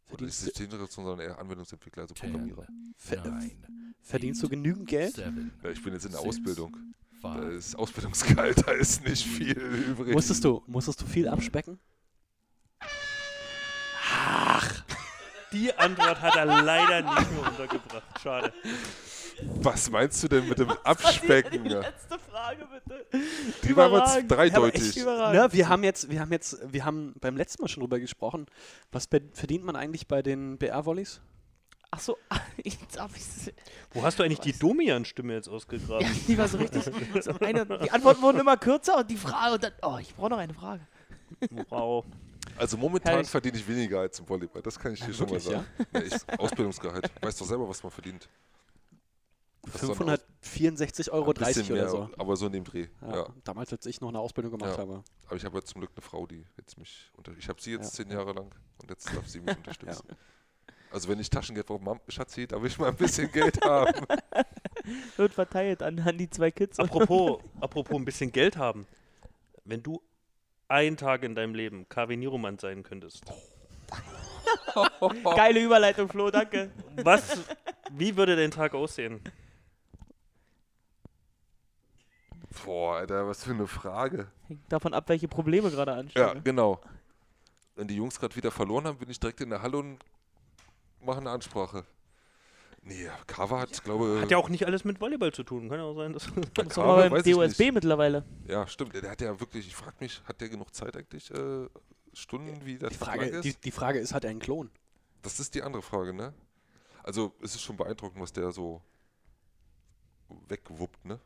Verdienst, 0.06 0.42
du, 0.42 0.46
Systemintegration, 0.46 1.06
sondern 1.06 1.28
eher 1.28 1.38
Anwendungsentwickler, 1.40 2.04
also 2.04 2.14
Ten, 2.14 2.32
Programmierer. 2.32 2.68
ver, 2.98 3.24
nine, 3.28 3.52
verdienst 4.02 4.42
du 4.44 4.50
genügend 4.50 4.88
Geld? 4.88 5.16
seven, 5.16 5.52
Ja, 5.64 5.70
ich 5.70 5.84
bin 5.84 5.94
jetzt 5.94 6.06
in 6.06 6.12
der 6.12 6.22
Six. 6.22 6.30
Ausbildung. 6.38 6.78
Da 7.22 7.36
five, 7.36 7.54
ist 7.54 7.76
Ausbildungsgehalt, 7.76 8.66
da 8.68 8.72
ist 8.72 9.04
nicht 9.04 9.26
viel 9.26 9.52
übrig. 9.58 10.14
Musstest 10.14 10.44
du, 10.44 10.64
musstest 10.66 11.02
du 11.02 11.06
viel 11.06 11.28
abspecken? 11.28 11.80
Die 15.54 15.74
Antwort 15.78 16.22
hat 16.22 16.36
er 16.38 16.46
leider 16.46 17.02
nicht 17.02 17.32
mehr 17.32 17.48
untergebracht. 17.50 18.20
Schade. 18.22 18.54
Was 19.62 19.90
meinst 19.90 20.24
du 20.24 20.28
denn 20.28 20.48
mit 20.48 20.60
dem 20.60 20.72
Abspecken? 20.84 21.66
ja? 21.66 21.82
letzte 21.82 22.20
Frage, 22.20 22.68
bitte. 22.68 23.06
Die 23.64 23.76
war 23.76 23.86
aber 23.86 24.22
dreideutig. 24.28 24.98
Überragend. 24.98 25.42
Ne, 25.42 25.54
wir 25.54 25.70
haben 25.70 25.84
jetzt, 25.84 26.10
wir 26.10 26.20
haben 26.20 26.32
jetzt, 26.32 26.58
wir 26.72 26.86
haben 26.86 27.14
beim 27.20 27.38
letzten 27.38 27.64
Mal 27.64 27.68
schon 27.68 27.82
drüber 27.82 28.00
gesprochen. 28.00 28.46
Was 28.92 29.08
verdient 29.08 29.64
man 29.64 29.76
eigentlich 29.76 30.08
bei 30.08 30.22
den 30.22 30.58
BR-Volleys? 30.58 31.22
Ach 31.92 32.00
so, 32.00 32.18
jetzt 32.64 33.00
hab 33.00 33.16
ich's. 33.16 33.52
Wo 33.92 34.02
hast 34.02 34.18
du 34.18 34.24
eigentlich 34.24 34.40
die 34.40 34.54
Domian-Stimme 34.54 35.34
jetzt 35.34 35.50
ausgegraben? 35.50 36.08
Ja, 36.08 36.14
die 36.28 36.38
war 36.38 36.48
so 36.48 36.58
richtig. 36.58 36.84
So 37.22 37.34
eine, 37.40 37.66
die 37.66 37.92
Antworten 37.92 38.22
wurden 38.22 38.40
immer 38.40 38.58
kürzer 38.58 38.98
und 39.00 39.12
die 39.12 39.18
Frage 39.18 39.56
und 39.56 39.64
dann. 39.64 39.74
Oh, 39.82 39.98
ich 40.00 40.16
brauche 40.16 40.30
noch 40.30 40.38
eine 40.38 40.54
Frage. 40.54 40.88
Wow. 41.70 42.06
Also 42.58 42.78
momentan 42.78 43.14
Herrlich. 43.14 43.30
verdiene 43.30 43.58
ich 43.58 43.68
weniger 43.68 44.02
als 44.02 44.20
im 44.20 44.28
Volleyball, 44.28 44.62
das 44.62 44.78
kann 44.78 44.94
ich 44.94 45.00
dir 45.00 45.14
schon 45.14 45.30
mal 45.30 45.44
wirklich, 45.44 45.44
sagen. 45.44 45.66
Ja? 45.94 46.02
ich, 46.02 46.40
Ausbildungsgehalt. 46.40 47.10
Weißt 47.22 47.42
doch 47.42 47.46
selber, 47.46 47.68
was 47.68 47.82
man 47.82 47.92
verdient. 47.92 48.28
Das 48.28 48.30
ist 48.30 48.30
dann 48.30 48.30
auch 48.30 48.40
564,30 49.68 51.12
Euro 51.12 51.30
oder 51.30 51.90
so. 51.90 52.10
aber 52.18 52.36
so 52.36 52.48
in 52.48 52.54
dem 52.54 52.64
Dreh. 52.64 52.88
Ja, 53.02 53.16
Ja. 53.16 53.28
Damals, 53.44 53.72
als 53.72 53.86
ich 53.86 54.02
noch 54.02 54.10
eine 54.10 54.20
Ausbildung 54.20 54.52
gemacht 54.58 54.72
Ja. 54.74 54.78
habe. 54.80 55.04
Aber 55.28 55.36
ich 55.36 55.46
habe 55.46 55.58
jetzt 55.58 55.70
zum 55.70 55.82
Glück 55.82 55.92
eine 55.96 56.02
Frau, 56.02 56.26
die 56.26 56.46
jetzt 56.58 56.78
mich 56.78 57.12
unter. 57.16 57.32
Ich 57.38 57.48
habe 57.48 57.62
sie 57.62 57.72
jetzt 57.74 57.98
Ja. 57.98 58.04
zehn 58.06 58.12
Jahre 58.12 58.34
lang 58.34 58.54
und 58.82 58.90
jetzt 58.90 59.08
darf 59.16 59.28
sie 59.28 59.40
mich 59.40 59.56
unterstützen. 59.58 60.08
Also 60.92 61.08
wenn 61.10 61.20
ich 61.20 61.30
Taschengeld 61.30 61.68
brauche, 61.68 61.84
Mam, 61.84 62.00
Schatzi, 62.08 62.48
da 62.48 62.62
will 62.62 62.68
ich 62.70 62.78
mal 62.78 62.90
ein 62.90 62.96
bisschen 62.96 63.32
Geld 63.32 63.62
haben. 63.66 64.06
Wird 65.16 65.34
verteilt 65.34 65.84
an, 65.84 66.00
an 66.00 66.18
die 66.18 66.30
zwei 66.30 66.52
Kids. 66.52 66.80
Apropos, 66.80 67.40
apropos 67.62 67.96
ein 67.98 68.04
bisschen 68.06 68.32
Geld 68.32 68.58
haben. 68.58 68.86
Wenn 69.64 69.84
du 69.84 70.02
einen 70.68 70.98
Tag 70.98 71.24
in 71.24 71.36
deinem 71.36 71.54
Leben 71.54 71.88
KW 71.88 72.18
Niroman 72.18 72.58
sein 72.58 72.82
könntest, 72.84 73.24
Geile 75.36 75.62
Überleitung, 75.64 76.10
Flo, 76.10 76.32
danke. 76.32 76.72
was, 77.04 77.38
wie 77.92 78.16
würde 78.18 78.36
dein 78.36 78.52
Tag 78.52 78.74
aussehen? 78.74 79.22
Boah, 82.66 82.98
Alter, 82.98 83.28
was 83.28 83.44
für 83.44 83.52
eine 83.52 83.68
Frage. 83.68 84.28
Hängt 84.48 84.72
davon 84.72 84.94
ab, 84.94 85.08
welche 85.08 85.28
Probleme 85.28 85.72
gerade 85.72 85.94
anstehen. 85.94 86.22
Ja, 86.22 86.34
ne? 86.34 86.42
genau. 86.42 86.82
Wenn 87.76 87.88
die 87.88 87.96
Jungs 87.96 88.20
gerade 88.20 88.36
wieder 88.36 88.52
verloren 88.52 88.86
haben, 88.86 88.98
bin 88.98 89.10
ich 89.10 89.20
direkt 89.20 89.42
in 89.42 89.50
der 89.50 89.62
Halle 89.62 89.78
und 89.78 90.00
mache 91.00 91.20
eine 91.20 91.30
Ansprache. 91.30 91.86
Nee, 92.84 93.10
Kava 93.28 93.60
hat, 93.60 93.84
glaube 93.84 94.22
Hat 94.22 94.32
ja 94.32 94.38
auch 94.38 94.50
nicht 94.50 94.66
alles 94.66 94.84
mit 94.84 95.00
Volleyball 95.00 95.32
zu 95.32 95.44
tun. 95.44 95.70
Kann 95.70 95.78
ja 95.78 95.86
auch 95.86 95.96
sein, 95.96 96.14
dass. 96.14 96.28
Das 96.56 96.68
ist 96.68 96.78
mal 96.78 97.10
beim 97.10 97.24
DOSB 97.24 97.72
mittlerweile. 97.72 98.26
Ja, 98.48 98.68
stimmt. 98.68 98.96
Der 98.96 99.12
hat 99.12 99.22
ja 99.22 99.40
wirklich, 99.40 99.68
ich 99.68 99.76
frage 99.76 99.98
mich, 100.00 100.22
hat 100.26 100.42
der 100.42 100.50
genug 100.50 100.74
Zeit 100.74 100.98
eigentlich? 100.98 101.30
Äh, 101.32 101.68
Stunden, 102.14 102.66
wie 102.66 102.78
das 102.78 102.90
Die 102.90 102.98
Frage, 102.98 103.26
ist? 103.26 103.44
die, 103.46 103.54
die 103.54 103.72
Frage 103.72 104.00
ist, 104.00 104.14
hat 104.14 104.24
er 104.24 104.32
einen 104.32 104.40
Klon? 104.40 104.70
Das 105.22 105.40
ist 105.40 105.54
die 105.54 105.62
andere 105.62 105.84
Frage, 105.84 106.12
ne? 106.14 106.34
Also 107.04 107.34
es 107.42 107.56
ist 107.56 107.62
schon 107.62 107.78
beeindruckend, 107.78 108.22
was 108.22 108.34
der 108.34 108.52
so 108.52 108.82
wegwuppt, 110.48 111.06
ne? 111.06 111.20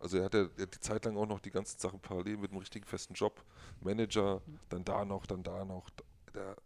Also 0.00 0.18
er 0.18 0.24
hat 0.24 0.34
ja 0.34 0.44
die 0.44 0.80
Zeit 0.80 1.04
lang 1.04 1.16
auch 1.16 1.26
noch 1.26 1.40
die 1.40 1.50
ganzen 1.50 1.78
Sachen 1.78 2.00
parallel 2.00 2.36
mit 2.36 2.50
einem 2.50 2.58
richtigen 2.58 2.84
festen 2.84 3.14
Job. 3.14 3.42
Manager, 3.80 4.42
dann 4.68 4.84
da 4.84 5.04
noch, 5.04 5.26
dann 5.26 5.42
da 5.42 5.64
noch. 5.64 5.88
Der, 6.34 6.56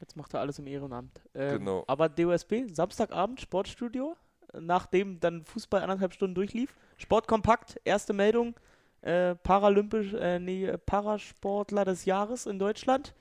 Jetzt 0.00 0.16
macht 0.16 0.34
er 0.34 0.40
alles 0.40 0.58
im 0.58 0.66
Ehrenamt. 0.66 1.20
Ähm, 1.34 1.58
Genau. 1.58 1.84
Aber 1.86 2.08
DOSB, 2.08 2.66
Samstagabend, 2.70 3.40
Sportstudio, 3.40 4.16
nachdem 4.52 5.20
dann 5.20 5.44
Fußball 5.44 5.82
anderthalb 5.82 6.12
Stunden 6.12 6.34
durchlief. 6.34 6.74
Sportkompakt, 6.98 7.80
erste 7.84 8.12
Meldung, 8.12 8.54
äh, 9.00 9.34
Paralympisch, 9.34 10.12
äh, 10.14 10.38
nee, 10.38 10.76
Parasportler 10.84 11.84
des 11.84 12.04
Jahres 12.04 12.46
in 12.46 12.58
Deutschland. 12.58 13.14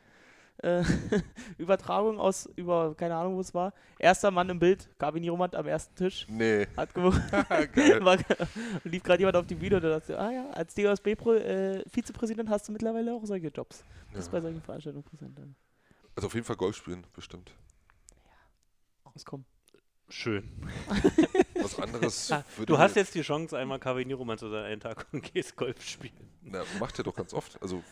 Äh, 0.63 0.83
Übertragung 1.57 2.17
aus, 2.19 2.49
über, 2.55 2.95
keine 2.95 3.15
Ahnung, 3.15 3.35
wo 3.35 3.41
es 3.41 3.53
war. 3.53 3.73
Erster 3.99 4.31
Mann 4.31 4.49
im 4.49 4.57
Bild, 4.59 4.89
Gavin 4.97 5.27
Romand 5.29 5.55
am 5.55 5.67
ersten 5.67 5.93
Tisch. 5.95 6.25
nee. 6.29 6.65
Hat 6.77 6.93
gewonnen. 6.93 7.21
Lief 8.85 9.03
gerade 9.03 9.19
jemand 9.19 9.35
auf 9.37 9.45
die 9.47 9.55
Bühne 9.55 9.75
und 9.77 9.83
da 9.83 9.89
dachte 9.99 10.13
ich, 10.13 10.19
ah 10.19 10.31
ja, 10.31 10.49
als 10.51 10.73
DOSB-Vizepräsident 10.75 12.49
hast 12.49 12.67
du 12.67 12.71
mittlerweile 12.71 13.13
auch 13.13 13.25
solche 13.25 13.47
Jobs. 13.47 13.83
Das 14.13 14.25
ist 14.25 14.31
bei 14.31 14.37
Ja. 14.37 14.41
solchen 14.43 14.61
Veranstaltungen 14.61 15.03
präsent. 15.03 15.37
dann 15.37 15.55
Also 16.15 16.27
auf 16.27 16.33
jeden 16.33 16.45
Fall 16.45 16.55
Golf 16.55 16.75
spielen, 16.77 17.05
bestimmt. 17.13 17.51
Rauskommen. 19.05 19.45
Schön. 20.07 20.49
Was 21.55 21.79
anderes 21.79 22.31
Ah, 22.31 22.43
würde 22.57 22.67
Du 22.67 22.73
mir- 22.73 22.79
hast 22.79 22.95
jetzt 22.95 23.15
die 23.15 23.21
Chance, 23.23 23.57
einmal 23.57 23.79
KW 23.79 24.05
Niroman 24.05 24.37
zu 24.37 24.49
sein, 24.49 24.63
einen 24.65 24.79
Tag 24.79 25.07
und 25.11 25.33
gehst 25.33 25.55
Golf 25.55 25.81
spielen. 25.81 26.29
Na, 26.43 26.63
macht 26.79 26.97
er 26.99 27.03
doch 27.03 27.15
ganz 27.15 27.33
oft. 27.33 27.59
Also 27.61 27.83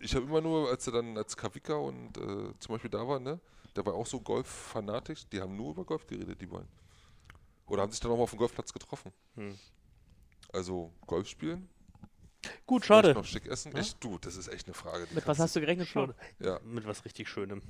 ich 0.00 0.14
habe 0.14 0.26
immer 0.26 0.40
nur, 0.40 0.68
als 0.70 0.86
er 0.86 0.94
dann 0.94 1.16
als 1.16 1.36
Kavika 1.36 1.74
und 1.74 2.16
äh, 2.18 2.52
zum 2.58 2.72
Beispiel 2.74 2.90
da 2.90 3.06
war, 3.06 3.20
ne, 3.20 3.38
der 3.76 3.84
war 3.86 3.94
auch 3.94 4.06
so 4.06 4.20
Golf-fanatisch, 4.20 5.26
die 5.28 5.40
haben 5.40 5.56
nur 5.56 5.70
über 5.72 5.84
Golf 5.84 6.06
geredet, 6.06 6.40
die 6.40 6.46
beiden. 6.46 6.68
Oder 7.66 7.82
haben 7.82 7.92
sich 7.92 8.00
dann 8.00 8.10
auch 8.10 8.16
mal 8.16 8.24
auf 8.24 8.30
dem 8.30 8.38
Golfplatz 8.38 8.72
getroffen. 8.72 9.12
Hm. 9.36 9.56
Also 10.52 10.92
Golf 11.06 11.28
spielen, 11.28 11.68
Gut, 12.66 12.86
schade. 12.86 13.12
noch 13.12 13.24
schick 13.26 13.46
essen. 13.46 13.76
Echt, 13.76 14.02
du, 14.02 14.16
das 14.18 14.34
ist 14.36 14.48
echt 14.48 14.66
eine 14.66 14.72
Frage. 14.74 15.06
die 15.06 15.14
Mit 15.14 15.26
was 15.28 15.38
hast 15.38 15.54
du 15.54 15.60
gerechnet, 15.60 15.94
du- 15.94 16.14
Ja. 16.38 16.58
Mit 16.64 16.86
was 16.86 17.04
richtig 17.04 17.28
Schönem. 17.28 17.60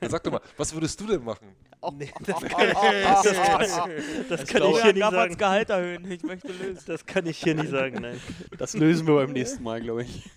Sag 0.00 0.24
doch 0.24 0.32
mal, 0.32 0.40
was 0.56 0.72
würdest 0.72 0.98
du 1.00 1.06
denn 1.06 1.22
machen? 1.22 1.54
Nee, 1.92 2.10
das 2.24 2.40
kann, 2.40 2.70
das 4.30 4.46
kann 4.46 4.62
ich 4.62 4.82
hier 4.82 4.92
nicht 4.94 5.10
sagen. 5.10 5.36
Gehalt 5.36 5.68
erhöhen. 5.70 6.10
Ich 6.10 6.22
möchte 6.22 6.48
lösen. 6.48 6.82
Das 6.86 7.04
kann 7.04 7.26
ich 7.26 7.36
hier 7.38 7.54
nicht 7.54 7.68
sagen, 7.70 8.00
nein. 8.00 8.18
Das 8.56 8.72
lösen 8.74 9.06
wir 9.06 9.14
beim 9.16 9.32
nächsten 9.32 9.62
Mal, 9.62 9.80
glaube 9.82 10.04
ich. 10.04 10.30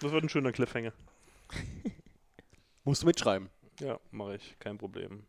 Das 0.00 0.12
wird 0.12 0.22
ein 0.22 0.28
schöner 0.28 0.52
Cliffhanger. 0.52 0.92
Musst 2.84 3.02
du 3.02 3.06
mitschreiben. 3.06 3.50
Ja, 3.80 3.98
mache 4.10 4.36
ich, 4.36 4.56
kein 4.60 4.78
Problem. 4.78 5.24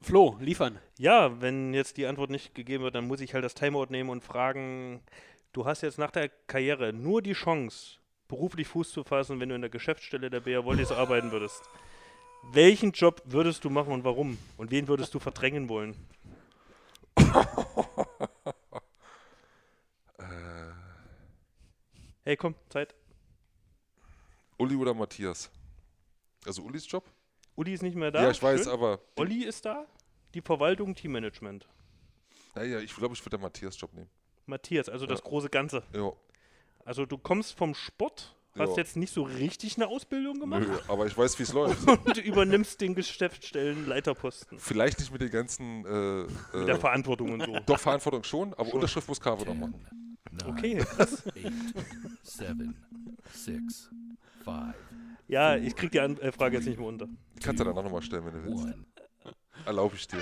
Flo, 0.00 0.36
liefern. 0.40 0.78
Ja, 0.98 1.40
wenn 1.40 1.74
jetzt 1.74 1.96
die 1.96 2.06
Antwort 2.06 2.30
nicht 2.30 2.54
gegeben 2.54 2.84
wird, 2.84 2.94
dann 2.94 3.06
muss 3.06 3.20
ich 3.20 3.34
halt 3.34 3.44
das 3.44 3.54
Timeout 3.54 3.86
nehmen 3.90 4.10
und 4.10 4.22
fragen, 4.22 5.02
du 5.52 5.66
hast 5.66 5.82
jetzt 5.82 5.98
nach 5.98 6.10
der 6.10 6.28
Karriere 6.46 6.92
nur 6.92 7.22
die 7.22 7.32
Chance, 7.32 7.98
beruflich 8.28 8.68
Fuß 8.68 8.90
zu 8.90 9.04
fassen, 9.04 9.40
wenn 9.40 9.48
du 9.48 9.54
in 9.54 9.62
der 9.62 9.70
Geschäftsstelle 9.70 10.30
der 10.30 10.40
BR 10.40 10.64
Volleys 10.64 10.92
arbeiten 10.92 11.32
würdest. 11.32 11.62
Welchen 12.52 12.92
Job 12.92 13.22
würdest 13.24 13.64
du 13.64 13.70
machen 13.70 13.92
und 13.92 14.04
warum? 14.04 14.38
Und 14.56 14.70
wen 14.70 14.88
würdest 14.88 15.12
du 15.14 15.18
verdrängen 15.18 15.68
wollen? 15.68 15.96
Hey, 22.26 22.36
komm, 22.36 22.56
Zeit. 22.70 22.92
Uli 24.58 24.74
oder 24.74 24.92
Matthias? 24.94 25.48
Also 26.44 26.62
Ulis 26.62 26.90
Job? 26.90 27.04
Uli 27.54 27.72
ist 27.72 27.82
nicht 27.84 27.94
mehr 27.94 28.10
da. 28.10 28.20
ja, 28.24 28.30
ich 28.32 28.42
weiß, 28.42 28.64
Schön. 28.64 28.72
aber 28.72 28.98
Olli 29.14 29.44
ist 29.44 29.64
da. 29.64 29.86
Die 30.34 30.40
Verwaltung, 30.40 30.96
Teammanagement. 30.96 31.68
naja, 32.56 32.80
ich 32.80 32.96
glaube, 32.96 33.14
ich 33.14 33.20
würde 33.24 33.36
den 33.36 33.42
Matthias 33.42 33.80
Job 33.80 33.92
nehmen. 33.94 34.10
Matthias, 34.44 34.88
also 34.88 35.06
das 35.06 35.20
Ja. 35.20 35.24
große 35.24 35.50
Ganze. 35.50 35.84
Ja. 35.94 36.10
Also 36.84 37.06
du 37.06 37.16
kommst 37.16 37.56
vom 37.56 37.76
Sport, 37.76 38.34
hast 38.58 38.70
Ja. 38.70 38.76
jetzt 38.78 38.96
nicht 38.96 39.12
so 39.14 39.22
richtig 39.22 39.76
eine 39.76 39.86
Ausbildung 39.86 40.40
gemacht 40.40 40.66
Nö, 40.66 40.78
aber 40.88 41.06
ich 41.06 41.16
weiß, 41.16 41.38
wie 41.38 41.44
es 41.44 41.52
läuft. 41.52 41.86
und 42.06 42.16
übernimmst 42.16 42.80
den 42.80 42.96
Geschäftsstellen 42.96 43.86
Leiterposten. 43.86 44.58
Vielleicht 44.58 44.98
nicht 44.98 45.12
mit 45.12 45.20
den 45.20 45.30
ganzen 45.30 45.86
äh, 45.86 46.22
Mit 46.58 46.66
der 46.66 46.74
äh, 46.74 46.80
Verantwortung 46.80 47.30
und 47.34 47.44
so. 47.44 47.56
Doch, 47.66 47.78
Verantwortung 47.78 48.24
schon, 48.24 48.52
aber. 48.54 48.74
Unterschrift 48.74 49.06
muss 49.06 49.20
Kave 49.20 49.44
noch 49.44 49.54
machen. 49.54 49.86
Nine, 50.36 50.50
Okay, 50.52 50.80
eight, 51.36 51.52
seven, 52.22 52.76
six, 53.32 53.90
five, 54.44 54.74
Ja, 55.28 55.56
ich 55.56 55.74
krieg 55.76 55.90
die 55.92 56.00
An 56.00 56.16
äh, 56.18 56.32
Frage 56.32 56.56
jetzt 56.56 56.66
nicht 56.66 56.78
mehr 56.78 56.88
unter. 56.88 57.08
Kannst 57.42 57.60
du 57.60 57.64
danach 57.64 57.82
nochmal 57.82 58.02
stellen, 58.02 58.24
wenn 58.26 58.32
du 58.34 58.44
willst. 58.44 58.64
one. 58.64 58.84
Erlaube 59.64 59.96
ich 59.96 60.06
dir. 60.06 60.18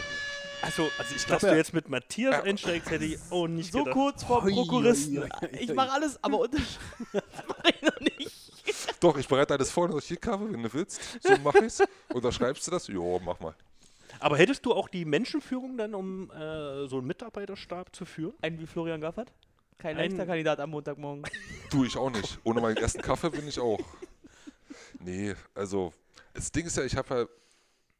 Also, 0.63 0.89
also 0.99 1.15
ich 1.15 1.27
glaub, 1.27 1.41
dass 1.41 1.51
du 1.51 1.57
jetzt 1.57 1.75
mit 1.75 1.89
Matthias 1.91 2.43
einsteigst, 2.43 2.91
hätte 2.91 3.05
ich 3.05 3.19
auch 3.31 3.47
nicht 3.49 3.71
So 3.73 3.81
gedacht. 3.81 3.95
kurz 3.95 4.25
vor 4.25 4.41
Prokuristen. 4.41 5.29
Ich 5.59 5.75
mache 5.75 5.93
alles, 5.93 6.23
aber 6.23 6.39
Unterschrift 6.41 6.79
mache 7.13 7.75
ich 7.75 7.83
noch 7.83 8.01
nicht. 8.01 8.53
Doch, 9.01 9.19
ich 9.19 9.29
bereite 9.29 9.53
alles 9.53 9.71
vor, 9.71 9.89
dass 9.89 9.99
ich 10.05 10.09
hier 10.09 10.17
Kave, 10.17 10.51
wenn 10.51 10.63
du 10.63 10.73
willst. 10.73 11.01
So 11.23 11.35
mach 11.43 11.55
ich's. 11.57 11.83
Unterschreibst 12.15 12.67
du 12.67 12.71
das? 12.71 12.87
Jo, 12.87 13.21
mach 13.23 13.39
mal. 13.41 13.55
Aber 14.21 14.39
hättest 14.39 14.65
du 14.65 14.73
auch 14.73 14.89
die 14.89 15.05
Menschenführung 15.05 15.77
dann, 15.77 15.95
um 15.95 16.31
äh, 16.31 16.87
so 16.87 16.97
einen 16.99 17.07
Mitarbeiterstab 17.09 17.95
zu 17.95 18.07
führen? 18.07 18.33
Einen 18.41 18.59
wie 18.59 18.67
Florian 18.67 19.03
Gaffert? 19.03 19.33
Kein 19.79 19.97
Ein- 19.97 20.11
leichter 20.11 20.27
Kandidat 20.27 20.61
am 20.61 20.71
Montagmorgen. 20.71 21.25
Tu 21.71 21.85
ich 21.85 21.97
auch 21.97 22.11
nicht. 22.11 22.39
Ohne 22.45 22.61
meinen 22.61 22.77
ersten 22.77 23.03
Kaffee 23.03 23.31
bin 23.31 23.47
ich 23.49 23.59
auch. 23.59 23.81
Nee, 25.01 25.35
also, 25.55 25.93
das 26.33 26.51
Ding 26.51 26.67
ist 26.67 26.77
ja, 26.77 26.85
ich 26.85 26.97
habe 26.97 27.15
ja, 27.15 27.27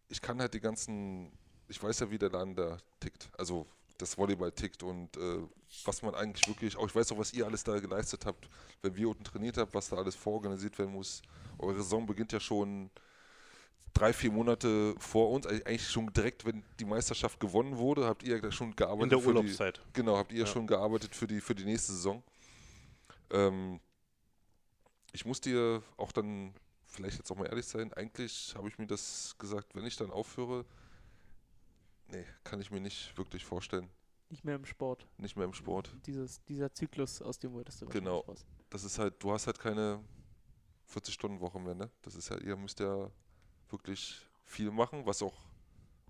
ich 0.09 0.21
kann 0.21 0.41
halt 0.41 0.55
die 0.55 0.61
ganzen, 0.61 1.31
ich 1.69 1.83
weiß 1.83 2.01
ja, 2.01 2.11
wie 2.11 2.19
der 2.19 2.31
Laden 2.31 2.55
da 2.55 2.79
tickt. 3.01 3.29
Also, 3.37 3.67
das 3.99 4.17
Volleyball 4.19 4.51
tickt 4.53 4.83
und 4.83 5.17
äh, 5.17 5.39
was 5.85 6.03
man 6.03 6.15
eigentlich 6.15 6.47
wirklich, 6.49 6.77
auch 6.77 6.87
ich 6.87 6.95
weiß 6.95 7.13
auch, 7.13 7.19
was 7.19 7.33
ihr 7.33 7.47
alles 7.47 7.63
da 7.65 7.79
geleistet 7.79 8.27
habt, 8.27 8.49
wenn 8.83 8.95
wir 8.97 9.09
unten 9.09 9.25
trainiert 9.25 9.57
habt, 9.57 9.73
was 9.75 9.89
da 9.89 9.97
alles 9.97 10.15
vororganisiert 10.17 10.79
werden 10.79 10.93
muss. 10.93 11.23
Eure 11.59 11.77
Saison 11.77 12.05
beginnt 12.07 12.33
ja 12.33 12.41
schon 12.41 12.91
drei, 13.95 14.13
vier 14.13 14.31
Monate 14.33 14.95
vor 14.99 15.31
uns, 15.31 15.47
Eig- 15.47 15.65
eigentlich 15.67 15.89
schon 15.89 16.13
direkt, 16.13 16.45
wenn 16.45 16.63
die 16.81 16.85
Meisterschaft 16.85 17.41
gewonnen 17.41 17.79
wurde, 17.79 18.07
habt 18.07 18.23
ihr 18.23 18.39
ja 18.39 18.53
schon 18.53 18.75
gearbeitet 18.77 19.05
In 19.05 19.09
der 19.11 19.19
für 19.21 19.33
die, 19.33 19.39
Urlaubszeit. 19.39 19.81
Genau, 19.93 20.17
habt 20.17 20.33
ihr 20.33 20.41
Ja. 20.41 20.47
schon 20.47 20.67
gearbeitet 20.67 21.15
für 21.15 21.27
die, 21.27 21.41
für 21.41 21.55
die 21.55 21.65
nächste 21.65 21.93
Saison. 21.93 22.23
Ähm, 23.31 23.81
ich 25.13 25.25
muss 25.25 25.41
dir 25.41 25.83
auch 25.97 26.13
dann 26.13 26.53
vielleicht 26.87 27.19
jetzt 27.19 27.31
auch 27.31 27.37
mal 27.37 27.47
ehrlich 27.47 27.67
sein, 27.67 27.93
eigentlich 27.95 28.55
habe 28.57 28.69
ich 28.69 28.79
mir 28.79 28.87
das 28.87 29.35
gesagt, 29.39 29.75
wenn 29.75 29.85
ich 29.87 29.97
dann 29.97 30.11
aufhöre, 30.11 30.65
nee, 32.09 32.25
kann 32.45 32.61
ich 32.61 32.71
mir 32.71 32.81
nicht 32.81 33.17
wirklich 33.17 33.45
vorstellen. 33.45 33.89
Nicht 34.31 34.45
mehr 34.45 34.57
im 34.57 34.65
Sport. 34.65 35.07
Nicht 35.19 35.37
mehr 35.37 35.45
im 35.45 35.53
Sport. 35.55 35.95
Dieses, 36.07 36.43
dieser 36.45 36.73
Zyklus, 36.73 37.23
aus 37.23 37.39
dem 37.39 37.53
wolltest 37.53 37.83
du 37.83 37.87
Genau. 37.87 38.25
Das 38.71 38.83
ist 38.83 38.99
halt, 38.99 39.23
du 39.23 39.31
hast 39.33 39.47
halt 39.47 39.59
keine 39.61 40.03
40-Stunden-Woche 40.93 41.61
mehr, 41.61 41.75
ne? 41.75 41.91
Das 42.03 42.15
ist 42.17 42.29
ja, 42.31 42.39
ihr 42.39 42.57
müsst 42.57 42.81
ja 42.81 43.11
wirklich 43.71 44.21
viel 44.45 44.71
machen, 44.71 45.05
was 45.07 45.23
auch 45.23 45.35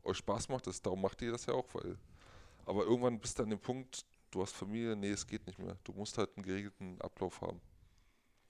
euch 0.02 0.18
Spaß 0.18 0.48
macht. 0.48 0.66
Das, 0.66 0.80
darum 0.82 1.00
macht 1.00 1.22
ihr 1.22 1.32
das 1.32 1.46
ja 1.46 1.54
auch, 1.54 1.66
weil. 1.72 1.96
Aber 2.66 2.84
irgendwann 2.84 3.18
bist 3.20 3.38
du 3.38 3.42
an 3.42 3.50
dem 3.50 3.58
Punkt, 3.58 4.04
du 4.30 4.42
hast 4.42 4.52
Familie, 4.54 4.96
nee, 4.96 5.10
es 5.10 5.26
geht 5.26 5.46
nicht 5.46 5.58
mehr. 5.58 5.76
Du 5.84 5.92
musst 5.92 6.16
halt 6.18 6.30
einen 6.36 6.44
geregelten 6.44 7.00
Ablauf 7.00 7.40
haben. 7.40 7.60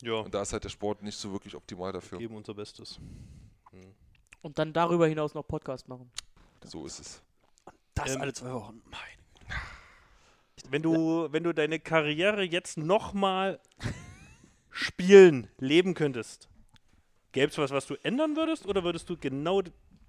Ja, 0.03 0.15
Und 0.21 0.35
da 0.35 0.43
ist 0.43 0.53
halt 0.53 0.65
der 0.65 0.69
Sport 0.69 1.03
nicht 1.03 1.17
so 1.17 1.33
wirklich 1.33 1.55
optimal 1.55 1.89
wir 1.89 1.95
dafür. 1.95 2.19
geben 2.19 2.37
unser 2.37 2.55
Bestes. 2.55 2.99
Und 4.43 4.59
dann 4.59 4.73
darüber 4.73 5.07
hinaus 5.07 5.35
noch 5.35 5.43
Podcast 5.43 5.89
machen. 5.89 6.11
So 6.65 6.85
ist 6.87 7.01
es. 7.01 7.23
Das 7.95 8.15
Ähm, 8.15 8.21
alle 8.21 8.33
zwei 8.33 8.53
Wochen. 8.53 8.83
Mein. 8.91 9.59
Wenn 10.71 10.83
du, 10.83 11.29
wenn 11.31 11.43
du 11.45 11.53
deine 11.53 11.79
Karriere 11.79 12.43
jetzt 12.43 12.77
nochmal 12.79 13.61
spielen, 14.71 15.49
leben 15.59 15.95
könntest, 15.95 16.49
gäbe 17.35 17.51
es 17.51 17.59
was, 17.59 17.70
was 17.70 17.87
du 17.87 17.97
ändern 18.03 18.37
würdest 18.37 18.64
oder 18.64 18.82
würdest 18.82 19.11
du 19.11 19.18
genau 19.18 19.61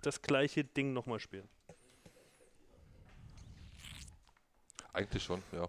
das 0.01 0.21
gleiche 0.21 0.63
Ding 0.63 0.93
nochmal 0.93 1.19
spielen? 1.19 1.49
Eigentlich 4.93 5.23
schon, 5.23 5.43
ja. 5.51 5.67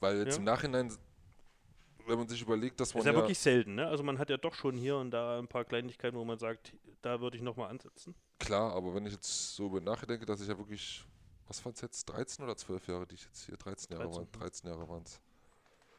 Weil 0.00 0.18
jetzt 0.18 0.32
Ja. 0.34 0.38
im 0.38 0.44
Nachhinein, 0.44 0.92
wenn 2.06 2.18
man 2.18 2.28
sich 2.28 2.42
überlegt, 2.42 2.78
dass 2.78 2.92
man 2.92 3.00
ist 3.00 3.06
ja, 3.06 3.12
ja, 3.12 3.16
wirklich 3.18 3.38
selten, 3.38 3.76
ne? 3.76 3.86
Also 3.86 4.02
man 4.02 4.18
hat 4.18 4.28
ja 4.28 4.36
doch 4.36 4.54
schon 4.54 4.76
hier 4.76 4.96
und 4.96 5.10
da 5.12 5.38
ein 5.38 5.48
paar 5.48 5.64
Kleinigkeiten, 5.64 6.18
wo 6.18 6.24
man 6.24 6.38
sagt, 6.38 6.74
da 7.00 7.20
würde 7.20 7.36
ich 7.38 7.42
nochmal 7.42 7.70
ansetzen. 7.70 8.14
klar, 8.38 8.74
aber 8.74 8.94
wenn 8.94 9.06
ich 9.06 9.12
jetzt 9.12 9.54
so 9.54 9.66
über 9.66 9.80
nachdenke, 9.80 10.26
dass 10.26 10.40
ich 10.42 10.48
ja 10.48 10.58
wirklich, 10.58 11.04
was 11.46 11.64
waren 11.64 11.72
es 11.72 11.80
jetzt, 11.80 12.04
13 12.06 12.44
oder 12.44 12.56
12 12.56 12.86
Jahre, 12.88 13.06
die 13.06 13.14
ich 13.14 13.24
jetzt 13.24 13.46
hier, 13.46 13.56
13 13.56 13.92
Jahre 13.96 14.04
13. 14.10 14.20
waren, 14.20 14.32
13 14.32 14.68
Jahre 14.70 14.88
waren 14.88 15.02
es. 15.04 15.20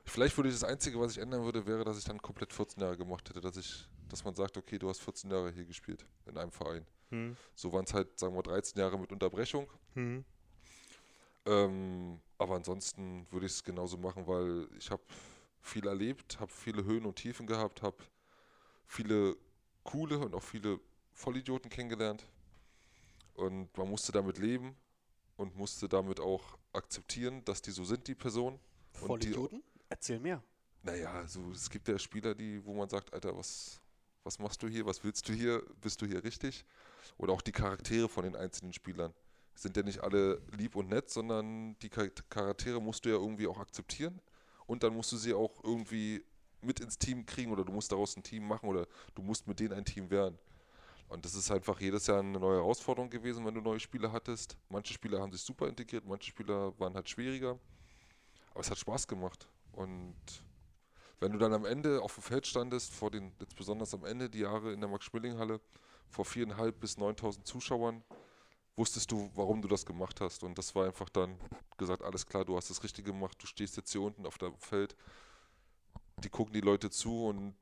Vielleicht 0.06 0.38
würde 0.38 0.50
ich 0.50 0.56
das 0.56 0.64
Einzige, 0.64 1.00
was 1.00 1.14
ich 1.14 1.18
ändern 1.18 1.44
würde, 1.44 1.66
wäre, 1.66 1.84
dass 1.84 1.98
ich 1.98 2.04
dann 2.04 2.22
komplett 2.22 2.54
14 2.54 2.82
Jahre 2.82 2.96
gemacht 2.98 3.28
hätte, 3.30 3.42
dass 3.42 3.58
ich, 3.58 3.88
dass 4.08 4.24
man 4.24 4.36
sagt, 4.36 4.56
okay, 4.56 4.78
du 4.78 4.88
hast 4.88 5.02
14 5.02 5.32
Jahre 5.32 5.52
hier 5.52 5.66
gespielt 5.66 6.06
in 6.26 6.38
einem 6.38 6.52
Verein. 6.52 6.86
Hm. 7.10 7.36
So 7.56 7.74
waren 7.74 7.86
es 7.86 7.94
halt, 7.94 8.20
sagen 8.20 8.36
wir, 8.36 8.44
13 8.44 8.80
Jahre 8.80 9.00
mit 9.00 9.12
Unterbrechung. 9.12 9.68
Hm. 9.96 10.24
Ähm, 11.48 12.20
aber 12.38 12.56
ansonsten 12.56 13.26
würde 13.32 13.46
ich 13.46 13.54
es 13.54 13.64
genauso 13.64 13.98
machen, 13.98 14.26
weil 14.28 14.68
ich 14.78 14.90
habe 14.92 15.04
viel 15.62 15.88
erlebt, 15.88 16.40
habe 16.40 16.52
viele 16.52 16.84
Höhen 16.84 17.06
und 17.06 17.16
Tiefen 17.16 17.48
gehabt, 17.48 17.82
habe 17.82 17.98
viele 18.86 19.36
coole 19.84 20.20
und 20.20 20.34
auch 20.36 20.44
viele 20.44 20.80
Vollidioten 21.14 21.70
kennengelernt. 21.70 22.24
Und 23.34 23.76
man 23.78 23.90
musste 23.90 24.12
damit 24.12 24.38
leben 24.38 24.76
und 25.36 25.56
musste 25.56 25.90
damit 25.90 26.20
auch 26.20 26.58
akzeptieren, 26.74 27.44
dass 27.46 27.62
die 27.62 27.72
so 27.72 27.84
sind, 27.84 28.08
die 28.08 28.16
Personen. 28.16 28.60
Und 29.02 29.24
die- 29.24 29.34
Vollidioten? 29.34 29.64
Erzähl 29.90 30.20
mehr. 30.20 30.44
Naja, 30.84 31.26
so, 31.28 31.52
es 31.52 31.70
gibt 31.70 31.88
ja 31.88 31.98
Spieler, 31.98 32.36
die, 32.36 32.64
wo 32.64 32.74
man 32.74 32.90
sagt, 32.90 33.14
Alter, 33.14 33.36
was, 33.36 33.82
was 34.24 34.40
machst 34.40 34.62
du 34.62 34.68
hier, 34.68 34.86
was 34.86 35.04
willst 35.04 35.28
du 35.28 35.34
hier, 35.34 35.64
bist 35.82 36.02
du 36.02 36.06
hier 36.06 36.24
richtig? 36.24 36.66
Oder 37.18 37.34
auch 37.34 37.42
die 37.42 37.52
Charaktere 37.52 38.08
von 38.08 38.24
den 38.24 38.36
einzelnen 38.36 38.74
Spielern. 38.74 39.14
Sind 39.56 39.78
ja 39.78 39.84
nicht 39.84 40.02
alle 40.02 40.42
lieb 40.52 40.76
und 40.76 40.90
nett, 40.90 41.10
sondern 41.10 41.78
die 41.80 41.90
Char- 41.90 42.10
Charaktere 42.30 42.82
musst 42.82 43.06
du 43.06 43.10
ja 43.10 43.16
irgendwie 43.16 43.48
auch 43.48 43.58
akzeptieren 43.58 44.20
und 44.68 44.84
dann 44.84 44.94
musst 44.94 45.12
du 45.12 45.18
sie 45.18 45.34
auch 45.34 45.64
irgendwie 45.64 46.24
mit 46.62 46.80
ins 46.82 46.98
Team 46.98 47.26
kriegen 47.26 47.52
oder 47.52 47.64
du 47.64 47.72
musst 47.72 47.92
daraus 47.92 48.18
ein 48.18 48.24
Team 48.24 48.48
machen 48.48 48.68
oder 48.68 48.88
du 49.14 49.22
musst 49.22 49.48
mit 49.48 49.60
denen 49.60 49.74
ein 49.74 49.86
Team 49.86 50.10
werden. 50.10 50.38
Und 51.08 51.24
das 51.24 51.36
ist 51.36 51.52
einfach 51.52 51.80
jedes 51.80 52.08
Jahr 52.08 52.20
eine 52.20 52.40
neue 52.40 52.58
Herausforderung 52.58 53.10
gewesen, 53.10 53.46
wenn 53.46 53.54
du 53.54 53.62
neue 53.62 53.80
Spieler 53.80 54.12
hattest. 54.12 54.58
Manche 54.70 54.94
Spieler 54.94 55.22
haben 55.22 55.32
sich 55.32 55.42
super 55.42 55.68
integriert, 55.68 56.04
manche 56.06 56.32
Spieler 56.32 56.78
waren 56.80 56.96
halt 56.96 57.08
schwieriger. 57.10 57.60
Aber 58.52 58.60
es 58.60 58.72
hat 58.72 58.78
Spaß 58.78 59.08
gemacht. 59.08 59.48
Und 59.76 60.16
wenn 61.20 61.32
du 61.32 61.38
dann 61.38 61.54
am 61.54 61.66
Ende 61.66 62.02
auf 62.02 62.14
dem 62.16 62.24
Feld 62.24 62.48
standest, 62.48 62.94
vor 62.94 63.12
den, 63.12 63.34
jetzt 63.40 63.56
besonders 63.56 63.94
am 63.94 64.06
Ende 64.06 64.30
die 64.30 64.40
Jahre 64.40 64.74
in 64.74 64.80
der 64.80 64.90
Max-Schmeling-Halle, 64.90 65.60
vor 66.10 66.26
viereinhalb 66.26 66.80
bis 66.80 66.98
9000 66.98 67.46
Zuschauern, 67.46 68.04
wusstest 68.76 69.12
du, 69.12 69.32
warum 69.36 69.62
du 69.62 69.68
das 69.68 69.86
gemacht 69.86 70.22
hast. 70.22 70.44
Und 70.44 70.58
das 70.58 70.76
war 70.76 70.86
einfach 70.86 71.10
dann 71.10 71.38
gesagt, 71.78 72.04
alles 72.04 72.26
klar, 72.26 72.46
du 72.46 72.56
hast 72.56 72.70
das 72.70 72.84
Richtige 72.84 73.12
gemacht, 73.12 73.42
du 73.42 73.48
stehst 73.48 73.78
jetzt 73.78 73.92
hier 73.92 74.02
unten 74.02 74.26
auf 74.26 74.38
dem 74.38 74.58
Feld, 74.58 74.96
die 76.24 76.30
gucken 76.30 76.54
die 76.54 76.62
Leute 76.62 76.90
zu 76.90 77.26
und 77.28 77.56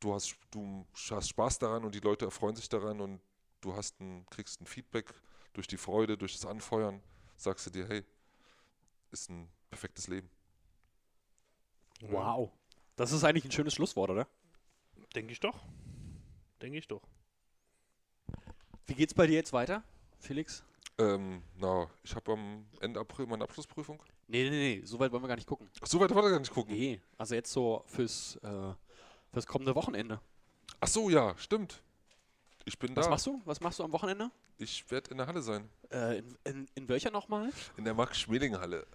du 0.00 0.14
hast, 0.14 0.36
du 0.50 0.84
hast 1.10 1.28
Spaß 1.28 1.58
daran 1.58 1.84
und 1.84 1.94
die 1.94 2.00
Leute 2.00 2.24
erfreuen 2.24 2.56
sich 2.56 2.68
daran 2.68 3.00
und 3.00 3.20
du 3.60 3.74
hast 3.74 4.00
ein, 4.00 4.26
kriegst 4.30 4.60
ein 4.60 4.66
Feedback 4.66 5.12
durch 5.52 5.66
die 5.66 5.76
Freude, 5.76 6.18
durch 6.18 6.34
das 6.34 6.46
Anfeuern, 6.46 7.02
sagst 7.36 7.66
du 7.66 7.70
dir, 7.70 7.86
hey, 7.86 8.04
ist 9.10 9.30
ein 9.30 9.48
perfektes 9.70 10.08
Leben. 10.08 10.28
Wow. 12.10 12.50
Das 12.96 13.12
ist 13.12 13.24
eigentlich 13.24 13.44
ein 13.44 13.50
schönes 13.50 13.74
Schlusswort, 13.74 14.10
oder? 14.10 14.26
Denke 15.14 15.32
ich 15.32 15.40
doch. 15.40 15.58
Denke 16.60 16.78
ich 16.78 16.88
doch. 16.88 17.02
Wie 18.86 18.94
geht's 18.94 19.14
bei 19.14 19.26
dir 19.26 19.34
jetzt 19.34 19.52
weiter, 19.52 19.82
Felix? 20.18 20.62
Ähm, 20.98 21.42
na, 21.56 21.88
ich 22.02 22.14
habe 22.14 22.32
am 22.32 22.66
Ende 22.80 23.00
April 23.00 23.26
meine 23.26 23.44
Abschlussprüfung. 23.44 24.00
Nee, 24.28 24.48
nee, 24.48 24.76
nee, 24.76 24.82
so 24.84 24.98
weit 24.98 25.10
wollen 25.10 25.22
wir 25.22 25.28
gar 25.28 25.36
nicht 25.36 25.48
gucken. 25.48 25.68
Ach, 25.80 25.86
so 25.86 25.98
weit 26.00 26.14
wollte 26.14 26.28
ich 26.28 26.32
gar 26.32 26.38
nicht 26.38 26.52
gucken. 26.52 26.74
Nee, 26.74 27.00
also 27.18 27.34
jetzt 27.34 27.52
so 27.52 27.82
fürs, 27.86 28.36
äh, 28.36 28.72
fürs 29.32 29.46
kommende 29.46 29.74
Wochenende. 29.74 30.20
Ach 30.80 30.88
so, 30.88 31.10
ja, 31.10 31.36
stimmt. 31.36 31.82
Ich 32.64 32.78
bin 32.78 32.94
Was 32.96 33.06
da. 33.06 33.10
machst 33.10 33.26
du? 33.26 33.42
Was 33.44 33.60
machst 33.60 33.78
du 33.78 33.84
am 33.84 33.92
Wochenende? 33.92 34.30
Ich 34.58 34.88
werde 34.90 35.10
in 35.10 35.18
der 35.18 35.26
Halle 35.26 35.42
sein. 35.42 35.68
Äh, 35.90 36.18
in, 36.18 36.38
in, 36.44 36.68
in 36.74 36.88
welcher 36.88 37.10
nochmal? 37.10 37.50
In 37.76 37.84
der 37.84 37.94
Max-Schmeling-Halle. 37.94 38.86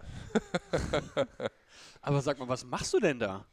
Aber 2.00 2.20
sag 2.22 2.38
mal, 2.38 2.48
was 2.48 2.64
machst 2.64 2.92
du 2.94 3.00
denn 3.00 3.18
da? 3.18 3.44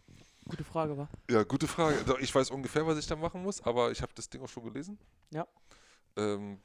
Gute 0.48 0.64
Frage, 0.64 0.98
war. 0.98 1.10
Ja, 1.30 1.44
gute 1.44 1.68
Frage. 1.68 1.98
Ich 2.20 2.34
weiß 2.34 2.52
ungefähr, 2.52 2.88
was 2.88 2.98
ich 2.98 3.08
da 3.08 3.16
machen 3.16 3.44
muss, 3.44 3.62
aber 3.62 3.92
ich 3.92 4.02
habe 4.02 4.14
das 4.16 4.30
Ding 4.30 4.42
auch 4.42 4.50
schon 4.50 4.64
gelesen. 4.64 4.98
Ja. 5.32 5.46
Ähm, 6.16 6.60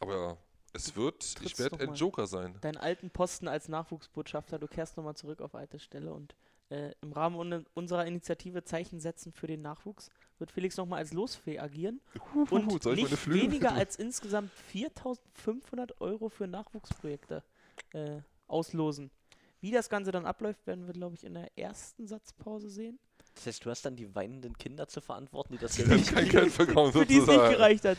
aber 0.00 0.38
es 0.72 0.96
wird, 0.96 1.34
ich 1.42 1.58
werde 1.58 1.80
ein. 1.80 1.94
Joker 1.94 2.26
sein. 2.26 2.56
Deinen 2.60 2.78
alten 2.78 3.10
Posten 3.10 3.48
als 3.48 3.68
Nachwuchsbotschafter, 3.68 4.58
du 4.58 4.66
kehrst 4.66 4.96
nochmal 4.96 5.14
zurück 5.14 5.40
auf 5.40 5.54
alte 5.54 5.78
Stelle 5.78 6.12
und 6.12 6.34
äh, 6.70 6.92
im 7.00 7.12
Rahmen 7.12 7.36
un 7.36 7.64
unserer 7.74 8.06
Initiative 8.06 8.64
Zeichen 8.64 9.00
setzen 9.00 9.32
für 9.32 9.46
den 9.46 9.62
Nachwuchs 9.62 10.10
wird 10.38 10.50
Felix 10.50 10.76
nochmal 10.76 10.98
als 10.98 11.12
Losfee 11.12 11.58
agieren 11.58 12.00
und 12.50 12.82
soll 12.82 12.98
ich 12.98 13.04
meine 13.04 13.14
nicht 13.14 13.30
weniger 13.30 13.72
als 13.74 13.96
insgesamt 13.96 14.50
4.500 14.72 16.00
Euro 16.00 16.28
für 16.28 16.46
Nachwuchsprojekte 16.46 17.42
äh, 17.92 18.20
auslosen. 18.46 19.10
Wie 19.66 19.72
das 19.72 19.88
Ganze 19.88 20.12
dann 20.12 20.26
abläuft, 20.26 20.64
werden 20.68 20.86
wir, 20.86 20.92
glaube 20.92 21.16
ich, 21.16 21.24
in 21.24 21.34
der 21.34 21.50
ersten 21.58 22.06
Satzpause 22.06 22.70
sehen. 22.70 23.00
Das 23.34 23.46
heißt, 23.46 23.64
du 23.64 23.70
hast 23.70 23.84
dann 23.84 23.96
die 23.96 24.14
weinenden 24.14 24.56
Kinder 24.56 24.86
zu 24.86 25.00
verantworten, 25.00 25.54
die 25.54 25.58
das 25.58 25.72
Die 25.72 25.82
dann 25.82 26.04
kein 26.04 26.28
Geld 26.28 26.56
bekommen, 26.56 26.92
Für 26.92 27.04
die 27.04 27.14
es 27.14 27.26
nicht 27.26 27.26
sozusagen. 27.26 27.52
gereicht 27.52 27.84
hat. 27.84 27.98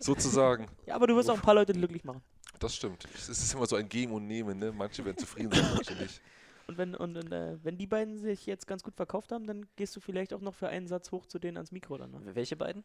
Sozusagen. 0.00 0.66
Ja, 0.86 0.96
aber 0.96 1.06
du 1.06 1.14
wirst 1.14 1.30
auch 1.30 1.36
ein 1.36 1.40
paar 1.40 1.54
Leute 1.54 1.74
glücklich 1.74 2.02
machen. 2.02 2.22
Das 2.58 2.74
stimmt. 2.74 3.06
Es 3.14 3.28
ist 3.28 3.54
immer 3.54 3.66
so 3.66 3.76
ein 3.76 3.88
Geben 3.88 4.12
und 4.14 4.26
Nehmen, 4.26 4.58
ne? 4.58 4.72
Manche 4.72 5.04
werden 5.04 5.16
zufrieden 5.16 5.52
sein, 5.52 5.64
manche 5.74 5.94
nicht. 5.94 6.20
Und 6.66 6.76
wenn, 6.76 6.96
und, 6.96 7.16
und, 7.16 7.30
äh, 7.32 7.62
wenn 7.62 7.78
die 7.78 7.86
beiden 7.86 8.18
sich 8.18 8.46
jetzt 8.46 8.66
ganz 8.66 8.82
gut 8.82 8.96
verkauft 8.96 9.30
haben, 9.30 9.46
dann 9.46 9.66
gehst 9.76 9.94
du 9.94 10.00
vielleicht 10.00 10.34
auch 10.34 10.40
noch 10.40 10.54
für 10.54 10.68
einen 10.68 10.88
Satz 10.88 11.12
hoch 11.12 11.24
zu 11.26 11.38
denen 11.38 11.56
ans 11.56 11.70
Mikro 11.70 11.98
dann. 11.98 12.10
Ne? 12.10 12.20
Welche 12.34 12.56
beiden? 12.56 12.82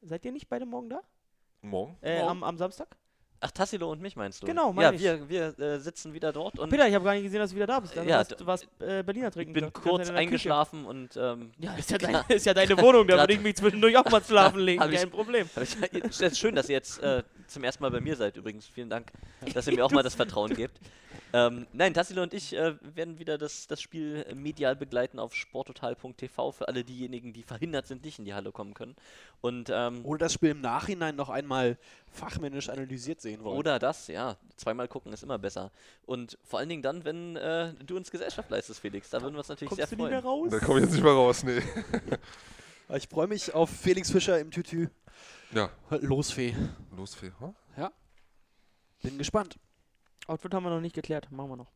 Seid 0.00 0.24
ihr 0.24 0.32
nicht 0.32 0.48
beide 0.48 0.64
morgen 0.64 0.88
da? 0.88 1.02
Morgen? 1.60 1.98
Äh, 2.00 2.16
Morgen. 2.20 2.30
am, 2.30 2.44
am 2.44 2.56
Samstag? 2.56 2.96
Ach, 3.44 3.50
Tassilo 3.50 3.90
und 3.90 4.00
mich 4.00 4.14
meinst 4.14 4.40
du? 4.40 4.46
Genau, 4.46 4.68
Ja, 4.68 4.72
meine 4.72 4.94
ich. 4.96 5.02
wir, 5.02 5.28
wir 5.28 5.58
äh, 5.58 5.78
sitzen 5.80 6.12
wieder 6.14 6.32
dort 6.32 6.60
und 6.60 6.70
Peter, 6.70 6.86
ich 6.86 6.94
habe 6.94 7.04
gar 7.04 7.12
nicht 7.14 7.24
gesehen, 7.24 7.40
dass 7.40 7.50
du 7.50 7.56
wieder 7.56 7.66
da 7.66 7.80
bist. 7.80 7.96
Dann 7.96 8.06
Ja, 8.08 8.18
warst, 8.18 8.30
d- 8.30 8.36
du 8.36 8.46
warst 8.46 8.68
äh, 8.78 9.02
Berliner 9.02 9.28
ich 9.28 9.34
trinken. 9.34 9.52
bin 9.52 9.62
ganze 9.64 9.74
Zeit 9.74 9.82
kurz 9.82 9.92
in 9.94 9.98
der 9.98 10.06
Küche. 10.06 10.18
eingeschlafen 10.28 10.84
und 10.86 11.16
ähm, 11.16 11.50
Ja, 11.58 11.74
ist 11.78 11.90
ja, 11.90 11.98
deine, 11.98 12.24
ist 12.28 12.46
ja 12.46 12.54
deine 12.54 12.78
Wohnung, 12.78 13.06
da 13.08 13.18
würde 13.18 13.32
ich 13.32 13.40
mich 13.40 13.56
zwischendurch 13.56 13.96
auch 13.98 14.08
mal 14.10 14.22
schlafen 14.22 14.60
legen. 14.64 14.80
Ich- 14.90 14.96
Kein 15.00 15.10
Problem. 15.10 15.48
ich- 15.60 16.04
es 16.04 16.20
ist 16.20 16.38
schön, 16.38 16.54
dass 16.54 16.68
ihr 16.68 16.76
jetzt 16.76 17.02
äh, 17.02 17.24
zum 17.48 17.64
ersten 17.64 17.82
Mal 17.82 17.90
bei 17.90 18.00
mir 18.00 18.14
seid 18.14 18.36
übrigens. 18.36 18.68
Vielen 18.68 18.88
Dank, 18.88 19.10
dass 19.52 19.66
ihr 19.66 19.74
mir 19.74 19.84
auch 19.84 19.90
mal 19.90 20.02
das 20.04 20.14
Vertrauen 20.14 20.54
gebt. 20.54 20.78
Ähm, 21.34 21.66
nein, 21.72 21.94
Tassilo 21.94 22.22
und 22.22 22.34
ich 22.34 22.54
äh, 22.54 22.74
werden 22.82 23.18
wieder 23.18 23.38
das, 23.38 23.66
das 23.66 23.80
Spiel 23.80 24.26
medial 24.34 24.76
begleiten 24.76 25.18
auf 25.18 25.34
sporttotal.tv 25.34 26.52
für 26.52 26.68
alle 26.68 26.84
diejenigen, 26.84 27.32
die 27.32 27.42
verhindert 27.42 27.86
sind, 27.86 28.04
nicht 28.04 28.18
in 28.18 28.24
die 28.24 28.34
Halle 28.34 28.52
kommen 28.52 28.74
können. 28.74 28.94
Und 29.40 29.70
ähm, 29.72 30.04
Oder 30.04 30.26
das 30.26 30.34
Spiel 30.34 30.50
im 30.50 30.60
Nachhinein 30.60 31.16
noch 31.16 31.30
einmal 31.30 31.78
fachmännisch 32.10 32.68
analysiert 32.68 33.20
sehen 33.20 33.42
wollen. 33.44 33.56
Oder 33.56 33.78
das, 33.78 34.08
ja. 34.08 34.36
Zweimal 34.56 34.88
gucken 34.88 35.12
ist 35.12 35.22
immer 35.22 35.38
besser. 35.38 35.70
Und 36.04 36.38
vor 36.44 36.58
allen 36.58 36.68
Dingen 36.68 36.82
dann, 36.82 37.04
wenn 37.04 37.36
äh, 37.36 37.72
du 37.84 37.96
uns 37.96 38.10
Gesellschaft 38.10 38.50
leistest, 38.50 38.80
Felix. 38.80 39.08
Da 39.10 39.22
würden 39.22 39.34
wir 39.34 39.38
uns 39.38 39.48
natürlich 39.48 39.70
Kommst 39.70 39.88
sehr 39.88 39.96
du 39.96 40.02
nicht 40.02 40.10
mehr 40.10 40.22
freuen. 40.22 40.50
raus? 40.50 40.60
Da 40.60 40.66
komme 40.66 40.80
ich 40.80 40.84
jetzt 40.84 40.94
nicht 40.94 41.04
mehr 41.04 41.12
raus, 41.12 41.44
nee. 41.44 41.62
Ich 42.94 43.08
freue 43.08 43.26
mich 43.26 43.54
auf 43.54 43.70
Felix 43.70 44.10
Fischer 44.10 44.38
im 44.38 44.50
Tütü. 44.50 44.88
Ja, 45.52 45.70
Losfee. 45.88 46.54
los, 46.94 47.14
Fee. 47.14 47.32
Huh? 47.40 47.54
Bin 49.02 49.16
gespannt. 49.18 49.56
Outfit 50.26 50.54
haben 50.54 50.64
wir 50.64 50.70
noch 50.70 50.80
nicht 50.80 50.94
geklärt. 50.94 51.30
Machen 51.30 51.50
wir 51.50 51.56
noch. 51.56 51.72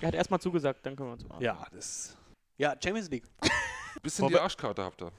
Er 0.00 0.08
hat 0.08 0.14
erstmal 0.14 0.40
zugesagt, 0.40 0.84
dann 0.84 0.96
können 0.96 1.10
wir 1.10 1.14
uns 1.14 1.28
machen. 1.28 1.42
Ja, 1.42 1.64
das. 1.72 2.16
Ja, 2.56 2.74
Champions 2.82 3.08
League. 3.10 3.24
Bisschen 4.02 4.28
die 4.28 4.38
Arschkarte 4.38 4.82
habt 4.82 5.00
ihr 5.02 5.12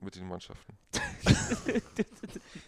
mit 0.00 0.14
den 0.14 0.28
Mannschaften. 0.28 0.76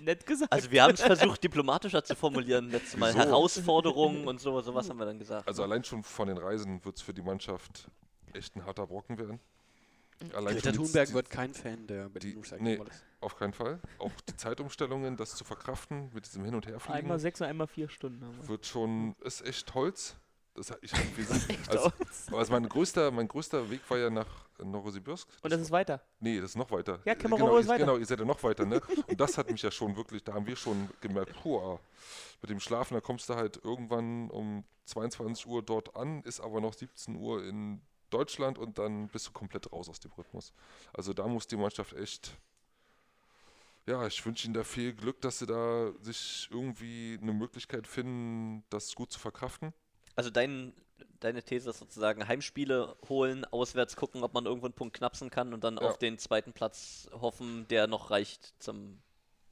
Nett 0.00 0.26
gesagt. 0.26 0.52
Also 0.52 0.70
wir 0.70 0.82
haben 0.82 0.94
es 0.94 1.02
versucht, 1.02 1.42
diplomatischer 1.44 2.02
zu 2.02 2.16
formulieren 2.16 2.70
letztes 2.70 2.96
Mal. 2.96 3.12
So. 3.12 3.18
Herausforderungen 3.18 4.26
und 4.26 4.40
so, 4.40 4.60
sowas 4.60 4.88
haben 4.88 4.98
wir 4.98 5.06
dann 5.06 5.18
gesagt. 5.18 5.46
Also 5.46 5.62
allein 5.62 5.84
schon 5.84 6.02
von 6.02 6.28
den 6.28 6.38
Reisen 6.38 6.84
wird 6.84 6.96
es 6.96 7.02
für 7.02 7.14
die 7.14 7.22
Mannschaft 7.22 7.88
echt 8.32 8.56
ein 8.56 8.64
harter 8.64 8.86
Brocken 8.86 9.18
werden. 9.18 9.38
Allein 10.34 10.54
Greta 10.54 10.72
Thunberg 10.72 11.08
die- 11.08 11.14
wird 11.14 11.30
kein 11.30 11.54
Fan 11.54 11.86
der 11.86 12.08
Berlin 12.08 12.38
Recycling 12.38 12.62
nee. 12.62 12.80
Auf 13.20 13.36
keinen 13.36 13.52
Fall. 13.52 13.80
Auch 13.98 14.12
die 14.28 14.36
Zeitumstellungen, 14.36 15.16
das 15.16 15.34
zu 15.34 15.44
verkraften 15.44 16.10
mit 16.14 16.26
diesem 16.26 16.44
Hin- 16.44 16.54
und 16.54 16.66
Herfliegen, 16.66 16.98
einmal 16.98 17.18
sechs 17.18 17.40
und 17.40 17.46
einmal 17.46 17.66
vier 17.66 17.88
Stunden 17.88 18.24
haben 18.24 18.36
wir. 18.40 18.48
wird 18.48 18.66
schon, 18.66 19.14
ist 19.22 19.44
echt 19.46 19.74
Holz. 19.74 20.16
Das, 20.54 20.72
ich, 20.82 20.92
wir 21.16 21.24
sind, 21.24 21.68
also, 21.68 21.92
aber 22.26 22.38
also 22.38 22.52
mein, 22.52 22.68
größter, 22.68 23.10
mein 23.12 23.28
größter 23.28 23.70
Weg 23.70 23.88
war 23.88 23.98
ja 23.98 24.10
nach 24.10 24.26
Novosibirsk. 24.58 25.28
Und 25.42 25.52
das 25.52 25.60
ist 25.60 25.70
weiter. 25.70 26.02
Nee, 26.18 26.40
das 26.40 26.50
ist 26.50 26.56
noch 26.56 26.70
weiter. 26.70 26.98
Ja, 27.04 27.14
Kemerovo 27.14 27.46
genau, 27.46 27.58
ist 27.58 27.68
weiter. 27.68 27.84
Genau, 27.84 27.96
ihr 27.96 28.04
seid 28.04 28.18
ja 28.18 28.24
noch 28.24 28.42
weiter, 28.42 28.66
ne? 28.66 28.80
Und 29.06 29.20
das 29.20 29.38
hat 29.38 29.50
mich 29.50 29.62
ja 29.62 29.70
schon 29.70 29.96
wirklich, 29.96 30.24
da 30.24 30.34
haben 30.34 30.46
wir 30.46 30.56
schon 30.56 30.88
gemerkt, 31.00 31.34
puh, 31.40 31.78
mit 32.42 32.50
dem 32.50 32.58
Schlafen, 32.58 32.94
da 32.94 33.00
kommst 33.00 33.28
du 33.28 33.36
halt 33.36 33.60
irgendwann 33.62 34.28
um 34.30 34.64
22 34.86 35.46
Uhr 35.46 35.62
dort 35.62 35.94
an, 35.94 36.22
ist 36.24 36.40
aber 36.40 36.60
noch 36.60 36.74
17 36.74 37.14
Uhr 37.14 37.44
in 37.44 37.80
Deutschland 38.10 38.58
und 38.58 38.78
dann 38.78 39.08
bist 39.08 39.28
du 39.28 39.32
komplett 39.32 39.72
raus 39.72 39.88
aus 39.88 40.00
dem 40.00 40.12
Rhythmus. 40.12 40.52
Also 40.92 41.12
da 41.12 41.26
muss 41.26 41.46
die 41.46 41.56
Mannschaft 41.56 41.92
echt, 41.94 42.36
ja, 43.86 44.06
ich 44.06 44.24
wünsche 44.24 44.46
ihnen 44.46 44.54
da 44.54 44.64
viel 44.64 44.92
Glück, 44.92 45.20
dass 45.20 45.38
sie 45.38 45.46
da 45.46 45.92
sich 46.00 46.48
irgendwie 46.50 47.18
eine 47.20 47.32
Möglichkeit 47.32 47.86
finden, 47.86 48.64
das 48.70 48.94
gut 48.94 49.12
zu 49.12 49.18
verkraften. 49.18 49.72
Also 50.16 50.30
dein, 50.30 50.74
deine 51.20 51.42
These 51.42 51.70
ist 51.70 51.78
sozusagen 51.78 52.26
Heimspiele 52.26 52.96
holen, 53.08 53.44
auswärts 53.46 53.96
gucken, 53.96 54.22
ob 54.22 54.34
man 54.34 54.46
irgendwo 54.46 54.66
einen 54.66 54.74
Punkt 54.74 54.96
knapsen 54.96 55.30
kann 55.30 55.54
und 55.54 55.64
dann 55.64 55.76
Ja. 55.76 55.82
auf 55.82 55.98
den 55.98 56.18
zweiten 56.18 56.52
Platz 56.52 57.08
hoffen, 57.12 57.66
der 57.68 57.86
noch 57.86 58.10
reicht 58.10 58.54
zum 58.62 59.00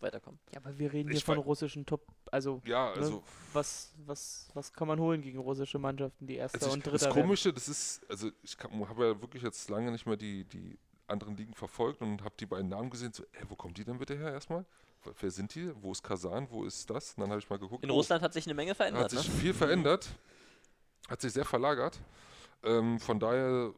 Weiterkommen. 0.02 0.38
Ja, 0.52 0.60
aber 0.60 0.78
wir 0.78 0.92
reden 0.92 1.10
Ich 1.10 1.18
hier 1.18 1.24
von 1.24 1.38
russischen 1.38 1.84
Top. 1.86 2.06
Also, 2.30 2.60
Ja, 2.64 2.90
ne, 2.90 2.96
also 2.96 3.22
was, 3.52 3.92
was, 4.04 4.48
was 4.54 4.72
kann 4.72 4.88
man 4.88 4.98
holen 5.00 5.22
gegen 5.22 5.38
russische 5.38 5.78
Mannschaften, 5.78 6.26
die 6.26 6.36
erste 6.36 6.58
Also 6.58 6.68
ich, 6.68 6.74
und 6.74 6.86
das 6.86 6.92
dritte 6.92 7.04
werden? 7.06 7.22
Komische, 7.22 7.52
das 7.52 7.68
ist, 7.68 8.00
also 8.08 8.30
ich 8.42 8.56
habe 8.58 9.06
ja 9.06 9.20
wirklich 9.20 9.42
jetzt 9.42 9.68
lange 9.70 9.90
nicht 9.90 10.06
mehr 10.06 10.16
die, 10.16 10.44
die 10.44 10.78
anderen 11.06 11.36
Ligen 11.36 11.54
verfolgt 11.54 12.00
und 12.02 12.22
habe 12.22 12.34
die 12.38 12.46
beiden 12.46 12.68
Namen 12.68 12.90
gesehen, 12.90 13.12
so, 13.12 13.24
ey, 13.32 13.44
wo 13.48 13.56
kommen 13.56 13.74
die 13.74 13.84
denn 13.84 13.98
bitte 13.98 14.16
her 14.16 14.32
erstmal? 14.32 14.64
Wer- 15.20 15.30
sind 15.30 15.54
die? 15.54 15.72
Wo 15.82 15.92
ist 15.92 16.02
Kasan? 16.02 16.48
Wo 16.50 16.64
ist 16.64 16.88
das? 16.90 17.14
Und 17.14 17.22
dann 17.22 17.30
habe 17.30 17.40
ich 17.40 17.48
mal 17.48 17.58
geguckt. 17.58 17.84
In 17.84 17.90
oh, 17.90 17.94
Russland 17.94 18.22
hat 18.22 18.32
sich 18.32 18.46
eine 18.46 18.54
Menge 18.54 18.70
hat 18.70 18.76
verändert, 18.76 19.10
sich 19.10 19.28
ne? 19.28 19.34
viel 19.34 19.54
verändert, 19.54 20.08
hat 21.08 21.20
sich 21.20 21.32
sehr 21.32 21.44
verlagert. 21.44 21.98
Ähm, 22.62 22.98
von 22.98 23.18
daher 23.18 23.72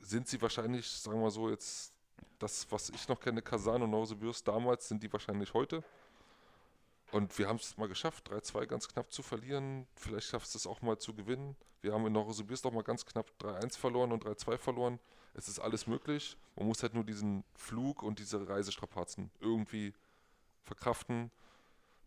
sind 0.00 0.26
sie 0.26 0.40
wahrscheinlich, 0.40 0.88
sagen 0.88 1.18
wir 1.18 1.24
mal 1.24 1.30
so, 1.30 1.50
jetzt 1.50 1.93
das, 2.38 2.70
was 2.70 2.90
ich 2.90 3.08
noch 3.08 3.20
kenne, 3.20 3.42
und 3.42 3.90
Novosibirsk 3.90 4.44
damals, 4.44 4.88
sind 4.88 5.02
die 5.02 5.12
wahrscheinlich 5.12 5.54
heute. 5.54 5.82
Und 7.12 7.38
wir 7.38 7.48
haben 7.48 7.56
es 7.56 7.76
mal 7.76 7.88
geschafft, 7.88 8.28
3-2 8.30 8.66
ganz 8.66 8.88
knapp 8.88 9.12
zu 9.12 9.22
verlieren. 9.22 9.86
Vielleicht 9.94 10.26
schaffst 10.28 10.54
du 10.54 10.58
es 10.58 10.66
auch 10.66 10.82
mal 10.82 10.98
zu 10.98 11.14
gewinnen. 11.14 11.54
Wir 11.80 11.92
haben 11.92 12.06
in 12.06 12.12
Novosibirsk 12.12 12.64
auch 12.66 12.72
mal 12.72 12.82
ganz 12.82 13.06
knapp 13.06 13.30
3-1 13.40 13.78
verloren 13.78 14.10
und 14.10 14.24
3-2 14.24 14.58
verloren. 14.58 14.98
Es 15.34 15.48
ist 15.48 15.58
alles 15.60 15.86
möglich. 15.86 16.36
Man 16.56 16.66
muss 16.66 16.82
halt 16.82 16.94
nur 16.94 17.04
diesen 17.04 17.44
Flug 17.54 18.02
und 18.02 18.18
diese 18.18 18.48
Reisestrapazen 18.48 19.30
irgendwie 19.40 19.92
verkraften 20.62 21.30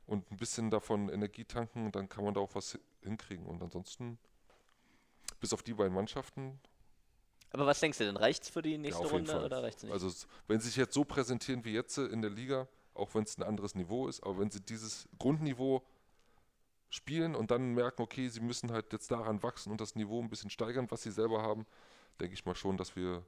und 0.07 0.29
ein 0.31 0.37
bisschen 0.37 0.71
davon 0.71 1.09
Energie 1.09 1.45
tanken 1.45 1.85
und 1.85 1.95
dann 1.95 2.09
kann 2.09 2.23
man 2.23 2.33
da 2.33 2.41
auch 2.41 2.55
was 2.55 2.73
hi- 2.73 2.79
hinkriegen. 3.03 3.45
Und 3.45 3.61
ansonsten, 3.61 4.17
bis 5.39 5.53
auf 5.53 5.63
die 5.63 5.73
beiden 5.73 5.93
Mannschaften, 5.93 6.59
Aber 7.52 7.65
was 7.65 7.80
denkst 7.80 7.98
du 7.98 8.06
denn? 8.06 8.18
Reicht's 8.18 8.49
für 8.49 8.61
die 8.61 8.78
nächste 8.78 9.03
jeden 9.03 9.15
Runde 9.15 9.32
Fall. 9.32 9.45
oder 9.45 9.64
reicht's 9.64 9.84
nicht? 9.84 9.94
Also 9.94 10.11
wenn 10.48 10.60
sie 10.60 10.68
sich 10.68 10.78
jetzt 10.78 10.94
so 10.94 11.06
präsentieren 11.06 11.64
wie 11.65 11.74
jetzt 11.74 11.98
in 11.98 12.22
der 12.22 12.32
Liga, 12.32 12.68
auch 12.94 13.14
wenn 13.15 13.24
es 13.24 13.38
ein 13.38 13.44
anderes 13.44 13.76
Niveau 13.76 14.07
ist, 14.07 14.24
aber 14.24 14.40
wenn 14.40 14.49
sie 14.49 14.60
dieses 14.61 15.07
Grundniveau 15.18 15.84
spielen 16.90 17.36
und 17.36 17.52
dann 17.52 17.74
merken, 17.74 18.02
okay, 18.02 18.30
sie 18.30 18.40
müssen 18.40 18.72
halt 18.72 18.91
jetzt 18.94 19.11
daran 19.11 19.44
wachsen 19.44 19.72
und 19.72 19.82
das 19.82 19.95
Niveau 19.95 20.22
ein 20.22 20.30
bisschen 20.30 20.49
steigern, 20.49 20.90
was 20.90 21.03
sie 21.03 21.11
selber 21.11 21.41
haben, 21.41 21.65
denke 22.19 22.34
ich 22.34 22.45
mal 22.45 22.56
schon, 22.56 22.78
dass 22.78 22.95
wir 22.95 23.24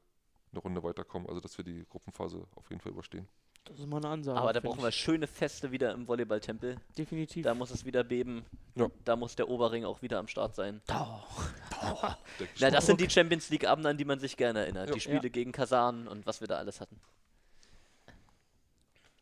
eine 0.52 0.62
Runde 0.62 0.82
weiterkommen, 0.84 1.28
also 1.28 1.40
dass 1.40 1.58
wir 1.58 1.66
die 1.66 1.86
Gruppenphase 1.90 2.46
auf 2.56 2.70
jeden 2.70 2.82
Fall 2.82 2.91
überstehen. 2.91 3.28
Das 3.65 3.80
ist 3.80 3.88
mal 3.88 3.98
eine 3.98 4.10
Ansage. 4.10 4.40
Aber 4.40 4.52
da 4.52 4.61
brauchen 4.61 4.81
wir 4.81 4.91
schöne 4.91 5.27
Feste 5.27 5.72
wieder 5.72 5.94
im 5.94 6.07
Volleyballtempel. 6.07 6.77
ich. 6.90 6.95
Definitiv. 6.95 7.44
Da 7.44 7.53
muss 7.53 7.69
es 7.69 7.86
wieder 7.86 8.03
beben. 8.03 8.45
Ja. 8.76 8.88
Da 9.06 9.15
muss 9.15 9.36
der 9.36 9.48
Oberring 9.48 9.86
auch 9.86 10.02
wieder 10.02 10.18
am 10.18 10.27
Start 10.27 10.56
sein. 10.56 10.81
Denke 10.88 12.18
ich 12.56 12.61
Na, 12.61 12.72
das 12.72 12.88
sind 12.88 12.99
die 12.99 13.10
Champions 13.10 13.49
League 13.49 13.68
Abende, 13.68 13.90
an 13.90 13.98
die 13.98 14.06
man 14.06 14.19
sich 14.19 14.38
gerne 14.38 14.61
erinnert. 14.61 14.90
Ja. 14.90 14.95
Die 14.95 15.02
Spiele 15.02 15.30
gegen 15.30 15.52
Kasan 15.52 16.07
und 16.07 16.26
was 16.26 16.41
wir 16.41 16.48
da 16.48 16.57
alles 16.57 16.81
hatten. 16.81 16.99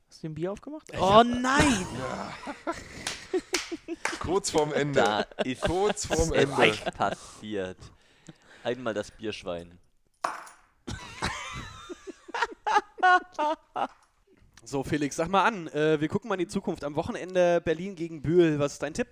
Hast 0.10 0.24
du 0.24 0.28
ein 0.30 0.36
Bier 0.36 0.54
aufgemacht? 0.54 0.88
Oh 0.98 1.24
nein! 1.24 1.86
Kurz 4.20 4.50
vorm 4.50 4.72
Ende. 4.74 5.02
Da 5.02 5.22
ist 5.44 5.62
Kurz 5.62 6.06
vorm 6.06 6.34
es 6.34 6.50
Ende. 6.50 6.62
echt 6.64 6.94
passiert. 6.96 7.78
Einmal 8.64 8.94
das 8.94 9.12
Bierschwein. 9.12 9.78
So, 14.64 14.84
Felix, 14.84 15.16
sag 15.16 15.30
mal 15.30 15.46
an. 15.46 15.68
Äh, 15.68 16.00
wir 16.02 16.08
gucken 16.08 16.28
mal 16.28 16.36
in 16.36 16.40
die 16.40 16.48
Zukunft. 16.48 16.84
Am 16.84 16.96
Wochenende 16.96 17.62
Berlin 17.62 17.96
gegen 17.96 18.22
Bühl. 18.22 18.60
Was 18.60 18.74
ist 18.74 18.84
dein 18.84 18.94
Tipp? 18.94 19.08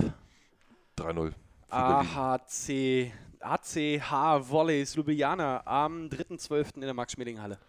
3-0 0.97 1.31
für 1.31 1.35
Ah. 1.69 2.03
Berlin. 2.03 3.11
AHC, 3.11 3.11
ACH 3.39 4.49
Volleys 4.49 4.95
Ljubljana 4.95 5.61
am 5.65 6.09
3.12. 6.09 6.75
in 6.75 6.81
der 6.81 6.93
Max-Schmeling-Halle. 6.93 7.59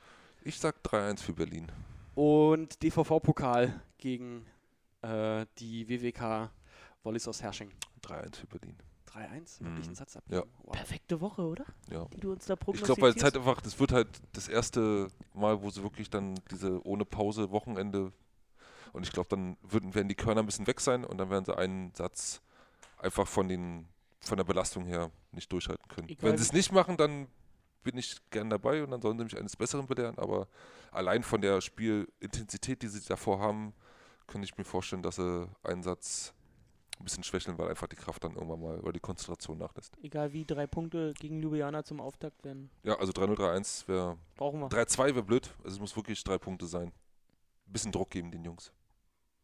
Ich 0.43 0.59
sag 0.59 0.77
3-1 0.83 1.23
für 1.23 1.33
Berlin. 1.33 1.71
Und 2.15 2.83
DVV-Pokal 2.83 3.81
gegen 3.99 4.47
äh, 5.03 5.45
die 5.59 5.89
WWK 5.89 6.51
Volleys 7.03 7.29
aus 7.29 7.43
Hersching. 7.43 7.71
3-1 8.03 8.37
für 8.37 8.47
Berlin. 8.47 8.77
3-1, 9.17 9.61
Mhm. 9.61 9.67
wirklich 9.67 9.89
ein 9.89 9.95
Satz 9.95 10.17
ab. 10.17 10.25
Ja. 10.29 10.43
Wow. 10.63 10.73
Perfekte 10.73 11.21
Woche, 11.21 11.43
oder? 11.43 11.65
Ja. 11.91 12.05
Die 12.15 12.21
du 12.21 12.33
uns 12.33 12.47
da 12.47 12.55
Ich 12.55 12.61
prognostizierst. 12.61 12.87
glaube, 12.87 13.03
weil 13.03 13.17
es 13.17 13.23
halt 13.25 13.37
einfach, 13.37 13.61
das 13.61 13.79
wird 13.81 13.93
halt 13.93 14.09
das 14.33 14.49
erste 14.49 15.09
Mal, 15.35 15.63
wo 15.63 15.71
sie 15.71 15.83
wirklich 15.83 16.11
dann 16.11 16.35
diese 16.51 16.85
ohne 16.87 17.05
Pause 17.05 17.51
Wochenende 17.51 18.13
und 18.93 19.03
ich 19.03 19.13
glaube, 19.13 19.29
dann 19.31 19.57
würden, 19.63 19.95
werden 19.95 20.09
die 20.09 20.15
Körner 20.15 20.43
ein 20.43 20.47
bisschen 20.47 20.67
weg 20.67 20.81
sein 20.81 21.05
und 21.05 21.19
dann 21.19 21.31
werden 21.31 21.45
sie 21.45 21.57
einen 21.57 21.93
Satz 21.95 22.41
einfach 22.99 23.27
von 23.27 23.49
den 23.49 23.89
von 24.21 24.37
der 24.39 24.45
Belastung 24.45 24.87
her 24.87 25.11
nicht 25.33 25.53
durchhalten 25.53 25.87
können. 25.89 26.09
Egal 26.09 26.31
Wenn 26.31 26.37
sie 26.39 26.43
es 26.45 26.53
nicht 26.53 26.73
machen, 26.73 26.97
dann 26.97 27.29
bin 27.85 27.97
ich 27.97 28.17
gern 28.31 28.51
dabei 28.51 28.83
und 28.83 28.91
dann 28.91 29.01
sollen 29.01 29.17
sie 29.19 29.25
mich 29.25 29.37
eines 29.39 29.55
Besseren 29.57 29.87
belehren, 29.87 30.19
aber 30.19 30.49
allein 30.91 31.23
von 31.23 31.41
der 31.41 31.61
Spielintensität, 31.61 32.83
die 32.83 32.89
sie 32.89 33.01
davor 33.07 33.39
haben, 33.39 33.73
könnte 34.27 34.45
ich 34.47 34.57
mir 34.59 34.65
vorstellen, 34.65 35.03
dass 35.03 35.17
sie 35.17 35.49
einen 35.63 35.85
Satz 35.85 36.33
ein 36.99 37.05
bisschen 37.05 37.25
schwächeln, 37.25 37.59
weil 37.59 37.69
einfach 37.69 37.87
die 37.87 37.97
Kraft 37.97 38.25
dann 38.25 38.35
irgendwann 38.35 38.61
mal, 38.61 38.83
weil 38.83 38.93
die 38.93 39.01
Konzentration 39.01 39.59
nachlässt. 39.59 39.97
Egal 40.03 40.33
wie, 40.33 40.45
drei 40.45 40.67
Punkte 40.67 41.13
gegen 41.19 41.41
Ljubljana 41.41 41.85
zum 41.85 42.01
Auftakt 42.01 42.45
werden. 42.45 42.71
Ja, 42.83 42.99
also 42.99 43.13
3-0, 43.13 43.37
3-1 43.37 43.89
wäre 43.89 44.19
Brauchen 44.37 44.61
wir. 44.61 44.69
3-2 44.69 44.99
wäre 45.07 45.23
blöd. 45.23 45.51
Also 45.65 45.77
es 45.77 45.81
muss 45.81 45.97
wirklich 45.97 46.23
drei 46.25 46.39
Punkte 46.39 46.67
sein. 46.67 46.89
Ein 47.67 47.73
bisschen 47.73 47.93
Druck 47.93 48.11
geben 48.11 48.31
den 48.31 48.45
Jungs. 48.45 48.73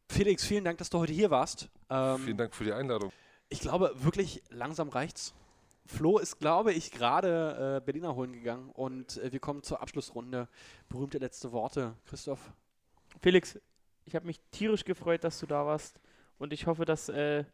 Felix, 0.09 0.45
vielen 0.45 0.65
Dank, 0.65 0.79
dass 0.79 0.91
du 0.91 0.99
heute 0.99 1.13
hier 1.13 1.31
warst. 1.31 1.69
Ähm, 1.89 2.19
Vielen 2.19 2.37
Dank 2.37 2.55
für 2.55 2.65
die 2.65 2.73
Einladung. 2.73 3.13
Ich 3.49 3.61
glaube, 3.61 3.93
wirklich 3.97 4.43
langsam 4.51 4.89
reicht's. 4.89 5.35
Flo 5.87 6.19
ist, 6.19 6.39
glaube 6.39 6.73
ich, 6.73 6.91
gerade 6.91 7.79
äh, 7.79 7.85
Berliner 7.85 8.15
holen 8.15 8.33
gegangen 8.33 8.71
und 8.71 9.17
äh, 9.19 9.33
wir 9.33 9.41
kommen 9.41 9.63
zur 9.63 9.81
Abschlussrunde. 9.81 10.49
Berühmte 10.89 11.19
letzte 11.19 11.53
Worte. 11.53 11.97
Christoph, 12.07 12.53
Felix, 13.21 13.59
ich 14.05 14.15
habe 14.15 14.27
mich 14.27 14.41
tierisch 14.51 14.85
gefreut, 14.85 15.25
dass 15.25 15.39
du 15.41 15.47
da 15.47 15.67
warst. 15.67 16.01
Und 16.43 16.53
ich 16.53 16.67
hoffe, 16.67 16.85
dass 16.85 17.09
äh, 17.09 17.45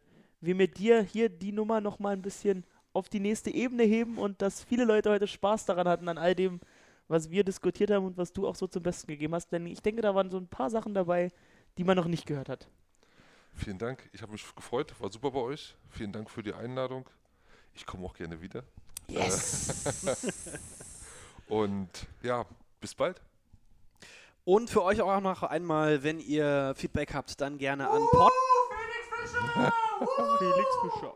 wir 0.41 0.55
mit 0.55 0.79
dir 0.79 1.03
hier 1.03 1.29
die 1.29 1.51
Nummer 1.51 1.79
noch 1.79 1.99
mal 1.99 2.13
ein 2.13 2.23
bisschen 2.23 2.65
auf 2.91 3.07
die 3.07 3.19
nächste 3.19 3.51
Ebene 3.51 3.83
heben 3.83 4.17
und 4.17 4.41
dass 4.41 4.63
viele 4.63 4.83
Leute 4.83 5.11
heute 5.11 5.27
Spaß 5.27 5.65
daran 5.65 5.87
hatten, 5.87 6.09
an 6.09 6.17
all 6.17 6.33
dem, 6.33 6.59
was 7.07 7.29
wir 7.29 7.43
diskutiert 7.43 7.91
haben 7.91 8.07
und 8.07 8.17
was 8.17 8.33
du 8.33 8.47
auch 8.47 8.55
so 8.55 8.65
zum 8.65 8.81
Besten 8.81 9.05
gegeben 9.05 9.35
hast. 9.35 9.51
Denn 9.51 9.67
ich 9.67 9.83
denke, 9.83 10.01
da 10.01 10.15
waren 10.15 10.31
so 10.31 10.37
ein 10.37 10.47
paar 10.47 10.71
Sachen 10.71 10.95
dabei, 10.95 11.29
die 11.77 11.83
man 11.83 11.97
noch 11.97 12.07
nicht 12.07 12.25
gehört 12.25 12.49
hat. 12.49 12.67
Vielen 13.53 13.77
Dank. 13.77 14.09
Ich 14.11 14.23
habe 14.23 14.31
mich 14.31 14.43
gefreut. 14.55 14.99
War 14.99 15.11
super 15.11 15.29
bei 15.29 15.39
euch. 15.39 15.75
Vielen 15.91 16.11
Dank 16.11 16.27
für 16.31 16.41
die 16.41 16.53
Einladung. 16.53 17.07
Ich 17.75 17.85
komme 17.85 18.07
auch 18.07 18.15
gerne 18.15 18.41
wieder. 18.41 18.63
Yes! 19.07 20.03
Und 21.47 22.07
ja, 22.23 22.43
bis 22.81 22.95
bald. 22.95 23.21
Und 24.45 24.71
für 24.71 24.81
euch 24.81 24.99
auch 24.99 25.21
noch 25.21 25.43
einmal, 25.43 26.01
wenn 26.01 26.19
ihr 26.19 26.73
Feedback 26.75 27.13
habt, 27.13 27.39
dann 27.39 27.59
gerne 27.59 27.87
an 27.87 28.01
Pod. 28.09 28.31
Felix 30.39 30.69
Fischer. 30.81 31.13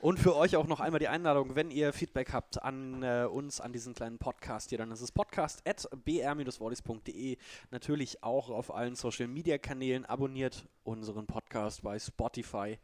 Und 0.00 0.18
für 0.18 0.34
euch 0.34 0.56
auch 0.56 0.66
noch 0.66 0.80
einmal 0.80 0.98
die 0.98 1.06
Einladung, 1.06 1.54
wenn 1.54 1.70
ihr 1.70 1.92
Feedback 1.92 2.32
habt 2.32 2.60
an 2.60 3.04
äh, 3.04 3.24
uns, 3.30 3.60
an 3.60 3.72
diesen 3.72 3.94
kleinen 3.94 4.18
Podcast 4.18 4.70
hier, 4.70 4.78
dann 4.78 4.90
ist 4.90 5.00
es 5.00 5.12
podcast.br-volleys.de. 5.12 7.36
Natürlich 7.70 8.24
auch 8.24 8.50
auf 8.50 8.74
allen 8.74 8.96
Social 8.96 9.28
Media 9.28 9.58
Kanälen. 9.58 10.04
Abonniert 10.04 10.66
unseren 10.82 11.28
Podcast 11.28 11.82
bei 11.84 12.00
Spotify. 12.00 12.80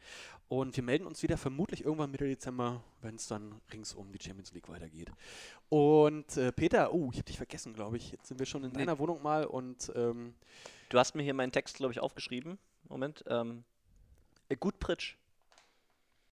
Und 0.49 0.77
wir 0.77 0.85
melden 0.85 1.09
uns 1.09 1.25
wieder 1.25 1.37
vermutlich 1.37 1.85
irgendwann 1.85 2.13
Mitte 2.13 2.29
Dezember, 2.29 2.85
wenn 3.03 3.17
es 3.17 3.27
dann 3.27 3.61
ringsum 3.73 4.13
die 4.13 4.23
Champions 4.23 4.53
League 4.53 4.69
weitergeht. 4.69 5.11
Und 5.71 6.37
äh, 6.37 6.53
Peter, 6.53 6.95
oh, 6.95 7.09
ich 7.11 7.19
habe 7.19 7.27
dich 7.27 7.37
vergessen, 7.37 7.75
glaube 7.75 7.97
ich. 7.97 8.13
Jetzt 8.13 8.29
sind 8.29 8.39
wir 8.39 8.47
schon 8.47 8.63
in 8.63 8.71
Nee. 8.71 8.79
deiner 8.79 9.01
Wohnung 9.01 9.21
mal 9.25 9.45
und 9.45 9.91
ähm, 9.97 10.35
Du 10.89 10.99
hast 10.99 11.15
mir 11.15 11.23
hier 11.23 11.35
meinen 11.35 11.53
Text, 11.53 11.77
glaube 11.77 11.93
ich, 11.93 12.01
aufgeschrieben. 12.01 12.59
Moment. 12.89 13.25
Ähm, 13.29 13.65
äh, 14.49 14.57
Gutpritsch 14.57 15.17